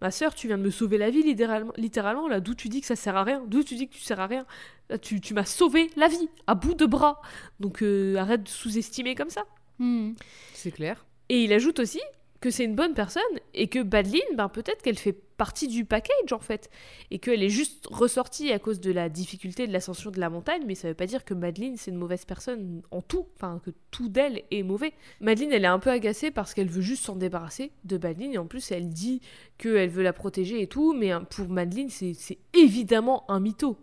ma 0.00 0.12
sœur 0.12 0.36
tu 0.36 0.46
viens 0.46 0.58
de 0.58 0.62
me 0.62 0.70
sauver 0.70 0.96
la 0.96 1.10
vie 1.10 1.24
littéralement, 1.24 1.72
littéralement 1.76 2.28
là 2.28 2.38
d'où 2.38 2.54
tu 2.54 2.68
dis 2.68 2.82
que 2.82 2.86
ça 2.86 2.94
sert 2.94 3.16
à 3.16 3.24
rien? 3.24 3.42
D'où 3.48 3.64
tu 3.64 3.74
dis 3.74 3.88
que 3.88 3.94
tu 3.94 4.02
sers 4.02 4.20
à 4.20 4.28
rien? 4.28 4.46
Là, 4.90 4.98
tu, 4.98 5.20
tu 5.20 5.34
m'as 5.34 5.44
sauvé 5.44 5.90
la 5.96 6.06
vie 6.06 6.28
à 6.46 6.54
bout 6.54 6.74
de 6.74 6.86
bras 6.86 7.20
donc 7.58 7.82
euh, 7.82 8.14
arrête 8.14 8.44
de 8.44 8.48
sous-estimer 8.48 9.16
comme 9.16 9.30
ça. 9.30 9.42
Hmm. 9.80 10.12
C'est 10.54 10.70
clair. 10.70 11.07
Et 11.28 11.42
il 11.44 11.52
ajoute 11.52 11.78
aussi 11.80 12.00
que 12.40 12.50
c'est 12.50 12.64
une 12.64 12.76
bonne 12.76 12.94
personne 12.94 13.22
et 13.54 13.68
que 13.68 13.82
Badeline, 13.82 14.36
ben 14.36 14.48
peut-être 14.48 14.82
qu'elle 14.82 14.98
fait 14.98 15.12
partie 15.12 15.68
du 15.68 15.84
package 15.84 16.32
en 16.32 16.38
fait 16.38 16.68
et 17.10 17.18
qu'elle 17.18 17.42
est 17.42 17.48
juste 17.48 17.86
ressortie 17.90 18.52
à 18.52 18.58
cause 18.58 18.80
de 18.80 18.92
la 18.92 19.08
difficulté 19.08 19.66
de 19.66 19.72
l'ascension 19.72 20.10
de 20.10 20.20
la 20.20 20.30
montagne, 20.30 20.62
mais 20.66 20.74
ça 20.74 20.88
veut 20.88 20.94
pas 20.94 21.06
dire 21.06 21.24
que 21.24 21.34
Madeline 21.34 21.76
c'est 21.76 21.90
une 21.90 21.96
mauvaise 21.96 22.24
personne 22.24 22.82
en 22.90 23.02
tout, 23.02 23.26
enfin 23.36 23.60
que 23.64 23.70
tout 23.90 24.08
d'elle 24.08 24.42
est 24.50 24.62
mauvais. 24.62 24.92
Madeline 25.20 25.52
elle 25.52 25.64
est 25.64 25.68
un 25.68 25.78
peu 25.78 25.90
agacée 25.90 26.30
parce 26.30 26.54
qu'elle 26.54 26.68
veut 26.68 26.82
juste 26.82 27.04
s'en 27.04 27.16
débarrasser 27.16 27.72
de 27.84 27.96
Badeline 27.96 28.34
et 28.34 28.38
en 28.38 28.46
plus 28.46 28.70
elle 28.72 28.88
dit 28.88 29.20
qu'elle 29.58 29.90
veut 29.90 30.02
la 30.02 30.12
protéger 30.12 30.60
et 30.60 30.66
tout, 30.66 30.92
mais 30.92 31.10
hein, 31.10 31.24
pour 31.24 31.48
Madeline 31.48 31.88
c'est 31.88 32.38
évidemment 32.54 33.28
un 33.30 33.40
mytho. 33.40 33.76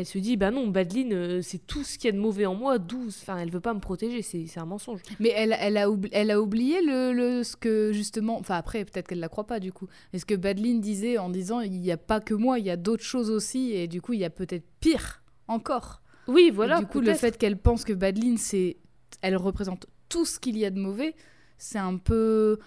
Elle 0.00 0.06
se 0.06 0.18
dit, 0.18 0.36
bah 0.36 0.52
non, 0.52 0.68
Badeline, 0.68 1.12
euh, 1.12 1.42
c'est 1.42 1.58
tout 1.66 1.82
ce 1.82 1.98
qu'il 1.98 2.06
y 2.06 2.08
a 2.10 2.12
de 2.12 2.20
mauvais 2.20 2.46
en 2.46 2.54
moi, 2.54 2.78
d'où. 2.78 3.08
Enfin, 3.08 3.36
elle 3.38 3.50
veut 3.50 3.58
pas 3.58 3.74
me 3.74 3.80
protéger, 3.80 4.22
c'est 4.22 4.46
un 4.56 4.64
mensonge. 4.64 5.00
Mais 5.18 5.32
elle, 5.34 5.56
elle, 5.58 5.76
a, 5.76 5.88
oubli- 5.88 6.08
elle 6.12 6.30
a 6.30 6.40
oublié 6.40 6.80
le, 6.82 7.12
le- 7.12 7.42
ce 7.42 7.56
que 7.56 7.90
justement. 7.92 8.38
Enfin, 8.38 8.54
après, 8.54 8.84
peut-être 8.84 9.08
qu'elle 9.08 9.18
la 9.18 9.28
croit 9.28 9.48
pas 9.48 9.58
du 9.58 9.72
coup. 9.72 9.88
Et 10.12 10.20
ce 10.20 10.24
que 10.24 10.36
Badeline 10.36 10.80
disait 10.80 11.18
en 11.18 11.30
disant 11.30 11.60
il 11.62 11.72
n'y 11.80 11.90
a 11.90 11.96
pas 11.96 12.20
que 12.20 12.32
moi, 12.34 12.60
il 12.60 12.64
y 12.66 12.70
a 12.70 12.76
d'autres 12.76 13.02
choses 13.02 13.28
aussi. 13.28 13.72
Et 13.72 13.88
du 13.88 14.00
coup, 14.00 14.12
il 14.12 14.20
y 14.20 14.24
a 14.24 14.30
peut-être 14.30 14.64
pire 14.78 15.20
encore. 15.48 16.00
Oui, 16.28 16.44
Et 16.48 16.50
voilà. 16.52 16.78
du 16.78 16.86
coup, 16.86 17.00
le 17.00 17.14
fait 17.14 17.36
qu'elle 17.36 17.58
pense 17.58 17.84
que 17.84 17.92
Badeline, 17.92 18.38
c'est. 18.38 18.76
Elle 19.20 19.36
représente 19.36 19.86
tout 20.08 20.24
ce 20.24 20.38
qu'il 20.38 20.56
y 20.56 20.64
a 20.64 20.70
de 20.70 20.78
mauvais, 20.78 21.16
c'est 21.56 21.78
un 21.78 21.96
peu. 21.96 22.60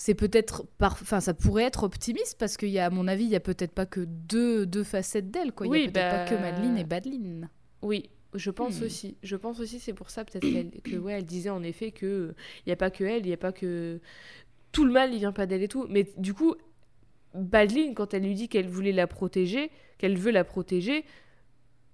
C'est 0.00 0.14
peut-être. 0.14 0.64
Par... 0.78 0.92
Enfin, 0.92 1.18
ça 1.20 1.34
pourrait 1.34 1.64
être 1.64 1.82
optimiste 1.82 2.36
parce 2.38 2.56
qu'il 2.56 2.68
y 2.68 2.78
a, 2.78 2.86
à 2.86 2.90
mon 2.90 3.08
avis, 3.08 3.24
il 3.24 3.30
y 3.30 3.36
a 3.36 3.40
peut-être 3.40 3.72
pas 3.72 3.84
que 3.84 4.00
deux, 4.00 4.64
deux 4.64 4.84
facettes 4.84 5.30
d'elle, 5.32 5.50
quoi. 5.52 5.66
Il 5.66 5.70
Oui, 5.70 5.78
y 5.80 5.82
a 5.82 5.90
peut-être 5.90 6.10
bah- 6.10 6.24
pas 6.24 6.30
que 6.36 6.40
Madeline 6.40 6.78
et 6.78 6.84
Badeline. 6.84 7.50
Oui, 7.82 8.08
je 8.34 8.50
pense 8.52 8.80
Hmm. 8.80 8.84
aussi. 8.84 9.16
Je 9.24 9.34
pense 9.34 9.58
aussi, 9.58 9.80
c'est 9.80 9.92
pour 9.94 10.10
ça 10.10 10.24
peut-être 10.24 10.42
qu'elle, 10.50 10.70
que 10.82 10.96
ouais, 10.96 11.14
elle 11.14 11.24
disait 11.26 11.50
en 11.50 11.64
effet 11.64 11.90
que 11.90 12.32
il 12.64 12.68
y 12.68 12.72
a 12.72 12.76
pas 12.76 12.90
que 12.90 13.02
elle, 13.02 13.26
il 13.26 13.30
y 13.30 13.32
a 13.32 13.36
pas 13.38 13.50
que 13.50 14.00
tout 14.70 14.84
le 14.84 14.92
mal, 14.92 15.12
il 15.12 15.18
vient 15.18 15.32
pas 15.32 15.46
d'elle 15.46 15.64
et 15.64 15.68
tout. 15.68 15.86
Mais 15.90 16.06
du 16.16 16.32
coup, 16.32 16.54
Badeline, 17.34 17.94
quand 17.94 18.14
elle 18.14 18.22
lui 18.22 18.34
dit 18.34 18.48
qu'elle 18.48 18.68
voulait 18.68 18.92
la 18.92 19.06
protéger, 19.08 19.70
qu'elle 19.98 20.16
veut 20.16 20.30
la 20.30 20.44
protéger, 20.44 21.04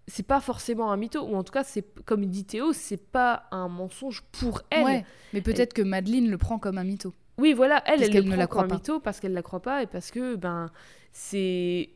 c'est 0.09 0.27
pas 0.27 0.41
forcément 0.43 0.93
un 0.93 0.99
mytho, 0.99 1.23
ou 1.23 1.35
en 1.37 1.43
tout 1.43 1.53
cas, 1.53 1.65
c'est 1.65 1.87
comme 2.05 2.27
dit 2.27 2.45
Théo, 2.45 2.75
c'est 2.75 2.99
pas 3.03 3.45
un 3.51 3.69
mensonge 3.69 4.23
pour 4.33 4.61
elle. 4.71 4.85
Ouais, 4.85 5.05
mais 5.33 5.41
peut-être 5.41 5.73
que 5.73 5.81
Madeline 5.81 6.31
le 6.31 6.37
prend 6.37 6.59
comme 6.59 6.77
un 6.77 6.85
mytho. 6.85 7.15
Oui, 7.39 7.53
voilà, 7.53 7.82
elle, 7.87 8.01
Parce 8.01 8.11
elle 8.14 8.28
ne 8.28 8.37
la 8.37 8.47
croit 8.47 8.66
pas. 8.68 8.74
mytho 8.76 9.01
parce 9.01 9.18
qu'elle 9.20 9.32
la 9.32 9.43
croit 9.43 9.61
pas 9.61 9.82
et 9.82 9.87
parce 9.87 10.11
que 10.11 10.37
ben 10.37 10.70
c'est 11.12 11.91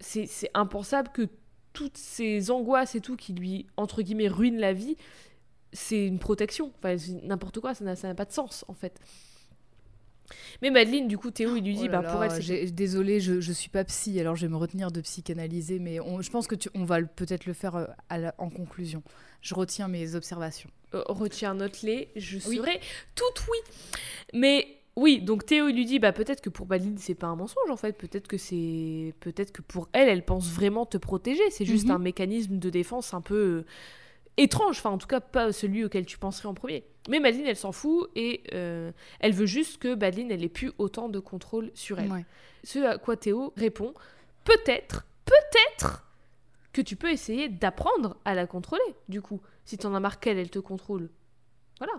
c'est 0.00 0.50
impensable 0.54 1.10
que 1.14 1.28
toutes 1.72 1.96
ces 1.96 2.50
angoisses 2.50 2.94
et 2.94 3.00
tout 3.00 3.16
qui 3.16 3.32
lui 3.32 3.66
entre 3.76 4.02
guillemets 4.02 4.28
ruinent 4.28 4.58
la 4.58 4.72
vie, 4.72 4.96
c'est 5.72 6.06
une 6.06 6.18
protection. 6.18 6.72
Enfin, 6.78 6.96
n'importe 7.22 7.60
quoi, 7.60 7.72
ça 7.74 7.84
n'a 7.84 8.14
pas 8.14 8.24
de 8.24 8.32
sens 8.32 8.64
en 8.68 8.74
fait. 8.74 9.00
Mais 10.62 10.70
Madeleine, 10.70 11.08
du 11.08 11.18
coup, 11.18 11.30
Théo, 11.30 11.56
il 11.56 11.64
lui 11.64 11.74
dit, 11.74 11.86
Oh 11.88 11.92
bah 11.92 12.02
pour 12.02 12.24
elle, 12.24 12.42
c'est 12.42 12.70
désolée, 12.72 13.20
je, 13.20 13.40
je 13.40 13.52
suis 13.52 13.68
pas 13.68 13.84
psy, 13.84 14.18
alors 14.20 14.34
je 14.34 14.46
vais 14.46 14.50
me 14.52 14.56
retenir 14.56 14.90
de 14.90 15.00
psychanalyser, 15.00 15.78
mais 15.78 16.00
on- 16.00 16.22
je 16.22 16.30
pense 16.30 16.46
que 16.46 16.54
tu, 16.54 16.70
on 16.74 16.84
va 16.84 17.02
peut-être 17.02 17.44
le 17.46 17.52
faire 17.52 17.76
euh, 17.76 17.86
à 18.08 18.18
la- 18.18 18.34
en 18.38 18.48
conclusion. 18.48 19.02
Je 19.42 19.54
retiens 19.54 19.88
mes 19.88 20.14
observations. 20.14 20.70
euh, 20.94 21.02
retiens 21.08 21.54
note-les, 21.54 22.08
je 22.16 22.38
Oui. 22.48 22.56
serai 22.56 22.80
toute 23.14 23.46
oui. 23.50 23.58
Mais 24.34 24.68
oui, 24.96 25.20
donc 25.22 25.46
Théo 25.46 25.68
il 25.68 25.74
lui 25.76 25.84
dit 25.86 25.98
bah 25.98 26.12
peut-être 26.12 26.40
que 26.42 26.50
pour 26.50 26.66
Badeline 26.66 26.98
c'est 26.98 27.14
pas 27.14 27.26
un 27.28 27.36
mensonge 27.36 27.70
en 27.70 27.76
fait, 27.76 27.92
peut-être 27.96 28.28
que 28.28 28.36
c'est 28.36 29.14
peut-être 29.20 29.52
que 29.52 29.62
pour 29.62 29.88
elle 29.92 30.08
elle 30.08 30.24
pense 30.24 30.48
vraiment 30.50 30.84
te 30.86 30.98
protéger, 30.98 31.42
c'est 31.50 31.64
juste 31.64 31.86
Mhm. 31.86 31.92
un 31.92 31.98
mécanisme 31.98 32.58
de 32.58 32.70
défense 32.70 33.14
un 33.14 33.20
peu 33.22 33.34
euh, 33.34 33.64
étrange, 34.36 34.78
enfin 34.78 34.90
en 34.90 34.98
tout 34.98 35.06
cas 35.06 35.20
pas 35.20 35.50
celui 35.52 35.82
auquel 35.84 36.04
tu 36.06 36.18
penserais 36.18 36.48
en 36.48 36.54
premier. 36.54 36.84
Mais 37.08 37.18
Madeline 37.20 37.46
elle 37.46 37.56
s'en 37.56 37.72
fout 37.72 38.10
et 38.14 38.42
euh, 38.52 38.92
elle 39.20 39.32
veut 39.32 39.46
juste 39.46 39.78
que 39.78 39.94
Badeline 39.94 40.30
elle 40.30 40.44
ait 40.44 40.48
plus 40.50 40.72
autant 40.78 41.08
de 41.08 41.18
contrôle 41.20 41.70
sur 41.74 41.98
elle. 41.98 42.12
Ouais. 42.12 42.24
Ce 42.64 42.78
à 42.80 42.98
quoi 42.98 43.16
Théo 43.16 43.52
répond 43.56 43.92
peut-être, 44.44 45.06
peut-être 45.24 46.04
que 46.72 46.80
tu 46.80 46.96
peux 46.96 47.10
essayer 47.10 47.48
d'apprendre 47.48 48.16
à 48.24 48.34
la 48.34 48.46
contrôler 48.46 48.82
du 49.08 49.20
coup, 49.22 49.40
si 49.64 49.76
t'en 49.78 49.94
as 49.94 50.00
marre 50.00 50.20
qu'elle 50.20 50.38
elle 50.38 50.50
te 50.50 50.58
contrôle. 50.58 51.10
Voilà. 51.78 51.92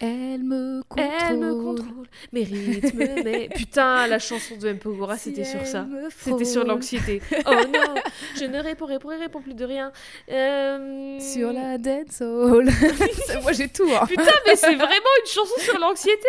Elle 0.00 0.42
me 0.44 0.82
contrôle. 0.86 1.10
Elle 1.30 1.38
me 1.38 1.54
contrôle, 1.54 2.06
mes 2.32 2.42
rythmes, 2.44 2.98
mes... 3.24 3.48
Putain, 3.48 4.06
la 4.06 4.18
chanson 4.18 4.56
de 4.58 4.68
M. 4.68 4.78
Si 5.16 5.18
c'était 5.18 5.44
sur 5.44 5.64
ça. 5.66 5.86
C'était 6.18 6.44
sur 6.44 6.64
l'anxiété. 6.64 7.22
Oh 7.46 7.54
non, 7.72 7.94
je 8.36 8.44
ne 8.44 8.58
répondrai, 8.58 8.98
pourrai 8.98 9.16
répondre 9.16 9.44
plus 9.44 9.54
de 9.54 9.64
rien. 9.64 9.90
Euh, 10.30 11.18
Sur 11.20 11.54
la 11.54 11.78
dance 11.78 12.20
hall. 12.20 12.68
Moi 13.42 13.52
j'ai 13.52 13.68
tout. 13.68 13.88
hein. 13.98 14.04
Putain, 14.06 14.24
mais 14.46 14.56
c'est 14.56 14.74
vraiment 14.74 14.90
une 15.22 15.26
chanson 15.30 15.58
sur 15.60 15.78
l'anxiété. 15.78 16.28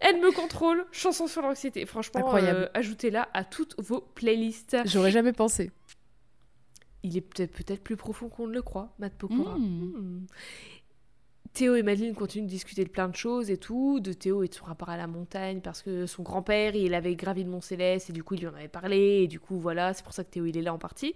Elle 0.00 0.16
me 0.16 0.22
le 0.26 0.32
contrôle, 0.32 0.86
chanson 0.90 1.26
sur 1.26 1.42
l'anxiété. 1.42 1.84
Franchement, 1.84 2.20
Incroyable. 2.20 2.60
euh, 2.60 2.68
ajoutez-la 2.78 3.28
à 3.34 3.44
toutes 3.44 3.74
vos 3.78 4.00
playlists. 4.00 4.76
J'aurais 4.86 5.10
jamais 5.10 5.32
pensé. 5.34 5.70
Il 7.02 7.16
est 7.16 7.20
peut-être 7.20 7.82
plus 7.82 7.96
profond 7.96 8.28
qu'on 8.28 8.46
ne 8.48 8.52
le 8.52 8.62
croit, 8.62 8.94
Matt 8.98 9.14
Pokora. 9.14 9.56
Mm. 9.56 9.62
Hmm. 9.62 10.26
Théo 11.52 11.74
et 11.74 11.82
Madeleine 11.82 12.14
continuent 12.14 12.44
de 12.44 12.50
discuter 12.50 12.84
de 12.84 12.90
plein 12.90 13.08
de 13.08 13.16
choses 13.16 13.50
et 13.50 13.56
tout, 13.56 14.00
de 14.00 14.12
Théo 14.12 14.42
et 14.42 14.48
de 14.48 14.54
son 14.54 14.64
rapport 14.64 14.90
à 14.90 14.96
la 14.96 15.06
montagne, 15.06 15.60
parce 15.60 15.82
que 15.82 16.06
son 16.06 16.22
grand-père, 16.22 16.76
il 16.76 16.94
avait 16.94 17.16
gravi 17.16 17.42
le 17.42 17.50
Mont 17.50 17.60
Céleste, 17.60 18.10
et 18.10 18.12
du 18.12 18.22
coup, 18.22 18.34
il 18.34 18.40
lui 18.40 18.46
en 18.46 18.54
avait 18.54 18.68
parlé, 18.68 19.22
et 19.22 19.26
du 19.26 19.40
coup, 19.40 19.58
voilà, 19.58 19.94
c'est 19.94 20.04
pour 20.04 20.12
ça 20.12 20.24
que 20.24 20.30
Théo, 20.30 20.46
il 20.46 20.56
est 20.56 20.62
là 20.62 20.74
en 20.74 20.78
partie. 20.78 21.14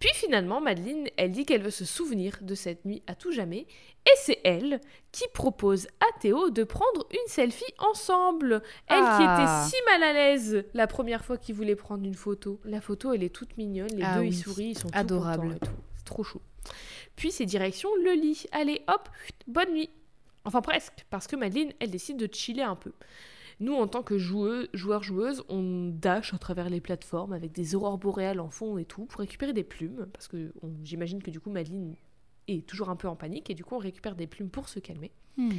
Puis 0.00 0.10
finalement, 0.14 0.60
Madeleine, 0.62 1.08
elle 1.18 1.30
dit 1.30 1.44
qu'elle 1.44 1.62
veut 1.62 1.70
se 1.70 1.84
souvenir 1.84 2.38
de 2.40 2.54
cette 2.54 2.84
nuit 2.86 3.02
à 3.06 3.14
tout 3.14 3.32
jamais, 3.32 3.66
et 4.06 4.16
c'est 4.16 4.40
elle 4.44 4.80
qui 5.12 5.24
propose 5.34 5.86
à 6.00 6.18
Théo 6.20 6.48
de 6.50 6.64
prendre 6.64 7.06
une 7.12 7.18
selfie 7.28 7.72
ensemble. 7.78 8.62
Elle 8.86 9.02
Ah. 9.04 9.16
qui 9.18 9.22
était 9.72 9.76
si 9.76 9.84
mal 9.90 10.02
à 10.02 10.12
l'aise 10.14 10.64
la 10.72 10.86
première 10.86 11.22
fois 11.24 11.36
qu'il 11.36 11.54
voulait 11.54 11.76
prendre 11.76 12.04
une 12.06 12.14
photo. 12.14 12.58
La 12.64 12.80
photo, 12.80 13.12
elle 13.12 13.22
est 13.22 13.34
toute 13.34 13.56
mignonne, 13.58 13.94
les 13.94 14.02
Ah 14.02 14.14
deux, 14.14 14.20
oui. 14.22 14.28
ils 14.28 14.34
sourient, 14.38 14.70
ils 14.70 14.78
sont 14.78 14.88
tout 14.88 14.98
Adorable. 14.98 15.42
contents 15.50 15.56
et 15.56 15.66
tout. 15.68 15.74
C'est 15.98 16.04
trop 16.06 16.24
chaud. 16.24 16.40
Puis 17.14 17.30
c'est 17.30 17.44
direction 17.44 17.90
le 18.02 18.12
lit. 18.12 18.46
Allez, 18.52 18.82
hop, 18.88 19.06
bonne 19.46 19.72
nuit. 19.74 19.90
Enfin 20.46 20.62
presque, 20.62 21.04
parce 21.10 21.26
que 21.26 21.36
Madeleine, 21.36 21.74
elle 21.78 21.90
décide 21.90 22.16
de 22.16 22.34
chiller 22.34 22.62
un 22.62 22.76
peu. 22.76 22.92
Nous, 23.60 23.74
en 23.74 23.86
tant 23.86 24.02
que 24.02 24.16
joueux, 24.18 24.68
joueurs, 24.72 25.02
joueuses, 25.02 25.44
on 25.50 25.90
dash 25.94 26.32
à 26.32 26.38
travers 26.38 26.70
les 26.70 26.80
plateformes 26.80 27.32
avec 27.34 27.52
des 27.52 27.74
aurores 27.74 27.98
boréales 27.98 28.40
en 28.40 28.48
fond 28.50 28.78
et 28.78 28.84
tout 28.86 29.04
pour 29.04 29.20
récupérer 29.20 29.52
des 29.52 29.64
plumes, 29.64 30.06
parce 30.12 30.28
que 30.28 30.52
on- 30.62 30.72
j'imagine 30.82 31.22
que 31.22 31.30
du 31.30 31.40
coup 31.40 31.50
Madeleine 31.50 31.94
est 32.48 32.66
toujours 32.66 32.88
un 32.88 32.96
peu 32.96 33.06
en 33.06 33.16
panique 33.16 33.50
et 33.50 33.54
du 33.54 33.62
coup 33.64 33.74
on 33.74 33.78
récupère 33.78 34.16
des 34.16 34.26
plumes 34.26 34.48
pour 34.48 34.68
se 34.70 34.78
calmer. 34.80 35.12
Hmm. 35.36 35.50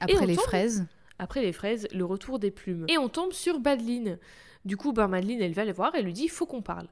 Après 0.00 0.24
les 0.26 0.36
tombe- 0.36 0.44
fraises. 0.44 0.86
Après 1.18 1.42
les 1.42 1.52
fraises, 1.52 1.88
le 1.92 2.04
retour 2.04 2.38
des 2.38 2.52
plumes. 2.52 2.84
Et 2.88 2.96
on 2.96 3.08
tombe 3.08 3.32
sur 3.32 3.58
Madeline. 3.60 4.18
Du 4.64 4.76
coup, 4.76 4.92
ben 4.92 5.08
Madeline, 5.08 5.40
elle 5.42 5.52
va 5.52 5.64
le 5.64 5.72
voir, 5.72 5.92
elle 5.96 6.04
lui 6.04 6.12
dit 6.12 6.24
il 6.24 6.30
faut 6.30 6.46
qu'on 6.46 6.62
parle. 6.62 6.86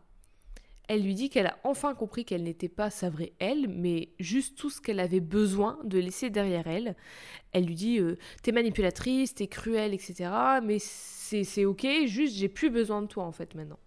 Elle 0.88 1.02
lui 1.02 1.14
dit 1.14 1.30
qu'elle 1.30 1.46
a 1.46 1.58
enfin 1.64 1.94
compris 1.94 2.24
qu'elle 2.24 2.44
n'était 2.44 2.68
pas 2.68 2.90
sa 2.90 3.10
vraie 3.10 3.32
elle, 3.38 3.68
mais 3.68 4.10
juste 4.20 4.56
tout 4.56 4.70
ce 4.70 4.80
qu'elle 4.80 5.00
avait 5.00 5.20
besoin 5.20 5.78
de 5.84 5.98
laisser 5.98 6.30
derrière 6.30 6.66
elle. 6.66 6.94
Elle 7.52 7.66
lui 7.66 7.74
dit 7.74 7.98
euh, 7.98 8.18
T'es 8.42 8.52
manipulatrice, 8.52 9.34
t'es 9.34 9.48
cruelle, 9.48 9.94
etc. 9.94 10.30
Mais 10.62 10.78
c'est 10.78 11.44
c'est 11.44 11.64
ok, 11.64 11.86
juste 12.06 12.36
j'ai 12.36 12.48
plus 12.48 12.70
besoin 12.70 13.02
de 13.02 13.08
toi 13.08 13.24
en 13.24 13.32
fait 13.32 13.54
maintenant. 13.54 13.78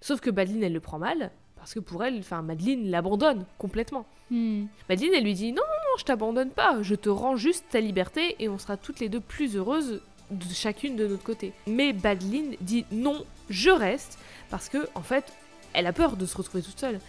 Sauf 0.00 0.20
que 0.20 0.30
Madeline, 0.30 0.62
elle 0.62 0.74
le 0.74 0.80
prend 0.80 0.98
mal, 0.98 1.32
parce 1.56 1.74
que 1.74 1.80
pour 1.80 2.04
elle, 2.04 2.18
enfin, 2.18 2.42
Madeline 2.42 2.90
l'abandonne 2.90 3.44
complètement. 3.58 4.06
Hmm. 4.30 4.66
Madeleine, 4.88 5.14
elle 5.14 5.24
lui 5.24 5.34
dit 5.34 5.52
non, 5.52 5.62
non, 5.62 5.90
non, 5.90 5.98
je 5.98 6.04
t'abandonne 6.04 6.50
pas, 6.50 6.82
je 6.82 6.94
te 6.94 7.08
rends 7.08 7.36
juste 7.36 7.64
ta 7.70 7.80
liberté 7.80 8.36
et 8.38 8.48
on 8.48 8.58
sera 8.58 8.76
toutes 8.76 9.00
les 9.00 9.08
deux 9.08 9.20
plus 9.20 9.56
heureuses 9.56 10.00
de 10.30 10.52
chacune 10.52 10.96
de 10.96 11.06
notre 11.06 11.22
côté. 11.22 11.52
Mais 11.66 11.92
Madeline 11.92 12.56
dit 12.60 12.84
non, 12.92 13.24
je 13.50 13.70
reste 13.70 14.18
parce 14.50 14.68
que 14.68 14.88
en 14.94 15.02
fait, 15.02 15.32
elle 15.76 15.86
a 15.86 15.92
peur 15.92 16.16
de 16.16 16.26
se 16.26 16.36
retrouver 16.36 16.62
toute 16.62 16.80
seule. 16.80 17.00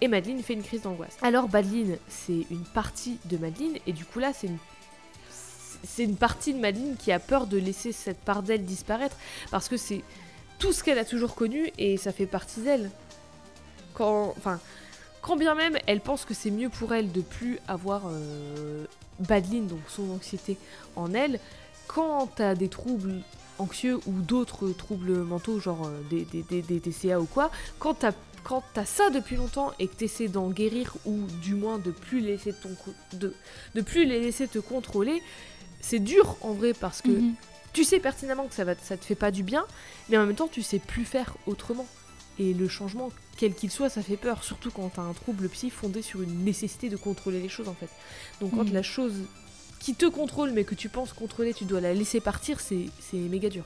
Et 0.00 0.08
Madeline 0.08 0.42
fait 0.42 0.54
une 0.54 0.62
crise 0.62 0.82
d'angoisse. 0.82 1.16
Alors 1.22 1.50
Madeline, 1.50 1.98
c'est 2.08 2.46
une 2.50 2.64
partie 2.64 3.18
de 3.26 3.36
Madeline 3.36 3.76
et 3.86 3.92
du 3.92 4.04
coup 4.04 4.18
là, 4.18 4.32
c'est 4.32 4.48
une 4.48 4.58
c'est 5.82 6.04
une 6.04 6.16
partie 6.16 6.52
de 6.52 6.58
Madeline 6.58 6.96
qui 6.96 7.10
a 7.12 7.18
peur 7.18 7.46
de 7.46 7.56
laisser 7.56 7.92
cette 7.92 8.18
part 8.18 8.42
d'elle 8.42 8.64
disparaître 8.64 9.16
parce 9.50 9.68
que 9.68 9.76
c'est 9.76 10.02
tout 10.58 10.72
ce 10.72 10.82
qu'elle 10.82 10.98
a 10.98 11.04
toujours 11.04 11.34
connu 11.34 11.70
et 11.78 11.96
ça 11.96 12.12
fait 12.12 12.26
partie 12.26 12.60
d'elle. 12.60 12.90
Quand, 13.94 14.34
quand 15.20 15.36
bien 15.36 15.54
même 15.54 15.76
elle 15.86 16.00
pense 16.00 16.24
que 16.24 16.34
c'est 16.34 16.50
mieux 16.50 16.68
pour 16.68 16.94
elle 16.94 17.12
de 17.12 17.20
plus 17.20 17.58
avoir 17.68 18.02
euh, 18.06 18.84
donc 19.18 19.80
son 19.88 20.10
anxiété 20.10 20.56
en 20.96 21.12
elle, 21.12 21.38
quand 21.86 22.28
t'as 22.36 22.54
des 22.54 22.68
troubles 22.68 23.22
anxieux 23.60 24.00
ou 24.06 24.12
d'autres 24.20 24.68
troubles 24.70 25.12
mentaux, 25.22 25.60
genre 25.60 25.86
euh, 25.86 26.00
des, 26.10 26.24
des, 26.24 26.42
des, 26.42 26.62
des 26.62 26.80
TCA 26.80 27.20
ou 27.20 27.26
quoi, 27.26 27.50
quand 27.78 27.94
t'as 27.94 28.12
quand 28.42 28.62
t'as 28.72 28.86
ça 28.86 29.10
depuis 29.10 29.36
longtemps 29.36 29.70
et 29.78 29.86
que 29.86 29.94
t'essaies 29.94 30.28
d'en 30.28 30.48
guérir 30.48 30.96
ou 31.04 31.18
du 31.42 31.54
moins 31.54 31.78
de 31.78 31.90
plus 31.90 32.20
laisser 32.20 32.54
ton 32.54 32.70
de, 33.12 33.34
de 33.74 33.80
plus 33.82 34.06
les 34.06 34.18
laisser 34.20 34.48
te 34.48 34.58
contrôler, 34.58 35.22
c'est 35.82 35.98
dur 35.98 36.36
en 36.40 36.54
vrai 36.54 36.72
parce 36.72 37.02
que 37.02 37.10
Mhm. 37.10 37.34
tu 37.74 37.84
sais 37.84 38.00
pertinemment 38.00 38.46
que 38.46 38.54
ça, 38.54 38.64
va, 38.64 38.74
ça 38.82 38.96
te 38.96 39.04
fait 39.04 39.14
pas 39.14 39.30
du 39.30 39.42
bien, 39.42 39.66
mais 40.08 40.16
en 40.16 40.24
même 40.24 40.34
temps, 40.36 40.48
tu 40.48 40.62
sais 40.62 40.78
plus 40.78 41.04
faire 41.04 41.36
autrement. 41.46 41.86
Et 42.38 42.54
le 42.54 42.66
changement, 42.68 43.10
quel 43.36 43.52
qu'il 43.54 43.70
soit, 43.70 43.90
ça 43.90 44.00
fait 44.02 44.16
peur, 44.16 44.42
surtout 44.42 44.70
quand 44.70 44.88
t'as 44.94 45.02
un 45.02 45.12
trouble 45.12 45.46
psy 45.50 45.68
fondé 45.68 46.00
sur 46.00 46.22
une 46.22 46.42
nécessité 46.42 46.88
de 46.88 46.96
contrôler 46.96 47.40
les 47.42 47.50
choses 47.50 47.68
en 47.68 47.74
fait. 47.74 47.90
Donc 48.40 48.52
quand 48.56 48.64
Mhm. 48.64 48.72
la 48.72 48.82
chose 48.82 49.12
qui 49.80 49.94
te 49.94 50.06
contrôle, 50.06 50.52
mais 50.52 50.62
que 50.64 50.76
tu 50.76 50.88
penses 50.88 51.12
contrôler, 51.12 51.52
tu 51.54 51.64
dois 51.64 51.80
la 51.80 51.92
laisser 51.94 52.20
partir, 52.20 52.60
c'est 52.60 52.86
méga 53.12 53.48
dur. 53.48 53.64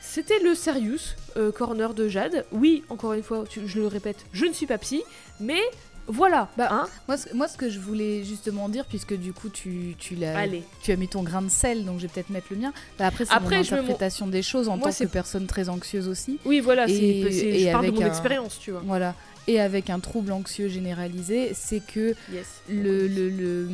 C'était 0.00 0.38
le 0.40 0.54
Serious 0.54 1.14
euh, 1.36 1.52
Corner 1.52 1.94
de 1.94 2.08
Jade. 2.08 2.44
Oui, 2.52 2.82
encore 2.88 3.12
une 3.12 3.22
fois, 3.22 3.44
tu- 3.48 3.66
je 3.66 3.78
le 3.78 3.86
répète, 3.86 4.16
je 4.32 4.44
ne 4.46 4.52
suis 4.52 4.66
pas 4.66 4.78
psy, 4.78 5.02
mais 5.38 5.60
voilà. 6.06 6.48
Bah, 6.56 6.68
hein. 6.70 6.86
Moi, 7.06 7.16
ce, 7.18 7.34
moi, 7.34 7.46
ce 7.48 7.58
que 7.58 7.68
je 7.68 7.78
voulais 7.78 8.24
justement 8.24 8.68
dire, 8.70 8.86
puisque 8.86 9.14
du 9.14 9.32
coup, 9.34 9.50
tu, 9.50 9.94
tu, 9.98 10.14
l'as, 10.14 10.46
tu 10.82 10.90
as 10.92 10.96
mis 10.96 11.08
ton 11.08 11.22
grain 11.22 11.42
de 11.42 11.50
sel, 11.50 11.84
donc 11.84 11.98
je 11.98 12.02
vais 12.06 12.08
peut-être 12.08 12.30
mettre 12.30 12.46
le 12.50 12.56
mien. 12.56 12.72
Bah, 12.98 13.06
après, 13.06 13.26
c'est 13.26 13.38
mon 13.38 13.50
je 13.50 13.56
interprétation 13.74 14.26
des 14.26 14.42
choses 14.42 14.68
en 14.68 14.76
Moi, 14.78 14.90
tant 14.90 14.96
que 15.04 15.10
personne 15.10 15.46
très 15.46 15.68
anxieuse 15.68 16.08
aussi. 16.08 16.38
Oui, 16.46 16.60
voilà, 16.60 16.86
c'est, 16.88 16.94
c'est- 16.94 17.46
et 17.46 17.66
je 17.66 17.70
parle 17.70 17.86
de 17.86 17.90
mon 17.90 18.02
un- 18.02 18.06
expérience, 18.06 18.58
tu 18.58 18.70
vois. 18.70 18.82
Voilà. 18.86 19.14
Et 19.46 19.60
avec 19.60 19.90
un 19.90 20.00
trouble 20.00 20.32
anxieux 20.32 20.68
généralisé, 20.68 21.52
c'est 21.54 21.80
que 21.80 22.14
Yes. 22.32 22.46
le, 22.68 23.06
le, 23.08 23.28
le- 23.28 23.68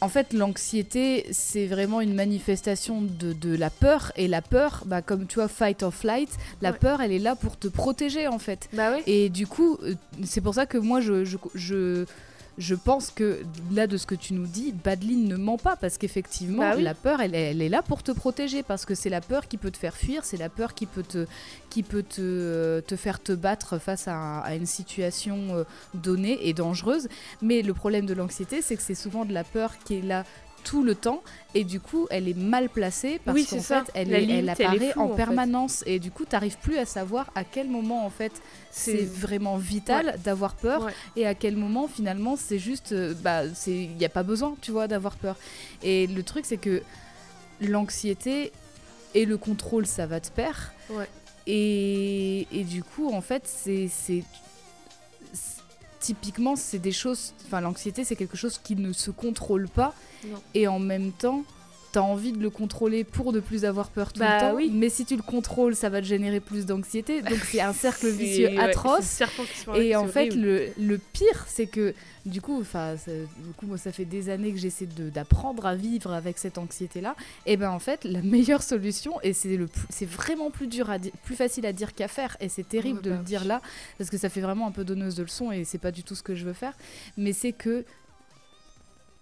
En 0.00 0.08
fait, 0.08 0.32
l'anxiété, 0.32 1.26
c'est 1.32 1.66
vraiment 1.66 2.00
une 2.00 2.14
manifestation 2.14 3.02
de, 3.02 3.32
de 3.32 3.56
la 3.56 3.68
peur. 3.68 4.12
Et 4.16 4.28
la 4.28 4.42
peur, 4.42 4.84
bah, 4.86 5.02
comme 5.02 5.26
tu 5.26 5.36
vois, 5.36 5.48
fight 5.48 5.82
or 5.82 5.92
flight, 5.92 6.28
la 6.62 6.70
Ouais. 6.70 6.78
peur, 6.78 7.00
elle 7.00 7.10
est 7.12 7.18
là 7.18 7.34
pour 7.34 7.58
te 7.58 7.66
protéger, 7.66 8.28
en 8.28 8.38
fait. 8.38 8.68
Bah 8.72 8.92
ouais. 8.92 9.02
Et 9.08 9.28
du 9.28 9.46
coup, 9.48 9.76
euh, 9.82 9.94
c'est 10.24 10.40
pour 10.40 10.54
ça 10.54 10.66
que 10.66 10.78
moi, 10.78 11.00
je, 11.00 11.24
je, 11.24 11.36
je, 11.54 12.04
je 12.58 12.74
pense 12.74 13.10
que 13.10 13.42
là, 13.72 13.86
de 13.86 13.96
ce 13.96 14.04
que 14.04 14.16
tu 14.16 14.34
nous 14.34 14.46
dis, 14.46 14.72
Badeline 14.72 15.28
ne 15.28 15.36
ment 15.36 15.56
pas, 15.58 15.76
parce 15.76 15.96
qu'effectivement, 15.96 16.58
Bah 16.62 16.72
oui. 16.76 16.82
la 16.82 16.94
peur, 16.94 17.20
elle, 17.20 17.34
est- 17.34 17.52
elle 17.52 17.62
est 17.62 17.68
là 17.68 17.82
pour 17.82 18.02
te 18.02 18.10
protéger, 18.10 18.62
parce 18.64 18.84
que 18.84 18.94
c'est 18.96 19.08
la 19.10 19.20
peur 19.20 19.46
qui 19.46 19.56
peut 19.58 19.70
te 19.70 19.76
faire 19.76 19.96
fuir, 19.96 20.24
c'est 20.24 20.36
la 20.36 20.48
peur 20.48 20.74
qui 20.74 20.86
peut 20.86 21.04
te, 21.04 21.26
qui 21.70 21.82
peut 21.84 22.02
te, 22.02 22.20
euh, 22.20 22.80
te 22.80 22.96
faire 22.96 23.22
te 23.22 23.32
battre 23.32 23.78
face 23.78 24.08
à, 24.08 24.40
à 24.40 24.54
une 24.56 24.66
situation 24.66 25.38
euh, 25.56 25.64
donnée 25.94 26.48
et 26.48 26.52
dangereuse. 26.52 27.08
Mais 27.42 27.62
le 27.62 27.74
problème 27.74 28.06
de 28.06 28.14
l'anxiété, 28.14 28.60
c'est 28.60 28.76
que 28.76 28.82
c'est 28.82 28.94
souvent 28.96 29.24
de 29.24 29.32
la 29.32 29.44
peur 29.44 29.78
qui 29.84 29.94
est 29.98 30.02
là 30.02 30.24
tout 30.68 30.82
le 30.82 30.94
temps 30.94 31.22
et 31.54 31.64
du 31.64 31.80
coup 31.80 32.06
elle 32.10 32.28
est 32.28 32.36
mal 32.36 32.68
placée 32.68 33.20
parce 33.24 33.34
Oui, 33.36 33.46
qu'en 33.48 33.60
fait 33.60 33.84
elle, 33.94 34.12
est- 34.12 34.16
elle 34.16 34.26
limite, 34.26 34.38
elle 34.38 34.48
est 34.48 34.64
apparaît 34.66 34.90
floue, 34.92 35.00
en 35.00 35.04
en 35.04 35.08
fait. 35.10 35.16
permanence 35.16 35.82
et 35.86 35.98
du 35.98 36.10
coup 36.10 36.26
t'arrives 36.26 36.58
plus 36.58 36.76
à 36.76 36.84
savoir 36.84 37.30
à 37.34 37.42
quel 37.44 37.68
moment 37.68 38.04
en 38.04 38.10
fait 38.10 38.32
c'est 38.70 39.02
vraiment 39.04 39.56
vital 39.56 40.18
d'avoir 40.24 40.54
peur 40.56 40.84
Ouais. 40.84 40.92
et 41.16 41.26
à 41.26 41.34
quel 41.34 41.56
moment 41.56 41.88
finalement 41.88 42.36
c'est 42.36 42.58
juste 42.58 42.92
euh, 42.92 43.14
bah 43.24 43.44
c'est 43.54 43.72
il 43.92 43.96
y 43.98 44.04
a 44.04 44.10
pas 44.10 44.22
besoin 44.22 44.56
tu 44.60 44.70
vois 44.70 44.88
d'avoir 44.88 45.16
peur 45.16 45.36
et 45.82 46.06
le 46.06 46.22
truc 46.22 46.44
c'est 46.44 46.58
que 46.58 46.82
l'anxiété 47.62 48.52
et 49.14 49.24
le 49.24 49.36
contrôle 49.38 49.86
ça 49.86 50.06
va 50.06 50.20
de 50.20 50.28
pair 50.28 50.72
Ouais. 50.90 51.08
et, 51.46 52.46
et 52.52 52.64
du 52.64 52.82
coup 52.82 53.10
en 53.12 53.20
fait 53.22 53.42
c'est- 53.46 53.88
typiquement 56.00 56.56
c'est 56.56 56.78
des 56.78 56.92
choses 56.92 57.32
enfin 57.46 57.60
l'anxiété 57.60 58.04
c'est 58.04 58.16
quelque 58.16 58.36
chose 58.36 58.58
qui 58.62 58.76
ne 58.76 58.92
se 58.92 59.10
contrôle 59.10 59.68
pas 59.68 59.94
Non. 60.24 60.42
et 60.54 60.68
en 60.68 60.78
même 60.78 61.12
temps 61.12 61.44
T'as 61.90 62.00
envie 62.00 62.32
de 62.32 62.42
le 62.42 62.50
contrôler 62.50 63.02
pour 63.02 63.32
ne 63.32 63.40
plus 63.40 63.64
avoir 63.64 63.88
peur 63.88 64.12
tout 64.12 64.20
Bah 64.20 64.34
le 64.34 64.40
temps, 64.40 64.54
oui. 64.56 64.70
mais 64.74 64.90
si 64.90 65.06
tu 65.06 65.16
le 65.16 65.22
contrôles, 65.22 65.74
ça 65.74 65.88
va 65.88 66.00
te 66.00 66.06
générer 66.06 66.40
plus 66.40 66.66
d'anxiété. 66.66 67.22
Donc 67.22 67.38
c'est 67.50 67.60
un 67.62 67.72
cercle 67.72 68.08
vicieux 68.08 68.48
ouais, 68.48 68.58
atroce. 68.58 69.20
le 69.74 69.82
Et 69.82 69.96
en 69.96 70.06
fait, 70.06 70.34
le, 70.34 70.68
le 70.78 70.98
pire, 70.98 71.46
c'est 71.48 71.66
que 71.66 71.94
du 72.26 72.42
coup, 72.42 72.60
enfin, 72.60 72.94
du 73.06 73.52
coup, 73.56 73.66
moi, 73.66 73.78
ça 73.78 73.90
fait 73.90 74.04
des 74.04 74.28
années 74.28 74.52
que 74.52 74.58
j'essaie 74.58 74.84
de- 74.84 75.08
d'apprendre 75.08 75.64
à 75.64 75.74
vivre 75.74 76.12
avec 76.12 76.36
cette 76.36 76.58
anxiété-là. 76.58 77.16
Et 77.46 77.56
ben, 77.56 77.70
en 77.70 77.78
fait, 77.78 78.04
la 78.04 78.20
meilleure 78.22 78.62
solution, 78.62 79.14
et 79.22 79.32
c'est 79.32 79.56
le, 79.56 79.66
vraiment 80.02 80.50
plus 80.50 80.66
dur 80.66 80.90
à 80.90 80.98
plus 81.24 81.36
facile 81.36 81.64
à 81.64 81.72
dire 81.72 81.94
qu'à 81.94 82.08
faire, 82.08 82.36
et 82.40 82.50
c'est 82.50 82.68
terrible 82.68 83.00
de 83.00 83.08
bah 83.10 83.16
le 83.16 83.22
oui. 83.22 83.26
dire 83.26 83.44
là, 83.46 83.62
parce 83.96 84.10
que 84.10 84.18
ça 84.18 84.28
fait 84.28 84.42
vraiment 84.42 84.66
un 84.66 84.72
peu 84.72 84.84
donneuse 84.84 85.14
de 85.14 85.22
leçons, 85.22 85.50
et 85.52 85.64
c'est 85.64 85.78
pas 85.78 85.90
du 85.90 86.02
tout 86.02 86.14
ce 86.14 86.22
que 86.22 86.34
je 86.34 86.44
veux 86.44 86.52
faire. 86.52 86.74
Mais 87.16 87.32
c'est 87.32 87.52
que 87.52 87.86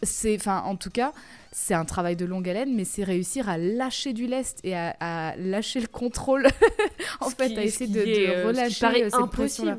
c'est, 0.03 0.37
enfin, 0.37 0.63
en 0.67 0.77
tout 0.77 0.91
cas, 0.91 1.13
c'est 1.53 1.75
un 1.75 1.85
travail 1.85 2.17
de 2.17 2.25
longue 2.27 2.49
haleine, 2.49 2.75
mais 2.75 2.85
c'est 2.85 3.05
réussir 3.05 3.49
à 3.49 3.57
lâcher 3.59 4.13
du 4.13 4.27
lest 4.27 4.61
et 4.63 4.75
à, 4.77 4.95
à 5.01 5.37
lâcher 5.37 5.81
le 5.81 5.87
contrôle. 5.87 6.47
en 7.21 7.31
Ce 7.31 7.35
fait, 7.35 7.49
qui- 7.49 7.59
à 7.59 7.63
ce 7.63 7.67
essayer 7.67 7.91
de, 7.93 8.01
est, 8.01 8.29
euh, 8.29 8.43
ce 8.43 8.47
relâcher 8.49 8.81
paraît 8.81 9.03
euh, 9.05 9.11
cette 9.11 9.31
pression-là. 9.31 9.79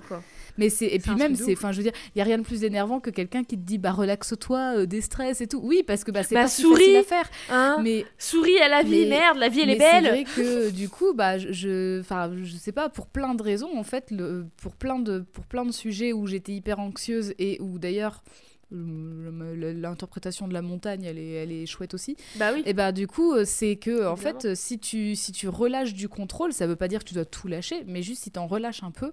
Mais 0.59 0.69
c'est 0.69 0.87
et 0.87 0.97
puis 0.97 1.13
même 1.13 1.35
c'est 1.35 1.53
enfin 1.53 1.71
je 1.71 1.77
veux 1.77 1.83
dire 1.83 1.91
il 2.15 2.17
y 2.17 2.21
a 2.23 2.23
rien 2.23 2.39
de 2.39 2.43
plus 2.43 2.63
énervant 2.63 2.99
que 2.99 3.11
quelqu'un 3.11 3.43
qui 3.43 3.59
te 3.59 3.61
dit 3.63 3.77
bah 3.77 3.91
relaxe-toi 3.91 4.77
euh, 4.77 4.85
des 4.87 5.01
stress 5.01 5.39
et 5.39 5.45
tout. 5.45 5.59
Oui 5.63 5.83
parce 5.85 6.03
que 6.03 6.09
bah 6.09 6.23
c'est 6.23 6.33
Bah, 6.33 6.41
pas 6.41 6.47
si 6.47 6.63
souris. 6.63 6.79
facile 6.81 6.95
à 6.97 7.03
faire. 7.03 7.29
Hein 7.51 7.77
Mais 7.83 8.05
Souris 8.17 8.57
à 8.57 8.67
la 8.67 8.81
vie, 8.81 9.03
mais- 9.03 9.19
merde, 9.19 9.37
la 9.37 9.49
vie 9.49 9.59
elle 9.59 9.69
est 9.69 9.77
mais 9.77 9.85
c'est 9.85 10.01
belle. 10.01 10.09
vrai 10.11 10.23
que 10.23 10.69
du 10.71 10.89
coup 10.89 11.13
bah 11.13 11.37
je- 11.37 11.99
enfin 11.99 12.31
je 12.43 12.55
sais 12.57 12.71
pas 12.71 12.89
pour 12.89 13.05
plein 13.05 13.35
de 13.35 13.43
raisons 13.43 13.77
en 13.77 13.83
fait 13.83 14.09
le 14.09 14.47
pour 14.59 14.75
plein 14.75 14.97
de 14.97 15.19
pour 15.19 15.45
plein 15.45 15.63
de 15.63 15.71
sujets 15.71 16.11
où 16.11 16.25
j'étais 16.25 16.53
hyper 16.53 16.79
anxieuse 16.79 17.35
et 17.37 17.59
où 17.61 17.77
d'ailleurs 17.77 18.23
le- 18.23 18.31
L'interprétation 18.69 20.47
de 20.47 20.53
la 20.53 20.61
montagne, 20.61 21.03
elle 21.03 21.17
est, 21.17 21.31
elle 21.31 21.51
est 21.51 21.65
chouette 21.65 21.93
aussi. 21.93 22.15
Bah 22.35 22.51
oui. 22.53 22.63
Et 22.65 22.73
bah 22.73 22.91
du 22.91 23.07
coup, 23.07 23.33
euh, 23.33 23.43
c'est 23.45 23.75
que 23.77 24.05
en 24.05 24.15
Évidemment. 24.15 24.39
fait, 24.41 24.55
si 24.55 24.79
tu 24.79 25.15
si 25.15 25.31
tu 25.31 25.47
relâches 25.47 25.93
du 25.93 26.09
contrôle, 26.09 26.53
ça 26.53 26.67
veut 26.67 26.75
pas 26.75 26.87
dire 26.87 26.99
que 26.99 27.05
tu 27.05 27.13
dois 27.13 27.25
tout 27.25 27.47
lâcher, 27.47 27.83
mais 27.87 28.01
juste 28.01 28.23
si 28.23 28.31
tu 28.31 28.39
en 28.39 28.47
relâches 28.47 28.83
un 28.83 28.91
peu, 28.91 29.11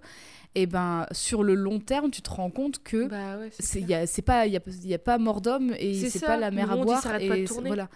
et 0.55 0.67
ben 0.67 1.07
sur 1.13 1.43
le 1.43 1.55
long 1.55 1.81
terme, 1.81 2.11
tu 2.11 2.23
te 2.23 2.31
rends 2.31 2.51
compte 2.51 2.83
que 2.83 3.07
Bah 3.07 3.39
ouais, 3.39 3.49
c'est 3.53 3.63
c'est 3.63 3.83
clair. 3.83 4.01
y 4.01 4.03
a 4.03 4.07
c'est 4.07 4.23
pas 4.23 4.47
il 4.47 4.53
y 4.53 4.57
a, 4.57 4.61
y 4.85 4.95
a 4.95 4.99
pas 4.99 5.19
mort 5.19 5.41
d'homme 5.41 5.75
et 5.79 5.95
C'est 5.95 6.21
pas 6.25 6.37
la 6.37 6.51
mer 6.51 6.71
à 6.71 6.77
boire 6.77 7.03
s'arrête 7.03 7.29
pas 7.29 7.37
de 7.37 7.41
et 7.43 7.45
tourner. 7.45 7.69
voilà. 7.69 7.89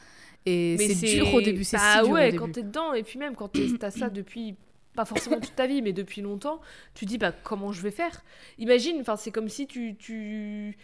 Et 0.47 0.77
c'est 0.79 1.07
dur 1.07 1.35
au 1.35 1.41
début, 1.41 1.65
c'est 1.65 1.77
bah 1.77 1.99
si 1.99 2.05
dur 2.05 2.11
ouais, 2.13 2.33
au 2.33 2.37
quand 2.37 2.53
t'es 2.53 2.63
dedans, 2.63 2.93
et 2.95 3.03
puis 3.03 3.19
même 3.19 3.35
quand 3.35 3.51
t'as 3.79 3.91
ça 3.91 4.09
depuis, 4.11 4.55
pas 4.95 5.05
forcément 5.05 5.41
toute 5.41 5.55
ta 5.55 5.67
vie, 5.67 5.83
mais 5.83 5.93
depuis 5.93 6.23
longtemps, 6.23 6.61
tu 6.95 7.05
dis, 7.05 7.19
bah 7.19 7.33
comment 7.43 7.71
je 7.73 7.83
vais 7.83 7.91
faire? 7.91 8.25
Imagine, 8.59 8.97
enfin 9.01 9.17
c'est 9.17 9.31
comme 9.31 9.49
si 9.49 9.67
tu 9.67 9.97
tu 9.99 10.77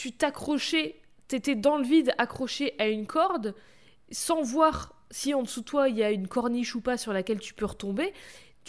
tu 0.00 0.12
t'accrochais, 0.12 0.96
t'étais 1.28 1.54
dans 1.54 1.76
le 1.76 1.84
vide, 1.84 2.14
accroché 2.16 2.74
à 2.78 2.88
une 2.88 3.06
corde, 3.06 3.54
sans 4.10 4.40
voir 4.40 4.94
si 5.10 5.34
en 5.34 5.42
dessous 5.42 5.60
de 5.60 5.66
toi 5.66 5.90
il 5.90 5.98
y 5.98 6.02
a 6.02 6.10
une 6.10 6.26
corniche 6.26 6.74
ou 6.74 6.80
pas 6.80 6.96
sur 6.96 7.12
laquelle 7.12 7.38
tu 7.38 7.52
peux 7.52 7.66
retomber. 7.66 8.14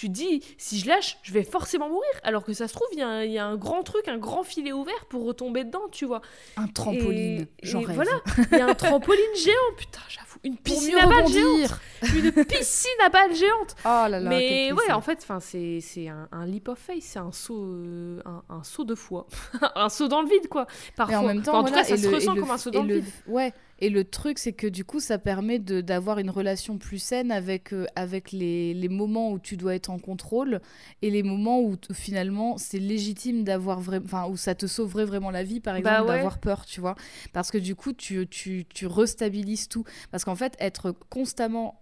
Tu 0.02 0.08
te 0.08 0.14
dis, 0.14 0.42
si 0.58 0.80
je 0.80 0.88
lâche, 0.88 1.20
je 1.22 1.32
vais 1.32 1.44
forcément 1.44 1.88
mourir. 1.88 2.10
Alors 2.24 2.44
que 2.44 2.54
ça 2.54 2.68
se 2.68 2.74
trouve, 2.74 2.88
il 2.94 2.98
y, 2.98 3.02
a 3.04 3.08
un- 3.08 3.24
il 3.24 3.32
y 3.32 3.38
a 3.38 3.46
un 3.46 3.56
grand 3.56 3.84
truc, 3.84 4.08
un 4.08 4.18
grand 4.18 4.42
filet 4.42 4.72
ouvert 4.72 5.06
pour 5.10 5.24
retomber 5.26 5.64
dedans, 5.64 5.84
tu 5.92 6.06
vois. 6.06 6.22
Un 6.58 6.66
trampoline, 6.66 7.42
Et- 7.42 7.48
j'en 7.62 7.82
rêve. 7.82 7.94
voilà, 7.98 8.12
il 8.52 8.58
y 8.58 8.62
a 8.62 8.66
un 8.66 8.74
trampoline 8.74 9.36
géant, 9.36 9.54
putain, 9.78 10.00
j'avoue. 10.10 10.40
Une 10.44 10.58
piscine 10.58 10.98
à 10.98 11.06
balles 11.06 11.28
géante. 11.28 11.80
Une 12.16 12.32
piscine 12.46 12.90
à 13.06 13.10
balles 13.10 13.36
géante. 13.36 13.76
Oh 13.86 14.08
là 14.10 14.10
là, 14.10 14.22
Mais 14.22 14.72
ouais, 14.72 14.92
en 14.92 15.02
fait, 15.02 15.24
c'est 15.40 15.82
c'est 15.82 16.08
un, 16.08 16.28
un 16.32 16.48
leap 16.48 16.68
of 16.70 16.80
faith, 16.80 17.04
c'est 17.04 17.20
un 17.20 17.32
saut, 17.32 17.64
euh, 17.64 18.20
un, 18.26 18.42
un 18.50 18.64
saut 18.64 18.84
de 18.84 18.96
foi, 18.96 19.28
un 19.76 19.90
saut 19.90 20.08
dans 20.08 20.24
le 20.24 20.28
vide, 20.30 20.48
quoi. 20.48 20.66
Parfois. 20.96 21.14
Et 21.14 21.18
en 21.20 21.24
même 21.28 21.44
temps, 21.44 21.52
Enfin, 21.52 21.60
en 21.60 21.64
tout 21.66 21.70
voilà, 21.74 21.84
cas, 21.88 21.96
ça 21.96 22.02
se 22.02 22.08
le- 22.08 22.16
ressent 22.16 22.34
le 22.34 22.42
comme 22.42 22.50
un 22.50 22.58
saut 22.58 22.72
dans 22.72 22.82
le 22.82 22.88
le 22.88 22.96
vide. 23.02 23.14
Ouais. 23.28 23.54
Et 23.82 23.90
le 23.90 24.04
truc, 24.04 24.38
c'est 24.38 24.54
que 24.54 24.68
du 24.68 24.86
coup, 24.86 25.00
ça 25.00 25.18
permet 25.18 25.58
d'avoir 25.58 26.20
une 26.20 26.30
relation 26.30 26.78
plus 26.78 27.00
saine 27.00 27.32
avec, 27.32 27.74
euh, 27.74 27.88
avec 27.96 28.32
les, 28.32 28.76
les 28.76 28.90
moments 28.90 29.32
où 29.32 29.40
tu 29.40 29.58
dois 29.58 29.74
être 29.74 29.90
en 29.90 29.98
contrôle 29.98 30.62
et 31.02 31.10
les 31.10 31.24
moments 31.24 31.60
où 31.62 31.76
finalement 31.92 32.58
c'est 32.58 32.78
légitime 32.80 33.44
d'avoir 33.44 33.82
vraiment. 33.82 34.06
Enfin, 34.06 34.28
où 34.30 34.38
ça 34.38 34.54
te 34.54 34.68
sauverait 34.68 35.06
vraiment 35.06 35.32
la 35.32 35.44
vie, 35.44 35.60
par 35.60 35.76
exemple, 35.76 35.96
Bah 35.96 36.04
ouais. 36.04 36.08
d'avoir 36.18 36.40
peur, 36.40 36.66
tu 36.66 36.80
vois. 36.80 36.96
Parce 37.34 37.50
que 37.50 37.58
du 37.58 37.74
coup, 37.76 37.92
tu, 37.92 38.28
tu, 38.28 38.66
tu 38.72 38.86
restabilises 38.86 39.68
tout. 39.68 39.84
Parce 40.12 40.24
qu'en 40.26 40.36
fait, 40.36 40.56
être 40.60 40.96
constamment 41.10 41.82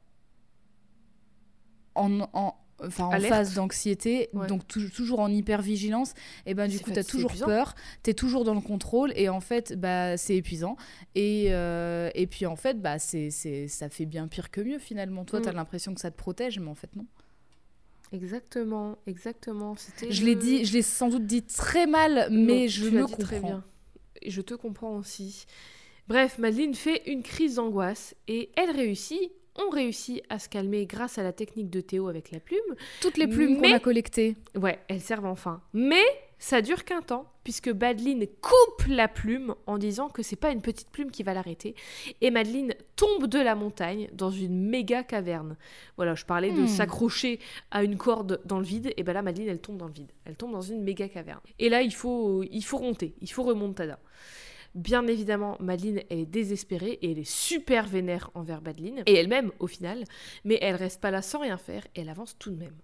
en. 1.96 2.22
en 2.34 2.56
Enfin, 2.86 3.06
en 3.06 3.12
Alerte. 3.12 3.34
phase 3.34 3.54
d'anxiété, 3.56 4.30
Ouais. 4.34 4.48
donc 4.48 4.68
tou- 4.68 4.90
toujours 4.90 5.20
en 5.20 5.30
hypervigilance, 5.32 6.14
et 6.46 6.54
ben 6.54 6.68
du 6.70 6.80
coup, 6.80 6.92
tu 6.92 7.00
as 7.00 7.04
toujours 7.04 7.30
épuisant. 7.32 7.46
peur, 7.48 7.76
tu 8.04 8.12
es 8.12 8.14
toujours 8.14 8.44
dans 8.46 8.54
le 8.56 8.62
contrôle, 8.62 9.12
et 9.16 9.28
en 9.30 9.40
fait, 9.42 9.74
bah, 9.80 10.16
c'est 10.18 10.36
épuisant. 10.38 10.78
Et, 11.16 11.48
euh, 11.50 12.10
et 12.16 12.28
puis 12.28 12.46
en 12.46 12.56
fait, 12.56 12.82
bah, 12.82 13.00
c'est, 13.00 13.30
c'est, 13.32 13.68
ça 13.68 13.90
fait 13.90 14.06
bien 14.06 14.28
pire 14.28 14.50
que 14.52 14.62
mieux 14.62 14.80
finalement. 14.80 15.26
Toi, 15.26 15.40
Mm. 15.40 15.44
tu 15.44 15.50
as 15.50 15.54
l'impression 15.54 15.94
que 15.94 16.02
ça 16.02 16.12
te 16.12 16.18
protège, 16.18 16.60
mais 16.60 16.70
en 16.70 16.76
fait, 16.76 16.96
non. 16.96 17.06
Exactement, 18.12 18.98
exactement. 19.06 19.76
C'était 19.76 20.12
Je 20.12 20.26
l'ai 20.26 20.34
le- 20.34 20.42
dit, 20.42 20.66
je 20.66 20.74
l'ai 20.74 20.82
sans 20.82 21.10
doute 21.10 21.26
dit 21.28 21.44
très 21.44 21.86
mal, 21.86 22.28
Non, 22.32 22.46
mais 22.46 22.68
je 22.68 22.86
dit 22.90 22.96
comprends. 22.98 23.18
très 23.18 23.40
bien. 23.40 23.64
Et 24.22 24.32
je 24.32 24.42
te 24.42 24.54
comprends 24.56 24.96
aussi. 24.98 25.46
Bref, 26.08 26.40
Madeleine 26.40 26.74
fait 26.74 27.04
une 27.06 27.22
crise 27.22 27.56
d'angoisse 27.56 28.16
et 28.28 28.50
elle 28.58 28.72
réussit. 28.72 29.32
On 29.62 29.70
réussit 29.70 30.24
à 30.30 30.40
se 30.40 30.48
calmer 30.50 30.86
grâce 30.86 31.18
à 31.18 31.24
la 31.24 31.34
technique 31.34 31.70
de 31.70 31.82
Théo 31.82 32.08
avec 32.08 32.32
la 32.32 32.40
plume. 32.40 32.60
Toutes 33.02 33.18
les 33.18 33.28
plumes 33.28 33.60
Mais- 33.60 33.70
qu'on 33.72 33.76
a 33.76 33.80
collectées. 33.80 34.36
Ouais, 34.56 34.80
elles 34.88 35.02
servent 35.02 35.26
enfin. 35.26 35.62
Mais 35.74 36.04
ça 36.38 36.62
dure 36.62 36.86
qu'un 36.86 37.02
temps, 37.02 37.26
puisque 37.44 37.68
Madeline 37.68 38.26
coupe 38.42 38.88
la 38.88 39.10
plume 39.10 39.56
en 39.68 39.78
disant 39.78 40.08
que 40.08 40.24
c'est 40.24 40.38
pas 40.38 40.52
une 40.52 40.62
petite 40.62 40.90
plume 40.90 41.12
qui 41.12 41.24
va 41.24 41.34
l'arrêter. 41.34 41.76
Et 42.22 42.32
Madeline 42.32 42.74
tombe 42.96 43.28
de 43.28 43.40
la 43.40 43.56
montagne 43.56 44.08
dans 44.14 44.32
une 44.32 44.70
méga 44.70 45.04
caverne. 45.04 45.58
Voilà, 45.98 46.16
je 46.16 46.24
parlais 46.26 46.52
de 46.52 46.62
Hmm. 46.62 46.68
s'accrocher 46.68 47.40
à 47.72 47.84
une 47.84 47.98
corde 47.98 48.40
dans 48.46 48.60
le 48.60 48.66
vide, 48.66 48.94
et 48.96 49.04
ben 49.04 49.12
là, 49.12 49.22
Madeline, 49.22 49.50
elle 49.50 49.60
tombe 49.60 49.76
dans 49.78 49.88
le 49.88 49.94
vide. 49.94 50.12
Elle 50.24 50.38
tombe 50.38 50.54
dans 50.54 50.62
une 50.62 50.84
méga 50.84 51.10
caverne. 51.10 51.42
Et 51.60 51.68
là, 51.68 51.82
il 51.82 51.94
faut, 51.94 52.44
il 52.50 52.62
faut 52.64 52.78
remonter, 52.78 53.14
il 53.20 53.30
faut 53.30 53.44
remontada. 53.44 54.00
Bien 54.76 55.08
évidemment, 55.08 55.58
Madeline, 55.60 56.02
elle 56.10 56.20
est 56.20 56.26
désespérée 56.26 57.00
et 57.02 57.12
elle 57.12 57.20
est 57.20 57.30
super 57.30 57.88
vénère 57.88 58.30
envers 58.34 58.62
Madeline, 58.62 59.04
et 59.06 59.16
elle-même 59.16 59.52
au 59.60 59.68
final, 59.68 60.04
mais 60.46 60.60
elle 60.62 60.76
reste 60.76 61.02
pas 61.02 61.12
là 61.12 61.22
sans 61.22 61.40
rien 61.40 61.58
faire 61.58 61.86
et 61.96 62.02
elle 62.02 62.10
avance 62.10 62.38
tout 62.38 62.52
de 62.52 62.58
même. 62.58 62.76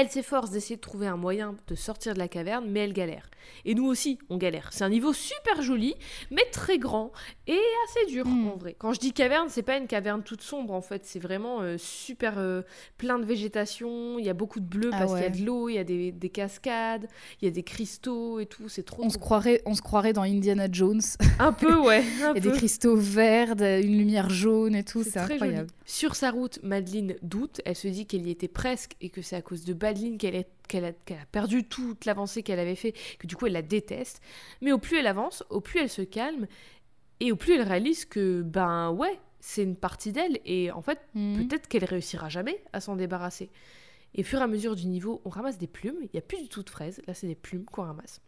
Elle 0.00 0.08
s'efforce 0.10 0.50
d'essayer 0.50 0.76
de 0.76 0.80
trouver 0.80 1.08
un 1.08 1.16
moyen 1.16 1.56
de 1.66 1.74
sortir 1.74 2.14
de 2.14 2.18
la 2.20 2.28
caverne, 2.28 2.66
mais 2.70 2.80
elle 2.80 2.92
galère. 2.92 3.28
Et 3.64 3.74
nous 3.74 3.86
aussi, 3.86 4.18
on 4.28 4.36
galère. 4.36 4.68
C'est 4.72 4.84
un 4.84 4.90
niveau 4.90 5.12
super 5.12 5.60
joli, 5.62 5.94
mais 6.30 6.42
très 6.52 6.78
grand 6.78 7.10
et 7.46 7.58
assez 7.88 8.06
dur 8.12 8.26
Mm. 8.26 8.48
en 8.48 8.56
vrai. 8.56 8.76
Quand 8.78 8.92
je 8.92 9.00
dis 9.00 9.12
caverne, 9.12 9.48
c'est 9.48 9.62
pas 9.62 9.76
une 9.78 9.86
caverne 9.88 10.22
toute 10.22 10.42
sombre 10.42 10.72
en 10.74 10.82
fait. 10.82 11.04
C'est 11.06 11.18
vraiment 11.18 11.62
euh, 11.62 11.76
super 11.78 12.34
euh, 12.36 12.62
plein 12.98 13.18
de 13.18 13.24
végétation. 13.24 14.18
Il 14.18 14.24
y 14.24 14.28
a 14.28 14.34
beaucoup 14.34 14.60
de 14.60 14.66
bleu 14.66 14.90
Ah 14.92 14.98
parce 14.98 15.14
qu'il 15.14 15.22
y 15.22 15.26
a 15.26 15.30
de 15.30 15.44
l'eau, 15.44 15.68
il 15.68 15.74
y 15.74 15.78
a 15.78 15.84
des, 15.84 16.12
des 16.12 16.28
cascades, 16.28 17.08
il 17.40 17.46
y 17.46 17.48
a 17.48 17.50
des 17.50 17.62
cristaux 17.62 18.38
et 18.38 18.46
tout. 18.46 18.68
C'est 18.68 18.84
trop. 18.84 19.02
On 19.02 19.10
se, 19.10 19.18
croirait, 19.18 19.62
on 19.66 19.74
se 19.74 19.82
croirait 19.82 20.12
dans 20.12 20.22
Indiana 20.22 20.68
Jones. 20.70 21.00
Un 21.40 21.52
peu, 21.52 21.74
ouais. 21.80 21.98
Un 21.98 22.02
Il 22.02 22.20
y 22.20 22.24
a 22.24 22.34
peu. 22.34 22.40
des 22.40 22.52
cristaux 22.52 22.96
verts, 22.96 23.54
une 23.60 23.96
lumière 23.98 24.28
jaune 24.30 24.74
et 24.76 24.84
tout, 24.84 25.02
c'est 25.02 25.12
très 25.12 25.34
incroyable. 25.34 25.58
joli. 25.68 25.70
Sur 25.86 26.14
sa 26.16 26.30
route, 26.30 26.60
Madeleine 26.62 27.14
doute. 27.22 27.62
Elle 27.64 27.76
se 27.76 27.88
dit 27.88 28.04
qu'elle 28.06 28.26
y 28.26 28.30
était 28.30 28.46
presque 28.46 28.92
et 29.00 29.08
que 29.08 29.22
c'est 29.22 29.36
à 29.36 29.42
cause 29.42 29.64
de 29.64 29.72
Madeline 29.88 30.18
qu'elle 30.18 30.84
a, 30.84 30.92
perdu 31.32 31.64
toute 31.64 32.04
l'avancée 32.04 32.42
qu'elle 32.42 32.58
avait 32.58 32.74
fait, 32.74 32.92
que 33.18 33.26
du 33.26 33.36
coup 33.36 33.46
elle 33.46 33.52
la 33.54 33.62
déteste. 33.62 34.20
Mais 34.60 34.72
au 34.72 34.78
plus 34.78 34.98
elle 34.98 35.06
avance, 35.06 35.42
au 35.50 35.60
plus 35.60 35.80
elle 35.80 35.88
se 35.90 36.02
calme 36.02 36.46
et 37.20 37.32
au 37.32 37.36
plus 37.36 37.54
elle 37.54 37.62
réalise 37.62 38.04
que, 38.04 38.42
ben 38.42 38.90
ouais, 38.90 39.18
c'est 39.40 39.62
une 39.62 39.76
partie 39.76 40.12
d'elle 40.12 40.38
et 40.44 40.70
en 40.72 40.82
fait, 40.82 41.00
Mhm. 41.14 41.48
peut-être 41.48 41.68
qu'elle 41.68 41.84
réussira 41.84 42.28
jamais 42.28 42.62
à 42.72 42.80
s'en 42.80 42.96
débarrasser. 42.96 43.50
Et 44.14 44.22
au 44.22 44.24
fur 44.24 44.40
et 44.40 44.42
à 44.42 44.46
mesure 44.46 44.74
du 44.76 44.86
niveau, 44.86 45.20
on 45.24 45.28
ramasse 45.28 45.58
des 45.58 45.66
plumes. 45.66 45.98
Il 46.02 46.10
n'y 46.14 46.18
a 46.18 46.22
plus 46.22 46.40
du 46.42 46.48
tout 46.48 46.62
de 46.62 46.70
fraises. 46.70 47.00
Là, 47.06 47.12
c'est 47.14 47.26
des 47.26 47.34
plumes 47.34 47.64
qu'on 47.66 47.82
ramasse. 47.82 48.20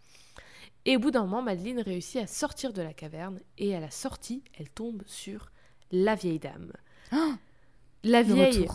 Et 0.85 0.97
au 0.97 1.01
bout 1.01 1.11
d'un 1.11 1.23
moment, 1.25 1.41
Madeleine 1.43 1.81
réussit 1.81 2.21
à 2.23 2.27
sortir 2.27 2.73
de 2.73 2.83
la 2.83 2.93
caverne. 2.93 3.41
Et 3.59 3.75
à 3.75 3.81
la 3.81 3.91
sortie, 3.91 4.43
elle 4.59 4.69
tombe 4.71 5.03
sur 5.07 5.51
la 5.91 6.15
vieille 6.15 6.39
dame. 6.39 6.73
Ah 7.13 7.37
la 8.05 8.23
Le 8.23 8.35
vieille. 8.35 8.67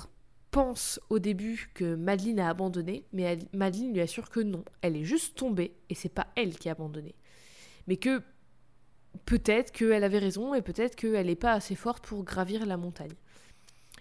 Pense 0.56 1.01
au 1.10 1.20
début 1.20 1.70
que 1.74 1.95
Madeleine 1.95 2.39
a 2.39 2.47
abandonné, 2.47 3.03
mais 3.12 3.38
Madeleine 3.51 3.91
lui 3.91 3.99
assure 3.99 4.30
que 4.30 4.39
non. 4.39 4.64
Elle 4.82 4.95
est 4.95 5.03
juste 5.03 5.36
tombée 5.36 5.76
et 5.89 5.95
c'est 5.95 6.08
pas 6.08 6.28
elle 6.38 6.58
qui 6.58 6.70
a 6.70 6.72
abandonné. 6.72 7.14
Mais 7.88 7.97
que 7.97 8.22
peut-être 9.26 9.74
qu'elle 9.74 10.06
avait 10.06 10.18
raison 10.18 10.53
et 10.53 10.62
peut-être 10.62 10.95
qu'elle 10.95 11.26
n'est 11.26 11.36
pas 11.36 11.51
assez 11.51 11.76
forte 11.76 12.08
pour 12.08 12.24
gravir 12.24 12.66
la 12.66 12.78
montagne. 12.78 13.12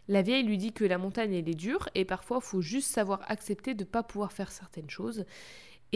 La 0.06 0.22
vieille 0.22 0.44
lui 0.44 0.56
dit 0.56 0.72
que 0.72 0.84
la 0.84 0.96
montagne 0.96 1.34
elle 1.34 1.48
est 1.48 1.56
dure 1.56 1.88
et 1.96 2.04
parfois 2.04 2.40
faut 2.40 2.60
juste 2.60 2.88
savoir 2.88 3.22
accepter 3.26 3.74
de 3.74 3.82
ne 3.82 3.88
pas 3.88 4.04
pouvoir 4.04 4.32
faire 4.32 4.52
certaines 4.52 4.90
choses. 4.90 5.24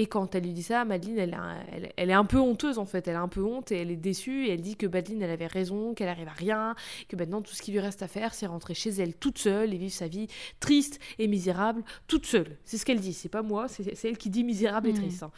Et 0.00 0.06
quand 0.06 0.36
elle 0.36 0.44
lui 0.44 0.52
dit 0.52 0.62
ça, 0.62 0.84
Madeleine, 0.84 1.18
elle, 1.18 1.34
a- 1.34 1.56
elle- 1.72 1.92
elle 1.96 2.10
est 2.10 2.14
un 2.14 2.24
peu 2.24 2.38
honteuse 2.38 2.78
en 2.78 2.84
fait. 2.84 3.08
Elle 3.08 3.16
a 3.16 3.20
un 3.20 3.26
peu 3.26 3.42
honte 3.42 3.72
et 3.72 3.78
elle 3.78 3.90
est 3.90 3.96
déçue. 3.96 4.46
Et 4.46 4.52
elle 4.52 4.60
dit 4.60 4.76
que 4.76 4.86
Madeleine, 4.86 5.22
elle 5.22 5.30
avait 5.30 5.48
raison, 5.48 5.92
qu'elle 5.92 6.08
arrive 6.08 6.28
à 6.28 6.32
rien, 6.32 6.76
que 7.08 7.16
maintenant 7.16 7.42
tout 7.42 7.52
ce 7.52 7.60
qui 7.62 7.72
lui 7.72 7.80
reste 7.80 8.00
à 8.02 8.06
faire, 8.06 8.32
c'est 8.32 8.46
rentrer 8.46 8.74
chez 8.74 8.90
elle 8.90 9.12
toute 9.14 9.38
seule 9.38 9.74
et 9.74 9.76
vivre 9.76 9.92
sa 9.92 10.06
vie 10.06 10.28
triste 10.60 11.00
et 11.18 11.26
misérable 11.26 11.82
toute 12.06 12.26
seule. 12.26 12.56
C'est 12.64 12.78
ce 12.78 12.84
qu'elle 12.86 13.00
dit. 13.00 13.12
C'est 13.12 13.28
pas 13.28 13.42
moi, 13.42 13.66
c'est 13.66 14.04
elle 14.04 14.18
qui 14.18 14.30
dit 14.30 14.44
misérable 14.44 14.88
et 14.88 14.92
Mhm. 14.92 14.98
triste. 15.00 15.22
hein. 15.24 15.32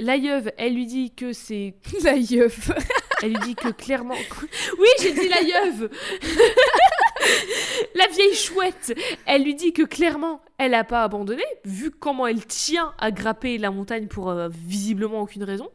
La 0.00 0.16
yeuve, 0.16 0.50
elle 0.58 0.74
lui 0.74 0.86
dit 0.86 1.12
que 1.12 1.32
c'est 1.32 1.74
La 2.02 2.16
yeuf. 2.16 2.70
elle 3.22 3.30
lui 3.32 3.40
dit 3.44 3.54
que 3.54 3.68
clairement. 3.68 4.14
Oui, 4.80 4.88
j'ai 5.00 5.12
dit 5.12 5.28
la 5.28 5.42
yeuve 5.42 5.88
La 7.94 8.06
vieille 8.08 8.34
chouette 8.34 8.98
Elle 9.26 9.44
lui 9.44 9.54
dit 9.54 9.72
que 9.72 9.82
clairement, 9.82 10.40
elle 10.58 10.72
n'a 10.72 10.84
pas 10.84 11.02
abandonné, 11.02 11.44
vu 11.64 11.90
comment 11.90 12.26
elle 12.26 12.44
tient 12.44 12.94
à 12.98 13.10
grapper 13.10 13.58
la 13.58 13.70
montagne 13.70 14.06
pour 14.06 14.30
euh, 14.30 14.48
visiblement 14.50 15.20
aucune 15.20 15.44
raison. 15.44 15.70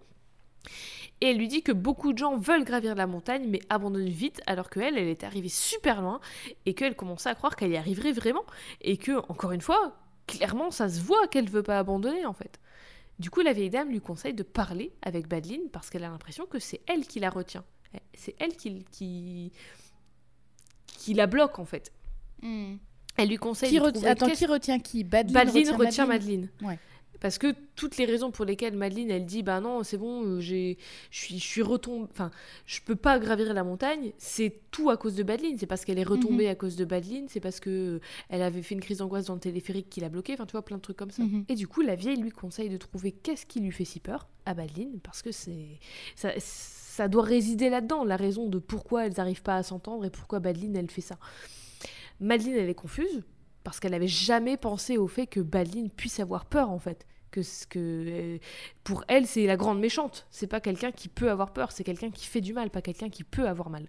Et 1.21 1.27
elle 1.27 1.37
lui 1.37 1.47
dit 1.47 1.61
que 1.61 1.71
beaucoup 1.71 2.13
de 2.13 2.17
gens 2.17 2.35
veulent 2.35 2.63
gravir 2.63 2.95
la 2.95 3.05
montagne, 3.05 3.45
mais 3.47 3.61
abandonnent 3.69 4.09
vite, 4.09 4.41
alors 4.47 4.71
qu'elle, 4.71 4.97
elle 4.97 5.07
est 5.07 5.23
arrivée 5.23 5.49
super 5.49 6.01
loin, 6.01 6.19
et 6.65 6.73
qu'elle 6.73 6.95
commençait 6.95 7.29
à 7.29 7.35
croire 7.35 7.55
qu'elle 7.55 7.71
y 7.71 7.77
arriverait 7.77 8.11
vraiment. 8.11 8.43
Et 8.81 8.97
que, 8.97 9.19
encore 9.29 9.51
une 9.51 9.61
fois, 9.61 9.95
clairement, 10.25 10.71
ça 10.71 10.89
se 10.89 10.99
voit 10.99 11.27
qu'elle 11.27 11.47
veut 11.47 11.61
pas 11.61 11.77
abandonner, 11.77 12.25
en 12.25 12.33
fait. 12.33 12.59
Du 13.19 13.29
coup, 13.29 13.41
la 13.41 13.53
vieille 13.53 13.69
dame 13.69 13.89
lui 13.89 14.01
conseille 14.01 14.33
de 14.33 14.41
parler 14.41 14.93
avec 15.03 15.27
Badeline 15.27 15.69
parce 15.71 15.91
qu'elle 15.91 16.03
a 16.03 16.09
l'impression 16.09 16.47
que 16.47 16.57
c'est 16.57 16.81
elle 16.87 17.05
qui 17.05 17.19
la 17.19 17.29
retient. 17.29 17.63
C'est 18.15 18.35
elle 18.39 18.55
qui, 18.55 19.51
qui 21.01 21.13
la 21.15 21.25
bloque 21.25 21.57
en 21.57 21.65
fait. 21.65 21.91
Elle 23.17 23.29
lui 23.29 23.37
conseille 23.37 23.69
Qui 23.69 23.79
de 23.79 24.07
Attends, 24.07 24.29
qui 24.29 24.45
retient 24.45 24.79
qui 24.79 25.03
Badeline, 25.03 25.33
Badeline 25.33 25.71
retient, 25.71 26.05
Madeleine. 26.05 26.49
Ouais. 26.61 26.77
Parce 27.19 27.37
que 27.37 27.53
toutes 27.75 27.97
les 27.97 28.05
raisons 28.05 28.31
pour 28.31 28.45
lesquelles 28.45 28.75
Madeleine, 28.75 29.11
elle 29.11 29.27
dit, 29.27 29.43
bah 29.43 29.61
non, 29.61 29.83
c'est 29.83 29.97
bon, 29.97 30.23
euh, 30.23 30.39
j'ai, 30.39 30.79
je 31.11 31.19
suis, 31.19 31.37
je 31.37 31.43
suis 31.43 31.61
retombée, 31.61 32.07
enfin, 32.11 32.31
je 32.65 32.79
peux 32.81 32.95
pas 32.95 33.19
gravir 33.19 33.53
la 33.53 33.63
montagne, 33.63 34.11
c'est 34.17 34.61
tout 34.71 34.89
à 34.89 34.97
cause 34.97 35.13
de 35.13 35.21
Badeline. 35.21 35.55
C'est 35.59 35.67
parce 35.67 35.85
qu'elle 35.85 35.99
est 35.99 36.03
retombée 36.03 36.47
à 36.47 36.55
cause 36.55 36.75
de 36.75 36.83
Badeline, 36.83 37.27
c'est 37.29 37.39
parce 37.39 37.59
que 37.59 37.69
euh, 37.69 37.99
elle 38.29 38.41
avait 38.41 38.63
fait 38.63 38.73
une 38.73 38.81
crise 38.81 38.99
d'angoisse 38.99 39.25
dans 39.25 39.35
le 39.35 39.39
téléphérique 39.39 39.87
qui 39.87 39.99
l'a 39.99 40.09
bloquée, 40.09 40.33
enfin, 40.33 40.47
tu 40.47 40.53
vois, 40.53 40.65
plein 40.65 40.77
de 40.77 40.81
trucs 40.81 40.97
comme 40.97 41.11
ça. 41.11 41.21
Mhm. 41.21 41.45
Et 41.47 41.53
du 41.53 41.67
coup, 41.67 41.81
la 41.81 41.93
vieille 41.93 42.17
lui 42.17 42.31
conseille 42.31 42.69
de 42.69 42.77
trouver 42.77 43.11
qu'est-ce 43.11 43.45
qui 43.45 43.59
lui 43.59 43.71
fait 43.71 43.85
si 43.85 43.99
peur 43.99 44.27
à 44.47 44.55
Badeline, 44.55 44.99
parce 45.03 45.21
que 45.21 45.31
c'est, 45.31 45.79
ça, 46.15 46.31
ça 46.91 47.07
doit 47.07 47.23
résider 47.23 47.69
là-dedans, 47.69 48.03
la 48.03 48.17
raison 48.17 48.49
de 48.49 48.59
pourquoi 48.59 49.05
elles 49.05 49.13
n'arrivent 49.15 49.43
pas 49.43 49.55
à 49.55 49.63
s'entendre 49.63 50.03
et 50.03 50.09
pourquoi 50.09 50.41
Badeline, 50.41 50.75
elle 50.75 50.91
fait 50.91 50.99
ça. 50.99 51.15
Madeleine, 52.19 52.55
elle 52.57 52.69
est 52.69 52.75
confuse 52.75 53.23
parce 53.63 53.79
qu'elle 53.79 53.91
n'avait 53.91 54.09
jamais 54.09 54.57
pensé 54.57 54.97
au 54.97 55.07
fait 55.07 55.25
que 55.25 55.39
Badeline 55.39 55.89
puisse 55.89 56.19
avoir 56.19 56.43
peur 56.43 56.69
en 56.69 56.79
fait. 56.79 57.07
Que, 57.31 57.39
que 57.69 57.79
euh, 57.79 58.37
pour 58.83 59.05
elle, 59.07 59.25
c'est 59.25 59.45
la 59.45 59.55
grande 59.55 59.79
méchante. 59.79 60.27
C'est 60.31 60.47
pas 60.47 60.59
quelqu'un 60.59 60.91
qui 60.91 61.07
peut 61.07 61.31
avoir 61.31 61.53
peur, 61.53 61.71
c'est 61.71 61.85
quelqu'un 61.85 62.11
qui 62.11 62.27
fait 62.27 62.41
du 62.41 62.51
mal, 62.51 62.69
pas 62.69 62.81
quelqu'un 62.81 63.09
qui 63.09 63.23
peut 63.23 63.47
avoir 63.47 63.69
mal. 63.69 63.87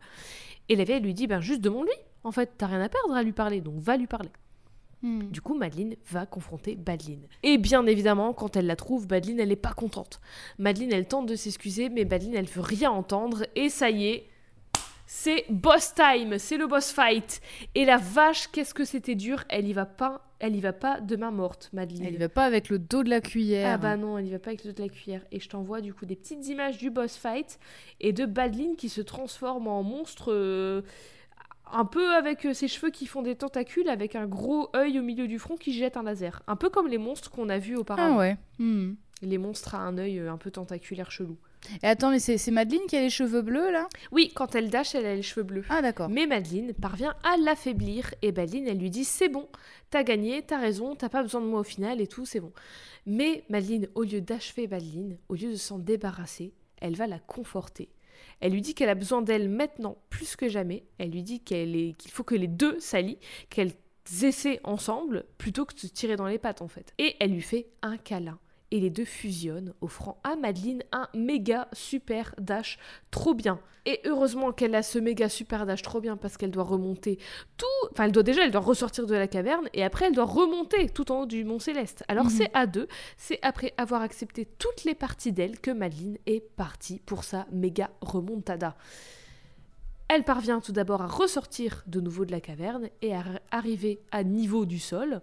Et 0.68 0.76
la 0.76 0.84
vieille 0.84 1.00
lui 1.00 1.12
dit 1.12 1.26
ben 1.26 1.40
juste 1.40 1.60
demande-lui. 1.60 1.90
En 2.22 2.30
fait, 2.30 2.52
t'as 2.56 2.68
rien 2.68 2.82
à 2.82 2.88
perdre 2.88 3.14
à 3.14 3.24
lui 3.24 3.32
parler, 3.32 3.60
donc 3.60 3.80
va 3.80 3.96
lui 3.96 4.06
parler. 4.06 4.30
Hmm. 5.02 5.24
Du 5.30 5.40
coup, 5.40 5.54
Madeleine 5.54 5.96
va 6.10 6.26
confronter 6.26 6.76
Badeline. 6.76 7.26
Et 7.42 7.58
bien 7.58 7.84
évidemment, 7.86 8.32
quand 8.32 8.56
elle 8.56 8.66
la 8.66 8.76
trouve, 8.76 9.08
Badeline, 9.08 9.40
elle 9.40 9.50
est 9.50 9.56
pas 9.56 9.72
contente. 9.72 10.20
Madeleine, 10.58 10.92
elle 10.92 11.06
tente 11.06 11.26
de 11.26 11.34
s'excuser, 11.34 11.88
mais 11.88 12.04
Badeline, 12.04 12.34
elle 12.34 12.46
veut 12.46 12.60
rien 12.60 12.90
entendre. 12.90 13.44
Et 13.56 13.68
ça 13.68 13.90
y 13.90 14.06
est, 14.06 14.26
c'est 15.06 15.44
boss 15.50 15.92
time, 15.94 16.38
c'est 16.38 16.56
le 16.56 16.66
boss 16.66 16.90
fight. 16.90 17.42
Et 17.74 17.84
la 17.84 17.98
vache, 17.98 18.48
qu'est-ce 18.48 18.72
que 18.72 18.84
c'était 18.84 19.14
dur. 19.14 19.44
Elle 19.48 19.68
y 19.68 19.72
va 19.72 19.86
pas, 19.86 20.22
elle 20.38 20.56
y 20.56 20.60
va 20.60 20.72
pas 20.72 21.00
de 21.00 21.16
main 21.16 21.30
morte, 21.30 21.68
Madeleine. 21.72 22.06
Elle 22.06 22.14
y 22.14 22.18
va 22.18 22.28
pas 22.28 22.44
avec 22.44 22.68
le 22.70 22.78
dos 22.78 23.02
de 23.02 23.10
la 23.10 23.20
cuillère. 23.20 23.74
Ah 23.74 23.78
bah 23.78 23.96
non, 23.96 24.16
elle 24.16 24.26
y 24.26 24.30
va 24.30 24.38
pas 24.38 24.50
avec 24.50 24.64
le 24.64 24.72
dos 24.72 24.76
de 24.76 24.82
la 24.82 24.88
cuillère. 24.88 25.20
Et 25.30 25.38
je 25.38 25.48
t'envoie 25.48 25.80
du 25.80 25.92
coup 25.92 26.06
des 26.06 26.16
petites 26.16 26.46
images 26.48 26.78
du 26.78 26.90
boss 26.90 27.16
fight 27.16 27.58
et 28.00 28.12
de 28.12 28.24
Badeline 28.24 28.76
qui 28.76 28.88
se 28.88 29.00
transforme 29.00 29.66
en 29.66 29.82
monstre 29.82 30.32
euh, 30.32 30.82
un 31.72 31.84
peu 31.84 32.14
avec 32.14 32.46
euh, 32.46 32.54
ses 32.54 32.68
cheveux 32.68 32.90
qui 32.90 33.06
font 33.06 33.22
des 33.22 33.36
tentacules 33.36 33.88
avec 33.88 34.14
un 34.14 34.26
gros 34.26 34.68
œil 34.76 34.98
au 34.98 35.02
milieu 35.02 35.26
du 35.26 35.38
front 35.38 35.56
qui 35.56 35.72
jette 35.72 35.96
un 35.96 36.02
laser. 36.02 36.42
Un 36.46 36.56
peu 36.56 36.70
comme 36.70 36.88
les 36.88 36.98
monstres 36.98 37.30
qu'on 37.30 37.48
a 37.48 37.58
vus 37.58 37.76
auparavant. 37.76 38.14
Ah 38.14 38.18
ouais. 38.18 38.36
Hmm. 38.58 38.94
Les 39.22 39.38
monstres 39.38 39.74
à 39.74 39.78
un 39.78 39.98
œil 39.98 40.18
euh, 40.18 40.32
un 40.32 40.36
peu 40.36 40.50
tentaculaire 40.50 41.10
chelou. 41.10 41.38
Et 41.82 41.86
attends, 41.86 42.10
mais 42.10 42.18
c'est 42.18 42.50
Madeleine 42.50 42.86
qui 42.88 42.96
a 42.96 43.00
les 43.00 43.10
cheveux 43.10 43.42
bleus 43.42 43.70
là? 43.70 43.88
Oui, 44.10 44.32
quand 44.34 44.54
elle 44.54 44.68
dash, 44.68 44.94
elle 44.94 45.06
a 45.06 45.14
les 45.14 45.22
cheveux 45.22 45.44
bleus. 45.44 45.64
Ah 45.68 45.80
d'accord. 45.80 46.08
Mais 46.08 46.26
Madeleine 46.26 46.74
parvient 46.74 47.14
à 47.22 47.36
l'affaiblir 47.36 48.12
et 48.20 48.32
Badeline, 48.32 48.66
elle 48.66 48.78
lui 48.78 48.90
dit 48.90 49.04
c'est 49.04 49.28
bon, 49.28 49.48
t'as 49.90 50.02
gagné, 50.02 50.42
t'as 50.42 50.58
raison, 50.58 50.96
t'as 50.96 51.08
pas 51.08 51.22
besoin 51.22 51.40
de 51.40 51.46
moi 51.46 51.60
au 51.60 51.64
final 51.64 52.00
et 52.00 52.08
tout, 52.08 52.26
c'est 52.26 52.40
bon. 52.40 52.52
Mais 53.06 53.44
Madeleine, 53.48 53.86
au 53.94 54.02
lieu 54.02 54.20
d'achever 54.20 54.66
Badeline, 54.66 55.18
au 55.28 55.34
lieu 55.34 55.50
de 55.52 55.56
s'en 55.56 55.78
débarrasser, 55.78 56.52
elle 56.80 56.96
va 56.96 57.06
la 57.06 57.20
conforter. 57.20 57.88
Elle 58.42 58.52
lui 58.52 58.60
dit 58.60 58.74
qu'elle 58.74 58.88
a 58.88 58.96
besoin 58.96 59.22
d'elle 59.22 59.48
maintenant 59.48 59.96
plus 60.10 60.34
que 60.34 60.48
jamais. 60.48 60.82
Elle 60.98 61.10
lui 61.10 61.22
dit 61.22 61.38
qu'il 61.40 61.94
faut 62.08 62.24
que 62.24 62.34
les 62.34 62.48
deux 62.48 62.78
s'allient, 62.80 63.20
qu'elles 63.50 63.72
essaient 64.22 64.58
ensemble 64.64 65.24
plutôt 65.38 65.64
que 65.64 65.74
de 65.74 65.78
se 65.78 65.86
tirer 65.86 66.16
dans 66.16 66.26
les 66.26 66.38
pattes 66.38 66.60
en 66.60 66.66
fait. 66.66 66.92
Et 66.98 67.14
elle 67.20 67.32
lui 67.32 67.40
fait 67.40 67.68
un 67.82 67.96
câlin. 67.96 68.40
Et 68.74 68.80
les 68.80 68.88
deux 68.90 69.04
fusionnent, 69.04 69.74
offrant 69.82 70.18
à 70.24 70.34
Madeleine 70.34 70.82
un 70.92 71.06
méga 71.14 71.68
super 71.74 72.34
dash 72.38 72.78
trop 73.10 73.34
bien. 73.34 73.60
Et 73.84 74.00
heureusement 74.06 74.50
qu'elle 74.52 74.74
a 74.74 74.82
ce 74.82 74.98
méga 74.98 75.28
super 75.28 75.66
dash 75.66 75.82
trop 75.82 76.00
bien 76.00 76.16
parce 76.16 76.36
qu'elle 76.38 76.50
doit 76.52 76.64
remonter 76.64 77.18
tout. 77.58 77.66
Enfin, 77.90 78.04
elle 78.04 78.12
doit 78.12 78.22
déjà, 78.22 78.44
elle 78.44 78.50
doit 78.50 78.60
ressortir 78.62 79.06
de 79.06 79.14
la 79.14 79.26
caverne 79.28 79.68
et 79.74 79.84
après 79.84 80.06
elle 80.06 80.14
doit 80.14 80.24
remonter 80.24 80.88
tout 80.88 81.12
en 81.12 81.22
haut 81.22 81.26
du 81.26 81.44
Mont 81.44 81.58
Céleste. 81.58 82.02
Alors 82.08 82.24
Mhm. 82.26 82.30
c'est 82.30 82.50
à 82.54 82.66
deux, 82.66 82.88
c'est 83.18 83.38
après 83.42 83.74
avoir 83.76 84.00
accepté 84.00 84.46
toutes 84.58 84.84
les 84.84 84.94
parties 84.94 85.32
d'elle 85.32 85.60
que 85.60 85.70
Madeleine 85.70 86.16
est 86.26 86.40
partie 86.40 87.00
pour 87.04 87.24
sa 87.24 87.46
méga 87.52 87.90
remontada. 88.00 88.76
Elle 90.08 90.24
parvient 90.24 90.60
tout 90.60 90.72
d'abord 90.72 91.02
à 91.02 91.06
ressortir 91.06 91.82
de 91.86 92.00
nouveau 92.00 92.24
de 92.24 92.32
la 92.32 92.40
caverne 92.40 92.88
et 93.02 93.14
à 93.14 93.24
arriver 93.50 94.00
à 94.12 94.22
niveau 94.24 94.64
du 94.64 94.78
sol. 94.78 95.20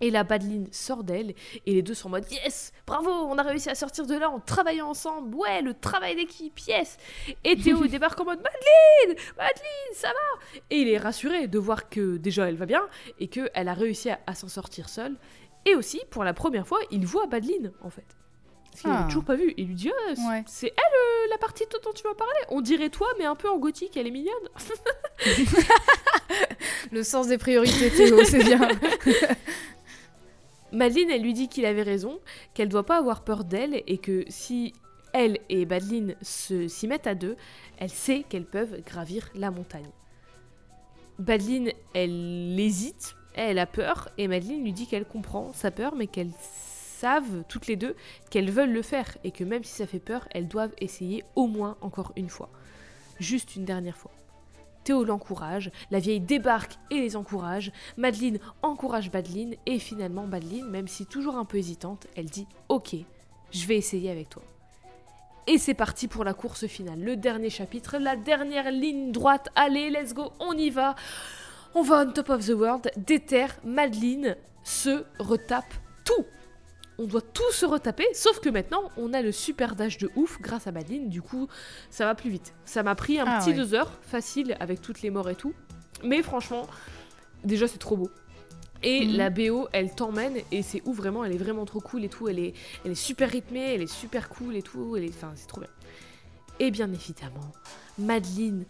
Et 0.00 0.10
la 0.10 0.24
Badeline 0.24 0.68
sort 0.72 1.04
d'elle 1.04 1.34
et 1.66 1.74
les 1.74 1.82
deux 1.82 1.94
sont 1.94 2.08
en 2.08 2.10
mode 2.12 2.30
Yes 2.30 2.72
Bravo 2.86 3.10
On 3.10 3.36
a 3.38 3.42
réussi 3.42 3.68
à 3.70 3.74
sortir 3.74 4.06
de 4.06 4.14
là 4.16 4.30
en 4.30 4.40
travaillant 4.40 4.88
ensemble 4.88 5.34
Ouais, 5.34 5.60
le 5.62 5.74
travail 5.74 6.14
d'équipe, 6.16 6.58
yes 6.68 6.96
Et 7.44 7.56
Théo 7.56 7.86
débarque 7.88 8.20
en 8.20 8.24
mode 8.24 8.38
Madeline 8.40 9.18
Madeline, 9.36 9.94
ça 9.94 10.08
va 10.08 10.58
Et 10.70 10.76
il 10.82 10.88
est 10.88 10.98
rassuré 10.98 11.46
de 11.48 11.58
voir 11.58 11.88
que 11.88 12.16
déjà 12.16 12.48
elle 12.48 12.56
va 12.56 12.66
bien 12.66 12.82
et 13.18 13.28
qu'elle 13.28 13.50
a 13.68 13.74
réussi 13.74 14.10
à, 14.10 14.18
à 14.26 14.34
s'en 14.34 14.48
sortir 14.48 14.88
seule. 14.88 15.16
Et 15.66 15.74
aussi, 15.74 16.00
pour 16.10 16.24
la 16.24 16.32
première 16.32 16.66
fois, 16.66 16.78
il 16.90 17.04
voit 17.04 17.26
Badeline 17.26 17.72
en 17.82 17.90
fait. 17.90 18.06
Parce 18.70 18.82
qu'il 18.82 18.90
Ah. 18.94 19.04
toujours 19.08 19.24
pas 19.24 19.34
vu. 19.34 19.52
Il 19.56 19.66
lui 19.66 19.74
dit 19.74 19.90
Ah, 19.90 20.12
Ouais. 20.30 20.44
C'est 20.46 20.68
elle 20.68 20.72
euh, 20.76 21.30
la 21.30 21.38
partie 21.38 21.64
dont 21.84 21.92
tu 21.92 22.02
vas 22.04 22.14
parler 22.14 22.38
On 22.50 22.60
dirait 22.60 22.90
toi, 22.90 23.08
mais 23.18 23.24
un 23.24 23.34
peu 23.34 23.48
en 23.50 23.58
gothique, 23.58 23.96
elle 23.96 24.06
est 24.06 24.10
mignonne. 24.12 24.32
Le 26.92 27.02
sens 27.02 27.26
des 27.26 27.38
priorités, 27.38 27.90
Théo, 27.90 28.22
c'est 28.24 28.38
bien. 28.44 28.60
Madeline, 30.72 31.10
elle 31.10 31.22
lui 31.22 31.32
dit 31.32 31.48
qu'il 31.48 31.64
avait 31.64 31.82
raison, 31.82 32.18
qu'elle 32.54 32.68
doit 32.68 32.84
pas 32.86 32.98
avoir 32.98 33.22
peur 33.24 33.44
d'elle 33.44 33.82
et 33.86 33.98
que 33.98 34.24
si 34.28 34.74
elle 35.12 35.38
et 35.48 35.64
Badeline 35.64 36.14
se- 36.20 36.68
s'y 36.68 36.86
mettent 36.86 37.06
à 37.06 37.14
deux, 37.14 37.36
elle 37.78 37.90
sait 37.90 38.24
qu'elles 38.28 38.44
peuvent 38.44 38.82
gravir 38.84 39.30
la 39.34 39.50
montagne. 39.50 39.88
Badeline, 41.18 41.72
elle 41.94 42.58
hésite, 42.60 43.16
elle 43.34 43.58
a 43.58 43.66
peur 43.66 44.08
et 44.18 44.28
Madeline 44.28 44.62
lui 44.62 44.72
dit 44.72 44.86
qu'elle 44.86 45.06
comprend 45.06 45.52
sa 45.52 45.70
peur 45.70 45.94
mais 45.94 46.06
qu'elles 46.06 46.32
savent 46.98 47.44
toutes 47.48 47.68
les 47.68 47.76
deux 47.76 47.94
qu'elles 48.30 48.50
veulent 48.50 48.72
le 48.72 48.82
faire 48.82 49.16
et 49.24 49.30
que 49.30 49.44
même 49.44 49.64
si 49.64 49.72
ça 49.72 49.86
fait 49.86 50.00
peur, 50.00 50.28
elles 50.32 50.48
doivent 50.48 50.74
essayer 50.80 51.24
au 51.36 51.46
moins 51.46 51.76
encore 51.80 52.12
une 52.16 52.28
fois. 52.28 52.50
Juste 53.20 53.56
une 53.56 53.64
dernière 53.64 53.96
fois. 53.96 54.10
Théo 54.84 55.04
l'encourage, 55.04 55.70
la 55.90 55.98
vieille 55.98 56.20
débarque 56.20 56.78
et 56.90 57.00
les 57.00 57.16
encourage, 57.16 57.72
Madeline 57.96 58.38
encourage 58.62 59.10
Badeline 59.10 59.54
et 59.66 59.78
finalement 59.78 60.26
Badeline, 60.26 60.66
même 60.66 60.88
si 60.88 61.06
toujours 61.06 61.36
un 61.36 61.44
peu 61.44 61.58
hésitante, 61.58 62.06
elle 62.16 62.26
dit 62.26 62.46
Ok, 62.68 62.96
je 63.50 63.66
vais 63.66 63.76
essayer 63.76 64.10
avec 64.10 64.28
toi. 64.28 64.42
Et 65.46 65.56
c'est 65.56 65.74
parti 65.74 66.08
pour 66.08 66.24
la 66.24 66.34
course 66.34 66.66
finale, 66.66 67.00
le 67.00 67.16
dernier 67.16 67.48
chapitre, 67.48 67.96
la 67.98 68.16
dernière 68.16 68.70
ligne 68.70 69.12
droite. 69.12 69.48
Allez, 69.54 69.88
let's 69.88 70.12
go, 70.12 70.32
on 70.40 70.52
y 70.52 70.68
va. 70.68 70.94
On 71.74 71.82
va 71.82 72.04
on 72.06 72.12
top 72.12 72.30
of 72.30 72.46
the 72.46 72.50
world. 72.50 72.90
Déterre, 72.96 73.56
Madeline 73.64 74.36
se 74.62 75.04
retape 75.18 75.72
tout. 76.04 76.24
On 77.00 77.06
doit 77.06 77.20
tout 77.22 77.50
se 77.52 77.64
retaper, 77.64 78.04
sauf 78.12 78.40
que 78.40 78.48
maintenant, 78.48 78.90
on 78.96 79.12
a 79.14 79.22
le 79.22 79.30
super 79.30 79.76
dash 79.76 79.98
de 79.98 80.10
ouf 80.16 80.40
grâce 80.40 80.66
à 80.66 80.72
Madeline. 80.72 81.08
Du 81.08 81.22
coup, 81.22 81.46
ça 81.90 82.04
va 82.04 82.14
plus 82.16 82.28
vite. 82.30 82.54
Ça 82.64 82.82
m'a 82.82 82.94
pris 82.96 83.20
un 83.20 83.24
Ah 83.26 83.38
petit 83.38 83.50
ouais. 83.50 83.56
deux 83.56 83.72
heures, 83.74 83.92
facile, 84.02 84.56
avec 84.58 84.80
toutes 84.82 85.02
les 85.02 85.10
morts 85.10 85.30
et 85.30 85.36
tout. 85.36 85.52
Mais 86.02 86.22
franchement, 86.22 86.66
déjà, 87.44 87.68
c'est 87.68 87.78
trop 87.78 87.96
beau. 87.96 88.10
Et 88.82 89.06
Mhm. 89.06 89.16
la 89.16 89.30
BO, 89.30 89.68
elle 89.72 89.94
t'emmène 89.94 90.36
et 90.52 90.62
c'est 90.62 90.82
ouf 90.86 90.96
vraiment, 90.96 91.24
elle 91.24 91.32
est 91.32 91.38
vraiment 91.38 91.64
trop 91.64 91.80
cool 91.80 92.04
et 92.04 92.08
tout. 92.08 92.28
Elle 92.28 92.38
est, 92.40 92.54
elle 92.84 92.92
est 92.92 92.96
super 92.96 93.28
rythmée, 93.30 93.74
elle 93.74 93.82
est 93.82 93.86
super 93.92 94.28
cool 94.28 94.56
et 94.56 94.62
tout. 94.62 94.96
Elle 94.96 95.04
est, 95.04 95.08
enfin, 95.10 95.32
c'est 95.36 95.46
trop 95.48 95.60
bien. 95.60 95.70
Et 96.60 96.70
bien 96.72 96.92
évidemment, 96.92 97.52
Madeline, 97.98 98.64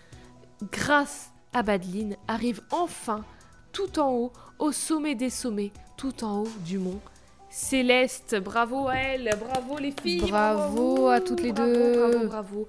grâce 0.70 1.30
à 1.54 1.62
Madeline, 1.62 2.16
arrive 2.26 2.60
enfin 2.70 3.24
tout 3.72 3.98
en 3.98 4.10
haut, 4.12 4.32
au 4.58 4.72
sommet 4.72 5.14
des 5.14 5.30
sommets, 5.30 5.72
tout 5.96 6.24
en 6.24 6.40
haut 6.42 6.48
du 6.64 6.78
mont 6.78 7.00
Céleste. 7.50 8.36
Bravo 8.42 8.88
à 8.88 8.96
elle, 8.96 9.30
bravo 9.40 9.78
les 9.78 9.92
filles. 10.02 10.30
Bravo 10.30 11.08
à 11.08 11.20
toutes 11.20 11.42
les 11.42 11.52
bravo, 11.52 11.72
deux. 11.72 12.10
Bravo, 12.10 12.26
bravo. 12.26 12.68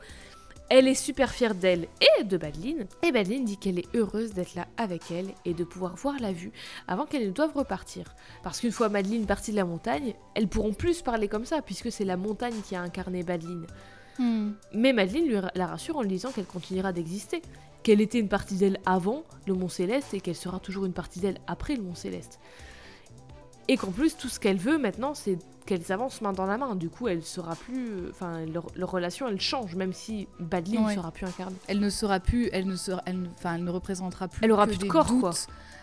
Elle 0.69 0.87
est 0.87 0.95
super 0.95 1.31
fière 1.31 1.55
d'elle 1.55 1.87
et 2.19 2.23
de 2.23 2.37
Badeline. 2.37 2.85
Et 3.01 3.11
Badeline 3.11 3.43
dit 3.43 3.57
qu'elle 3.57 3.79
est 3.79 3.95
heureuse 3.95 4.33
d'être 4.33 4.53
là 4.53 4.67
avec 4.77 5.09
elle 5.09 5.29
et 5.43 5.55
de 5.55 5.63
pouvoir 5.63 5.95
voir 5.95 6.15
la 6.19 6.31
vue 6.31 6.51
avant 6.87 7.07
qu'elles 7.07 7.25
ne 7.25 7.31
doivent 7.31 7.55
repartir. 7.55 8.13
Parce 8.43 8.59
qu'une 8.59 8.71
fois 8.71 8.87
Madeline 8.87 9.25
partie 9.25 9.51
de 9.51 9.55
la 9.55 9.65
montagne, 9.65 10.13
elles 10.35 10.47
pourront 10.47 10.73
plus 10.73 11.01
parler 11.01 11.27
comme 11.27 11.45
ça 11.45 11.63
puisque 11.63 11.91
c'est 11.91 12.05
la 12.05 12.17
montagne 12.17 12.61
qui 12.63 12.75
a 12.75 12.81
incarné 12.81 13.23
Badeline. 13.23 13.65
Hmm. 14.19 14.51
Mais 14.73 14.93
Madeline 14.93 15.27
lui 15.27 15.37
la 15.55 15.65
rassure 15.65 15.97
en 15.97 16.03
lui 16.03 16.09
disant 16.09 16.31
qu'elle 16.31 16.45
continuera 16.45 16.93
d'exister, 16.93 17.41
qu'elle 17.81 17.99
était 17.99 18.19
une 18.19 18.29
partie 18.29 18.55
d'elle 18.55 18.79
avant 18.85 19.23
le 19.47 19.55
Mont 19.55 19.69
Céleste 19.69 20.13
et 20.13 20.21
qu'elle 20.21 20.35
sera 20.35 20.59
toujours 20.59 20.85
une 20.85 20.93
partie 20.93 21.19
d'elle 21.19 21.39
après 21.47 21.75
le 21.75 21.81
Mont 21.81 21.95
Céleste. 21.95 22.39
Et 23.69 23.77
qu'en 23.77 23.91
plus, 23.91 24.17
tout 24.17 24.29
ce 24.29 24.39
qu'elle 24.39 24.57
veut 24.57 24.79
maintenant, 24.79 25.13
c'est 25.13 25.37
qu'elles 25.67 25.91
avancent 25.91 26.21
main 26.21 26.33
dans 26.33 26.47
la 26.47 26.57
main. 26.57 26.75
Du 26.75 26.89
coup, 26.89 27.07
elle 27.07 27.23
sera 27.23 27.55
plus. 27.55 28.09
Enfin, 28.09 28.43
leur, 28.47 28.65
leur 28.75 28.89
relation, 28.89 29.27
elle 29.27 29.39
change, 29.39 29.75
même 29.75 29.93
si 29.93 30.27
Badeline 30.39 30.87
ne 30.87 30.93
sera 30.95 31.11
plus 31.11 31.27
incarnée. 31.27 31.55
Elle 31.67 31.79
ne 31.79 31.89
sera 31.91 32.19
plus, 32.19 32.49
elle 32.51 32.65
ne 32.65 32.75
sera, 32.75 33.03
enfin, 33.37 33.55
elle 33.55 33.63
ne 33.63 33.69
représentera 33.69 34.27
plus. 34.27 34.43
Elle 34.43 34.51
aura 34.51 34.65
que 34.65 34.71
plus 34.71 34.79
de 34.79 34.83
des 34.83 34.89
corps, 34.89 35.05
doutes. 35.05 35.21
quoi. 35.21 35.33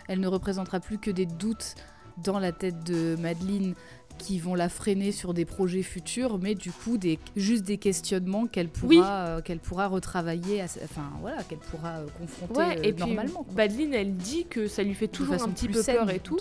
Elle 0.08 0.18
ne 0.18 0.26
représentera 0.26 0.80
plus 0.80 0.98
que 0.98 1.12
des 1.12 1.26
doutes 1.26 1.76
dans 2.24 2.40
la 2.40 2.50
tête 2.50 2.82
de 2.82 3.14
Madeleine 3.20 3.74
qui 4.18 4.38
vont 4.38 4.54
la 4.54 4.68
freiner 4.68 5.12
sur 5.12 5.34
des 5.34 5.44
projets 5.44 5.82
futurs, 5.82 6.38
mais 6.38 6.54
du 6.54 6.70
coup, 6.72 6.98
des, 6.98 7.18
juste 7.36 7.64
des 7.64 7.78
questionnements 7.78 8.46
qu'elle 8.46 8.68
pourra, 8.68 8.88
Oui. 8.88 9.00
euh, 9.02 9.40
qu'elle 9.40 9.58
pourra 9.58 9.86
retravailler, 9.88 10.60
à 10.60 10.64
enfin 10.84 11.10
voilà, 11.20 11.42
qu'elle 11.44 11.58
pourra 11.58 11.98
euh, 11.98 12.06
confronter 12.18 12.58
Ouais, 12.60 12.78
euh, 12.78 12.82
et 12.82 12.92
puis 12.92 13.04
normalement. 13.04 13.44
quoi. 13.44 13.54
Madeline, 13.56 13.94
elle 13.94 14.16
dit 14.16 14.46
que 14.46 14.66
ça 14.68 14.82
lui 14.82 14.94
fait 14.94 15.08
toujours 15.08 15.42
un 15.42 15.48
petit 15.48 15.68
peu 15.68 15.82
saine, 15.82 15.96
peur 15.96 16.10
et 16.10 16.18
tout, 16.20 16.38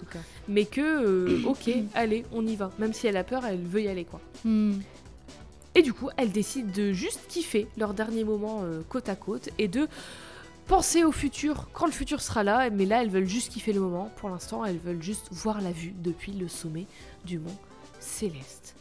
mais 0.47 0.65
que, 0.65 1.45
ok, 1.45 1.69
allez, 1.93 2.25
on 2.31 2.45
y 2.45 2.55
va. 2.55 2.71
Même 2.79 2.93
si 2.93 3.07
elle 3.07 3.17
a 3.17 3.23
peur, 3.23 3.45
elle 3.45 3.59
veut 3.59 3.81
y 3.81 3.87
aller, 3.87 4.05
quoi. 4.05 4.21
Hmm. 4.43 4.79
Et 5.77 5.81
du 5.81 5.91
coup, 5.91 6.09
elles 6.15 6.31
décident 6.31 6.71
de 6.73 6.93
juste 6.93 7.21
kiffer 7.27 7.67
leur 7.77 7.93
dernier 7.93 8.23
moment 8.23 8.63
côte 8.87 9.09
à 9.09 9.15
côte 9.15 9.49
et 9.57 9.67
de 9.67 9.87
penser 10.67 11.03
au 11.03 11.11
futur 11.11 11.69
quand 11.73 11.85
le 11.85 11.91
futur 11.91 12.21
sera 12.21 12.43
là. 12.43 12.69
Mais 12.69 12.85
là, 12.85 13.01
elles 13.01 13.09
veulent 13.09 13.27
juste 13.27 13.51
kiffer 13.51 13.73
le 13.73 13.79
moment. 13.79 14.11
Pour 14.15 14.29
l'instant, 14.29 14.65
elles 14.65 14.77
veulent 14.77 15.01
juste 15.01 15.27
voir 15.31 15.61
la 15.61 15.71
vue 15.71 15.93
depuis 15.97 16.31
le 16.31 16.47
sommet 16.47 16.85
du 17.23 17.39
mont 17.39 17.57
Céleste. 17.99 18.75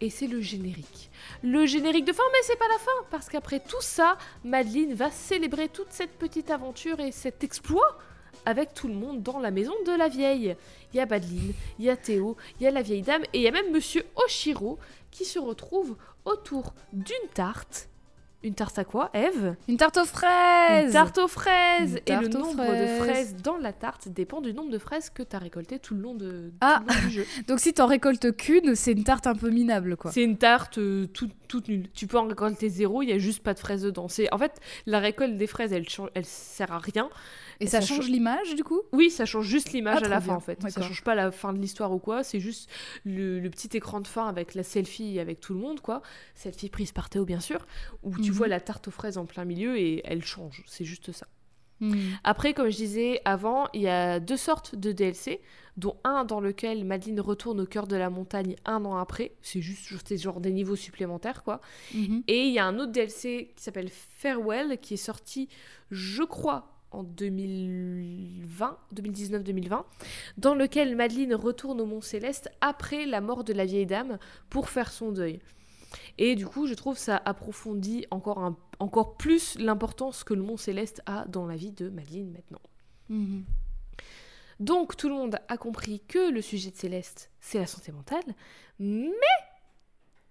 Et 0.00 0.10
c'est 0.10 0.26
le 0.26 0.40
générique. 0.40 1.10
Le 1.42 1.66
générique 1.66 2.06
de 2.06 2.12
fin, 2.12 2.22
mais 2.32 2.38
c'est 2.42 2.58
pas 2.58 2.68
la 2.68 2.78
fin, 2.78 3.06
parce 3.10 3.28
qu'après 3.28 3.60
tout 3.60 3.80
ça, 3.80 4.16
Madeleine 4.44 4.94
va 4.94 5.10
célébrer 5.10 5.68
toute 5.68 5.90
cette 5.90 6.18
petite 6.18 6.50
aventure 6.50 7.00
et 7.00 7.12
cet 7.12 7.44
exploit 7.44 7.98
avec 8.46 8.72
tout 8.72 8.88
le 8.88 8.94
monde 8.94 9.22
dans 9.22 9.38
la 9.38 9.50
maison 9.50 9.74
de 9.86 9.92
la 9.92 10.08
vieille. 10.08 10.56
Il 10.92 10.96
y 10.96 11.00
a 11.00 11.06
Madeleine, 11.06 11.52
il 11.78 11.84
y 11.84 11.90
a 11.90 11.96
Théo, 11.96 12.36
il 12.58 12.64
y 12.64 12.66
a 12.66 12.70
la 12.70 12.80
vieille 12.80 13.02
dame, 13.02 13.22
et 13.34 13.38
il 13.38 13.42
y 13.42 13.48
a 13.48 13.50
même 13.50 13.70
Monsieur 13.72 14.06
Oshiro 14.16 14.78
qui 15.10 15.26
se 15.26 15.38
retrouve 15.38 15.96
autour 16.24 16.72
d'une 16.94 17.28
tarte. 17.34 17.88
Une 18.42 18.54
tarte 18.54 18.78
à 18.78 18.84
quoi, 18.84 19.10
Eve 19.12 19.54
Une 19.68 19.76
tarte 19.76 19.98
aux 19.98 20.06
fraises 20.06 20.86
Une 20.86 20.92
tarte 20.92 21.18
aux 21.18 21.28
fraises 21.28 22.00
Une 22.06 22.14
Et 22.14 22.16
le 22.16 22.28
tarte 22.30 22.34
nombre 22.42 22.64
fraises. 22.64 22.98
de 22.98 23.04
fraises 23.04 23.36
dans 23.42 23.58
la 23.58 23.72
tarte 23.74 24.08
dépend 24.08 24.40
du 24.40 24.54
nombre 24.54 24.70
de 24.70 24.78
fraises 24.78 25.10
que 25.10 25.22
tu 25.22 25.36
as 25.36 25.38
récolté 25.38 25.78
tout 25.78 25.94
le 25.94 26.00
long, 26.00 26.14
de, 26.14 26.50
Ah. 26.62 26.82
tout 26.86 26.94
le 26.94 26.94
long 27.02 27.08
du 27.08 27.14
jeu. 27.16 27.26
Donc 27.48 27.60
si 27.60 27.74
t'en 27.74 27.86
récoltes 27.86 28.34
qu'une, 28.36 28.74
c'est 28.74 28.92
une 28.92 29.04
tarte 29.04 29.26
un 29.26 29.34
peu 29.34 29.50
minable, 29.50 29.96
quoi. 29.98 30.10
C'est 30.10 30.22
une 30.22 30.38
tarte 30.38 30.78
euh, 30.78 31.06
toute, 31.08 31.32
toute 31.48 31.68
nulle. 31.68 31.88
Tu 31.92 32.06
peux 32.06 32.16
en 32.18 32.26
récolter 32.28 32.70
zéro, 32.70 33.02
il 33.02 33.10
y 33.10 33.12
a 33.12 33.18
juste 33.18 33.42
pas 33.42 33.52
de 33.52 33.58
fraises 33.58 33.82
dedans. 33.82 34.06
En 34.32 34.38
fait, 34.38 34.58
la 34.86 35.00
récolte 35.00 35.36
des 35.36 35.46
fraises, 35.46 35.74
elle, 35.74 35.84
elle 36.14 36.24
sert 36.24 36.72
à 36.72 36.78
rien. 36.78 37.10
Et 37.60 37.66
ça 37.66 37.80
ça 37.80 37.86
change 37.86 38.08
l'image, 38.08 38.54
du 38.54 38.64
coup? 38.64 38.80
Oui, 38.92 39.10
ça 39.10 39.26
change 39.26 39.46
juste 39.46 39.72
l'image 39.72 39.98
Ah, 40.02 40.06
à 40.06 40.08
la 40.08 40.20
fin 40.20 40.34
en 40.34 40.40
fait. 40.40 40.60
Ça 40.70 40.80
change 40.82 41.02
pas 41.04 41.14
la 41.14 41.30
fin 41.30 41.52
de 41.52 41.58
l'histoire 41.58 41.92
ou 41.92 41.98
quoi, 41.98 42.22
c'est 42.24 42.40
juste 42.40 42.70
le, 43.04 43.38
le 43.38 43.50
petit 43.50 43.76
écran 43.76 44.00
de 44.00 44.06
fin 44.06 44.26
avec 44.28 44.54
la 44.54 44.62
selfie 44.62 45.18
avec 45.18 45.40
tout 45.40 45.52
le 45.54 45.60
monde 45.60 45.80
quoi. 45.80 46.00
Selfie 46.34 46.70
prise 46.70 46.92
par 46.92 47.10
Théo 47.10 47.24
bien 47.24 47.40
sûr, 47.40 47.66
où 48.02 48.16
tu 48.16 48.30
Mhm. 48.30 48.36
vois 48.36 48.48
la 48.48 48.60
tarte 48.60 48.88
aux 48.88 48.90
fraises 48.92 49.18
en 49.18 49.26
plein 49.26 49.44
milieu 49.44 49.76
et 49.78 50.00
elle 50.04 50.24
change, 50.24 50.64
c'est 50.66 50.84
juste 50.84 51.12
ça. 51.12 51.26
Hmm. 51.82 51.94
Après, 52.24 52.52
comme 52.52 52.68
je 52.68 52.76
disais 52.76 53.22
avant, 53.24 53.66
il 53.72 53.80
y 53.80 53.88
a 53.88 54.20
deux 54.20 54.36
sortes 54.36 54.74
de 54.74 54.92
DLC, 54.92 55.40
dont 55.78 55.96
un 56.04 56.26
dans 56.26 56.40
lequel 56.40 56.84
Madeleine 56.84 57.20
retourne 57.20 57.58
au 57.60 57.64
cœur 57.66 57.86
de 57.86 57.96
la 57.96 58.10
montagne 58.10 58.54
un 58.66 58.84
an 58.84 58.96
après, 58.98 59.32
c'est 59.40 59.62
juste 59.62 60.14
genre 60.18 60.40
des 60.42 60.52
niveaux 60.52 60.76
supplémentaires 60.76 61.42
quoi. 61.42 61.62
Mhm. 61.94 62.22
Et 62.28 62.42
il 62.48 62.52
y 62.52 62.58
a 62.58 62.66
un 62.66 62.78
autre 62.78 62.92
DLC 62.92 63.52
qui 63.56 63.62
s'appelle 63.64 63.88
Farewell, 63.90 64.78
qui 64.78 64.94
est 64.94 64.98
sorti, 64.98 65.48
je 65.90 66.22
crois, 66.22 66.79
en 66.92 67.02
2020, 67.04 68.78
2019-2020, 68.94 69.84
dans 70.38 70.54
lequel 70.54 70.96
Madeleine 70.96 71.34
retourne 71.34 71.80
au 71.80 71.86
Mont 71.86 72.00
Céleste 72.00 72.50
après 72.60 73.06
la 73.06 73.20
mort 73.20 73.44
de 73.44 73.52
la 73.52 73.64
vieille 73.64 73.86
dame 73.86 74.18
pour 74.48 74.68
faire 74.68 74.90
son 74.92 75.12
deuil. 75.12 75.40
Et 76.18 76.34
du 76.36 76.46
coup, 76.46 76.66
je 76.66 76.74
trouve 76.74 76.96
ça 76.98 77.20
approfondit 77.24 78.06
encore, 78.10 78.38
un- 78.38 78.56
encore 78.78 79.16
plus 79.16 79.58
l'importance 79.58 80.22
que 80.24 80.34
le 80.34 80.42
Mont 80.42 80.56
Céleste 80.56 81.02
a 81.06 81.24
dans 81.26 81.46
la 81.46 81.56
vie 81.56 81.72
de 81.72 81.88
Madeleine 81.88 82.30
maintenant. 82.32 82.60
Mhm. 83.08 83.44
Donc 84.60 84.96
tout 84.96 85.08
le 85.08 85.14
monde 85.14 85.38
a 85.48 85.56
compris 85.56 86.00
que 86.06 86.30
le 86.30 86.42
sujet 86.42 86.70
de 86.70 86.76
Céleste, 86.76 87.30
c'est 87.40 87.58
la 87.58 87.66
santé 87.66 87.92
mentale, 87.92 88.22
mais 88.78 89.10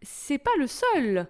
c'est 0.01 0.37
pas 0.37 0.55
le 0.59 0.67
seul. 0.67 1.27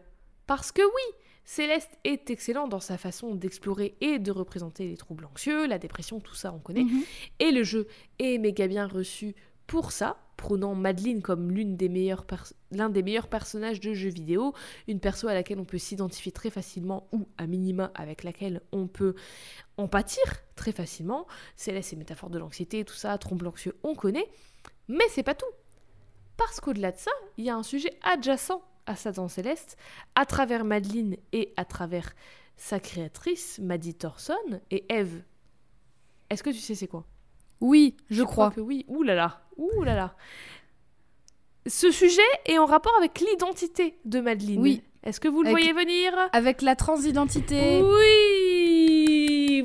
Parce 0.47 0.72
que 0.72 0.81
oui, 0.81 1.15
Céleste 1.49 1.97
est 2.03 2.30
excellent 2.30 2.67
dans 2.67 2.80
sa 2.80 2.99
façon 2.99 3.34
d'explorer 3.34 3.95
et 4.01 4.19
de 4.19 4.30
représenter 4.30 4.88
les 4.88 4.97
troubles 4.97 5.26
anxieux, 5.26 5.65
la 5.65 5.80
dépression, 5.80 6.19
tout 6.19 6.35
ça 6.35 6.53
on 6.53 6.59
connaît. 6.59 6.84
Mhm. 6.84 7.01
Et 7.39 7.49
le 7.49 7.63
jeu 7.63 7.88
est 8.19 8.38
méga 8.38 8.67
bien 8.67 8.85
reçu 8.85 9.34
pour 9.65 9.91
ça, 9.91 10.17
prônant 10.38 10.76
Madeleine 10.76 11.23
comme 11.23 11.49
l'une 11.49 11.76
des 11.76 11.89
meilleures 11.89 12.27
l'un 12.69 12.91
des 12.91 13.01
meilleurs 13.01 13.30
personnages 13.30 13.80
de 13.80 13.95
jeux 13.95 14.11
vidéo, 14.11 14.53
une 14.88 14.99
perso 14.99 15.27
à 15.27 15.34
laquelle 15.34 15.59
on 15.59 15.65
peut 15.65 15.80
s'identifier 15.80 16.31
très 16.31 16.51
facilement 16.51 17.07
ou 17.13 17.27
à 17.39 17.47
minima 17.47 17.91
avec 17.95 18.23
laquelle 18.23 18.61
on 18.71 18.85
peut 18.85 19.15
en 19.77 19.88
pâtir 19.88 20.21
très 20.55 20.71
facilement. 20.71 21.26
Céleste, 21.55 21.89
c'est 21.89 21.95
métaphore 21.95 22.30
de 22.30 22.38
l'anxiété, 22.38 22.85
tout 22.85 22.93
ça, 22.93 23.17
trouble 23.17 23.47
anxieux, 23.47 23.76
on 23.81 23.95
connaît. 23.95 24.30
Mais 24.88 25.05
c'est 25.09 25.23
pas 25.23 25.34
tout. 25.34 25.49
Parce 26.38 26.59
qu'au-delà 26.59 26.91
de 26.91 26.97
ça, 26.97 27.11
il 27.39 27.45
y 27.45 27.49
a 27.49 27.55
un 27.55 27.63
sujet 27.63 27.97
adjacent 28.03 28.61
à 28.85 28.95
ça 28.95 29.11
dans 29.11 29.27
Céleste, 29.27 29.77
à 30.15 30.26
travers 30.26 30.64
Madeleine 30.65 31.15
et 31.31 31.53
à 31.57 31.65
travers 31.65 32.14
sa 32.57 32.80
créatrice, 32.80 33.60
Maddie 33.60 33.93
Thorson 33.95 34.34
et 34.72 34.85
Eve. 34.93 35.22
Est-ce 36.30 36.43
que 36.43 36.49
tu 36.49 36.57
sais 36.57 36.76
c'est 36.76 36.88
quoi? 36.88 37.06
Oui, 37.61 37.95
je 38.10 38.23
crois 38.23 38.49
crois. 38.49 38.51
que 38.51 38.61
oui. 38.61 38.85
Ouh 38.88 39.03
là 39.03 39.15
là. 39.15 39.41
Ouh 39.57 39.81
là 39.84 39.95
là. 39.95 40.15
Ce 41.68 41.91
sujet 41.91 42.22
est 42.45 42.57
en 42.57 42.65
rapport 42.65 42.95
avec 42.97 43.19
l'identité 43.19 43.97
de 44.06 44.19
Madeleine. 44.22 44.60
Oui. 44.60 44.81
Est-ce 45.03 45.19
que 45.19 45.27
vous 45.27 45.43
le 45.43 45.49
Avec- 45.49 45.64
voyez 45.64 45.73
venir? 45.73 46.14
Avec 46.34 46.61
la 46.61 46.76
transidentité. 46.76 47.81
Oui 47.81 48.39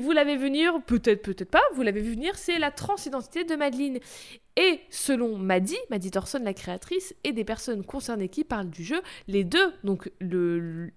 Vous 0.05 0.11
l'avez 0.11 0.35
vu 0.37 0.43
venir, 0.43 0.81
peut-être, 0.85 1.23
peut-être 1.23 1.49
pas, 1.49 1.61
vous 1.73 1.81
l'avez 1.81 1.99
vu 2.01 2.11
venir, 2.13 2.35
c'est 2.37 2.59
la 2.59 2.69
transidentité 2.69 3.43
de 3.43 3.55
Madeleine. 3.55 3.97
Et 4.55 4.79
selon 4.91 5.37
Maddie, 5.37 5.77
Maddie 5.89 6.11
Thorson, 6.11 6.39
la 6.43 6.53
créatrice, 6.53 7.15
et 7.23 7.31
des 7.33 7.43
personnes 7.43 7.83
concernées 7.83 8.29
qui 8.29 8.43
parlent 8.43 8.69
du 8.69 8.83
jeu, 8.83 9.01
les 9.27 9.43
deux, 9.43 9.73
donc 9.83 10.11
le, 10.21 10.91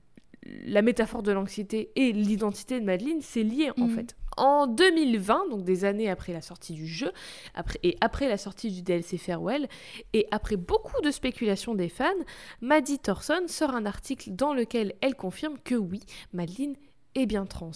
la 0.45 0.83
métaphore 0.83 1.23
de 1.23 1.33
l'anxiété 1.33 1.91
et 1.97 2.13
l'identité 2.13 2.79
de 2.81 2.85
Madeleine, 2.85 3.21
c'est 3.23 3.43
lié 3.43 3.71
en 3.79 3.87
Mhm. 3.87 3.95
fait. 3.95 4.17
En 4.37 4.69
2020, 4.69 5.49
donc 5.51 5.65
des 5.65 5.85
années 5.85 6.09
après 6.09 6.33
la 6.33 6.41
sortie 6.43 6.73
du 6.75 6.87
jeu, 6.87 7.11
après, 7.57 7.81
et 7.83 7.97
après 8.01 8.29
la 8.29 8.37
sortie 8.37 8.71
du 8.71 8.83
DLC 8.83 9.19
Farewell, 9.19 9.67
et 10.13 10.29
après 10.31 10.55
beaucoup 10.57 11.01
de 11.03 11.11
spéculations 11.11 11.75
des 11.75 11.89
fans, 11.89 12.13
Maddie 12.61 13.01
Thorson 13.01 13.43
sort 13.49 13.71
un 13.75 13.85
article 13.87 14.31
dans 14.31 14.55
lequel 14.55 14.95
elle 15.01 15.17
confirme 15.17 15.59
que 15.65 15.75
oui, 15.75 16.01
Madeleine 16.33 16.77
est 17.15 17.27
bien 17.27 17.47
trans. 17.47 17.71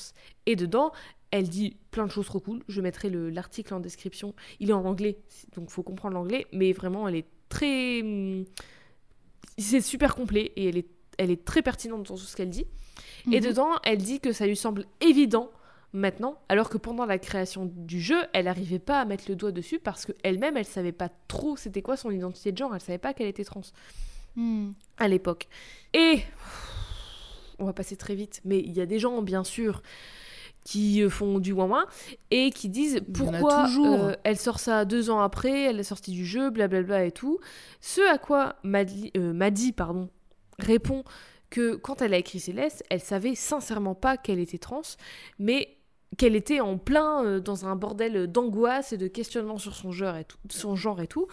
Et 0.47 0.57
dedans, 0.57 0.93
elle 1.31 1.49
dit 1.49 1.77
plein 1.91 2.07
de 2.07 2.11
choses 2.11 2.27
trop 2.27 2.41
cool. 2.41 2.63
Je 2.69 2.81
mettrai 2.81 3.09
le- 3.11 3.31
l'article 3.31 3.75
en 3.75 3.81
description. 3.81 4.35
Il 4.61 4.71
est 4.71 4.75
en 4.75 4.85
anglais, 4.85 5.19
donc 5.57 5.71
faut 5.71 5.83
comprendre 5.83 6.15
l'anglais, 6.15 6.47
mais 6.53 6.73
vraiment, 6.73 7.09
elle 7.09 7.17
est 7.17 7.27
très. 7.49 8.01
hum, 8.03 8.45
C'est 9.59 9.81
super 9.83 10.15
complet 10.15 10.53
et 10.57 10.69
elle 10.69 10.79
est, 10.79 10.89
elle 11.19 11.31
est 11.31 11.45
très 11.45 11.61
pertinente 11.63 12.07
dans 12.09 12.15
tout 12.17 12.23
ce 12.23 12.37
qu'elle 12.37 12.49
dit. 12.51 12.67
Et 13.31 13.41
Mhm. 13.41 13.47
dedans, 13.49 13.71
elle 13.85 13.99
dit 13.99 14.19
que 14.19 14.33
ça 14.33 14.47
lui 14.47 14.57
semble 14.57 14.87
évident 15.01 15.51
maintenant, 15.93 16.39
alors 16.49 16.71
que 16.71 16.79
pendant 16.79 17.05
la 17.05 17.19
création 17.19 17.67
du 17.71 18.01
jeu, 18.01 18.17
elle 18.33 18.47
n'arrivait 18.47 18.79
pas 18.79 19.01
à 19.01 19.05
mettre 19.05 19.25
le 19.29 19.37
doigt 19.37 19.53
dessus 19.53 19.79
parce 19.79 20.07
qu'elle-même, 20.07 20.57
elle 20.57 20.65
savait 20.65 20.91
pas 20.93 21.11
trop 21.29 21.57
c'était 21.57 21.83
quoi 21.83 21.99
son 21.99 22.11
identité 22.11 22.51
de 22.51 22.57
genre, 22.57 22.75
elle 22.75 22.81
savait 22.81 22.97
pas 22.99 23.13
qu'elle 23.13 23.27
était 23.29 23.45
trans 23.45 23.61
Hmm. 24.37 24.71
à 24.97 25.07
l'époque. 25.09 25.49
Et 25.93 26.21
on 27.63 27.67
va 27.67 27.73
passer 27.73 27.97
très 27.97 28.15
vite, 28.15 28.41
mais 28.45 28.59
il 28.59 28.73
y 28.73 28.81
a 28.81 28.87
des 28.87 28.99
gens, 28.99 29.23
bien 29.23 29.45
sûr, 29.45 29.83
qui 30.65 31.03
euh, 31.03 31.09
font 31.09 31.39
du 31.39 31.53
ouin 31.53 31.87
et 32.31 32.51
qui 32.51 32.69
disent 32.69 33.01
pourquoi 33.15 33.65
toujours. 33.65 34.05
euh, 34.05 34.13
elle 34.25 34.37
sort 34.37 34.61
ça 34.61 34.85
deux 34.85 35.11
ans 35.11 35.21
après, 35.21 35.63
elle 35.65 35.81
est 35.81 35.85
sortie 35.85 36.13
du 36.13 36.25
jeu, 36.27 36.51
blablabla 36.51 37.05
et 37.05 37.13
tout. 37.13 37.39
Ce 37.81 38.01
à 38.13 38.19
quoi 38.19 38.57
Madli- 38.65 39.11
euh, 39.17 39.33
Maddy 39.33 39.73
pardon, 39.73 40.09
répond 40.59 41.05
que 41.51 41.75
quand 41.75 42.01
elle 42.03 42.15
a 42.15 42.19
écrit 42.19 42.41
Céleste, 42.41 42.85
elle 42.91 43.01
savait 43.01 43.35
sincèrement 43.35 43.95
pas 43.95 44.17
qu'elle 44.17 44.39
était 44.39 44.59
trans, 44.59 44.83
mais 45.39 45.77
qu'elle 46.19 46.37
était 46.37 46.61
en 46.61 46.77
plein 46.77 47.25
euh, 47.25 47.41
dans 47.41 47.65
un 47.67 47.75
bordel 47.75 48.27
d'angoisse 48.27 48.93
et 48.93 48.99
de 48.99 49.09
questionnement 49.09 49.59
sur 49.59 49.75
son 49.75 49.93
genre 49.93 50.17
et 50.17 50.25
tout, 50.25 50.37
son 50.51 50.77
genre 50.77 51.01
et 51.01 51.07
tout, 51.07 51.27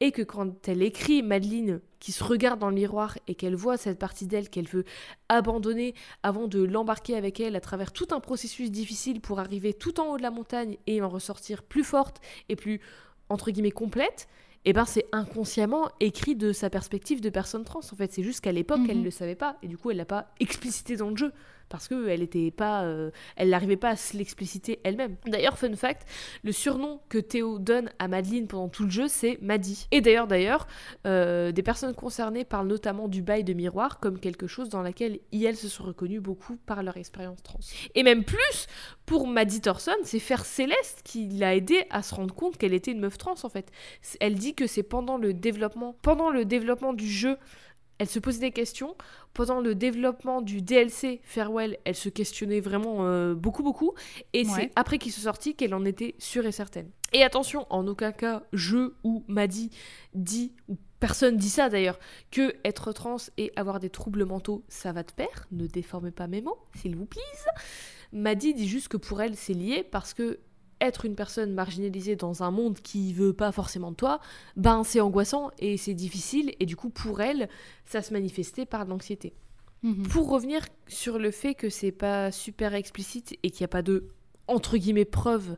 et 0.00 0.10
que 0.10 0.22
quand 0.22 0.68
elle 0.68 0.82
écrit 0.82 1.22
Madeleine 1.22 1.80
qui 2.00 2.12
se 2.12 2.24
regarde 2.24 2.58
dans 2.58 2.68
le 2.68 2.74
miroir 2.74 3.16
et 3.28 3.34
qu'elle 3.34 3.54
voit 3.54 3.76
cette 3.76 3.98
partie 3.98 4.26
d'elle 4.26 4.48
qu'elle 4.50 4.66
veut 4.68 4.84
abandonner 5.28 5.94
avant 6.22 6.48
de 6.48 6.62
l'embarquer 6.62 7.16
avec 7.16 7.40
elle 7.40 7.56
à 7.56 7.60
travers 7.60 7.92
tout 7.92 8.08
un 8.10 8.20
processus 8.20 8.70
difficile 8.70 9.20
pour 9.20 9.38
arriver 9.40 9.72
tout 9.74 10.00
en 10.00 10.12
haut 10.12 10.16
de 10.16 10.22
la 10.22 10.30
montagne 10.30 10.76
et 10.86 11.00
en 11.02 11.08
ressortir 11.08 11.62
plus 11.62 11.84
forte 11.84 12.20
et 12.48 12.56
plus 12.56 12.80
entre 13.28 13.50
guillemets 13.50 13.70
complète, 13.72 14.28
et 14.64 14.72
ben 14.72 14.84
c'est 14.84 15.06
inconsciemment 15.12 15.88
écrit 16.00 16.34
de 16.36 16.52
sa 16.52 16.70
perspective 16.70 17.20
de 17.20 17.30
personne 17.30 17.64
trans 17.64 17.80
en 17.80 17.96
fait, 17.96 18.12
c'est 18.12 18.22
juste 18.22 18.40
qu'à 18.40 18.52
l'époque 18.52 18.80
elle 18.88 18.98
Mhm. 18.98 19.04
le 19.04 19.10
savait 19.10 19.34
pas 19.36 19.56
et 19.62 19.68
du 19.68 19.76
coup 19.78 19.90
elle 19.90 19.96
l'a 19.96 20.04
pas 20.04 20.32
explicité 20.40 20.96
dans 20.96 21.10
le 21.10 21.16
jeu, 21.16 21.32
parce 21.68 21.88
que 21.88 22.08
elle 22.08 22.22
était 22.22 22.50
pas, 22.50 22.84
euh, 22.84 23.10
elle 23.36 23.50
n'arrivait 23.50 23.76
pas 23.76 23.90
à 23.90 23.96
se 23.96 24.16
l'expliciter 24.16 24.80
elle-même. 24.84 25.16
D'ailleurs, 25.26 25.58
fun 25.58 25.74
fact, 25.74 26.06
le 26.44 26.52
surnom 26.52 27.00
que 27.08 27.18
Théo 27.18 27.58
donne 27.58 27.90
à 27.98 28.08
Madeleine 28.08 28.46
pendant 28.46 28.68
tout 28.68 28.84
le 28.84 28.90
jeu, 28.90 29.08
c'est 29.08 29.38
Maddy. 29.40 29.86
Et 29.90 30.00
d'ailleurs, 30.00 30.26
d'ailleurs, 30.26 30.66
euh, 31.06 31.52
des 31.52 31.62
personnes 31.62 31.94
concernées 31.94 32.44
parlent 32.44 32.68
notamment 32.68 33.08
du 33.08 33.22
bail 33.22 33.44
de 33.44 33.52
miroir 33.52 34.00
comme 34.00 34.18
quelque 34.18 34.46
chose 34.46 34.68
dans 34.68 34.82
laquelle 34.82 35.20
elles 35.32 35.56
se 35.56 35.68
sont 35.68 35.84
reconnues 35.84 36.20
beaucoup 36.20 36.56
par 36.66 36.82
leur 36.82 36.96
expérience 36.96 37.42
trans. 37.42 37.60
Et 37.94 38.02
même 38.02 38.24
plus, 38.24 38.66
pour 39.04 39.26
Maddie 39.26 39.60
Thorson, 39.60 39.96
c'est 40.02 40.18
faire 40.18 40.44
Céleste 40.44 41.02
qui 41.04 41.28
l'a 41.28 41.54
aidé 41.54 41.84
à 41.90 42.02
se 42.02 42.14
rendre 42.14 42.34
compte 42.34 42.56
qu'elle 42.58 42.74
était 42.74 42.90
une 42.90 43.00
meuf 43.00 43.18
trans 43.18 43.34
en 43.42 43.48
fait. 43.48 43.70
Elle 44.20 44.34
dit 44.34 44.54
que 44.54 44.66
c'est 44.66 44.82
pendant 44.82 45.16
le 45.16 45.32
développement, 45.32 45.96
pendant 46.02 46.30
le 46.30 46.44
développement 46.44 46.92
du 46.92 47.08
jeu 47.08 47.36
elle 47.98 48.08
se 48.08 48.18
posait 48.18 48.40
des 48.40 48.52
questions. 48.52 48.96
Pendant 49.32 49.60
le 49.60 49.74
développement 49.74 50.40
du 50.40 50.62
DLC 50.62 51.20
Farewell, 51.22 51.78
elle 51.84 51.94
se 51.94 52.08
questionnait 52.08 52.60
vraiment 52.60 53.06
euh, 53.06 53.34
beaucoup, 53.34 53.62
beaucoup. 53.62 53.92
Et 54.32 54.44
c'est 54.44 54.72
après 54.76 54.98
qu'il 54.98 55.12
se 55.12 55.20
sortit 55.20 55.54
qu'elle 55.54 55.74
en 55.74 55.84
était 55.84 56.14
sûre 56.18 56.46
et 56.46 56.52
certaine. 56.52 56.90
Et 57.12 57.22
attention, 57.22 57.66
en 57.70 57.86
aucun 57.86 58.12
cas, 58.12 58.42
je 58.52 58.92
ou 59.04 59.24
Maddy 59.28 59.70
dit, 60.14 60.52
ou 60.68 60.76
personne 61.00 61.36
dit 61.36 61.50
ça 61.50 61.68
d'ailleurs, 61.68 61.98
que 62.30 62.54
être 62.64 62.92
trans 62.92 63.16
et 63.36 63.52
avoir 63.56 63.80
des 63.80 63.90
troubles 63.90 64.24
mentaux, 64.24 64.64
ça 64.68 64.92
va 64.92 65.04
te 65.04 65.12
pair. 65.12 65.46
Ne 65.52 65.66
déformez 65.66 66.10
pas 66.10 66.26
mes 66.26 66.40
mots, 66.40 66.58
s'il 66.74 66.96
vous 66.96 67.06
plaît. 67.06 67.22
Maddy 68.12 68.54
dit 68.54 68.68
juste 68.68 68.88
que 68.88 68.96
pour 68.96 69.20
elle, 69.20 69.36
c'est 69.36 69.54
lié 69.54 69.84
parce 69.84 70.14
que 70.14 70.40
être 70.80 71.04
une 71.04 71.14
personne 71.14 71.52
marginalisée 71.52 72.16
dans 72.16 72.42
un 72.42 72.50
monde 72.50 72.80
qui 72.80 73.12
veut 73.12 73.32
pas 73.32 73.52
forcément 73.52 73.90
de 73.90 73.96
toi, 73.96 74.20
ben 74.56 74.84
c'est 74.84 75.00
angoissant 75.00 75.50
et 75.58 75.76
c'est 75.76 75.94
difficile 75.94 76.52
et 76.60 76.66
du 76.66 76.76
coup 76.76 76.90
pour 76.90 77.20
elle, 77.20 77.48
ça 77.84 78.02
se 78.02 78.12
manifestait 78.12 78.66
par 78.66 78.84
l'anxiété. 78.84 79.34
Mhm. 79.82 80.08
Pour 80.08 80.28
revenir 80.28 80.62
sur 80.86 81.18
le 81.18 81.30
fait 81.30 81.54
que 81.54 81.70
c'est 81.70 81.92
pas 81.92 82.30
super 82.32 82.74
explicite 82.74 83.36
et 83.42 83.50
qu'il 83.50 83.62
n'y 83.62 83.66
a 83.66 83.68
pas 83.68 83.82
de 83.82 84.08
entre 84.48 84.76
guillemets 84.76 85.04
preuve 85.04 85.56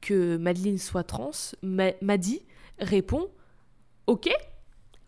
que 0.00 0.36
Madeleine 0.36 0.78
soit 0.78 1.04
trans, 1.04 1.30
Maddy 1.62 2.42
répond 2.78 3.30
OK, 4.06 4.28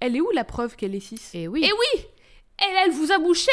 elle 0.01 0.17
est 0.17 0.21
où 0.21 0.31
la 0.31 0.45
preuve 0.45 0.77
qu'elle 0.77 0.95
est 0.95 1.01
cis? 1.01 1.21
Et 1.35 1.43
eh 1.43 1.49
oui. 1.49 1.65
Et 1.65 1.69
eh 1.69 1.73
oui 1.73 2.07
elle, 2.59 2.77
elle 2.87 2.91
vous 2.93 3.13
a 3.13 3.19
bouché 3.19 3.51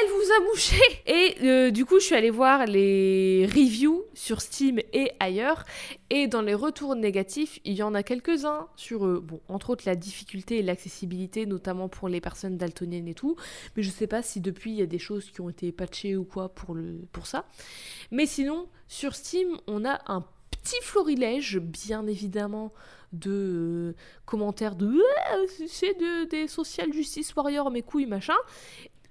elle 0.00 0.10
vous 0.10 0.32
a 0.32 0.44
mouché 0.50 0.80
Et 1.06 1.36
euh, 1.42 1.70
du 1.70 1.84
coup, 1.84 2.00
je 2.00 2.06
suis 2.06 2.14
allée 2.14 2.30
voir 2.30 2.66
les 2.66 3.46
reviews 3.46 4.04
sur 4.14 4.40
Steam 4.40 4.80
et 4.92 5.12
ailleurs. 5.20 5.64
Et 6.10 6.26
dans 6.26 6.42
les 6.42 6.54
retours 6.54 6.96
négatifs, 6.96 7.60
il 7.64 7.74
y 7.74 7.82
en 7.82 7.94
a 7.94 8.02
quelques-uns 8.02 8.68
sur, 8.76 9.06
euh, 9.06 9.20
bon, 9.20 9.40
entre 9.48 9.70
autres 9.70 9.84
la 9.86 9.94
difficulté 9.94 10.58
et 10.58 10.62
l'accessibilité, 10.62 11.46
notamment 11.46 11.88
pour 11.88 12.08
les 12.08 12.20
personnes 12.20 12.56
daltoniennes 12.56 13.08
et 13.08 13.14
tout. 13.14 13.36
Mais 13.76 13.82
je 13.82 13.90
sais 13.90 14.06
pas 14.06 14.22
si 14.22 14.40
depuis 14.40 14.72
il 14.72 14.76
y 14.76 14.82
a 14.82 14.86
des 14.86 14.98
choses 14.98 15.30
qui 15.30 15.40
ont 15.40 15.48
été 15.48 15.70
patchées 15.70 16.16
ou 16.16 16.24
quoi 16.24 16.48
pour, 16.48 16.76
ça. 17.26 17.46
Mais 18.10 18.26
sinon, 18.26 18.68
sur 18.88 19.14
Steam, 19.14 19.58
on 19.66 19.84
a 19.84 20.00
un 20.06 20.24
petit 20.50 20.80
florilège, 20.82 21.58
bien 21.58 22.06
évidemment, 22.06 22.72
de 23.12 23.30
euh, 23.30 23.96
commentaires 24.24 24.74
de 24.74 25.00
c'est 25.68 25.94
de, 25.94 26.24
des 26.24 26.48
social 26.48 26.92
justice 26.92 27.34
warriors 27.36 27.70
mes 27.70 27.82
couilles 27.82 28.06
machin 28.06 28.34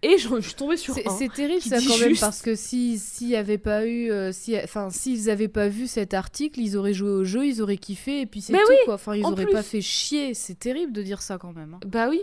et 0.04 0.18
je, 0.18 0.42
suis 0.42 0.54
tombée 0.54 0.78
sur 0.78 0.94
C'est 0.96 1.32
terrible 1.32 1.62
ça 1.62 1.78
quand 1.78 1.98
même 1.98 2.18
parce 2.20 2.42
que 2.42 2.56
s'il 2.56 3.00
si 3.00 3.36
avait 3.36 3.58
pas 3.58 3.86
eu, 3.86 4.12
euh, 4.12 4.32
si, 4.32 4.58
enfin 4.62 4.90
s'ils 4.90 5.30
avaient 5.30 5.48
pas 5.48 5.70
vu 5.70 5.88
cet 5.88 6.14
article, 6.14 6.60
ils 6.60 6.78
auraient 6.78 6.94
joué 6.94 7.10
au 7.10 7.24
jeu, 7.24 7.46
ils 7.48 7.62
auraient 7.62 7.78
kiffé 7.78 8.22
et 8.22 8.26
puis 8.26 8.42
c'est 8.42 8.54
tout 8.54 8.60
quoi. 8.86 8.96
Enfin 8.96 9.16
ils 9.16 9.26
auraient 9.26 9.46
pas 9.46 9.64
fait 9.64 9.82
chier. 9.82 10.34
C'est 10.34 10.60
terrible 10.60 10.92
de 10.92 11.02
dire 11.02 11.22
ça 11.22 11.38
quand 11.38 11.54
même. 11.54 11.76
Hein. 11.76 11.80
Bah 11.88 12.10
oui. 12.10 12.22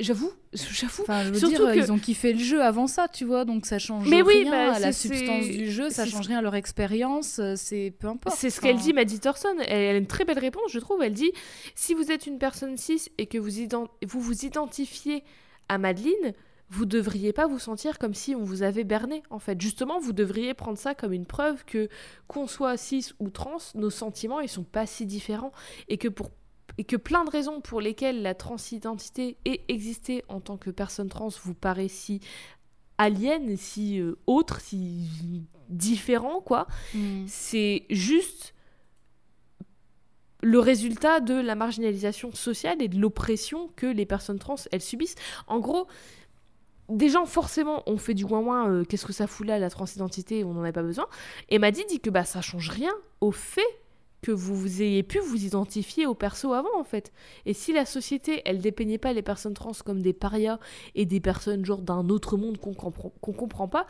J'avoue, 0.00 0.32
j'avoue. 0.54 1.02
Enfin, 1.02 1.24
je 1.24 1.28
veux 1.28 1.48
dire, 1.48 1.58
que... 1.58 1.76
ils 1.76 1.92
ont 1.92 1.98
kiffé 1.98 2.32
le 2.32 2.38
jeu 2.38 2.62
avant 2.62 2.86
ça, 2.86 3.06
tu 3.06 3.26
vois, 3.26 3.44
donc 3.44 3.66
ça 3.66 3.78
change 3.78 4.08
Mais 4.08 4.22
oui, 4.22 4.44
rien 4.44 4.50
bah, 4.50 4.76
à 4.76 4.78
la 4.78 4.92
substance 4.92 5.44
du 5.44 5.70
jeu, 5.70 5.90
ça 5.90 6.06
change 6.06 6.26
rien 6.26 6.38
à 6.38 6.42
leur 6.42 6.54
expérience, 6.54 7.38
euh, 7.38 7.52
c'est 7.54 7.92
peu 7.98 8.06
importe. 8.08 8.34
C'est 8.38 8.48
ce 8.48 8.62
qu'elle 8.62 8.78
dit, 8.78 8.94
Maddie 8.94 9.20
Thorson. 9.20 9.54
Elle, 9.66 9.96
a 9.96 9.98
une 9.98 10.06
très 10.06 10.24
belle 10.24 10.38
réponse, 10.38 10.72
je 10.72 10.78
trouve. 10.78 11.02
Elle 11.02 11.12
dit 11.12 11.32
si 11.74 11.92
vous 11.92 12.10
êtes 12.10 12.26
une 12.26 12.38
personne 12.38 12.78
cis 12.78 13.10
et 13.18 13.26
que 13.26 13.36
vous 13.36 13.50
vous, 14.06 14.20
vous 14.20 14.44
identifiez 14.46 15.22
à 15.68 15.76
Madeleine, 15.76 16.32
vous 16.70 16.86
devriez 16.86 17.32
pas 17.32 17.48
vous 17.48 17.58
sentir 17.58 17.98
comme 17.98 18.14
si 18.14 18.34
on 18.34 18.44
vous 18.44 18.62
avait 18.62 18.84
berné 18.84 19.22
en 19.30 19.40
fait. 19.40 19.60
Justement, 19.60 19.98
vous 19.98 20.12
devriez 20.12 20.54
prendre 20.54 20.78
ça 20.78 20.94
comme 20.94 21.12
une 21.12 21.26
preuve 21.26 21.64
que 21.64 21.88
qu'on 22.28 22.46
soit 22.46 22.76
cis 22.76 23.06
ou 23.18 23.28
trans, 23.28 23.58
nos 23.74 23.90
sentiments 23.90 24.40
ils 24.40 24.48
sont 24.48 24.62
pas 24.64 24.86
si 24.86 25.04
différents 25.04 25.52
et 25.88 25.98
que 25.98 26.08
pour 26.08 26.30
et 26.78 26.84
que 26.84 26.96
plein 26.96 27.24
de 27.24 27.30
raisons 27.30 27.60
pour 27.60 27.80
lesquelles 27.80 28.22
la 28.22 28.34
transidentité 28.34 29.36
ait 29.44 29.62
existé 29.68 30.24
en 30.28 30.40
tant 30.40 30.56
que 30.56 30.70
personne 30.70 31.08
trans 31.08 31.28
vous 31.42 31.54
paraît 31.54 31.88
si 31.88 32.20
alien, 32.96 33.56
si 33.56 34.00
euh, 34.00 34.16
autre, 34.26 34.60
si 34.60 35.44
différent 35.68 36.40
quoi. 36.40 36.68
Mm. 36.94 37.24
C'est 37.26 37.84
juste 37.90 38.54
le 40.42 40.58
résultat 40.58 41.20
de 41.20 41.34
la 41.34 41.54
marginalisation 41.54 42.32
sociale 42.32 42.80
et 42.80 42.88
de 42.88 42.98
l'oppression 42.98 43.68
que 43.74 43.86
les 43.86 44.06
personnes 44.06 44.38
trans 44.38 44.56
elles 44.70 44.80
subissent. 44.80 45.16
En 45.48 45.58
gros, 45.58 45.86
des 46.90 47.08
gens 47.08 47.24
forcément 47.24 47.82
ont 47.88 47.96
fait 47.96 48.14
du 48.14 48.24
moins 48.24 48.42
moins 48.42 48.68
euh, 48.68 48.84
qu'est-ce 48.84 49.06
que 49.06 49.12
ça 49.12 49.26
fout 49.26 49.46
là 49.46 49.58
la 49.58 49.70
transidentité 49.70 50.44
on 50.44 50.54
n'en 50.54 50.64
a 50.64 50.72
pas 50.72 50.82
besoin. 50.82 51.06
Et 51.48 51.58
m'a 51.58 51.70
dit, 51.70 51.84
que 52.02 52.10
bah 52.10 52.24
ça 52.24 52.40
change 52.40 52.68
rien 52.68 52.92
au 53.20 53.32
fait 53.32 53.62
que 54.22 54.32
vous, 54.32 54.82
ayez 54.82 55.02
pu 55.02 55.18
vous 55.18 55.44
identifier 55.44 56.06
au 56.06 56.14
perso 56.14 56.52
avant 56.52 56.78
en 56.78 56.84
fait. 56.84 57.12
Et 57.46 57.54
si 57.54 57.72
la 57.72 57.86
société 57.86 58.42
elle 58.44 58.60
dépeignait 58.60 58.98
pas 58.98 59.12
les 59.12 59.22
personnes 59.22 59.54
trans 59.54 59.72
comme 59.84 60.02
des 60.02 60.12
parias 60.12 60.58
et 60.94 61.06
des 61.06 61.20
personnes 61.20 61.64
genre 61.64 61.80
d'un 61.80 62.08
autre 62.08 62.36
monde 62.36 62.58
qu'on 62.58 62.74
comprend 62.74 63.12
qu'on 63.20 63.32
comprend 63.32 63.68
pas 63.68 63.86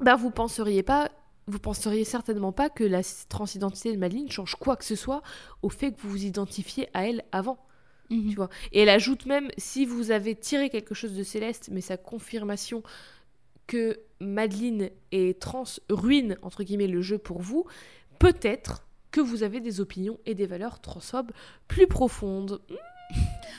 bah 0.00 0.16
vous 0.16 0.30
penseriez 0.30 0.82
pas 0.82 1.10
vous 1.46 1.58
penseriez 1.58 2.04
certainement 2.04 2.52
pas 2.52 2.70
que 2.70 2.84
la 2.84 3.02
transidentité 3.28 3.92
de 3.92 3.98
Madeline 3.98 4.30
change 4.30 4.54
quoi 4.54 4.76
que 4.76 4.84
ce 4.84 4.96
soit 4.96 5.22
au 5.62 5.68
fait 5.68 5.92
que 5.92 6.00
vous 6.00 6.10
vous 6.10 6.24
identifiez 6.24 6.88
à 6.94 7.06
elle 7.06 7.24
avant 7.32 7.58
Mhm. 8.10 8.48
Et 8.72 8.80
elle 8.80 8.88
ajoute 8.88 9.26
même, 9.26 9.50
si 9.56 9.84
vous 9.86 10.10
avez 10.10 10.34
tiré 10.34 10.68
quelque 10.68 10.94
chose 10.94 11.14
de 11.14 11.22
Céleste, 11.22 11.68
mais 11.72 11.80
sa 11.80 11.96
confirmation 11.96 12.82
que 13.66 14.00
Madeline 14.20 14.90
est 15.12 15.40
trans 15.40 15.64
ruine, 15.88 16.36
entre 16.42 16.64
guillemets, 16.64 16.88
le 16.88 17.02
jeu 17.02 17.18
pour 17.18 17.40
vous, 17.40 17.66
peut-être 18.18 18.86
que 19.10 19.20
vous 19.20 19.42
avez 19.42 19.60
des 19.60 19.80
opinions 19.80 20.18
et 20.26 20.34
des 20.34 20.46
valeurs 20.46 20.80
transphobes 20.80 21.32
plus 21.68 21.86
profondes. 21.86 22.60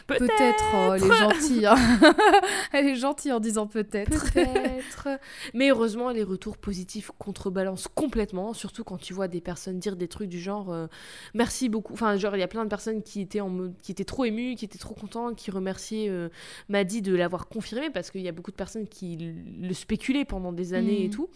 Peut-être. 0.07 0.63
oh, 0.73 0.93
elle 0.93 1.03
est 1.03 1.17
gentille. 1.17 1.65
Hein. 1.65 1.75
elle 2.73 2.87
est 2.87 2.95
gentille 2.95 3.31
en 3.31 3.39
disant 3.39 3.67
peut-être. 3.67 4.33
Peut-être. 4.33 5.07
Mais 5.53 5.69
heureusement, 5.69 6.09
les 6.09 6.23
retours 6.23 6.57
positifs 6.57 7.11
contrebalancent 7.17 7.87
complètement, 7.87 8.53
surtout 8.53 8.83
quand 8.83 8.97
tu 8.97 9.13
vois 9.13 9.27
des 9.27 9.41
personnes 9.41 9.79
dire 9.79 9.95
des 9.95 10.07
trucs 10.07 10.29
du 10.29 10.39
genre 10.39 10.71
euh, 10.71 10.87
merci 11.33 11.69
beaucoup. 11.69 11.93
Enfin, 11.93 12.17
genre, 12.17 12.35
il 12.35 12.39
y 12.39 12.43
a 12.43 12.47
plein 12.47 12.63
de 12.63 12.69
personnes 12.69 13.03
qui 13.03 13.21
étaient, 13.21 13.41
en 13.41 13.71
qui 13.81 13.91
étaient 13.91 14.05
trop 14.05 14.25
émues, 14.25 14.55
qui 14.55 14.65
étaient 14.65 14.79
trop 14.79 14.95
contentes, 14.95 15.35
qui 15.35 15.51
remerciaient 15.51 16.09
euh, 16.09 16.29
Maddy 16.69 17.01
de 17.01 17.15
l'avoir 17.15 17.47
confirmé 17.47 17.89
parce 17.89 18.11
qu'il 18.11 18.21
y 18.21 18.27
a 18.27 18.31
beaucoup 18.31 18.51
de 18.51 18.55
personnes 18.55 18.87
qui 18.87 19.35
le 19.59 19.73
spéculaient 19.73 20.25
pendant 20.25 20.51
des 20.51 20.73
années 20.73 21.03
et 21.03 21.07
mm. 21.07 21.11
tout. 21.11 21.29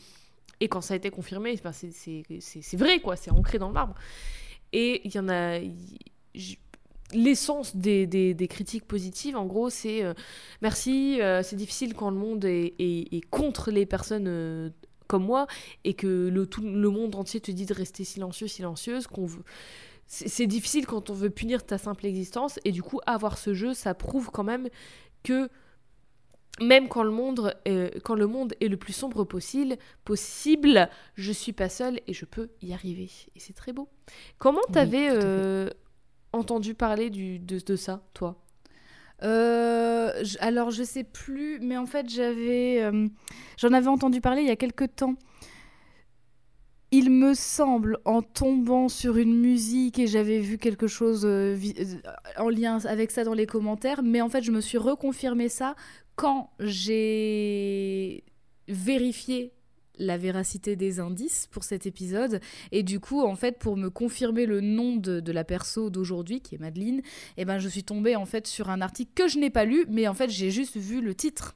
Et 0.62 0.70
quand 0.70 0.82
ça 0.82 0.94
a 0.94 0.98
été 0.98 1.10
confirmé, 1.10 1.60
c'est 1.74 2.78
vrai, 2.78 3.00
quoi, 3.02 3.16
c'est 3.18 3.32
ancré 3.32 3.60
dans 3.60 3.68
le 3.68 3.74
marbre. 3.74 3.96
Et 4.72 5.02
il 5.06 5.14
y 5.14 5.20
en 5.20 5.28
a 5.28 5.60
l'essence 7.14 7.76
des, 7.76 8.08
des, 8.08 8.48
critiques 8.48 8.86
positives, 8.86 9.36
en 9.36 9.46
gros, 9.46 9.70
c'est 9.70 10.04
euh, 10.04 10.14
merci, 10.62 11.22
euh, 11.22 11.44
c'est 11.44 11.56
difficile 11.56 11.94
quand 11.94 12.10
le 12.10 12.18
monde 12.18 12.46
est, 12.46 12.74
est, 12.80 13.30
contre 13.30 13.72
les 13.72 13.86
personnes 13.86 14.28
euh, 14.28 14.70
comme 15.08 15.24
moi 15.24 15.48
et 15.84 15.94
que 15.94 16.30
le, 16.30 16.48
tout, 16.48 16.62
le 16.62 16.90
monde 16.90 17.16
entier 17.16 17.40
te 17.40 17.52
dit 17.52 17.66
de 17.66 17.74
rester 17.74 18.04
silencieux, 18.04 18.48
silencieuse, 18.48 19.08
qu'on 19.08 19.26
veut... 19.26 19.44
C'est 20.08 20.46
difficile 20.46 20.86
quand 20.86 21.10
on 21.10 21.16
veut 21.16 21.32
punir 21.32 21.66
ta 21.66 21.80
simple 21.80 22.06
existence 22.06 22.60
et 22.64 22.72
du 22.72 22.84
coup 22.84 23.00
avoir 23.08 23.40
ce 23.40 23.56
jeu 23.56 23.74
ça 23.74 23.96
prouve 23.96 24.30
quand 24.30 24.44
même 24.44 24.70
que 25.24 25.50
même 26.62 26.88
quand 26.90 27.02
le 27.02 27.10
monde, 27.10 27.56
quand 28.04 28.14
le 28.14 28.28
monde 28.28 28.54
est 28.62 28.68
le 28.68 28.78
plus 28.78 28.94
sombre 28.94 29.24
possible, 29.24 29.78
possible, 30.04 30.92
je 31.16 31.32
suis 31.32 31.54
pas 31.54 31.70
seule 31.70 32.00
et 32.06 32.14
je 32.14 32.26
peux 32.26 32.50
y 32.62 32.72
arriver. 32.72 33.10
Et 33.36 33.40
c'est 33.40 33.54
très 33.54 33.74
beau. 33.74 33.90
Comment 34.38 34.62
t'avais 34.72 35.10
entendu 36.36 36.74
parler 36.74 37.10
du, 37.10 37.40
de, 37.40 37.76
ça, 37.76 38.04
toi 38.14 38.42
euh, 39.24 40.12
alors 40.40 40.72
je 40.72 40.84
sais 40.84 41.06
plus, 41.06 41.60
mais 41.62 41.78
en 41.78 41.86
fait 41.86 42.10
j'avais, 42.10 42.82
euh, 42.82 43.08
j'en 43.58 43.72
avais 43.72 43.88
entendu 43.88 44.20
parler 44.20 44.42
il 44.42 44.48
y 44.48 44.52
a 44.52 44.58
quelque 44.58 44.84
temps. 44.84 45.16
Il 46.92 47.10
me 47.10 47.34
semble, 47.34 47.98
en 48.06 48.22
tombant 48.22 48.90
sur 48.90 49.18
une 49.18 49.40
musique 49.40 50.00
et 50.00 50.08
j'avais 50.08 50.40
vu 50.40 50.58
quelque 50.58 50.88
chose 50.88 51.24
euh, 51.26 51.58
en 52.38 52.50
lien 52.50 52.78
avec 52.86 53.10
ça 53.12 53.24
dans 53.24 53.34
les 53.34 53.46
commentaires, 53.46 54.04
mais 54.04 54.22
en 54.22 54.30
fait 54.30 54.44
je 54.44 54.52
me 54.52 54.60
suis 54.60 54.78
reconfirmé 54.78 55.48
ça 55.48 55.76
quand 56.18 56.52
j'ai 56.60 58.26
vérifié 58.68 59.55
la 59.98 60.18
véracité 60.18 60.76
des 60.76 61.00
indices 61.00 61.48
pour 61.52 61.64
cet 61.64 61.86
épisode. 61.86 62.40
Et 62.72 62.84
du 62.84 63.00
coup, 63.00 63.24
en 63.24 63.36
fait, 63.36 63.58
pour 63.58 63.78
me 63.78 63.90
confirmer 63.90 64.46
le 64.46 64.62
nom 64.62 64.96
de, 64.96 65.32
la 65.32 65.44
perso 65.44 65.90
d'aujourd'hui, 65.90 66.42
qui 66.42 66.56
est 66.56 66.60
Madeleine, 66.60 67.02
eh 67.38 67.46
ben, 67.46 67.60
je 67.60 67.68
suis 67.68 67.84
tombée 67.84 68.16
en 68.16 68.26
fait 68.26 68.48
sur 68.48 68.70
un 68.70 68.82
article 68.82 69.12
que 69.16 69.28
je 69.28 69.40
n'ai 69.40 69.50
pas 69.50 69.66
lu, 69.66 69.86
mais 69.90 70.08
en 70.08 70.14
fait, 70.14 70.30
j'ai 70.30 70.52
juste 70.52 70.78
vu 70.78 71.02
le 71.02 71.16
titre. 71.16 71.56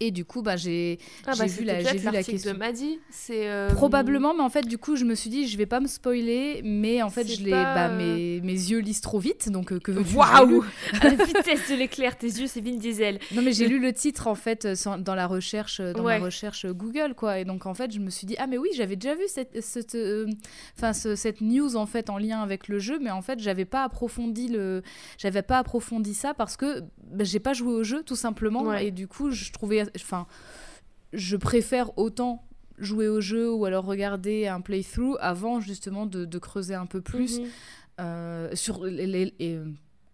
Et 0.00 0.12
du 0.12 0.24
coup, 0.24 0.42
bah, 0.42 0.56
j'ai 0.56 0.98
Ah 1.26 1.32
bah, 1.36 1.46
vu 1.46 1.64
la, 1.64 1.82
vu 1.82 2.04
la 2.12 2.22
question. 2.22 2.52
de 2.52 2.56
Maddy. 2.56 3.00
Euh, 3.30 3.70
Probablement, 3.74 4.32
mais 4.32 4.42
en 4.42 4.48
fait, 4.48 4.62
du 4.66 4.78
coup, 4.78 4.94
je 4.94 5.04
me 5.04 5.16
suis 5.16 5.28
dit, 5.28 5.48
je 5.48 5.58
vais 5.58 5.66
pas 5.66 5.80
me 5.80 5.88
spoiler, 5.88 6.60
mais 6.64 7.02
en 7.02 7.10
fait, 7.10 7.26
je 7.26 7.42
l'ai, 7.42 7.50
pas, 7.50 7.74
bah, 7.74 7.88
mes, 7.88 8.40
mes 8.42 8.52
yeux 8.52 8.78
lisent 8.78 9.00
trop 9.00 9.18
vite, 9.18 9.50
donc 9.50 9.72
euh, 9.72 9.80
que 9.80 9.90
veux-tu, 9.90 10.14
Waouh. 10.14 10.64
À 11.00 11.04
la 11.10 11.24
vitesse 11.24 11.68
de 11.70 11.74
l'éclair, 11.74 12.16
tes 12.16 12.28
yeux, 12.28 12.46
c'est 12.46 12.60
Vin 12.60 12.76
Diesel. 12.76 13.18
Non, 13.34 13.42
mais 13.42 13.52
j'ai 13.52 13.66
lu 13.66 13.80
le 13.80 13.92
titre 13.92 14.28
en 14.28 14.34
fait 14.36 14.66
euh, 14.66 14.74
sans- 14.76 14.98
dans 14.98 15.14
la 15.16 15.26
recherche, 15.26 15.80
dans 15.80 16.04
Ouais. 16.04 16.18
ma 16.20 16.24
recherche 16.26 16.64
Google, 16.66 17.14
quoi. 17.16 17.40
Et 17.40 17.44
donc 17.44 17.66
en 17.66 17.74
fait, 17.74 17.92
je 17.92 17.98
me 17.98 18.10
suis 18.10 18.26
dit, 18.26 18.36
ah 18.38 18.46
mais 18.46 18.56
oui, 18.58 18.68
j'avais 18.76 18.94
déjà 18.96 19.14
vu 19.16 19.24
cette, 19.26 19.60
cette, 19.62 19.94
euh, 19.96 20.26
ce- 20.92 21.16
cette 21.16 21.40
news 21.40 21.74
en 21.76 21.86
fait 21.86 22.08
en 22.08 22.18
lien 22.18 22.40
avec 22.40 22.68
le 22.68 22.78
jeu, 22.78 22.98
mais 23.02 23.10
en 23.10 23.22
fait, 23.22 23.40
j'avais 23.40 23.64
pas 23.64 23.82
approfondi 23.84 24.46
le, 24.48 24.82
j'avais 25.18 25.42
pas 25.42 25.58
approfondi 25.58 26.14
ça 26.14 26.34
parce 26.34 26.56
que 26.56 26.80
bah, 27.10 27.24
j'ai 27.24 27.40
pas 27.40 27.52
joué 27.52 27.72
au 27.72 27.82
jeu 27.82 28.02
tout 28.04 28.16
simplement, 28.16 28.62
Ouais. 28.62 28.86
et 28.86 28.90
du 28.90 29.08
coup, 29.08 29.30
je 29.30 29.50
trouvais, 29.52 29.84
enfin, 29.96 30.26
je 31.12 31.36
préfère 31.36 31.96
autant 31.98 32.44
jouer 32.78 33.08
au 33.08 33.20
jeu 33.20 33.50
ou 33.52 33.64
alors 33.64 33.84
regarder 33.84 34.46
un 34.46 34.60
playthrough 34.60 35.16
avant 35.20 35.60
justement 35.60 36.06
de, 36.06 36.24
de 36.24 36.38
creuser 36.38 36.74
un 36.74 36.86
peu 36.86 37.00
plus 37.00 37.40
Mhm. 37.40 37.46
euh, 38.00 38.50
sur 38.54 38.84
les, 38.84 39.34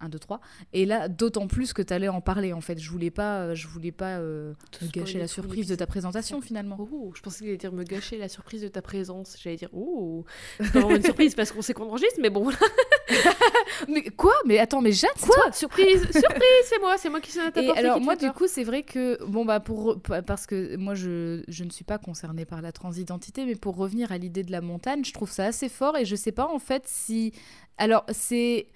1, 0.05 0.09
2, 0.09 0.18
3. 0.18 0.40
Et 0.72 0.86
là, 0.86 1.09
d'autant 1.09 1.47
plus 1.47 1.72
que 1.72 1.82
tu 1.82 1.93
allais 1.93 2.09
en 2.09 2.20
parler, 2.20 2.52
en 2.52 2.60
fait. 2.60 2.78
Je 2.78 2.90
voulais 2.90 3.10
pas, 3.10 3.40
euh, 3.40 3.55
je 3.55 3.66
voulais 3.68 3.93
pas 3.93 4.18
euh, 4.18 4.55
me 4.82 4.89
gâcher 4.89 5.18
la 5.18 5.26
surprise 5.28 5.66
de 5.68 5.74
ta 5.74 5.86
présentation, 5.86 6.40
finalement. 6.40 6.76
Oh, 6.78 7.12
je 7.14 7.20
pensais 7.22 7.39
qu'il 7.39 7.48
allait 7.48 7.56
dire 7.56 7.72
me 7.72 7.85
gâcher 7.85 8.18
la 8.18 8.28
surprise 8.28 8.62
de 8.62 8.68
ta 8.68 8.82
présence. 8.82 9.36
J'allais 9.43 9.56
dire, 9.56 9.70
oh, 9.72 10.24
c'est 10.59 10.66
vraiment 10.68 10.97
une 10.97 11.02
surprise 11.05 11.35
parce 11.35 11.51
qu'on 11.52 11.62
sait 11.62 11.74
qu'on 11.74 11.89
enregistre, 11.89 12.18
mais 12.20 12.31
bon. 12.31 12.51
Mais 13.89 14.02
quoi? 14.10 14.35
Mais 14.47 14.59
attends, 14.59 14.81
mais 14.81 14.93
Jeanne, 14.93 15.10
Quoi? 15.20 15.35
toi? 15.36 15.52
Surprise, 15.52 16.01
surprise, 16.10 16.64
c'est 16.66 16.78
moi, 16.81 16.97
c'est 16.98 17.09
moi 17.10 17.20
qui 17.20 17.32
sonne 17.32 17.47
à 17.47 17.51
ta 17.52 17.62
et 17.62 17.66
porte. 17.66 17.78
alors 17.78 18.01
moi 18.01 18.14
du 18.16 18.26
peur. 18.26 18.35
coup 18.35 18.47
c'est 18.47 18.64
vrai 18.64 18.82
que 18.82 19.22
bon 19.24 19.44
bah 19.44 19.60
pour 19.60 20.01
parce 20.26 20.47
que 20.47 20.76
moi 20.76 20.94
je, 20.94 21.43
je 21.48 21.64
ne 21.64 21.70
suis 21.70 21.85
pas 21.85 21.98
concernée 21.98 22.44
par 22.44 22.62
la 22.62 22.72
transidentité 22.72 23.44
mais 23.44 23.56
pour 23.56 23.76
revenir 23.76 24.12
à 24.12 24.18
l'idée 24.18 24.43
de 24.43 24.52
la 24.52 24.60
montagne 24.60 25.05
je 25.05 25.12
trouve 25.12 25.31
ça 25.31 25.47
assez 25.47 25.68
fort 25.68 25.97
et 25.97 26.05
je 26.05 26.16
sais 26.16 26.32
pas 26.32 26.47
en 26.47 26.59
fait 26.59 26.85
si 26.86 27.32
alors 27.78 28.05
c'est 28.12 28.68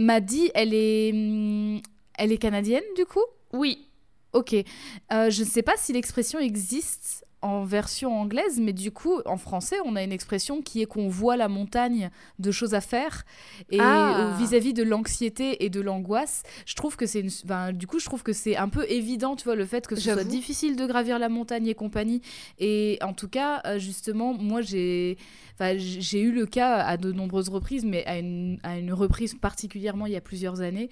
Maddy 0.00 0.50
elle 0.54 0.74
est 0.74 1.12
hum, 1.12 1.80
elle 2.18 2.32
est 2.32 2.38
canadienne 2.38 2.84
du 2.96 3.06
coup? 3.06 3.24
Oui, 3.52 3.90
Ok. 4.32 4.54
Euh, 4.54 5.30
je 5.30 5.42
ne 5.42 5.48
sais 5.48 5.62
pas 5.62 5.74
si 5.76 5.92
l'expression 5.92 6.38
existe 6.38 7.24
en 7.42 7.64
version 7.64 8.20
anglaise, 8.20 8.60
mais 8.60 8.72
du 8.72 8.90
coup, 8.92 9.20
en 9.24 9.36
français, 9.36 9.76
on 9.84 9.96
a 9.96 10.02
une 10.02 10.12
expression 10.12 10.60
qui 10.62 10.82
est 10.82 10.86
qu'on 10.86 11.08
voit 11.08 11.36
la 11.36 11.48
montagne 11.48 12.10
de 12.38 12.50
choses 12.50 12.74
à 12.74 12.80
faire. 12.80 13.24
Et 13.70 13.78
Ah. 13.80 14.32
euh, 14.32 14.36
vis-à-vis 14.36 14.74
de 14.74 14.82
l'anxiété 14.82 15.64
et 15.64 15.70
de 15.70 15.80
l'angoisse, 15.80 16.42
je 16.66 16.74
trouve 16.74 16.96
que 16.96 17.06
c'est 17.06 17.20
une... 17.20 17.30
ben, 17.46 17.72
du 17.72 17.86
coup, 17.86 17.98
je 17.98 18.04
trouve 18.04 18.22
que 18.22 18.32
c'est 18.32 18.56
un 18.56 18.68
peu 18.68 18.84
évident, 18.90 19.36
tu 19.36 19.44
vois, 19.44 19.54
le 19.56 19.64
fait 19.66 19.86
que 19.86 19.94
ce 19.96 20.02
soit 20.14 20.24
difficile 20.24 20.76
de 20.76 20.86
gravir 20.86 21.18
la 21.18 21.28
montagne 21.28 21.66
et 21.66 21.74
compagnie. 21.74 22.20
Et 22.58 22.98
en 23.02 23.14
tout 23.14 23.28
cas, 23.28 23.62
euh, 23.66 23.78
justement, 23.78 24.34
moi, 24.34 24.60
j'ai... 24.60 25.16
Enfin, 25.54 25.74
j'ai 25.76 26.22
eu 26.22 26.32
le 26.32 26.46
cas 26.46 26.76
à 26.78 26.96
de 26.96 27.12
nombreuses 27.12 27.50
reprises, 27.50 27.84
mais 27.84 28.02
à 28.06 28.18
une, 28.18 28.58
à 28.62 28.78
une 28.78 28.94
reprise 28.94 29.34
particulièrement 29.34 30.06
il 30.06 30.12
y 30.12 30.16
a 30.16 30.20
plusieurs 30.22 30.62
années, 30.62 30.88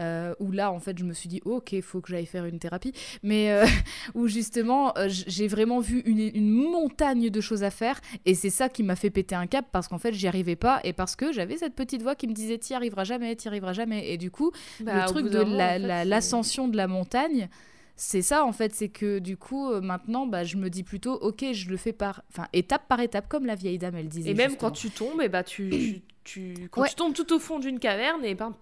euh, 0.00 0.34
où 0.40 0.50
là, 0.50 0.72
en 0.72 0.80
fait, 0.80 0.98
je 0.98 1.04
me 1.04 1.12
suis 1.12 1.28
dit, 1.28 1.40
ok, 1.44 1.70
il 1.70 1.82
faut 1.82 2.00
que 2.00 2.10
j'aille 2.10 2.26
faire 2.26 2.44
une 2.44 2.58
thérapie, 2.58 2.92
mais 3.22 3.52
euh, 3.52 3.64
où 4.16 4.26
justement, 4.26 4.92
j'ai 5.06 5.46
vraiment 5.46 5.78
vu 5.78 5.87
une, 5.90 6.18
une 6.34 6.50
montagne 6.50 7.30
de 7.30 7.40
choses 7.40 7.62
à 7.64 7.70
faire, 7.70 8.00
et 8.26 8.34
c'est 8.34 8.50
ça 8.50 8.68
qui 8.68 8.82
m'a 8.82 8.96
fait 8.96 9.10
péter 9.10 9.34
un 9.34 9.46
cap, 9.46 9.66
parce 9.72 9.88
qu'en 9.88 9.98
fait, 9.98 10.12
j'y 10.12 10.26
arrivais 10.28 10.56
pas, 10.56 10.80
et 10.84 10.92
parce 10.92 11.16
que 11.16 11.32
j'avais 11.32 11.56
cette 11.56 11.74
petite 11.74 12.02
voix 12.02 12.14
qui 12.14 12.26
me 12.28 12.32
disait, 12.32 12.58
t'y 12.58 12.74
arriveras 12.74 13.04
jamais, 13.04 13.34
t'y 13.36 13.48
arriveras 13.48 13.72
jamais, 13.72 14.10
et 14.12 14.16
du 14.16 14.30
coup, 14.30 14.52
Bah, 14.80 15.02
le 15.04 15.08
truc 15.08 15.26
de 15.28 15.38
la- 15.38 15.44
en 15.76 15.80
fait, 15.80 16.04
l'ascension 16.04 16.68
de 16.68 16.76
la 16.76 16.86
montagne, 16.86 17.48
c'est 18.00 18.22
ça 18.22 18.44
en 18.44 18.52
fait, 18.52 18.72
c'est 18.74 18.90
que 18.90 19.18
du 19.18 19.36
coup 19.36 19.68
euh, 19.72 19.80
maintenant 19.80 20.24
bah, 20.24 20.44
je 20.44 20.56
me 20.56 20.70
dis 20.70 20.84
plutôt 20.84 21.14
ok 21.14 21.46
je 21.52 21.68
le 21.68 21.76
fais 21.76 21.92
par 21.92 22.22
enfin 22.30 22.46
étape 22.52 22.86
par 22.86 23.00
étape 23.00 23.28
comme 23.28 23.44
la 23.44 23.56
vieille 23.56 23.76
dame 23.78 23.96
elle 23.96 24.06
disait. 24.06 24.30
Et 24.30 24.34
même 24.34 24.50
justement. 24.50 24.68
quand 24.68 24.74
tu 24.76 24.90
tombes, 24.90 25.20
et 25.20 25.28
bah 25.28 25.42
tu, 25.42 25.68
tu, 25.70 26.54
tu- 26.54 26.68
quand 26.70 26.82
Ouais. 26.82 26.88
tu 26.90 26.94
tombes 26.94 27.12
tout 27.12 27.32
au 27.32 27.40
fond 27.40 27.58
d'une 27.58 27.80
caverne, 27.80 28.24
et 28.24 28.36
ben 28.36 28.54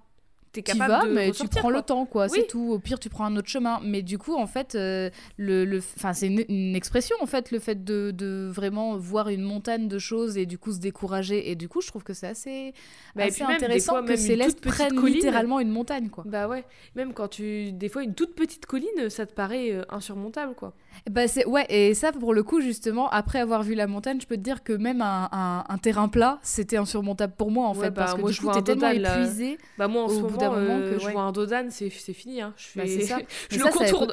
t'es 0.62 0.72
capable 0.72 0.90
vas, 0.92 1.06
de 1.08 1.12
mais 1.14 1.30
tu 1.32 1.46
prends 1.48 1.60
quoi. 1.62 1.72
le 1.72 1.82
temps, 1.82 2.04
quoi. 2.06 2.26
Oui. 2.26 2.38
C'est 2.40 2.46
tout. 2.46 2.70
Au 2.72 2.78
pire, 2.78 2.98
tu 2.98 3.08
prends 3.08 3.24
un 3.24 3.36
autre 3.36 3.48
chemin. 3.48 3.80
Mais 3.84 4.02
du 4.02 4.18
coup, 4.18 4.34
en 4.34 4.46
fait, 4.46 4.74
euh, 4.74 5.10
le, 5.36 5.64
le, 5.64 5.78
enfin, 5.96 6.12
c'est 6.12 6.26
une, 6.26 6.44
une 6.48 6.74
expression, 6.76 7.16
en 7.20 7.26
fait, 7.26 7.50
le 7.50 7.58
fait 7.58 7.84
de, 7.84 8.10
de 8.10 8.48
vraiment 8.52 8.96
voir 8.96 9.28
une 9.28 9.42
montagne 9.42 9.88
de 9.88 9.98
choses 9.98 10.36
et 10.38 10.46
du 10.46 10.58
coup 10.58 10.72
se 10.72 10.78
décourager. 10.78 11.50
Et 11.50 11.54
du 11.54 11.68
coup, 11.68 11.80
je 11.80 11.88
trouve 11.88 12.02
que 12.04 12.14
c'est 12.14 12.26
assez, 12.28 12.74
Bah, 13.14 13.24
assez 13.24 13.42
même, 13.44 13.56
intéressant 13.56 13.92
fois, 13.92 14.02
que 14.02 14.16
Céleste 14.16 14.60
prenne 14.60 14.94
colline. 14.94 15.14
littéralement 15.16 15.60
une 15.60 15.70
montagne, 15.70 16.08
quoi. 16.08 16.24
Bah 16.26 16.48
ouais, 16.48 16.64
même 16.94 17.12
quand 17.12 17.28
tu. 17.28 17.72
Des 17.72 17.88
fois, 17.88 18.02
une 18.02 18.14
toute 18.14 18.34
petite 18.34 18.66
colline, 18.66 19.08
ça 19.10 19.26
te 19.26 19.32
paraît 19.32 19.70
euh, 19.72 19.82
insurmontable, 19.90 20.54
quoi. 20.54 20.72
Bah 21.10 21.28
c'est 21.28 21.44
ouais 21.44 21.66
et 21.68 21.92
ça 21.92 22.10
pour 22.10 22.32
le 22.32 22.42
coup 22.42 22.62
justement 22.62 23.10
après 23.10 23.38
avoir 23.38 23.62
vu 23.62 23.74
la 23.74 23.86
montagne 23.86 24.18
je 24.18 24.26
peux 24.26 24.36
te 24.36 24.40
dire 24.40 24.64
que 24.64 24.72
même 24.72 25.02
un, 25.02 25.28
un- 25.30 25.62
un 25.68 25.76
terrain 25.76 26.08
plat 26.08 26.38
c'était 26.42 26.78
insurmontable 26.78 27.34
pour 27.36 27.50
moi 27.50 27.66
en 27.68 27.74
Ouais, 27.74 27.84
fait 27.84 27.90
bah, 27.90 28.02
parce 28.04 28.14
que 28.14 28.20
moi, 28.22 28.30
du 28.30 28.36
je 28.36 28.40
coup 28.40 28.50
t'es 28.50 28.62
tellement 28.62 28.90
là. 28.92 29.20
épuisé 29.20 29.58
Bah 29.76 29.88
moi, 29.88 30.04
en 30.04 30.06
Au 30.06 30.08
ce 30.08 30.14
bout 30.20 30.22
moment, 30.30 30.36
d'un 30.50 30.60
moment 30.60 30.78
euh, 30.78 30.92
que, 30.94 30.98
je 31.00 31.06
ouais. 31.06 31.12
vois 31.12 31.22
un 31.22 31.32
Dodan, 31.32 31.68
c'est 31.70 31.90
c'est 31.90 32.12
fini, 32.12 32.40
hein. 32.40 32.54
Je 32.56 32.66
fais. 32.66 32.80
Bah, 32.80 33.06
ça. 33.06 33.18
je 33.50 33.56
Mais 33.58 33.64
le 33.64 33.64
ça, 33.64 33.70
contourne. 33.70 34.12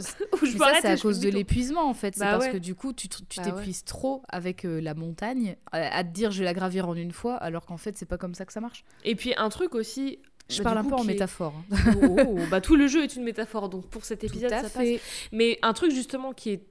c'est 0.82 0.86
à 0.88 0.98
cause 0.98 1.20
de 1.20 1.30
l'épuisement, 1.30 1.88
en 1.90 1.94
fait. 1.94 2.14
C'est 2.16 2.22
Bah 2.22 2.32
parce 2.34 2.46
ouais. 2.46 2.52
que 2.52 2.58
du 2.58 2.76
coup, 2.76 2.94
tu 2.94 3.08
Bah 3.38 3.44
t'épuises 3.44 3.84
trop 3.84 4.24
avec 4.30 4.66
euh, 4.66 4.80
la 4.82 4.94
montagne, 4.94 5.56
à, 5.72 6.04
te 6.04 6.10
dire 6.10 6.32
je 6.32 6.40
vais 6.40 6.46
la 6.46 6.54
gravir 6.54 6.88
en 6.88 6.96
une 6.96 7.12
fois, 7.12 7.36
alors 7.36 7.66
qu'en 7.66 7.78
fait, 7.78 7.98
c'est 7.98 8.06
pas 8.06 8.18
comme 8.18 8.34
ça 8.36 8.46
que 8.46 8.54
ça 8.54 8.62
marche. 8.62 8.84
Et 9.06 9.16
puis 9.16 9.34
un 9.38 9.50
truc 9.50 9.76
aussi. 9.76 10.20
Je 10.50 10.58
bah, 10.62 10.66
parle 10.74 10.80
un 10.80 10.84
coup, 10.84 10.90
peu 10.90 10.96
en 10.96 11.04
est- 11.04 11.08
métaphore. 11.08 11.54
hein. 11.72 11.94
Oh, 12.04 12.18
oh, 12.28 12.40
bah 12.52 12.60
tout 12.60 12.76
le 12.76 12.88
jeu 12.88 13.02
est 13.04 13.16
une 13.16 13.24
métaphore, 13.24 13.70
donc 13.70 13.88
pour 13.90 14.04
cet 14.04 14.24
épisode, 14.26 14.50
ça 14.50 14.64
fait. 14.70 14.94
passe. 14.98 15.02
Mais 15.32 15.58
un 15.62 15.72
truc 15.74 15.92
justement 15.92 16.34
qui 16.34 16.50
est 16.50 16.66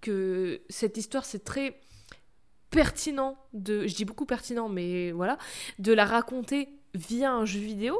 que 0.00 0.62
cette 0.70 0.96
histoire, 0.96 1.24
c'est 1.26 1.44
très 1.44 1.78
pertinent 2.70 3.36
de, 3.52 3.86
je 3.86 3.94
dis 3.94 4.04
beaucoup 4.04 4.26
pertinent, 4.26 4.68
mais 4.68 5.10
voilà, 5.12 5.38
de 5.78 5.92
la 5.92 6.04
raconter 6.04 6.68
via 6.94 7.32
un 7.32 7.44
jeu 7.44 7.60
vidéo, 7.60 7.98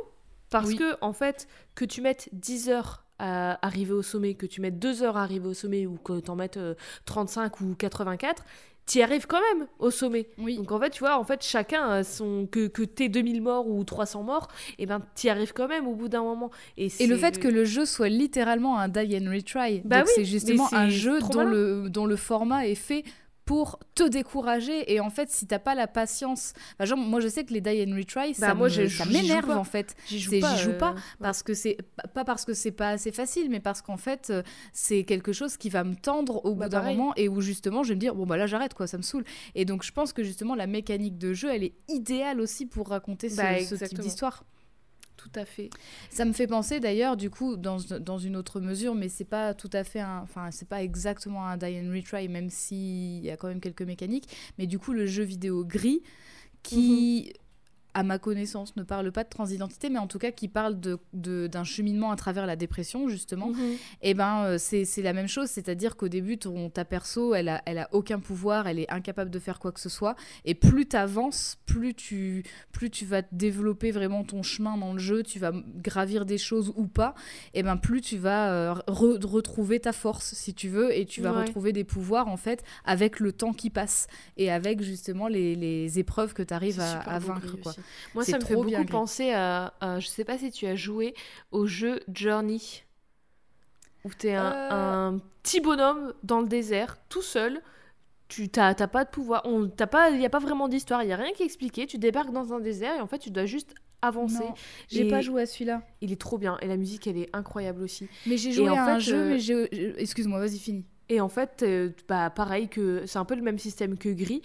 parce 0.50 0.68
Oui. 0.68 0.76
que 0.76 0.96
en 1.00 1.12
fait, 1.12 1.46
que 1.74 1.84
tu 1.84 2.00
mettes 2.00 2.28
10 2.32 2.68
heures 2.70 3.04
à 3.18 3.64
arriver 3.66 3.92
au 3.92 4.02
sommet, 4.02 4.34
que 4.34 4.46
tu 4.46 4.60
mettes 4.60 4.78
2 4.78 5.02
heures 5.02 5.16
à 5.16 5.22
arriver 5.22 5.48
au 5.48 5.54
sommet, 5.54 5.86
ou 5.86 5.96
que 5.96 6.20
t'en 6.20 6.36
mettes 6.36 6.56
euh, 6.56 6.74
35 7.04 7.60
ou 7.60 7.74
84, 7.76 8.44
t'y 8.86 9.02
arrives 9.02 9.26
quand 9.26 9.40
même 9.52 9.66
au 9.80 9.90
sommet. 9.90 10.28
Oui. 10.38 10.56
Donc 10.56 10.70
en 10.72 10.78
fait, 10.80 10.90
tu 10.90 11.00
vois, 11.00 11.18
en 11.18 11.24
fait, 11.24 11.42
chacun 11.42 11.88
a 11.90 12.04
son 12.04 12.46
que 12.50 12.68
que 12.68 12.82
t'aies 12.84 13.08
2000 13.08 13.42
morts 13.42 13.66
ou 13.68 13.82
300 13.84 14.22
morts, 14.22 14.48
et 14.78 14.86
ben 14.86 15.02
t'y 15.14 15.28
arrives 15.28 15.52
quand 15.52 15.68
même 15.68 15.86
au 15.88 15.94
bout 15.94 16.08
d'un 16.08 16.22
moment. 16.22 16.50
Et, 16.76 16.88
Et 17.00 17.06
le 17.06 17.16
fait 17.18 17.38
que 17.40 17.48
le 17.48 17.64
jeu 17.64 17.84
soit 17.84 18.08
littéralement 18.08 18.78
un 18.78 18.88
die 18.88 19.18
and 19.20 19.30
retry, 19.30 19.82
Bah 19.84 20.04
oui, 20.06 20.12
c'est 20.14 20.24
justement 20.24 20.72
un 20.72 20.88
jeu 20.88 21.18
dont 21.20 21.38
malin. 21.44 21.50
le, 21.50 21.90
dont 21.90 22.06
le 22.06 22.16
format 22.16 22.66
est 22.68 22.74
fait 22.76 23.04
pour 23.48 23.78
te 23.94 24.06
décourager 24.06 24.92
et 24.92 25.00
en 25.00 25.08
fait 25.08 25.30
si 25.30 25.46
t'as 25.46 25.58
pas 25.58 25.74
la 25.74 25.86
patience. 25.86 26.52
Enfin, 26.74 26.84
genre, 26.84 26.98
moi 26.98 27.18
je 27.20 27.28
sais 27.28 27.44
que 27.44 27.54
les 27.54 27.62
die 27.62 27.82
and 27.90 27.96
retry 27.96 28.32
Bah, 28.32 28.48
ça 28.48 28.54
moi, 28.54 28.68
me- 28.68 29.12
m'énerve 29.12 29.50
en 29.50 29.64
fait. 29.64 29.96
J'y 30.06 30.20
joue 30.20 30.38
pas, 30.38 30.54
euh, 30.66 30.78
pas 30.78 30.94
parce 31.18 31.42
que 31.42 31.54
c'est 31.54 31.78
pas 32.12 32.24
parce 32.26 32.44
que 32.44 32.52
c'est 32.52 32.72
pas 32.72 32.90
assez 32.90 33.10
facile 33.10 33.48
mais 33.48 33.60
parce 33.60 33.80
qu'en 33.80 33.96
fait 33.96 34.28
euh, 34.28 34.42
c'est 34.74 35.04
quelque 35.04 35.32
chose 35.32 35.56
qui 35.56 35.70
va 35.70 35.82
me 35.82 35.94
tendre 35.94 36.44
au 36.44 36.54
Bah, 36.54 36.66
bout 36.66 36.70
d'un 36.72 36.82
moment 36.82 37.14
et 37.16 37.28
où 37.30 37.40
justement 37.40 37.82
je 37.82 37.88
vais 37.88 37.94
me 37.94 38.00
dire 38.00 38.14
bon 38.14 38.26
bah 38.26 38.36
là 38.36 38.46
j'arrête 38.46 38.74
quoi 38.74 38.86
ça 38.86 38.98
me 38.98 39.02
saoule. 39.02 39.24
Et 39.54 39.64
donc 39.64 39.82
je 39.82 39.92
pense 39.92 40.12
que 40.12 40.22
justement 40.22 40.54
la 40.54 40.66
mécanique 40.66 41.16
de 41.16 41.32
jeu 41.32 41.48
elle 41.50 41.64
est 41.64 41.74
idéale 41.88 42.40
aussi 42.42 42.66
pour 42.66 42.88
raconter 42.88 43.30
ce, 43.30 43.36
Bah, 43.36 43.54
ce 43.54 43.60
type 43.64 43.72
exactement. 43.72 44.02
d'histoire 44.02 44.44
Tout 45.18 45.32
à 45.34 45.44
fait. 45.44 45.68
ça 46.10 46.24
me 46.24 46.32
fait 46.32 46.46
penser 46.46 46.78
d'ailleurs, 46.78 47.16
du 47.16 47.28
coup, 47.28 47.56
dans, 47.56 47.78
dans 48.00 48.18
une 48.18 48.36
autre 48.36 48.60
mesure, 48.60 48.94
mais 48.94 49.08
c'est 49.08 49.24
pas 49.24 49.52
tout 49.52 49.68
à 49.72 49.82
fait 49.82 50.00
un. 50.00 50.20
Enfin, 50.22 50.50
c'est 50.52 50.68
pas 50.68 50.82
exactement 50.82 51.44
un 51.44 51.56
die 51.56 51.76
and 51.78 51.92
retry, 51.92 52.28
même 52.28 52.48
s'il 52.50 53.24
y 53.24 53.30
a 53.30 53.36
quand 53.36 53.48
même 53.48 53.60
quelques 53.60 53.82
mécaniques. 53.82 54.28
Mais 54.58 54.66
du 54.66 54.78
coup, 54.78 54.92
le 54.92 55.06
jeu 55.06 55.24
vidéo 55.24 55.64
gris, 55.64 56.02
qui, 56.62 57.32
à 57.94 58.02
ma 58.02 58.18
connaissance, 58.18 58.76
ne 58.76 58.82
parle 58.82 59.10
pas 59.12 59.24
de 59.24 59.28
transidentité, 59.28 59.88
mais 59.90 59.98
en 59.98 60.06
tout 60.06 60.18
cas 60.18 60.30
qui 60.30 60.46
parle 60.48 60.78
de- 60.78 60.98
de- 61.12 61.46
d'un 61.46 61.64
cheminement 61.64 62.10
à 62.12 62.16
travers 62.16 62.46
la 62.46 62.54
dépression, 62.56 63.08
justement, 63.08 63.50
et 64.02 64.14
ben 64.14 64.44
euh, 64.44 64.58
c'est 64.58 65.02
la 65.02 65.12
même 65.12 65.26
chose, 65.28 65.48
c'est-à-dire 65.48 65.96
qu'au 65.96 66.08
début, 66.08 66.38
ton, 66.38 66.70
ta 66.70 66.84
perso, 66.84 67.34
elle 67.34 67.48
a, 67.48 67.62
elle 67.66 67.78
a 67.78 67.88
aucun 67.92 68.20
pouvoir, 68.20 68.66
elle 68.68 68.78
est 68.78 68.90
incapable 68.92 69.30
de 69.30 69.38
faire 69.38 69.58
quoi 69.58 69.72
que 69.72 69.80
ce 69.80 69.88
soit, 69.88 70.14
et 70.44 70.54
plus 70.54 70.86
tu 70.86 70.96
avances, 70.96 71.58
plus 71.66 71.94
tu, 71.94 72.44
plus 72.72 72.90
tu 72.90 73.04
vas 73.04 73.22
développer 73.32 73.90
vraiment 73.90 74.22
ton 74.24 74.42
chemin 74.42 74.76
dans 74.76 74.92
le 74.92 74.98
jeu, 74.98 75.22
tu 75.22 75.38
vas 75.38 75.52
gravir 75.76 76.24
des 76.26 76.38
choses 76.38 76.72
ou 76.76 76.86
pas, 76.86 77.14
et 77.54 77.62
ben 77.62 77.76
plus 77.76 78.00
tu 78.00 78.16
vas 78.18 78.52
euh, 78.52 78.74
re- 78.86 79.24
retrouver 79.26 79.80
ta 79.80 79.92
force, 79.92 80.34
si 80.34 80.54
tu 80.54 80.68
veux, 80.68 80.96
et 80.96 81.04
tu 81.04 81.20
vas 81.22 81.32
Ouais. 81.32 81.42
retrouver 81.44 81.72
des 81.72 81.84
pouvoirs, 81.84 82.28
en 82.28 82.36
fait, 82.36 82.62
avec 82.84 83.20
le 83.20 83.32
temps 83.32 83.52
qui 83.52 83.70
passe, 83.70 84.06
et 84.36 84.50
avec 84.50 84.82
justement 84.82 85.26
les, 85.28 85.54
les 85.56 85.98
épreuves 85.98 86.32
que 86.34 86.42
tu 86.42 86.54
arrives 86.54 86.80
à, 86.80 87.00
à 87.00 87.18
vaincre. 87.18 87.56
Quoi. 87.62 87.74
Moi, 88.14 88.24
ça 88.24 88.38
me 88.38 88.44
fait 88.44 88.54
beaucoup 88.54 88.70
Gris. 88.70 88.84
penser 88.86 89.30
à, 89.32 89.74
à- 89.80 90.00
Je 90.00 90.06
sais 90.08 90.24
pas 90.24 90.38
si 90.38 90.50
tu 90.50 90.66
as 90.66 90.74
joué 90.76 91.14
au 91.50 91.66
jeu 91.66 92.00
Journey. 92.12 92.60
Où 94.04 94.10
t'es 94.16 94.34
un, 94.34 94.52
Euh. 94.52 94.68
un 94.70 95.18
petit 95.42 95.60
bonhomme 95.60 96.14
dans 96.22 96.40
le 96.40 96.46
désert, 96.48 96.96
tout 97.08 97.22
seul. 97.22 97.60
tu 98.28 98.48
t'as 98.50 98.74
pas 98.74 99.04
de 99.06 99.08
pouvoir, 99.10 99.40
on 99.46 99.68
t'as 99.68 99.86
pas, 99.86 100.10
il 100.10 100.20
y 100.20 100.26
a 100.26 100.30
pas 100.30 100.38
vraiment 100.38 100.68
d'histoire, 100.68 101.02
il 101.02 101.08
y 101.08 101.12
a 101.12 101.16
rien 101.16 101.32
qui 101.32 101.42
est 101.42 101.46
expliqué. 101.46 101.86
Tu 101.86 101.96
débarques 101.96 102.30
dans 102.30 102.52
un 102.52 102.60
désert 102.60 102.94
et 102.96 103.00
en 103.00 103.06
fait 103.06 103.18
tu 103.18 103.30
dois 103.30 103.46
juste 103.46 103.74
avancer. 104.02 104.44
J'ai 104.88 105.08
pas 105.08 105.22
joué 105.22 105.42
à 105.42 105.46
celui-là. 105.46 105.82
Il 106.02 106.12
est 106.12 106.20
trop 106.20 106.36
bien 106.36 106.58
et 106.60 106.66
la 106.66 106.76
musique 106.76 107.06
elle 107.06 107.16
est 107.16 107.30
incroyable 107.34 107.82
aussi. 107.82 108.06
Mais 108.26 108.36
j'ai 108.36 108.52
joué 108.52 108.68
à 108.68 108.84
un 108.84 108.94
fait, 108.96 109.00
jeu, 109.00 109.16
euh, 109.16 109.28
mais 109.30 109.38
j'ai- 109.38 109.94
Excuse-moi, 110.02 110.38
vas-y, 110.40 110.58
finis. 110.58 110.84
Et 111.08 111.22
en 111.22 111.30
fait, 111.30 111.62
euh, 111.62 111.88
bah 112.06 112.28
pareil 112.28 112.68
que 112.68 113.06
c'est 113.06 113.18
un 113.18 113.24
peu 113.24 113.34
le 113.34 113.40
même 113.40 113.58
système 113.58 113.96
que 113.96 114.10
Gris. 114.10 114.42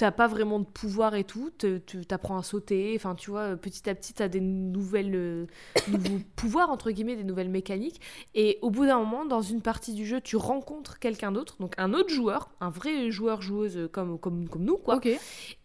T'as 0.00 0.12
pas 0.12 0.28
vraiment 0.28 0.60
de 0.60 0.64
pouvoir 0.64 1.14
et 1.14 1.24
tout, 1.24 1.50
tu 1.58 2.06
t'apprends 2.06 2.38
à 2.38 2.42
sauter, 2.42 2.94
enfin 2.96 3.14
tu 3.14 3.28
vois, 3.28 3.54
petit 3.56 3.90
à 3.90 3.94
petit 3.94 4.14
t'as 4.14 4.28
des 4.28 4.40
nouvelles 4.40 5.14
euh, 5.14 5.46
nouveaux 5.88 6.20
pouvoirs 6.36 6.70
entre 6.70 6.90
guillemets, 6.90 7.16
des 7.16 7.24
nouvelles 7.24 7.50
mécaniques. 7.50 8.00
Et 8.34 8.58
au 8.62 8.70
bout 8.70 8.86
d'un 8.86 8.98
moment, 8.98 9.26
dans 9.26 9.42
une 9.42 9.60
partie 9.60 9.92
du 9.92 10.06
jeu, 10.06 10.22
tu 10.22 10.36
rencontres 10.36 11.00
quelqu'un 11.00 11.32
d'autre, 11.32 11.56
donc 11.60 11.74
un 11.76 11.92
autre 11.92 12.08
joueur, 12.08 12.48
un 12.62 12.70
vrai 12.70 13.10
joueur 13.10 13.42
joueuse 13.42 13.90
comme 13.92 14.18
comme 14.18 14.48
comme 14.48 14.64
nous 14.64 14.78
quoi. 14.78 14.94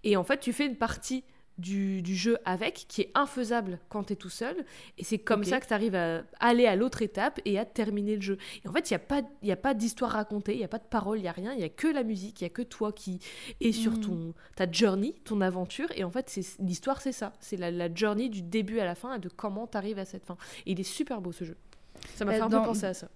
Et 0.03 0.17
en 0.17 0.25
fait, 0.25 0.41
tu 0.41 0.51
fais 0.51 0.65
une 0.65 0.75
partie 0.75 1.23
du, 1.57 2.01
du 2.01 2.15
jeu 2.15 2.37
avec 2.45 2.85
qui 2.89 3.01
est 3.01 3.11
infaisable 3.15 3.79
quand 3.89 4.03
tu 4.05 4.13
es 4.13 4.15
tout 4.15 4.29
seul. 4.29 4.55
Et 4.97 5.03
c'est 5.03 5.17
comme 5.19 5.43
ça 5.43 5.59
que 5.59 5.67
tu 5.67 5.73
arrives 5.73 5.95
à 5.95 6.23
aller 6.39 6.65
à 6.67 6.75
l'autre 6.75 7.01
étape 7.01 7.39
et 7.45 7.57
à 7.59 7.65
terminer 7.65 8.15
le 8.15 8.21
jeu. 8.21 8.37
Et 8.63 8.67
en 8.67 8.71
fait, 8.73 8.89
il 8.89 8.93
n'y 8.93 8.97
a 8.97 8.99
pas, 8.99 9.21
il 9.41 9.47
y 9.47 9.51
a 9.51 9.55
pas 9.55 9.73
d'histoire 9.73 10.11
racontée, 10.11 10.53
il 10.53 10.57
n'y 10.59 10.63
a 10.65 10.67
pas 10.67 10.79
de 10.79 10.83
parole, 10.89 11.17
il 11.17 11.21
n'y 11.21 11.27
a 11.27 11.31
rien. 11.31 11.53
Il 11.53 11.57
n'y 11.59 11.63
a 11.63 11.69
que 11.69 11.87
la 11.87 12.03
musique, 12.03 12.41
il 12.41 12.43
n'y 12.43 12.47
a 12.47 12.53
que 12.53 12.61
toi 12.61 12.91
qui 12.91 13.19
est 13.61 13.71
sur 13.71 13.93
Mm. 13.93 13.99
ton, 14.01 14.33
ta 14.55 14.69
journey, 14.71 15.15
ton 15.23 15.41
aventure. 15.41 15.87
Et 15.95 16.03
en 16.03 16.09
fait, 16.11 16.29
c'est 16.29 16.45
l'histoire, 16.61 17.01
c'est 17.01 17.11
ça. 17.13 17.31
C'est 17.39 17.57
la, 17.57 17.71
la 17.71 17.93
journey 17.93 18.29
du 18.29 18.41
début 18.41 18.79
à 18.79 18.85
la 18.85 18.95
fin 18.95 19.15
et 19.15 19.19
de 19.19 19.29
comment 19.29 19.67
tu 19.67 19.77
arrives 19.77 19.99
à 19.99 20.05
cette 20.05 20.25
fin. 20.25 20.37
Et 20.65 20.71
il 20.73 20.79
est 20.79 20.83
super 20.83 21.21
beau 21.21 21.31
ce 21.31 21.43
jeu. 21.45 21.57
Ça 22.15 22.25
m'a 22.25 22.31
Euh, 22.33 22.35
fait 22.35 22.41
un 22.41 22.49
dans- 22.49 22.59
peu 22.61 22.67
penser 22.67 22.85
à 22.87 22.93
ça. 22.93 23.07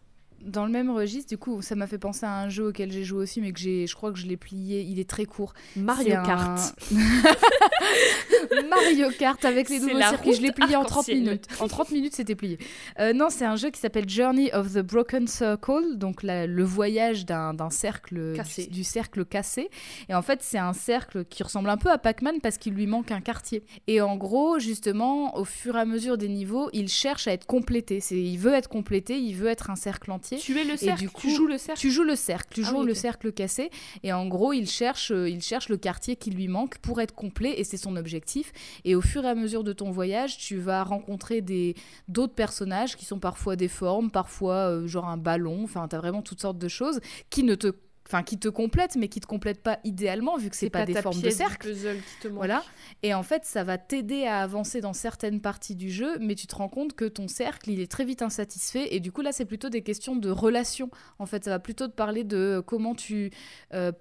Dans 0.46 0.66
le 0.66 0.72
même 0.72 0.90
registre, 0.90 1.30
du 1.30 1.38
coup, 1.38 1.62
ça 1.62 1.76
m'a 1.76 1.86
fait 1.88 1.98
penser 1.98 2.26
à 2.26 2.34
un 2.40 2.50
jeu 2.50 2.68
auquel 2.68 2.92
j'ai 2.92 3.04
joué 3.04 3.24
aussi, 3.24 3.42
mais 3.42 3.52
que 3.52 3.60
j'ai, 3.60 3.88
je 3.88 3.96
crois 3.96 4.12
que 4.12 4.18
je 4.20 4.26
l'ai 4.26 4.38
plié. 4.38 4.82
Il 4.82 5.00
est 5.00 5.10
très 5.10 5.26
court. 5.26 5.54
Mario 5.76 6.16
un- 6.16 6.24
Kart. 6.24 6.76
Mario 8.70 9.10
Kart 9.18 9.44
avec 9.46 9.70
les 9.70 9.80
nouveaux 9.80 10.00
circuits. 10.00 10.34
Je 10.34 10.42
l'ai 10.42 10.52
plié 10.52 10.76
en 10.76 10.82
30 10.84 10.92
arc-en-ciel. 10.92 11.20
minutes. 11.22 11.46
En 11.60 11.68
30 11.68 11.92
minutes, 11.92 12.16
c'était 12.16 12.36
plié. 12.36 12.58
Euh, 13.00 13.14
non, 13.14 13.28
c'est 13.30 13.46
un 13.46 13.56
jeu 13.56 13.70
qui 13.70 13.80
s'appelle 13.80 14.08
Journey 14.10 14.52
of 14.54 14.74
the 14.74 14.80
Broken 14.80 15.28
Circle, 15.28 15.96
donc 15.98 16.24
la- 16.24 16.48
le 16.48 16.64
voyage 16.64 17.26
d'un, 17.26 17.54
d'un 17.54 17.70
cercle 17.70 18.34
Cassé. 18.36 18.64
Du, 18.68 18.70
du 18.80 18.84
cercle 18.84 19.26
cassé. 19.26 19.70
Et 20.10 20.14
en 20.16 20.22
fait, 20.22 20.40
c'est 20.42 20.58
un 20.58 20.74
cercle 20.74 21.26
qui 21.26 21.44
ressemble 21.44 21.70
un 21.70 21.78
peu 21.78 21.90
à 21.90 21.98
Pac-Man 21.98 22.36
parce 22.42 22.58
qu'il 22.58 22.74
lui 22.74 22.88
manque 22.88 23.12
un 23.12 23.22
quartier. 23.22 23.64
Et 23.88 24.02
en 24.02 24.16
gros, 24.18 24.60
justement, 24.60 25.36
au 25.38 25.46
fur 25.46 25.76
et 25.76 25.80
à 25.80 25.86
mesure 25.86 26.18
des 26.18 26.30
niveaux, 26.30 26.70
il 26.74 26.88
cherche 26.90 27.28
à 27.28 27.34
être 27.34 27.46
complété. 27.46 28.00
C'est, 28.00 28.20
il 28.20 28.38
veut 28.38 28.54
être 28.54 28.70
complété, 28.70 29.18
il 29.20 29.34
veut 29.36 29.48
être 29.48 29.70
un 29.70 29.76
cercle 29.76 30.12
entier. 30.12 30.29
Tu 30.38 30.58
es 30.58 30.64
le 30.64 30.78
cercle, 30.78 31.02
du 31.02 31.10
tu 31.14 31.30
joues 31.30 31.48
le 31.48 31.58
cercle. 31.58 31.80
Tu 31.80 31.92
joues 31.92 32.04
le 32.04 32.16
cercle, 32.16 32.54
tu 32.54 32.62
Ah 32.66 32.70
joues 32.70 32.80
oui, 32.82 32.88
le 32.88 32.94
cercle 32.94 33.32
cassé, 33.32 33.70
et 34.04 34.14
en 34.14 34.28
gros, 34.28 34.54
il 34.54 34.70
cherche, 34.70 35.12
euh, 35.12 35.30
il 35.30 35.42
cherche 35.42 35.70
le 35.70 35.78
quartier 35.78 36.16
qui 36.16 36.32
lui 36.32 36.48
manque 36.48 36.78
pour 36.80 37.02
être 37.02 37.16
complet, 37.16 37.60
et 37.60 37.64
c'est 37.64 37.78
son 37.78 37.96
objectif. 37.96 38.52
Et 38.86 38.96
au 38.96 39.02
fur 39.02 39.26
et 39.26 39.30
à 39.30 39.36
mesure 39.36 39.64
de 39.64 39.74
ton 39.74 39.92
voyage, 39.92 40.38
tu 40.38 40.58
vas 40.58 40.84
rencontrer 40.84 41.42
des 41.42 41.76
d'autres 42.08 42.36
personnages 42.36 42.96
qui 42.96 43.06
sont 43.06 43.20
parfois 43.20 43.56
des 43.56 43.68
formes, 43.68 44.12
parfois 44.12 44.70
euh, 44.70 44.88
genre 44.88 45.08
un 45.08 45.18
ballon, 45.18 45.64
enfin, 45.64 45.88
t'as 45.88 45.98
vraiment 45.98 46.22
toutes 46.22 46.42
sortes 46.42 46.58
de 46.58 46.68
choses 46.68 47.00
qui 47.30 47.44
ne 47.44 47.56
te 47.56 47.74
Enfin, 48.12 48.24
qui 48.24 48.40
te 48.40 48.48
complètent, 48.48 48.96
mais 48.96 49.08
qui 49.08 49.20
te 49.20 49.28
complètent 49.28 49.62
pas 49.62 49.78
idéalement, 49.84 50.36
vu 50.36 50.50
que 50.50 50.56
c'est 50.56 50.72
pas, 50.72 50.84
des 50.84 50.94
ta 50.94 51.04
formes 51.04 51.22
de 51.22 51.30
cercle. 51.30 51.68
puzzle 51.70 51.98
qui 51.98 52.22
te 52.24 52.28
manque. 52.28 52.38
Voilà. 52.38 52.64
Et 53.04 53.14
en 53.14 53.22
fait, 53.22 53.46
ça 53.46 53.64
va 53.64 53.78
t'aider 53.78 54.26
à 54.26 54.40
avancer 54.42 54.82
dans 54.82 54.94
certaines 54.94 55.42
parties 55.42 55.76
du 55.76 55.92
jeu, 55.92 56.18
mais 56.20 56.34
tu 56.34 56.48
te 56.48 56.56
rends 56.56 56.70
compte 56.70 56.94
que 56.94 57.06
ton 57.06 57.28
cercle, 57.28 57.70
il 57.70 57.80
est 57.80 57.92
très 57.92 58.06
vite 58.06 58.24
insatisfait. 58.24 58.96
Et 58.96 59.00
du 59.00 59.12
coup, 59.12 59.22
là, 59.22 59.32
c'est 59.32 59.46
plutôt 59.46 59.70
des 59.70 59.84
questions 59.84 60.16
de 60.16 60.32
relation. 60.32 60.90
En 61.20 61.28
fait, 61.28 61.44
ça 61.44 61.52
va 61.52 61.60
plutôt 61.60 61.88
te 61.88 61.94
parler 61.94 62.24
de 62.24 62.64
comment 62.66 62.96
tu. 62.96 63.30
euh, 63.76 63.92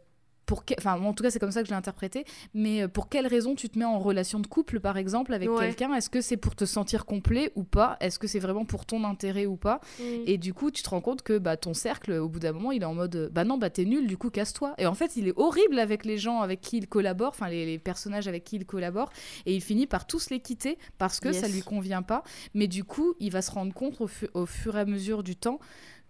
pour 0.49 0.65
que- 0.65 0.75
Enfin, 0.79 0.99
en 1.01 1.13
tout 1.13 1.23
cas, 1.23 1.31
c'est 1.31 1.39
comme 1.39 1.53
ça 1.53 1.61
que 1.61 1.67
je 1.69 1.73
l'ai 1.73 1.77
interprété. 1.77 2.25
Mais 2.55 2.83
euh, 2.83 2.89
pour 2.89 3.09
quelles 3.09 3.27
raisons 3.27 3.55
tu 3.55 3.69
te 3.69 3.79
mets 3.79 3.85
en 3.85 3.99
relation 3.99 4.41
de 4.41 4.47
couple, 4.47 4.81
par 4.81 4.97
exemple, 4.97 5.33
avec 5.35 5.51
Ouais. 5.51 5.67
quelqu'un? 5.67 5.93
Est-ce 5.95 6.09
que 6.11 6.21
c'est 6.23 6.37
pour 6.39 6.57
te 6.57 6.65
sentir 6.65 7.05
complet 7.05 7.53
ou 7.55 7.65
pas? 7.65 7.97
Est-ce 8.01 8.19
que 8.19 8.27
c'est 8.27 8.39
vraiment 8.39 8.65
pour 8.65 8.87
ton 8.87 9.05
intérêt 9.05 9.45
ou 9.47 9.57
pas? 9.57 9.81
Mm. 10.01 10.03
et 10.27 10.39
du 10.39 10.55
coup, 10.55 10.71
tu 10.71 10.83
te 10.83 10.89
rends 10.91 11.01
compte 11.03 11.21
que 11.23 11.37
bah, 11.39 11.57
ton 11.59 11.75
cercle, 11.75 12.13
au 12.13 12.29
bout 12.29 12.41
d'un 12.41 12.53
moment, 12.53 12.73
il 12.73 12.83
est 12.83 12.87
en 12.87 12.95
mode 12.95 13.15
euh, 13.17 13.29
bah 13.31 13.45
non, 13.45 13.59
bah 13.59 13.69
t'es 13.71 13.85
nul, 13.85 14.07
du 14.07 14.17
coup, 14.17 14.31
casse-toi. 14.31 14.75
Et 14.79 14.87
en 14.87 14.95
fait, 14.95 15.17
il 15.17 15.29
est 15.29 15.35
horrible 15.37 15.79
avec 15.79 16.05
les 16.07 16.17
gens 16.17 16.41
avec 16.41 16.63
qui 16.63 16.79
il 16.79 16.89
collabore, 16.89 17.29
enfin 17.29 17.49
les, 17.51 17.67
les 17.67 17.79
personnages 17.79 18.27
avec 18.27 18.45
qui 18.45 18.57
il 18.57 18.65
collabore, 18.65 19.11
et 19.45 19.55
il 19.55 19.61
finit 19.61 19.87
par 19.87 20.07
tous 20.07 20.31
les 20.31 20.41
quitter 20.41 20.79
parce 20.97 21.21
que 21.21 21.33
ça 21.33 21.47
Yes. 21.47 21.55
lui 21.55 21.61
convient 21.63 22.01
pas. 22.03 22.23
Mais 22.55 22.69
du 22.69 22.85
coup, 22.85 23.15
il 23.21 23.31
va 23.33 23.43
se 23.43 23.51
rendre 23.51 23.75
compte 23.75 24.01
au, 24.01 24.07
fu- 24.07 24.29
au 24.33 24.47
fur 24.47 24.77
et 24.77 24.81
à 24.81 24.85
mesure 24.87 25.23
du 25.23 25.37
temps 25.37 25.59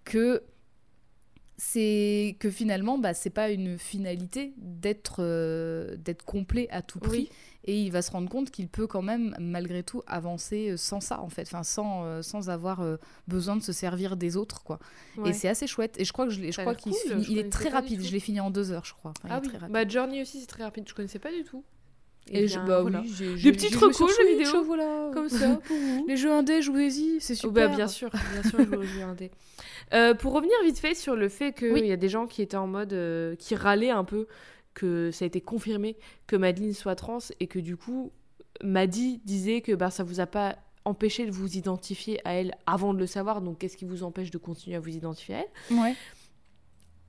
que 0.04 0.42
c'est 1.58 2.36
que 2.38 2.50
finalement 2.50 2.98
bah 2.98 3.14
c'est 3.14 3.30
pas 3.30 3.50
une 3.50 3.78
finalité 3.78 4.54
d'être 4.58 5.16
euh, 5.18 5.96
d'être 5.96 6.24
complet 6.24 6.68
à 6.70 6.82
tout 6.82 7.00
prix. 7.00 7.18
Oui. 7.18 7.30
et 7.64 7.82
il 7.82 7.90
va 7.90 8.00
se 8.00 8.12
rendre 8.12 8.30
compte 8.30 8.52
qu'il 8.52 8.68
peut 8.68 8.86
quand 8.86 9.02
même 9.02 9.34
malgré 9.40 9.82
tout 9.82 10.02
avancer 10.06 10.70
euh, 10.70 10.76
sans 10.76 11.00
ça 11.00 11.20
en 11.20 11.28
fait. 11.28 11.42
Enfin 11.42 11.64
sans 11.64 12.04
euh, 12.04 12.22
sans 12.22 12.48
avoir 12.48 12.80
euh, 12.80 12.96
besoin 13.26 13.56
de 13.56 13.62
se 13.62 13.72
servir 13.72 14.16
des 14.16 14.36
autres 14.36 14.62
quoi. 14.62 14.78
Ouais. 15.16 15.30
et 15.30 15.32
c'est 15.32 15.48
assez 15.48 15.66
chouette. 15.66 15.96
Et 15.98 16.04
je 16.04 16.12
crois 16.12 16.26
que 16.26 16.32
je, 16.32 16.60
crois 16.60 16.76
qu'il 16.76 16.92
cool, 16.92 17.24
il 17.28 17.38
est 17.38 17.50
très 17.50 17.70
rapide. 17.70 18.02
je 18.02 18.12
l'ai 18.12 18.20
fini 18.20 18.38
en 18.38 18.52
deux 18.52 18.70
heures 18.70 18.84
je 18.84 18.94
crois. 18.94 19.12
Enfin, 19.24 19.28
Ah 19.28 19.40
oui, 19.42 19.50
bah 19.68 19.86
Journey 19.86 20.22
aussi 20.22 20.40
c'est 20.40 20.46
très 20.46 20.62
rapide, 20.62 20.88
je 20.88 20.94
connaissais 20.94 21.18
pas 21.18 21.32
du 21.32 21.42
tout. 21.42 21.64
Et 22.32 22.44
Eh 22.44 22.48
je, 22.48 22.54
bien, 22.54 22.66
bah 22.66 22.80
voilà. 22.82 23.00
oui 23.00 23.12
j'ai- 23.16 23.34
Des 23.36 23.52
petites 23.52 23.74
recos 23.76 24.10
jeux 24.16 24.36
vidéo, 24.36 24.62
voilà. 24.64 25.10
Comme 25.14 25.28
ça, 25.28 25.56
pour 25.64 25.76
vous. 25.76 26.04
les 26.08 26.16
jeux 26.16 26.32
indés 26.32 26.62
jouez-y 26.62 27.20
c'est 27.20 27.34
Oh, 27.34 27.48
super 27.48 27.68
bah, 27.70 27.76
bien 27.76 27.88
sûr, 27.88 28.10
bien 28.10 28.42
sûr, 28.50 28.58
je 28.60 29.02
un 29.02 29.14
dé. 29.14 29.30
Euh, 29.94 30.12
pour 30.12 30.34
revenir 30.34 30.52
vite 30.64 30.78
fait 30.78 30.94
sur 30.94 31.16
le 31.16 31.30
fait 31.30 31.54
qu'il 31.54 31.72
Oui. 31.72 31.86
y 31.86 31.92
a 31.92 31.96
des 31.96 32.10
gens 32.10 32.26
qui 32.26 32.42
étaient 32.42 32.58
en 32.58 32.66
mode. 32.66 32.92
euh, 32.92 33.34
qui 33.36 33.54
râlaient 33.54 33.88
un 33.88 34.04
peu 34.04 34.26
que 34.74 35.10
ça 35.12 35.24
a 35.24 35.26
été 35.26 35.40
confirmé 35.40 35.96
que 36.26 36.36
Madeleine 36.36 36.74
soit 36.74 36.94
trans 36.94 37.18
et 37.40 37.46
que 37.46 37.58
du 37.58 37.76
coup, 37.78 38.12
Maddy 38.62 39.22
disait 39.24 39.62
que 39.62 39.72
bah, 39.72 39.88
ça 39.90 40.04
vous 40.04 40.20
a 40.20 40.26
pas 40.26 40.56
empêché 40.84 41.24
de 41.24 41.30
vous 41.30 41.56
identifier 41.56 42.20
à 42.26 42.34
elle 42.34 42.54
avant 42.66 42.92
de 42.92 42.98
le 42.98 43.06
savoir, 43.06 43.40
donc 43.40 43.58
qu'est-ce 43.58 43.78
qui 43.78 43.86
vous 43.86 44.02
empêche 44.02 44.30
de 44.30 44.36
continuer 44.36 44.76
à 44.76 44.80
vous 44.80 44.94
identifier 44.94 45.36
à 45.36 45.38
elle? 45.70 45.76
Ouais 45.78 45.94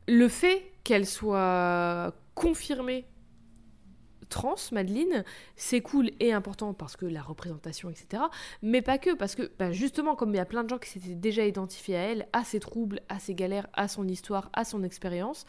le 0.07 0.27
fait 0.27 0.63
qu'elle 0.83 1.05
soit 1.05 2.13
confirmée 2.33 3.05
trans, 4.29 4.55
Madeleine, 4.71 5.23
c'est 5.55 5.81
cool 5.81 6.11
et 6.19 6.31
important 6.33 6.73
parce 6.73 6.95
que 6.95 7.05
la 7.05 7.21
représentation, 7.21 7.89
etc. 7.89 8.23
Mais 8.61 8.81
pas 8.81 8.97
que, 8.97 9.13
parce 9.13 9.35
que 9.35 9.51
bah, 9.59 9.71
justement, 9.71 10.15
comme 10.15 10.33
il 10.33 10.37
y 10.37 10.39
a 10.39 10.45
plein 10.45 10.63
de 10.63 10.69
gens 10.69 10.77
qui 10.77 10.89
s'étaient 10.89 11.15
déjà 11.15 11.45
identifiés 11.45 11.97
à 11.97 12.01
elle, 12.01 12.27
à 12.33 12.43
ses 12.43 12.59
troubles, 12.59 13.01
à 13.09 13.19
ses 13.19 13.35
galères, 13.35 13.67
à 13.73 13.87
son 13.87 14.07
histoire, 14.07 14.49
à 14.53 14.63
son 14.63 14.83
expérience, 14.83 15.45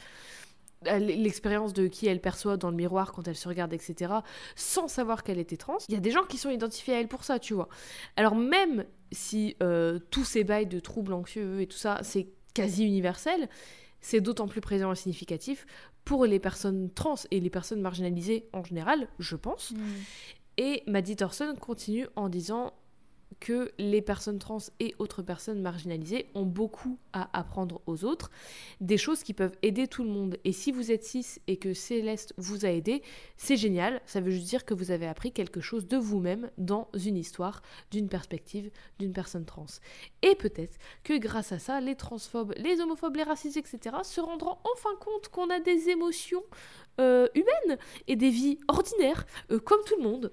l'expérience 0.85 1.73
de 1.73 1.89
qui 1.89 2.07
elle 2.07 2.20
perçoit 2.20 2.57
dans 2.57 2.70
le 2.70 2.77
miroir 2.77 3.12
quand 3.12 3.28
elle 3.28 3.36
se 3.36 3.48
regarde, 3.48 3.73
etc., 3.73 4.15
sans 4.57 4.89
savoir 4.89 5.23
qu'elle 5.23 5.39
était 5.39 5.59
trans, 5.59 5.77
il 5.89 5.94
y 5.94 5.97
a 5.97 6.01
des 6.01 6.11
gens 6.11 6.24
qui 6.24 6.39
sont 6.39 6.51
identifiés 6.51 6.94
à 6.94 7.01
elle 7.01 7.09
pour 7.09 7.24
ça, 7.24 7.39
tu 7.39 7.55
vois. 7.55 7.69
Alors 8.16 8.35
même 8.35 8.86
si 9.12 9.57
euh, 9.62 9.98
tous 10.11 10.24
ces 10.24 10.44
bails 10.44 10.66
de 10.66 10.81
troubles 10.81 11.12
anxieux 11.12 11.61
et 11.61 11.66
tout 11.66 11.77
ça, 11.77 11.98
c'est 12.02 12.28
quasi 12.55 12.85
universel, 12.85 13.48
c'est 14.01 14.20
d'autant 14.20 14.48
plus 14.48 14.62
présent 14.62 14.93
et 14.93 14.97
significatif 14.97 15.66
pour 16.10 16.26
les 16.26 16.40
personnes 16.40 16.90
trans 16.92 17.14
et 17.30 17.38
les 17.38 17.50
personnes 17.50 17.80
marginalisées 17.80 18.48
en 18.52 18.64
général, 18.64 19.06
je 19.20 19.36
pense. 19.36 19.72
Et 20.56 20.82
Maddie 20.88 21.14
Thorson 21.14 21.54
continue 21.60 22.08
en 22.16 22.28
disant 22.28 22.72
que 23.40 23.72
les 23.78 24.02
personnes 24.02 24.38
trans 24.38 24.58
et 24.78 24.94
autres 24.98 25.22
personnes 25.22 25.60
marginalisées 25.60 26.26
ont 26.34 26.44
beaucoup 26.44 26.98
à 27.12 27.36
apprendre 27.38 27.80
aux 27.86 28.04
autres, 28.04 28.30
des 28.80 28.98
choses 28.98 29.22
qui 29.22 29.34
peuvent 29.34 29.56
aider 29.62 29.88
tout 29.88 30.04
le 30.04 30.10
monde. 30.10 30.36
Et 30.44 30.52
si 30.52 30.70
vous 30.70 30.92
êtes 30.92 31.04
cis 31.04 31.26
et 31.46 31.56
que 31.56 31.74
Céleste 31.74 32.34
vous 32.36 32.66
a 32.66 32.68
aidé, 32.68 33.02
c'est 33.36 33.56
génial, 33.56 34.00
ça 34.04 34.20
veut 34.20 34.30
juste 34.30 34.48
dire 34.48 34.64
que 34.64 34.74
vous 34.74 34.90
avez 34.90 35.06
appris 35.06 35.32
quelque 35.32 35.60
chose 35.60 35.88
de 35.88 35.96
vous-même 35.96 36.50
dans 36.58 36.88
une 36.94 37.16
histoire, 37.16 37.62
d'une 37.90 38.08
perspective 38.08 38.70
d'une 38.98 39.12
personne 39.12 39.44
trans. 39.44 39.66
Et 40.22 40.34
peut-être 40.34 40.76
que 41.02 41.16
grâce 41.18 41.52
à 41.52 41.58
ça, 41.58 41.80
les 41.80 41.96
transphobes, 41.96 42.52
les 42.56 42.80
homophobes, 42.80 43.16
les 43.16 43.22
racistes, 43.22 43.56
etc., 43.56 43.96
se 44.02 44.20
rendront 44.20 44.58
enfin 44.74 44.94
compte 45.00 45.28
qu'on 45.28 45.50
a 45.50 45.60
des 45.60 45.88
émotions 45.88 46.42
euh, 47.00 47.28
humaines 47.34 47.78
et 48.08 48.16
des 48.16 48.30
vies 48.30 48.58
ordinaires, 48.68 49.24
euh, 49.50 49.58
comme 49.58 49.80
tout 49.86 49.96
le 49.96 50.02
monde. 50.02 50.32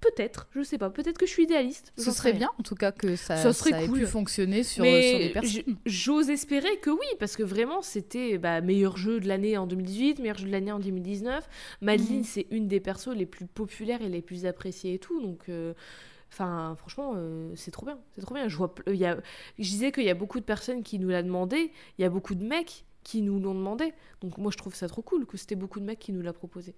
Peut-être, 0.00 0.46
je 0.54 0.62
sais 0.62 0.78
pas, 0.78 0.90
peut-être 0.90 1.18
que 1.18 1.26
je 1.26 1.30
suis 1.32 1.42
idéaliste. 1.42 1.92
ce 1.96 2.12
serait 2.12 2.32
bien 2.32 2.48
en 2.58 2.62
tout 2.62 2.76
cas 2.76 2.92
que 2.92 3.16
ça, 3.16 3.36
Ça 3.36 3.52
serait 3.52 3.82
ait 3.82 3.86
cool. 3.88 3.98
pu 4.00 4.06
fonctionner 4.06 4.62
sur, 4.62 4.84
euh, 4.84 4.86
sur 5.02 5.18
des 5.18 5.24
Mais 5.26 5.30
personnes 5.30 5.50
j- 5.50 5.76
j'ose 5.86 6.30
espérer 6.30 6.78
que 6.80 6.90
oui, 6.90 7.06
parce 7.18 7.36
que 7.36 7.42
vraiment, 7.42 7.82
c'était 7.82 8.38
bah, 8.38 8.60
meilleur 8.60 8.96
jeu 8.96 9.18
de 9.18 9.26
l'année 9.26 9.56
en 9.56 9.66
2018, 9.66 10.20
meilleur 10.20 10.38
jeu 10.38 10.46
de 10.46 10.52
l'année 10.52 10.70
en 10.70 10.78
2019. 10.78 11.48
Madeline, 11.80 12.18
Mhm. 12.18 12.24
c'est 12.24 12.46
une 12.52 12.68
des 12.68 12.78
persos 12.78 13.08
les 13.16 13.26
plus 13.26 13.46
populaires 13.46 14.00
et 14.00 14.08
les 14.08 14.22
plus 14.22 14.46
appréciées 14.46 14.94
et 14.94 14.98
tout, 14.98 15.20
donc... 15.20 15.48
euh, 15.48 15.74
Enfin, 16.30 16.74
franchement, 16.76 17.14
euh, 17.16 17.50
c'est 17.56 17.70
trop 17.70 17.86
bien. 17.86 17.98
C'est 18.14 18.20
trop 18.20 18.34
bien. 18.34 18.48
Je, 18.48 18.56
vois, 18.58 18.74
il 18.86 18.96
y 18.96 19.06
a, 19.06 19.16
je 19.58 19.62
disais 19.64 19.92
qu'il 19.92 20.04
y 20.04 20.10
a 20.10 20.14
beaucoup 20.14 20.38
de 20.38 20.44
personnes 20.44 20.82
qui 20.82 20.98
nous 20.98 21.08
l'a 21.08 21.22
demandé. 21.22 21.72
Il 21.98 22.02
y 22.02 22.04
a 22.04 22.10
beaucoup 22.10 22.34
de 22.34 22.44
mecs 22.44 22.84
qui 23.02 23.22
nous 23.22 23.40
l'ont 23.40 23.54
demandé. 23.54 23.94
Donc 24.20 24.36
moi, 24.36 24.50
je 24.52 24.58
trouve 24.58 24.74
ça 24.74 24.88
trop 24.88 25.00
cool 25.00 25.24
que 25.24 25.38
c'était 25.38 25.54
beaucoup 25.54 25.80
de 25.80 25.86
mecs 25.86 25.98
qui 25.98 26.12
nous 26.12 26.20
l'a 26.20 26.34
proposé. 26.34 26.74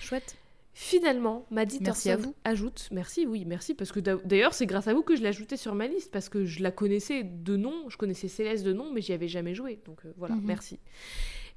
chouette 0.00 0.36
Finalement, 0.76 1.46
Maddy 1.50 1.78
vous. 2.18 2.34
ajoute, 2.44 2.88
merci, 2.90 3.26
oui, 3.26 3.44
merci, 3.46 3.74
parce 3.74 3.92
que 3.92 4.00
d'a- 4.00 4.16
d'ailleurs, 4.24 4.54
c'est 4.54 4.66
grâce 4.66 4.88
à 4.88 4.94
vous 4.94 5.02
que 5.02 5.14
je 5.14 5.22
l'ai 5.22 5.28
ajouté 5.28 5.56
sur 5.56 5.74
ma 5.76 5.86
liste, 5.86 6.10
parce 6.10 6.28
que 6.28 6.44
je 6.44 6.62
la 6.64 6.72
connaissais 6.72 7.22
de 7.22 7.56
nom, 7.56 7.88
je 7.88 7.96
connaissais 7.96 8.26
Céleste 8.26 8.64
de 8.64 8.72
nom, 8.72 8.90
mais 8.92 9.00
j'y 9.00 9.12
avais 9.12 9.28
jamais 9.28 9.54
joué, 9.54 9.78
donc 9.86 10.04
euh, 10.04 10.12
voilà, 10.16 10.34
Mhm. 10.34 10.42
merci. 10.44 10.80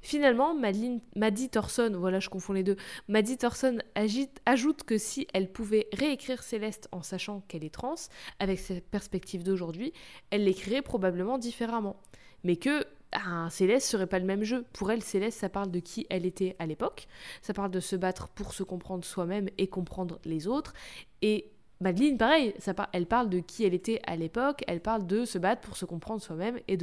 Finalement, 0.00 0.54
Madeleine, 0.54 1.00
Maddie 1.16 1.48
Thorson, 1.48 1.92
voilà, 1.98 2.20
je 2.20 2.28
confonds 2.28 2.52
les 2.52 2.62
deux, 2.62 2.76
Maddie 3.08 3.36
Thorson 3.36 3.78
agite- 3.96 4.38
ajoute 4.46 4.84
que 4.84 4.96
si 4.96 5.26
elle 5.34 5.50
pouvait 5.50 5.88
réécrire 5.92 6.44
Céleste 6.44 6.88
en 6.92 7.02
sachant 7.02 7.40
qu'elle 7.48 7.64
est 7.64 7.74
trans, 7.74 7.96
avec 8.38 8.60
ses 8.60 8.80
perspectives 8.80 9.42
d'aujourd'hui, 9.42 9.92
elle 10.30 10.44
l'écrirait 10.44 10.82
probablement 10.82 11.38
différemment. 11.38 11.96
Mais 12.44 12.54
que 12.54 12.84
ah, 13.12 13.48
Céleste 13.50 13.88
serait 13.88 14.06
pas 14.06 14.18
le 14.18 14.24
même 14.26 14.44
jeu. 14.44 14.64
Pour 14.72 14.90
elle, 14.90 15.02
Céleste, 15.02 15.38
ça 15.38 15.48
parle 15.48 15.70
de 15.70 15.80
qui 15.80 16.06
elle 16.10 16.26
était 16.26 16.56
à 16.58 16.66
l'époque, 16.66 17.08
ça 17.42 17.54
parle 17.54 17.70
de 17.70 17.80
se 17.80 17.96
battre 17.96 18.28
pour 18.28 18.52
se 18.52 18.62
comprendre 18.62 19.04
soi-même 19.04 19.48
et 19.58 19.66
comprendre 19.68 20.18
les 20.24 20.46
autres. 20.46 20.74
Et 21.22 21.50
Madeleine, 21.80 22.18
pareil, 22.18 22.54
ça 22.58 22.74
par- 22.74 22.88
elle 22.92 23.06
parle 23.06 23.30
de 23.30 23.38
qui 23.40 23.64
elle 23.64 23.74
était 23.74 24.00
à 24.06 24.16
l'époque, 24.16 24.64
elle 24.66 24.80
parle 24.80 25.06
de 25.06 25.24
se 25.24 25.38
battre 25.38 25.62
pour 25.62 25.76
se 25.76 25.84
comprendre 25.84 26.20
soi-même 26.20 26.58
et 26.66 26.76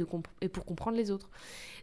pour 0.48 0.64
comprendre 0.64 0.96
les 0.96 1.10
autres. 1.10 1.30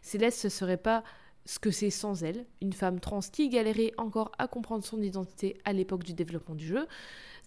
Céleste, 0.02 0.40
ce 0.40 0.48
serait 0.48 0.76
pas 0.76 1.04
ce 1.46 1.58
que 1.58 1.70
c'est 1.70 1.90
sans 1.90 2.22
elle, 2.24 2.46
une 2.62 2.72
femme 2.72 3.00
trans 3.00 3.20
qui 3.20 3.48
galérait 3.48 3.92
encore 3.98 4.32
à 4.38 4.48
comprendre 4.48 4.84
son 4.84 5.00
identité 5.02 5.58
à 5.64 5.72
l'époque 5.72 6.02
du 6.02 6.14
développement 6.14 6.54
du 6.54 6.66
jeu. 6.66 6.86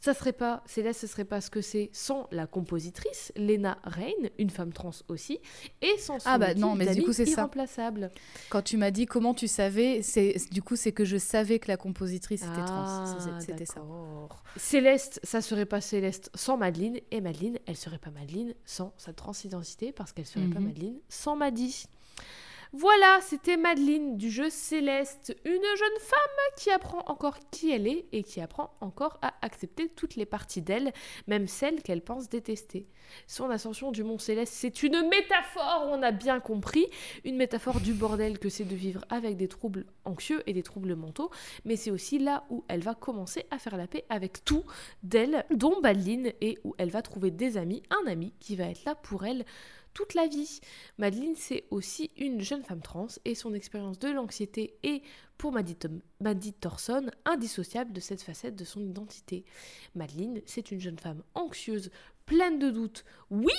Ça 0.01 0.13
serait 0.13 0.33
pas, 0.33 0.63
Céleste, 0.65 1.01
ce 1.01 1.07
serait 1.07 1.25
pas 1.25 1.41
ce 1.41 1.49
que 1.49 1.61
c'est 1.61 1.89
sans 1.91 2.27
la 2.31 2.47
compositrice, 2.47 3.31
Lena 3.35 3.77
Rain, 3.83 4.11
une 4.37 4.49
femme 4.49 4.71
trans 4.71 4.91
aussi, 5.09 5.39
et 5.81 5.97
sans 5.97 6.19
son 6.19 6.29
Ah 6.29 6.37
bah 6.37 6.53
non, 6.53 6.75
mais 6.75 6.93
du 6.95 7.03
coup, 7.03 7.13
c'est 7.13 7.25
ça. 7.25 7.31
irremplaçables. 7.41 8.11
Quand 8.49 8.61
tu 8.61 8.77
m'as 8.77 8.91
dit 8.91 9.05
comment 9.05 9.33
tu 9.33 9.47
savais, 9.47 10.01
c'est 10.03 10.35
du 10.51 10.61
coup 10.61 10.75
c'est 10.75 10.91
que 10.91 11.03
je 11.05 11.17
savais 11.17 11.59
que 11.59 11.67
la 11.67 11.77
compositrice 11.77 12.41
était 12.43 12.51
trans. 12.65 12.85
Ah, 12.85 13.37
C'était 13.39 13.65
ça. 13.65 13.81
Céleste, 14.55 15.19
ça 15.23 15.41
serait 15.41 15.65
pas 15.65 15.81
Céleste 15.81 16.29
sans 16.35 16.57
Madeleine, 16.57 16.99
et 17.11 17.21
Madeleine, 17.21 17.59
elle 17.65 17.75
serait 17.77 17.97
pas 17.99 18.11
Madeleine 18.11 18.53
sans 18.65 18.93
sa 18.97 19.13
transidentité, 19.13 19.91
parce 19.91 20.13
qu'elle 20.13 20.25
serait 20.25 20.47
pas 20.47 20.59
Mhm. 20.59 20.67
Madeleine 20.67 20.95
sans 21.09 21.35
Maddy. 21.35 21.85
Voilà, 22.73 23.19
c'était 23.21 23.55
Madeleine 23.55 24.17
du 24.17 24.29
jeu 24.29 24.49
Céleste, 24.49 25.35
une 25.45 25.51
jeune 25.51 25.99
femme 26.01 26.17
qui 26.57 26.69
apprend 26.69 27.01
encore 27.07 27.39
qui 27.49 27.71
elle 27.71 27.87
est 27.87 28.07
et 28.11 28.23
qui 28.23 28.41
apprend 28.41 28.75
encore 28.81 29.17
à 29.21 29.33
accepter 29.41 29.87
toutes 29.87 30.15
les 30.15 30.25
parties 30.25 30.61
d'elle, 30.61 30.91
même 31.27 31.47
celles 31.47 31.81
qu'elle 31.81 32.01
pense 32.01 32.27
détester. 32.27 32.87
Son 33.25 33.49
ascension 33.49 33.91
du 33.91 34.03
mont 34.03 34.17
Céleste, 34.17 34.53
c'est 34.53 34.83
une 34.83 35.07
métaphore, 35.07 35.87
on 35.89 36.03
a 36.03 36.11
bien 36.11 36.41
compris, 36.41 36.87
une 37.23 37.37
métaphore 37.37 37.79
du 37.79 37.93
bordel 37.93 38.37
que 38.37 38.49
c'est 38.49 38.65
de 38.65 38.75
vivre 38.75 39.05
avec 39.09 39.37
des 39.37 39.47
troubles 39.47 39.85
anxieux 40.03 40.43
et 40.45 40.51
des 40.51 40.63
troubles 40.63 40.95
mentaux, 40.95 41.31
mais 41.63 41.77
c'est 41.77 41.91
aussi 41.91 42.19
là 42.19 42.43
où 42.49 42.65
elle 42.67 42.81
va 42.81 42.95
commencer 42.95 43.45
à 43.49 43.59
faire 43.59 43.77
la 43.77 43.87
paix 43.87 44.03
avec 44.09 44.43
tout 44.43 44.63
d'elle, 45.03 45.45
dont 45.51 45.79
Madeleine, 45.79 46.33
et 46.41 46.57
où 46.65 46.75
elle 46.77 46.89
va 46.89 47.01
trouver 47.01 47.31
des 47.31 47.55
amis, 47.55 47.81
un 47.89 48.11
ami 48.11 48.33
qui 48.39 48.57
va 48.57 48.65
être 48.65 48.83
là 48.83 48.95
pour 48.95 49.25
elle 49.25 49.45
toute 49.97 50.13
la 50.13 50.27
vie. 50.27 50.59
Madeleine, 50.99 51.35
c'est 51.35 51.65
aussi 51.71 52.11
une 52.17 52.39
jeune 52.39 52.61
femme 52.61 52.81
trans 52.81 53.07
et 53.25 53.33
son 53.33 53.55
expérience 53.55 53.97
de 53.97 54.09
l'anxiété 54.09 54.75
est, 54.83 55.01
pour 55.39 55.51
Maddie, 55.51 56.53
Thorson, 56.53 57.09
indissociable 57.25 57.93
de 57.93 57.99
cette 57.99 58.21
facette 58.21 58.55
de 58.55 58.63
son 58.63 58.85
identité. 58.85 59.43
Madeleine, 59.95 60.41
c'est 60.45 60.69
une 60.69 60.79
jeune 60.79 60.99
femme 60.99 61.23
anxieuse, 61.33 61.89
pleine 62.27 62.59
de 62.59 62.69
doutes, 62.69 63.05
oui, 63.31 63.53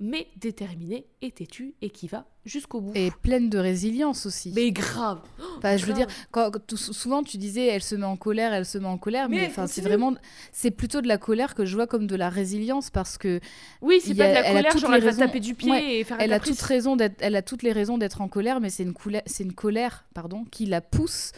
mais 0.00 0.26
déterminée 0.36 1.06
et 1.22 1.30
têtue 1.30 1.74
et 1.80 1.88
qui 1.90 2.08
va 2.08 2.26
jusqu'au 2.44 2.80
bout. 2.80 2.92
Et 2.94 3.10
pleine 3.22 3.48
de 3.48 3.58
résilience 3.58 4.26
aussi. 4.26 4.52
Mais 4.54 4.70
grave 4.72 5.20
Enfin, 5.58 5.76
je 5.76 5.86
veux 5.86 5.92
grave. 5.94 6.06
dire, 6.08 6.16
quand, 6.30 6.50
souvent 6.74 7.22
tu 7.22 7.38
disais 7.38 7.66
elle 7.66 7.82
se 7.82 7.94
met 7.94 8.04
en 8.04 8.16
colère, 8.16 8.52
elle 8.52 8.66
se 8.66 8.76
met 8.76 8.86
en 8.86 8.98
colère, 8.98 9.28
Mais 9.28 9.46
enfin 9.46 9.66
c'est 9.66 9.80
vraiment, 9.80 10.14
c'est 10.52 10.70
plutôt 10.72 11.00
de 11.00 11.06
la 11.08 11.16
colère 11.16 11.54
que 11.54 11.64
je 11.64 11.74
vois 11.74 11.86
comme 11.86 12.06
de 12.06 12.16
la 12.16 12.28
résilience 12.28 12.90
parce 12.90 13.16
que 13.18 13.40
Oui, 13.82 14.00
c'est 14.04 14.14
pas 14.14 14.24
a- 14.24 14.28
de 14.28 14.34
la 14.34 14.40
elle 14.40 14.46
a 14.46 14.50
colère, 14.58 14.72
toutes 14.72 14.80
genre 14.82 14.90
les 14.90 14.96
elle 14.96 15.02
va 15.04 15.10
raisons- 15.10 15.20
taper 15.26 15.40
du 15.40 15.54
pied 15.54 15.70
Ouais, 15.70 15.94
et 16.00 16.04
faire 16.04 16.16
elle 16.20 16.32
a 16.32 16.36
caprice. 16.36 16.56
toute 16.58 16.66
raison 16.66 16.96
d'être, 16.96 17.16
elle 17.20 17.36
a 17.36 17.42
toutes 17.42 17.62
les 17.62 17.72
raisons 17.72 17.96
d'être 17.96 18.20
en 18.20 18.28
colère, 18.28 18.60
mais 18.60 18.70
c'est 18.70 18.82
une 18.82 18.94
colère, 18.94 19.22
c'est 19.26 19.44
une 19.44 19.54
colère, 19.54 20.04
pardon, 20.12 20.44
qui 20.50 20.66
la 20.66 20.80
pousse 20.80 21.30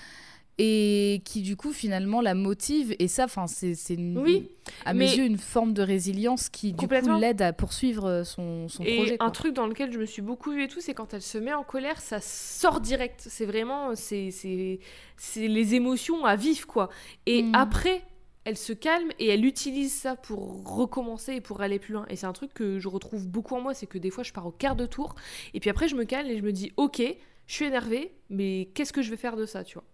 et 0.59 1.21
qui 1.25 1.43
du 1.43 1.55
coup 1.57 1.73
finalement 1.73 2.21
la 2.21 2.35
motive 2.35 2.95
et 2.99 3.09
ça, 3.09 3.25
enfin 3.25 3.47
c'est, 3.47 3.75
Oui, 4.17 4.49
à 4.85 4.95
mes 4.95 5.05
yeux 5.05 5.25
une 5.25 5.37
forme 5.39 5.75
de 5.75 5.83
résilience 5.83 6.49
qui 6.49 6.73
du 6.73 6.89
coup 6.89 6.95
l'aide 7.21 7.43
à 7.43 7.53
poursuivre 7.53 8.07
euh, 8.07 8.25
son, 8.25 8.69
son 8.69 8.83
Et 8.85 8.95
projet. 8.97 9.17
un 9.21 9.31
truc 9.31 9.53
dans 9.55 9.67
lequel 9.67 9.93
je 9.93 9.99
me 9.99 10.07
suis 10.07 10.23
beaucoup 10.23 10.53
vue 10.53 10.65
et 10.65 10.69
tout, 10.69 10.81
c'est 10.81 10.95
quand 10.95 11.13
elle 11.13 11.23
se 11.23 11.37
met 11.39 11.53
en 11.53 11.63
colère, 11.63 12.01
ça 12.01 12.21
sort 12.21 12.81
direct. 12.81 13.27
C'est 13.29 13.45
vraiment, 13.47 13.95
c'est, 13.95 14.31
c'est, 14.31 14.81
c'est 15.17 15.47
les 15.49 15.75
émotions 15.75 16.25
à 16.25 16.37
vif, 16.37 16.65
quoi. 16.65 16.89
Et 17.27 17.43
Mm. 17.43 17.55
après, 17.55 18.03
elle 18.45 18.57
se 18.57 18.73
calme 18.73 19.11
et 19.19 19.27
elle 19.29 19.45
utilise 19.45 19.93
ça 19.93 20.17
pour 20.17 20.67
recommencer 20.77 21.35
et 21.35 21.41
pour 21.41 21.61
aller 21.61 21.79
plus 21.79 21.93
loin. 21.93 22.07
Et 22.09 22.17
c'est 22.17 22.27
un 22.27 22.33
truc 22.33 22.55
que 22.55 22.79
je 22.79 22.89
retrouve 22.89 23.29
beaucoup 23.29 23.55
en 23.57 23.61
moi, 23.61 23.75
c'est 23.75 23.87
que 23.87 23.99
des 23.99 24.11
fois, 24.11 24.25
je 24.25 24.33
pars 24.33 24.47
au 24.47 24.53
quart 24.53 24.77
de 24.77 24.87
tour, 24.87 25.17
et 25.53 25.61
puis 25.61 25.69
après, 25.69 25.89
je 25.89 25.97
me 25.97 26.05
calme 26.05 26.31
et 26.31 26.37
je 26.39 26.43
me 26.43 26.53
dis, 26.53 26.73
ok, 26.77 27.03
je 27.47 27.53
suis 27.55 27.65
énervée, 27.67 28.13
mais 28.31 28.69
qu'est-ce 28.75 28.93
que 28.93 29.03
je 29.03 29.11
vais 29.11 29.17
faire 29.17 29.37
de 29.37 29.47
ça, 29.47 29.65
tu 29.65 29.75
vois? 29.75 29.85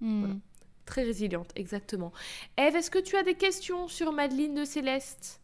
Hmm. 0.00 0.20
Voilà. 0.20 0.34
Très 0.86 1.02
résiliente, 1.04 1.50
exactement. 1.54 2.12
Eve, 2.58 2.74
est-ce 2.76 2.90
que 2.90 2.98
tu 2.98 3.16
as 3.16 3.22
des 3.22 3.34
questions 3.34 3.86
sur 3.86 4.12
Madeleine 4.12 4.54
de 4.54 4.64
Céleste? 4.64 5.40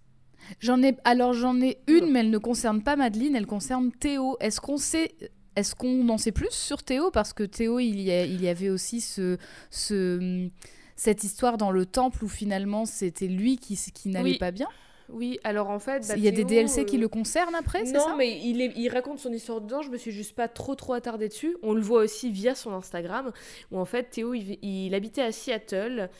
J'en 0.60 0.82
ai 0.82 0.96
alors 1.04 1.32
j'en 1.32 1.60
ai 1.60 1.78
une, 1.86 2.10
mais 2.10 2.20
elle 2.20 2.30
ne 2.30 2.38
concerne 2.38 2.82
pas 2.82 2.96
Madeleine, 2.96 3.36
elle 3.36 3.46
concerne 3.46 3.92
Théo. 3.92 4.36
Est-ce 4.40 4.60
qu'on 4.60 4.76
sait 4.76 5.14
est-ce 5.56 5.74
qu'on 5.74 6.08
en 6.08 6.18
sait 6.18 6.32
plus 6.32 6.50
sur 6.50 6.82
Théo? 6.82 7.10
Parce 7.10 7.32
que 7.32 7.42
Théo 7.44 7.78
il 7.78 8.00
y, 8.00 8.10
a- 8.10 8.24
il 8.26 8.42
y 8.42 8.48
avait 8.48 8.68
aussi 8.70 9.00
ce, 9.00 9.38
ce 9.70 10.48
cette 10.96 11.24
histoire 11.24 11.56
dans 11.58 11.70
le 11.70 11.86
temple 11.86 12.24
où 12.24 12.28
finalement 12.28 12.84
c'était 12.86 13.26
lui 13.28 13.56
qui 13.58 13.78
n'allait 14.08 14.32
Oui. 14.32 14.38
pas 14.38 14.50
bien. 14.50 14.68
Oui, 15.08 15.38
alors 15.44 15.70
en 15.70 15.78
fait... 15.78 16.06
bah, 16.08 16.14
il 16.16 16.24
y 16.24 16.28
a 16.28 16.32
des 16.32 16.44
DLC 16.44 16.84
qui 16.84 16.96
euh, 16.96 17.00
le 17.00 17.08
concernent 17.08 17.54
après, 17.54 17.84
c'est 17.86 17.92
Non, 17.92 18.00
ça 18.00 18.14
mais 18.16 18.40
il, 18.42 18.60
est- 18.60 18.72
il 18.76 18.88
raconte 18.88 19.18
son 19.20 19.32
histoire 19.32 19.60
dedans, 19.60 19.82
je 19.82 19.90
me 19.90 19.96
suis 19.96 20.10
juste 20.10 20.34
pas 20.34 20.48
trop 20.48 20.74
trop 20.74 20.94
attardée 20.94 21.28
dessus. 21.28 21.56
On 21.62 21.74
le 21.74 21.80
voit 21.80 22.02
aussi 22.02 22.30
via 22.30 22.54
son 22.54 22.72
Instagram, 22.72 23.32
où 23.70 23.78
en 23.78 23.84
fait 23.84 24.04
Théo, 24.10 24.34
il, 24.34 24.58
il 24.62 24.94
habitait 24.94 25.22
à 25.22 25.32
Seattle, 25.32 26.10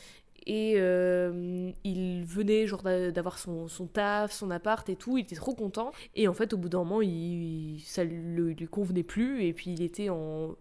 et 0.49 0.75
euh, 0.77 1.71
il 1.83 2.23
venait 2.23 2.67
genre 2.67 2.81
d'a- 2.81 3.11
d'avoir 3.11 3.37
son, 3.37 3.67
son 3.67 3.85
taf, 3.87 4.31
son 4.31 4.49
appart 4.51 4.87
et 4.89 4.95
tout, 4.95 5.17
il 5.17 5.23
était 5.23 5.35
trop 5.35 5.53
content. 5.53 5.91
Et 6.15 6.27
en 6.29 6.33
fait, 6.33 6.53
au 6.53 6.57
bout 6.57 6.69
d'un 6.69 6.79
moment, 6.79 7.01
il, 7.01 7.81
ça 7.85 8.03
le- 8.05 8.51
lui 8.51 8.67
convenait 8.67 9.03
plus, 9.03 9.43
et 9.43 9.51
puis 9.53 9.71
il 9.73 9.81
était 9.81 10.09
en 10.09 10.55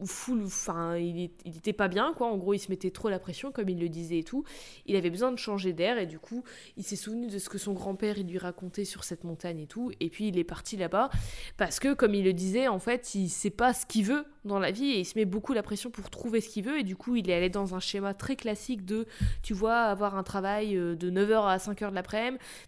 enfin, 0.00 0.96
il, 0.96 1.30
était 1.44 1.72
pas 1.72 1.88
bien, 1.88 2.12
quoi. 2.14 2.28
En 2.28 2.36
gros, 2.36 2.54
il 2.54 2.58
se 2.58 2.70
mettait 2.70 2.90
trop 2.90 3.08
la 3.08 3.18
pression, 3.18 3.52
comme 3.52 3.68
il 3.68 3.78
le 3.78 3.88
disait 3.88 4.18
et 4.18 4.24
tout. 4.24 4.44
Il 4.86 4.96
avait 4.96 5.10
besoin 5.10 5.32
de 5.32 5.36
changer 5.36 5.72
d'air, 5.72 5.98
et 5.98 6.06
du 6.06 6.18
coup, 6.18 6.42
il 6.76 6.82
s'est 6.82 6.96
souvenu 6.96 7.28
de 7.28 7.38
ce 7.38 7.48
que 7.48 7.58
son 7.58 7.72
grand-père 7.72 8.16
lui 8.22 8.38
racontait 8.38 8.84
sur 8.84 9.04
cette 9.04 9.24
montagne 9.24 9.60
et 9.60 9.66
tout, 9.66 9.92
et 10.00 10.08
puis 10.08 10.28
il 10.28 10.38
est 10.38 10.44
parti 10.44 10.76
là-bas 10.76 11.10
parce 11.56 11.78
que, 11.78 11.94
comme 11.94 12.14
il 12.14 12.24
le 12.24 12.32
disait, 12.32 12.68
en 12.68 12.78
fait, 12.78 13.14
il 13.14 13.28
sait 13.28 13.50
pas 13.50 13.74
ce 13.74 13.86
qu'il 13.86 14.04
veut 14.04 14.24
dans 14.44 14.58
la 14.58 14.70
vie 14.70 14.90
et 14.90 15.00
il 15.00 15.04
se 15.04 15.18
met 15.18 15.24
beaucoup 15.24 15.52
la 15.52 15.62
pression 15.62 15.90
pour 15.90 16.10
trouver 16.10 16.40
ce 16.40 16.48
qu'il 16.48 16.64
veut, 16.64 16.78
et 16.78 16.84
du 16.84 16.96
coup, 16.96 17.16
il 17.16 17.28
est 17.28 17.34
allé 17.34 17.50
dans 17.50 17.74
un 17.74 17.80
schéma 17.80 18.14
très 18.14 18.36
classique 18.36 18.84
de, 18.84 19.06
tu 19.42 19.54
vois, 19.54 19.82
avoir 19.82 20.16
un 20.16 20.22
travail 20.22 20.76
euh, 20.76 20.94
de 20.94 21.10
9h 21.10 21.46
à 21.46 21.56
5h 21.58 21.90
de 21.90 21.94
l'après-midi, 21.94 22.12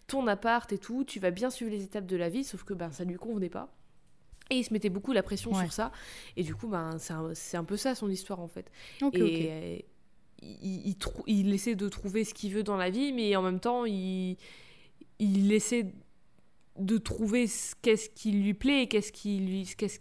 ton 0.07 0.27
appart 0.27 0.71
et 0.71 0.77
tout, 0.77 1.03
tu 1.03 1.19
vas 1.19 1.31
bien 1.31 1.49
suivre 1.49 1.71
les 1.71 1.83
étapes 1.83 2.05
de 2.05 2.17
la 2.17 2.29
vie, 2.29 2.43
sauf 2.43 2.63
que 2.63 2.73
ben, 2.73 2.91
ça 2.91 3.03
lui 3.03 3.15
convenait 3.15 3.49
pas. 3.49 3.69
Et 4.51 4.57
il 4.57 4.63
se 4.63 4.71
mettait 4.73 4.89
beaucoup 4.89 5.11
la 5.11 5.23
pression 5.23 5.51
Ouais. 5.51 5.63
sur 5.63 5.73
ça, 5.73 5.91
et 6.37 6.43
du 6.43 6.53
coup, 6.53 6.67
ben, 6.67 6.97
c'est 6.99 7.13
un, 7.13 7.31
un 7.53 7.63
peu 7.63 7.77
ça 7.77 7.95
son 7.95 8.09
histoire 8.11 8.39
en 8.39 8.47
fait 8.47 8.69
et 9.13 9.85
il, 10.41 10.95
il, 11.27 11.53
essaie 11.53 11.73
de 11.75 11.89
trouver 11.89 12.23
ce 12.23 12.33
qu'il 12.33 12.53
veut 12.53 12.61
dans 12.63 12.77
la 12.77 12.89
vie, 12.91 13.11
mais 13.13 13.35
en 13.35 13.41
même 13.41 13.59
temps, 13.59 13.85
il, 13.85 14.37
il 15.19 15.51
essaie 15.51 15.91
de 16.77 16.97
trouver 16.97 17.47
ce 17.47 17.73
qu'est-ce 17.81 18.09
qui 18.09 18.31
lui 18.31 18.53
plaît 18.53 18.83
et 18.83 18.87
qu'est-ce 18.87 19.11
qui 19.11 19.39
lui, 19.39 19.65
ce 19.65 19.75
qu'est-ce 19.75 19.99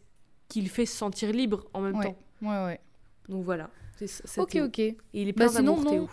qui 0.49 0.61
le 0.61 0.69
fait 0.69 0.85
se 0.87 0.97
sentir 0.97 1.33
libre 1.33 1.65
en 1.73 1.81
même 1.81 1.97
Ouais, 1.97 2.05
temps. 2.05 2.19
ouais, 2.43 2.65
ouais. 2.65 2.81
Donc 3.29 3.45
voilà. 3.45 3.71
Ok, 4.37 4.51
Théo. 4.51 4.67
ok. 4.67 4.79
Et 4.81 4.97
il 5.15 5.29
est 5.29 5.33
Bah, 5.33 5.47
plein 5.47 5.61
sinon, 5.61 5.81
non. 5.81 5.91
Théo. 5.91 6.11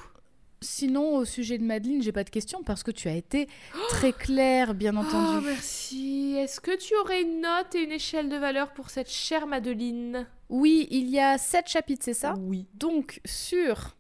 Sinon, 0.72 1.16
au 1.16 1.26
sujet 1.26 1.58
de 1.58 1.64
Madeleine, 1.64 2.04
j'ai 2.04 2.12
pas 2.12 2.24
de 2.24 2.30
questions 2.30 2.62
parce 2.62 2.84
que 2.84 2.92
tu 2.92 3.08
as 3.08 3.16
été 3.16 3.48
très 3.90 4.14
claire, 4.14 4.76
bien 4.76 4.94
Oh, 4.96 5.00
entendu. 5.00 5.46
merci. 5.48 6.36
Est-ce 6.38 6.60
que 6.62 6.78
tu 6.78 6.96
aurais 6.98 7.24
une 7.24 7.42
note 7.42 7.74
et 7.74 7.80
une 7.84 7.92
échelle 7.92 8.30
de 8.30 8.36
valeur 8.38 8.72
pour 8.74 8.92
cette 8.92 9.10
chère 9.10 9.48
Madeleine? 9.48 10.28
Oui, 10.50 10.88
il 10.92 11.10
y 11.10 11.20
a 11.20 11.40
sept 11.40 11.68
chapitres, 11.68 12.04
c'est 12.06 12.14
ça? 12.14 12.36
Oui. 12.38 12.68
Donc, 12.76 13.22
sur 13.26 13.96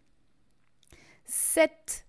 7 1.25 2.05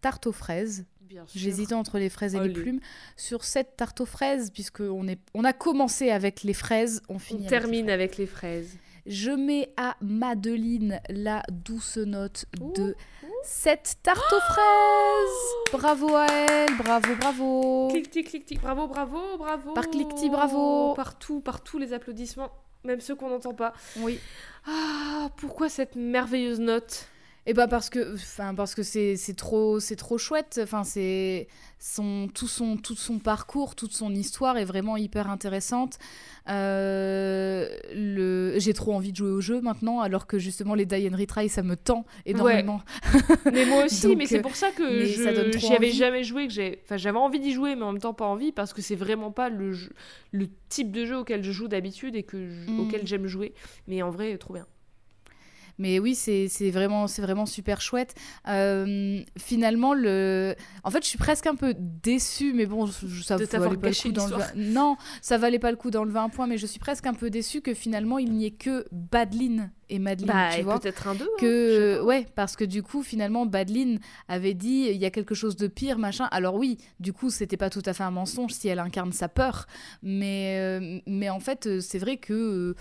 tartes 0.00 0.26
aux 0.26 0.32
fraises, 0.32 0.86
j'hésitais 1.34 1.74
entre 1.74 1.98
les 1.98 2.08
fraises 2.08 2.34
et 2.34 2.40
les 2.40 2.54
plumes, 2.54 2.80
sur 3.18 3.44
7 3.44 3.76
tartes 3.76 4.00
aux 4.00 4.06
fraises, 4.06 4.50
puisque 4.50 4.80
on, 4.80 5.06
est, 5.08 5.20
on 5.34 5.44
a 5.44 5.52
commencé 5.52 6.10
avec 6.10 6.42
les 6.42 6.54
fraises, 6.54 7.02
on 7.10 7.16
On 7.16 7.18
finit 7.18 7.46
avec 7.46 7.50
termine 7.60 7.86
les 7.88 7.92
avec 7.92 8.16
les 8.16 8.26
fraises. 8.26 8.78
Je 9.06 9.30
mets 9.30 9.72
à 9.76 9.96
Madeline 10.00 11.00
la 11.08 11.42
douce 11.50 11.96
note 11.96 12.44
de 12.60 12.94
7 13.42 13.96
tartes 14.02 14.32
aux 14.32 14.52
fraises. 14.52 15.72
Bravo 15.72 16.14
à 16.14 16.26
elle, 16.26 16.76
bravo, 16.76 17.16
bravo. 17.16 17.88
Clic, 17.90 18.10
tic, 18.10 18.28
clic, 18.28 18.46
tic. 18.46 18.60
Bravo, 18.60 18.86
bravo, 18.86 19.18
bravo. 19.38 19.72
Par 19.72 19.90
clic-tic, 19.90 20.30
bravo. 20.30 20.94
Partout, 20.94 21.40
partout 21.40 21.78
les 21.78 21.92
applaudissements, 21.92 22.52
même 22.84 23.00
ceux 23.00 23.16
qu'on 23.16 23.30
n'entend 23.30 23.54
pas. 23.54 23.72
Oui. 23.98 24.20
Ah, 24.66 25.30
pourquoi 25.36 25.68
cette 25.68 25.96
merveilleuse 25.96 26.60
note? 26.60 27.08
Et 27.44 27.54
bah 27.54 27.66
parce 27.66 27.90
que, 27.90 28.14
enfin 28.14 28.54
parce 28.54 28.74
que 28.76 28.84
c'est 28.84 29.16
c'est 29.16 29.34
trop 29.34 29.80
c'est 29.80 29.96
trop 29.96 30.16
chouette. 30.16 30.60
Enfin 30.62 30.84
c'est 30.84 31.48
son 31.80 32.28
tout 32.32 32.46
son 32.46 32.76
tout 32.76 32.94
son 32.94 33.18
parcours, 33.18 33.74
toute 33.74 33.92
son 33.92 34.14
histoire 34.14 34.56
est 34.58 34.64
vraiment 34.64 34.96
hyper 34.96 35.28
intéressante. 35.28 35.98
Euh, 36.48 37.68
le 37.94 38.54
j'ai 38.58 38.72
trop 38.74 38.92
envie 38.94 39.10
de 39.12 39.16
jouer 39.16 39.30
au 39.30 39.40
jeu 39.40 39.60
maintenant, 39.60 40.00
alors 40.00 40.26
que 40.26 40.38
justement 40.38 40.74
les 40.76 40.86
Die 40.86 41.08
and 41.12 41.16
Retry 41.16 41.48
ça 41.48 41.62
me 41.62 41.74
tend 41.76 42.04
énormément. 42.26 42.80
mais 43.52 43.64
moi 43.66 43.84
aussi, 43.86 44.02
Donc, 44.06 44.18
mais 44.18 44.26
c'est 44.26 44.40
pour 44.42 44.54
ça 44.56 44.70
que 44.70 45.04
je 45.06 45.58
j'y 45.58 45.74
avais 45.74 45.90
jamais 45.90 46.22
joué 46.24 46.46
que 46.46 46.52
j'ai 46.52 46.80
enfin 46.84 46.96
j'avais 46.96 47.18
envie 47.18 47.40
d'y 47.40 47.52
jouer 47.52 47.74
mais 47.74 47.82
en 47.82 47.92
même 47.92 48.00
temps 48.00 48.14
pas 48.14 48.26
envie 48.26 48.52
parce 48.52 48.72
que 48.72 48.82
c'est 48.82 48.94
vraiment 48.96 49.32
pas 49.32 49.48
le 49.48 49.72
jeu- 49.72 49.92
le 50.30 50.46
type 50.68 50.92
de 50.92 51.04
jeu 51.06 51.18
auquel 51.18 51.42
je 51.42 51.50
joue 51.52 51.68
d'habitude 51.68 52.14
et 52.14 52.22
que 52.22 52.48
je- 52.48 52.70
Mm. 52.70 52.80
auquel 52.80 53.06
j'aime 53.06 53.26
jouer 53.26 53.52
mais 53.88 54.00
en 54.02 54.10
vrai 54.10 54.36
trop 54.38 54.54
bien. 54.54 54.66
Mais 55.82 55.98
oui, 55.98 56.14
c'est 56.14 56.46
vraiment, 56.70 57.06
vraiment 57.06 57.44
super 57.46 57.80
chouette. 57.80 58.14
Euh, 58.48 59.20
finalement, 59.36 59.94
le... 59.94 60.54
en 60.84 60.90
fait, 60.90 61.02
je 61.02 61.08
suis 61.08 61.18
presque 61.18 61.46
un 61.46 61.56
peu 61.56 61.74
déçue, 61.76 62.52
mais 62.54 62.66
bon, 62.66 62.86
je- 62.86 63.22
ça 63.22 63.36
valait 63.36 63.46
pas 63.76 63.88
le 63.88 63.94
coup 63.94 64.12
dans 64.12 64.26
le 64.28 64.36
l'histoire. 64.36 64.50
Non, 64.56 64.96
ça 65.20 65.38
valait 65.38 65.58
pas 65.58 65.70
le 65.72 65.76
coup 65.76 65.90
dans 65.90 66.04
le 66.04 66.12
20 66.12 66.28
points, 66.28 66.46
mais 66.46 66.56
je 66.56 66.66
suis 66.66 66.78
presque 66.78 67.06
un 67.06 67.14
peu 67.14 67.30
déçue 67.30 67.60
que 67.62 67.74
finalement, 67.74 68.18
il 68.18 68.30
n'y 68.32 68.46
ait 68.46 68.50
que 68.52 68.86
Badeline 68.92 69.72
et 69.88 69.98
Madeline, 69.98 70.28
Bah 70.32 70.50
tu 70.54 70.60
et 70.60 70.62
vois. 70.62 70.78
peut-être 70.78 71.08
un 71.08 71.14
2 71.16 71.28
que 71.38 72.00
ouais 72.02 72.26
parce 72.34 72.56
que 72.56 72.64
du 72.64 72.82
coup 72.82 73.02
finalement 73.02 73.44
Badeline 73.44 73.98
avait 74.28 74.54
dit 74.54 74.86
il 74.90 74.96
y 74.96 75.04
a 75.04 75.10
quelque 75.10 75.34
chose 75.34 75.54
de 75.56 75.66
pire 75.66 75.98
machin 75.98 76.28
alors 76.30 76.54
oui 76.54 76.78
du 76.98 77.12
coup 77.12 77.28
c'était 77.28 77.58
pas 77.58 77.68
tout 77.68 77.82
à 77.84 77.92
fait 77.92 78.02
un 78.04 78.10
mensonge 78.10 78.52
si 78.52 78.68
elle 78.68 78.78
incarne 78.78 79.12
sa 79.12 79.28
peur 79.28 79.66
mais 80.02 80.56
euh, 80.60 80.98
mais 81.06 81.28
en 81.28 81.40
fait 81.40 81.66
euh, 81.66 81.80
c'est 81.80 81.98
vrai 81.98 82.16
que 82.16 82.32
euh, 82.32 82.74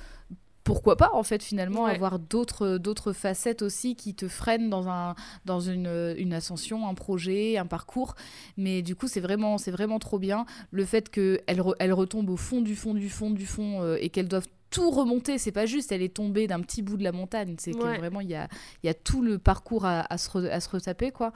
pourquoi 0.64 0.96
pas 0.96 1.12
en 1.14 1.24
fait 1.24 1.42
finalement 1.42 1.86
Ouais. 1.86 1.92
avoir 1.96 2.20
d'autres 2.20 2.78
d'autres 2.78 3.14
facettes 3.14 3.62
aussi 3.62 3.96
qui 3.96 4.14
te 4.14 4.28
freinent 4.28 4.70
dans 4.70 4.88
un 4.90 5.16
dans 5.46 5.60
une, 5.60 6.14
une 6.18 6.34
ascension 6.34 6.88
un 6.88 6.94
projet 6.94 7.58
un 7.58 7.66
parcours. 7.66 8.14
Mais 8.58 8.82
du 8.82 8.96
coup 8.96 9.08
c'est 9.08 9.22
vraiment 9.22 9.58
c'est 9.58 9.72
vraiment 9.72 9.98
trop 10.00 10.20
bien. 10.20 10.46
Le 10.70 10.86
fait 10.86 11.10
que 11.10 11.42
elle, 11.48 11.60
re- 11.62 11.76
elle 11.80 11.94
retombe 11.94 12.30
au 12.30 12.38
fond 12.38 12.62
du 12.62 12.76
fond 12.76 12.94
du 12.94 13.10
fond 13.10 13.32
du 13.32 13.46
fond 13.46 13.82
euh, 13.82 13.98
et 14.00 14.10
qu'elle 14.10 14.28
doive 14.28 14.46
tout 14.70 14.90
remonter 14.92 15.38
c'est 15.38 15.52
pas 15.52 15.66
juste 15.66 15.92
elle 15.92 16.02
est 16.02 16.14
tombée 16.14 16.48
d'un 16.48 16.62
petit 16.62 16.82
bout 16.82 16.96
de 16.96 17.04
la 17.04 17.12
montagne. 17.12 17.56
C'est 17.60 17.72
que 17.74 17.98
vraiment 17.98 18.22
il 18.22 18.30
y 18.30 18.36
a 18.36 18.48
il 18.84 18.88
y 18.88 18.90
a 18.90 18.94
tout 18.94 19.22
le 19.22 19.38
parcours 19.40 19.86
à, 19.86 20.02
à 20.14 20.18
se, 20.18 20.30
re- 20.30 20.50
à 20.50 20.60
se 20.60 20.70
retaper 20.70 21.12
quoi. 21.12 21.34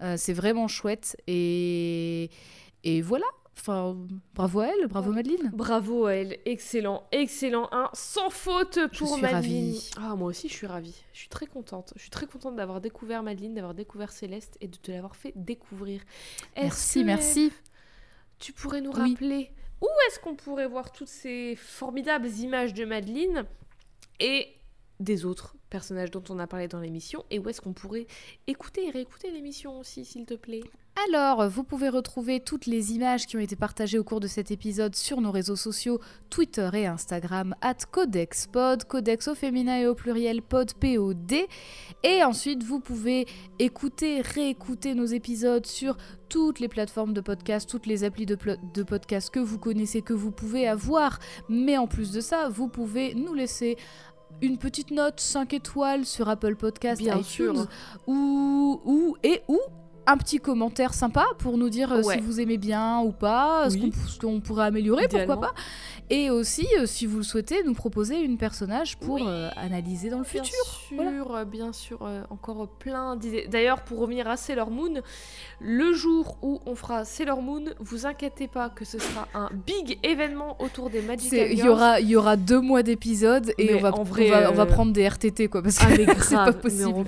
Euh, 0.00 0.16
c'est 0.16 0.32
vraiment 0.32 0.66
chouette. 0.66 1.16
Et 1.28 2.30
et 2.84 3.02
voilà 3.02 3.26
enfin 3.56 3.96
bravo 4.34 4.60
à 4.60 4.66
elle 4.68 4.86
bravo 4.88 5.12
Madeleine 5.12 5.50
Bravo 5.54 6.06
à 6.06 6.14
elle, 6.14 6.38
excellent, 6.46 7.06
excellent, 7.12 7.68
un 7.72 7.90
sans 7.92 8.30
faute 8.30 8.78
pour 8.98 9.12
suis 9.12 9.20
Madeline. 9.22 9.72
ravie. 9.72 9.90
Ah 9.96 10.16
moi 10.16 10.28
aussi 10.28 10.48
je 10.48 10.54
suis 10.54 10.66
ravie, 10.66 11.02
je 11.12 11.18
suis 11.20 11.28
très 11.28 11.46
contente, 11.46 11.92
je 11.96 12.00
suis 12.00 12.10
très 12.10 12.26
contente 12.26 12.56
d'avoir 12.56 12.80
découvert 12.80 13.22
Madeline, 13.22 13.54
d'avoir 13.54 13.74
découvert 13.74 14.10
Céleste 14.10 14.56
et 14.60 14.68
de 14.68 14.76
te 14.76 14.90
l'avoir 14.90 15.14
fait 15.16 15.32
découvrir. 15.36 16.00
Merci 16.56 17.00
que, 17.00 17.06
merci 17.06 17.52
Tu 18.38 18.52
pourrais 18.52 18.80
nous 18.80 18.92
Oui. 18.92 19.10
rappeler 19.12 19.50
où 19.80 19.88
est-ce 20.08 20.18
qu'on 20.20 20.34
pourrait 20.36 20.68
voir 20.68 20.92
toutes 20.92 21.08
ces 21.08 21.54
formidables 21.56 22.28
images 22.28 22.72
de 22.72 22.84
Madeline 22.84 23.44
et 24.20 24.48
des 25.00 25.24
autres 25.24 25.56
personnages 25.70 26.10
dont 26.12 26.22
on 26.28 26.38
a 26.38 26.46
parlé 26.46 26.68
dans 26.68 26.78
l'émission 26.78 27.24
et 27.30 27.38
où 27.40 27.48
est-ce 27.48 27.60
qu'on 27.60 27.72
pourrait 27.72 28.06
écouter 28.46 28.86
et 28.86 28.90
réécouter 28.90 29.30
l'émission 29.32 29.78
aussi 29.80 30.04
s'il 30.04 30.24
te 30.26 30.34
plaît? 30.34 30.62
Alors, 31.08 31.48
vous 31.48 31.64
pouvez 31.64 31.88
retrouver 31.88 32.40
toutes 32.40 32.66
les 32.66 32.92
images 32.92 33.26
qui 33.26 33.36
ont 33.36 33.40
été 33.40 33.56
partagées 33.56 33.98
au 33.98 34.04
cours 34.04 34.20
de 34.20 34.26
cet 34.26 34.50
épisode 34.50 34.94
sur 34.94 35.22
nos 35.22 35.30
réseaux 35.30 35.56
sociaux, 35.56 36.00
Twitter 36.28 36.68
et 36.74 36.86
Instagram, 36.86 37.54
at 37.62 37.78
CodexPod, 37.90 38.84
Codex 38.84 39.26
au 39.28 39.34
féminin 39.34 39.78
et 39.78 39.86
au 39.86 39.94
pluriel, 39.94 40.42
pod, 40.42 40.74
P-O-D. 40.74 41.48
Et 42.02 42.22
ensuite, 42.22 42.62
vous 42.62 42.78
pouvez 42.78 43.26
écouter, 43.58 44.20
réécouter 44.20 44.94
nos 44.94 45.06
épisodes 45.06 45.64
sur 45.66 45.96
toutes 46.28 46.60
les 46.60 46.68
plateformes 46.68 47.14
de 47.14 47.22
podcast, 47.22 47.68
toutes 47.68 47.86
les 47.86 48.04
applis 48.04 48.26
de, 48.26 48.36
podcast 48.82 49.30
que 49.30 49.40
vous 49.40 49.58
connaissez, 49.58 50.02
que 50.02 50.12
vous 50.12 50.30
pouvez 50.30 50.68
avoir. 50.68 51.18
Mais 51.48 51.78
en 51.78 51.86
plus 51.86 52.12
de 52.12 52.20
ça, 52.20 52.50
vous 52.50 52.68
pouvez 52.68 53.14
nous 53.14 53.32
laisser 53.32 53.76
une 54.42 54.58
petite 54.58 54.90
note 54.90 55.20
5 55.20 55.54
étoiles 55.54 56.04
sur 56.04 56.28
Apple 56.28 56.56
Podcast, 56.56 57.00
Bien 57.00 57.18
iTunes, 57.18 57.24
sûr. 57.24 57.68
ou, 58.06 58.80
ou 58.84 59.16
et 59.22 59.42
ou 59.48 59.58
un 60.06 60.16
petit 60.16 60.38
commentaire 60.38 60.94
sympa 60.94 61.26
pour 61.38 61.56
nous 61.58 61.68
dire 61.68 61.92
euh, 61.92 62.02
Ouais. 62.02 62.14
si 62.16 62.20
vous 62.20 62.40
aimez 62.40 62.58
bien 62.58 63.00
ou 63.00 63.12
pas, 63.12 63.70
ce 63.70 63.74
Oui. 63.76 63.80
qu'on 63.82 63.90
pou- 63.90 64.08
ce 64.08 64.18
qu'on 64.18 64.40
pourrait 64.40 64.66
améliorer, 64.66 65.06
pourquoi 65.08 65.40
pas. 65.40 65.52
Et 66.10 66.28
aussi, 66.30 66.66
euh, 66.78 66.84
si 66.86 67.06
vous 67.06 67.18
le 67.18 67.22
souhaitez, 67.22 67.62
nous 67.64 67.72
proposer 67.74 68.18
une 68.20 68.36
personnage 68.36 68.96
pour 68.98 69.14
Oui. 69.14 69.22
euh, 69.26 69.48
analyser 69.56 70.10
dans 70.10 70.18
le 70.18 70.24
Bien 70.24 70.42
futur. 70.42 70.64
sûr, 70.66 70.96
Voilà. 71.24 71.44
bien 71.44 71.72
sûr, 71.72 72.00
euh, 72.02 72.22
encore 72.30 72.68
plein 72.68 73.16
d'idées. 73.16 73.46
D'ailleurs, 73.50 73.82
pour 73.82 73.98
revenir 74.00 74.28
à 74.28 74.36
Sailor 74.36 74.70
Moon, 74.70 75.00
le 75.60 75.92
jour 75.92 76.36
où 76.42 76.60
on 76.66 76.74
fera 76.74 77.04
Sailor 77.04 77.40
Moon, 77.40 77.64
vous 77.78 78.04
inquiétez 78.04 78.48
pas 78.48 78.68
que 78.68 78.84
ce 78.84 78.98
sera 78.98 79.28
un 79.34 79.48
big 79.66 79.98
événement 80.02 80.56
autour 80.60 80.90
des 80.90 81.00
Magic 81.02 81.32
Il 81.32 81.58
y 81.58 81.68
aura, 81.68 82.00
il 82.00 82.08
y 82.08 82.16
aura 82.16 82.36
deux 82.36 82.60
mois 82.60 82.82
d'épisodes 82.82 83.52
et 83.58 83.74
on 83.74 83.80
va, 83.80 83.94
en 83.94 84.00
on 84.00 84.02
vrai, 84.02 84.28
va, 84.28 84.50
on 84.50 84.54
va 84.54 84.66
prendre 84.66 84.92
des 84.92 85.06
RTT 85.08 85.48
quoi 85.48 85.62
parce 85.62 85.78
que 85.78 85.84
Ah 85.86 85.94
mais 85.96 86.06
c'est 86.22 86.34
pas 86.34 86.46
mais 86.46 86.52
possible. 86.52 87.04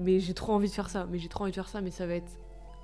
Mais 0.00 0.20
j'ai 0.20 0.34
trop 0.34 0.52
envie 0.52 0.68
de 0.68 0.74
faire 0.74 0.90
ça, 0.90 1.06
mais 1.10 1.18
j'ai 1.18 1.28
trop 1.28 1.44
envie 1.44 1.52
de 1.52 1.56
faire 1.56 1.68
ça, 1.68 1.80
mais 1.84 1.90
ça 1.92 2.06
va 2.06 2.14
être... 2.14 2.32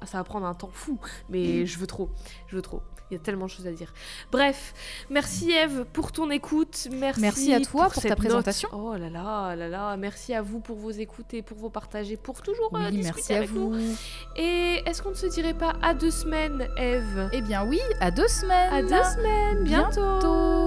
Ça 0.07 0.17
va 0.17 0.25
prendre 0.25 0.47
un 0.47 0.55
temps 0.55 0.71
fou, 0.73 0.99
mais 1.29 1.67
je 1.67 1.79
veux 1.79 1.87
trop, 1.87 2.09
je 2.47 2.57
veux 2.57 2.63
trop. 2.63 2.81
Il 3.11 3.15
y 3.15 3.17
a 3.17 3.21
tellement 3.23 3.47
de 3.47 3.51
choses 3.51 3.67
à 3.67 3.73
dire. 3.73 3.93
Bref, 4.33 4.73
merci 5.11 5.51
Eve 5.51 5.85
pour 5.93 6.11
ton 6.13 6.31
écoute, 6.31 6.89
merci, 6.93 7.21
Merci 7.21 7.53
à 7.53 7.61
toi 7.61 7.91
pour 7.91 8.01
ta 8.01 8.09
note. 8.09 8.17
présentation. 8.19 8.69
Oh 8.73 8.95
là 8.97 9.11
là, 9.11 9.57
là 9.57 9.69
là, 9.69 9.97
merci 9.99 10.33
à 10.33 10.41
vous 10.41 10.61
pour 10.61 10.77
vos 10.77 10.91
écoutes 10.93 11.35
et 11.35 11.43
pour 11.43 11.59
vos 11.59 11.69
partages 11.71 12.11
et 12.13 12.17
pour 12.17 12.41
toujours 12.41 12.71
euh, 12.77 12.89
discuter 12.91 13.03
merci 13.03 13.33
à 13.35 13.37
avec 13.39 13.53
nous. 13.53 13.73
vous. 13.73 13.97
Et 14.37 14.81
est-ce 14.87 15.03
qu'on 15.03 15.11
ne 15.11 15.15
se 15.17 15.27
dirait 15.27 15.53
pas 15.55 15.75
à 15.83 15.93
deux 15.93 16.13
semaines, 16.13 16.67
Eve 16.79 17.29
Eh 17.35 17.43
bien 17.43 17.67
oui, 17.67 17.81
à 18.01 18.11
deux 18.11 18.29
semaines. 18.29 18.73
À 18.73 18.81
deux 18.83 18.89
semaines, 18.89 19.65
bientôt. 19.65 20.01
bientôt. 20.01 20.60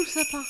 Sous 0.00 0.18
le 0.18 0.24
sapin. 0.24 0.44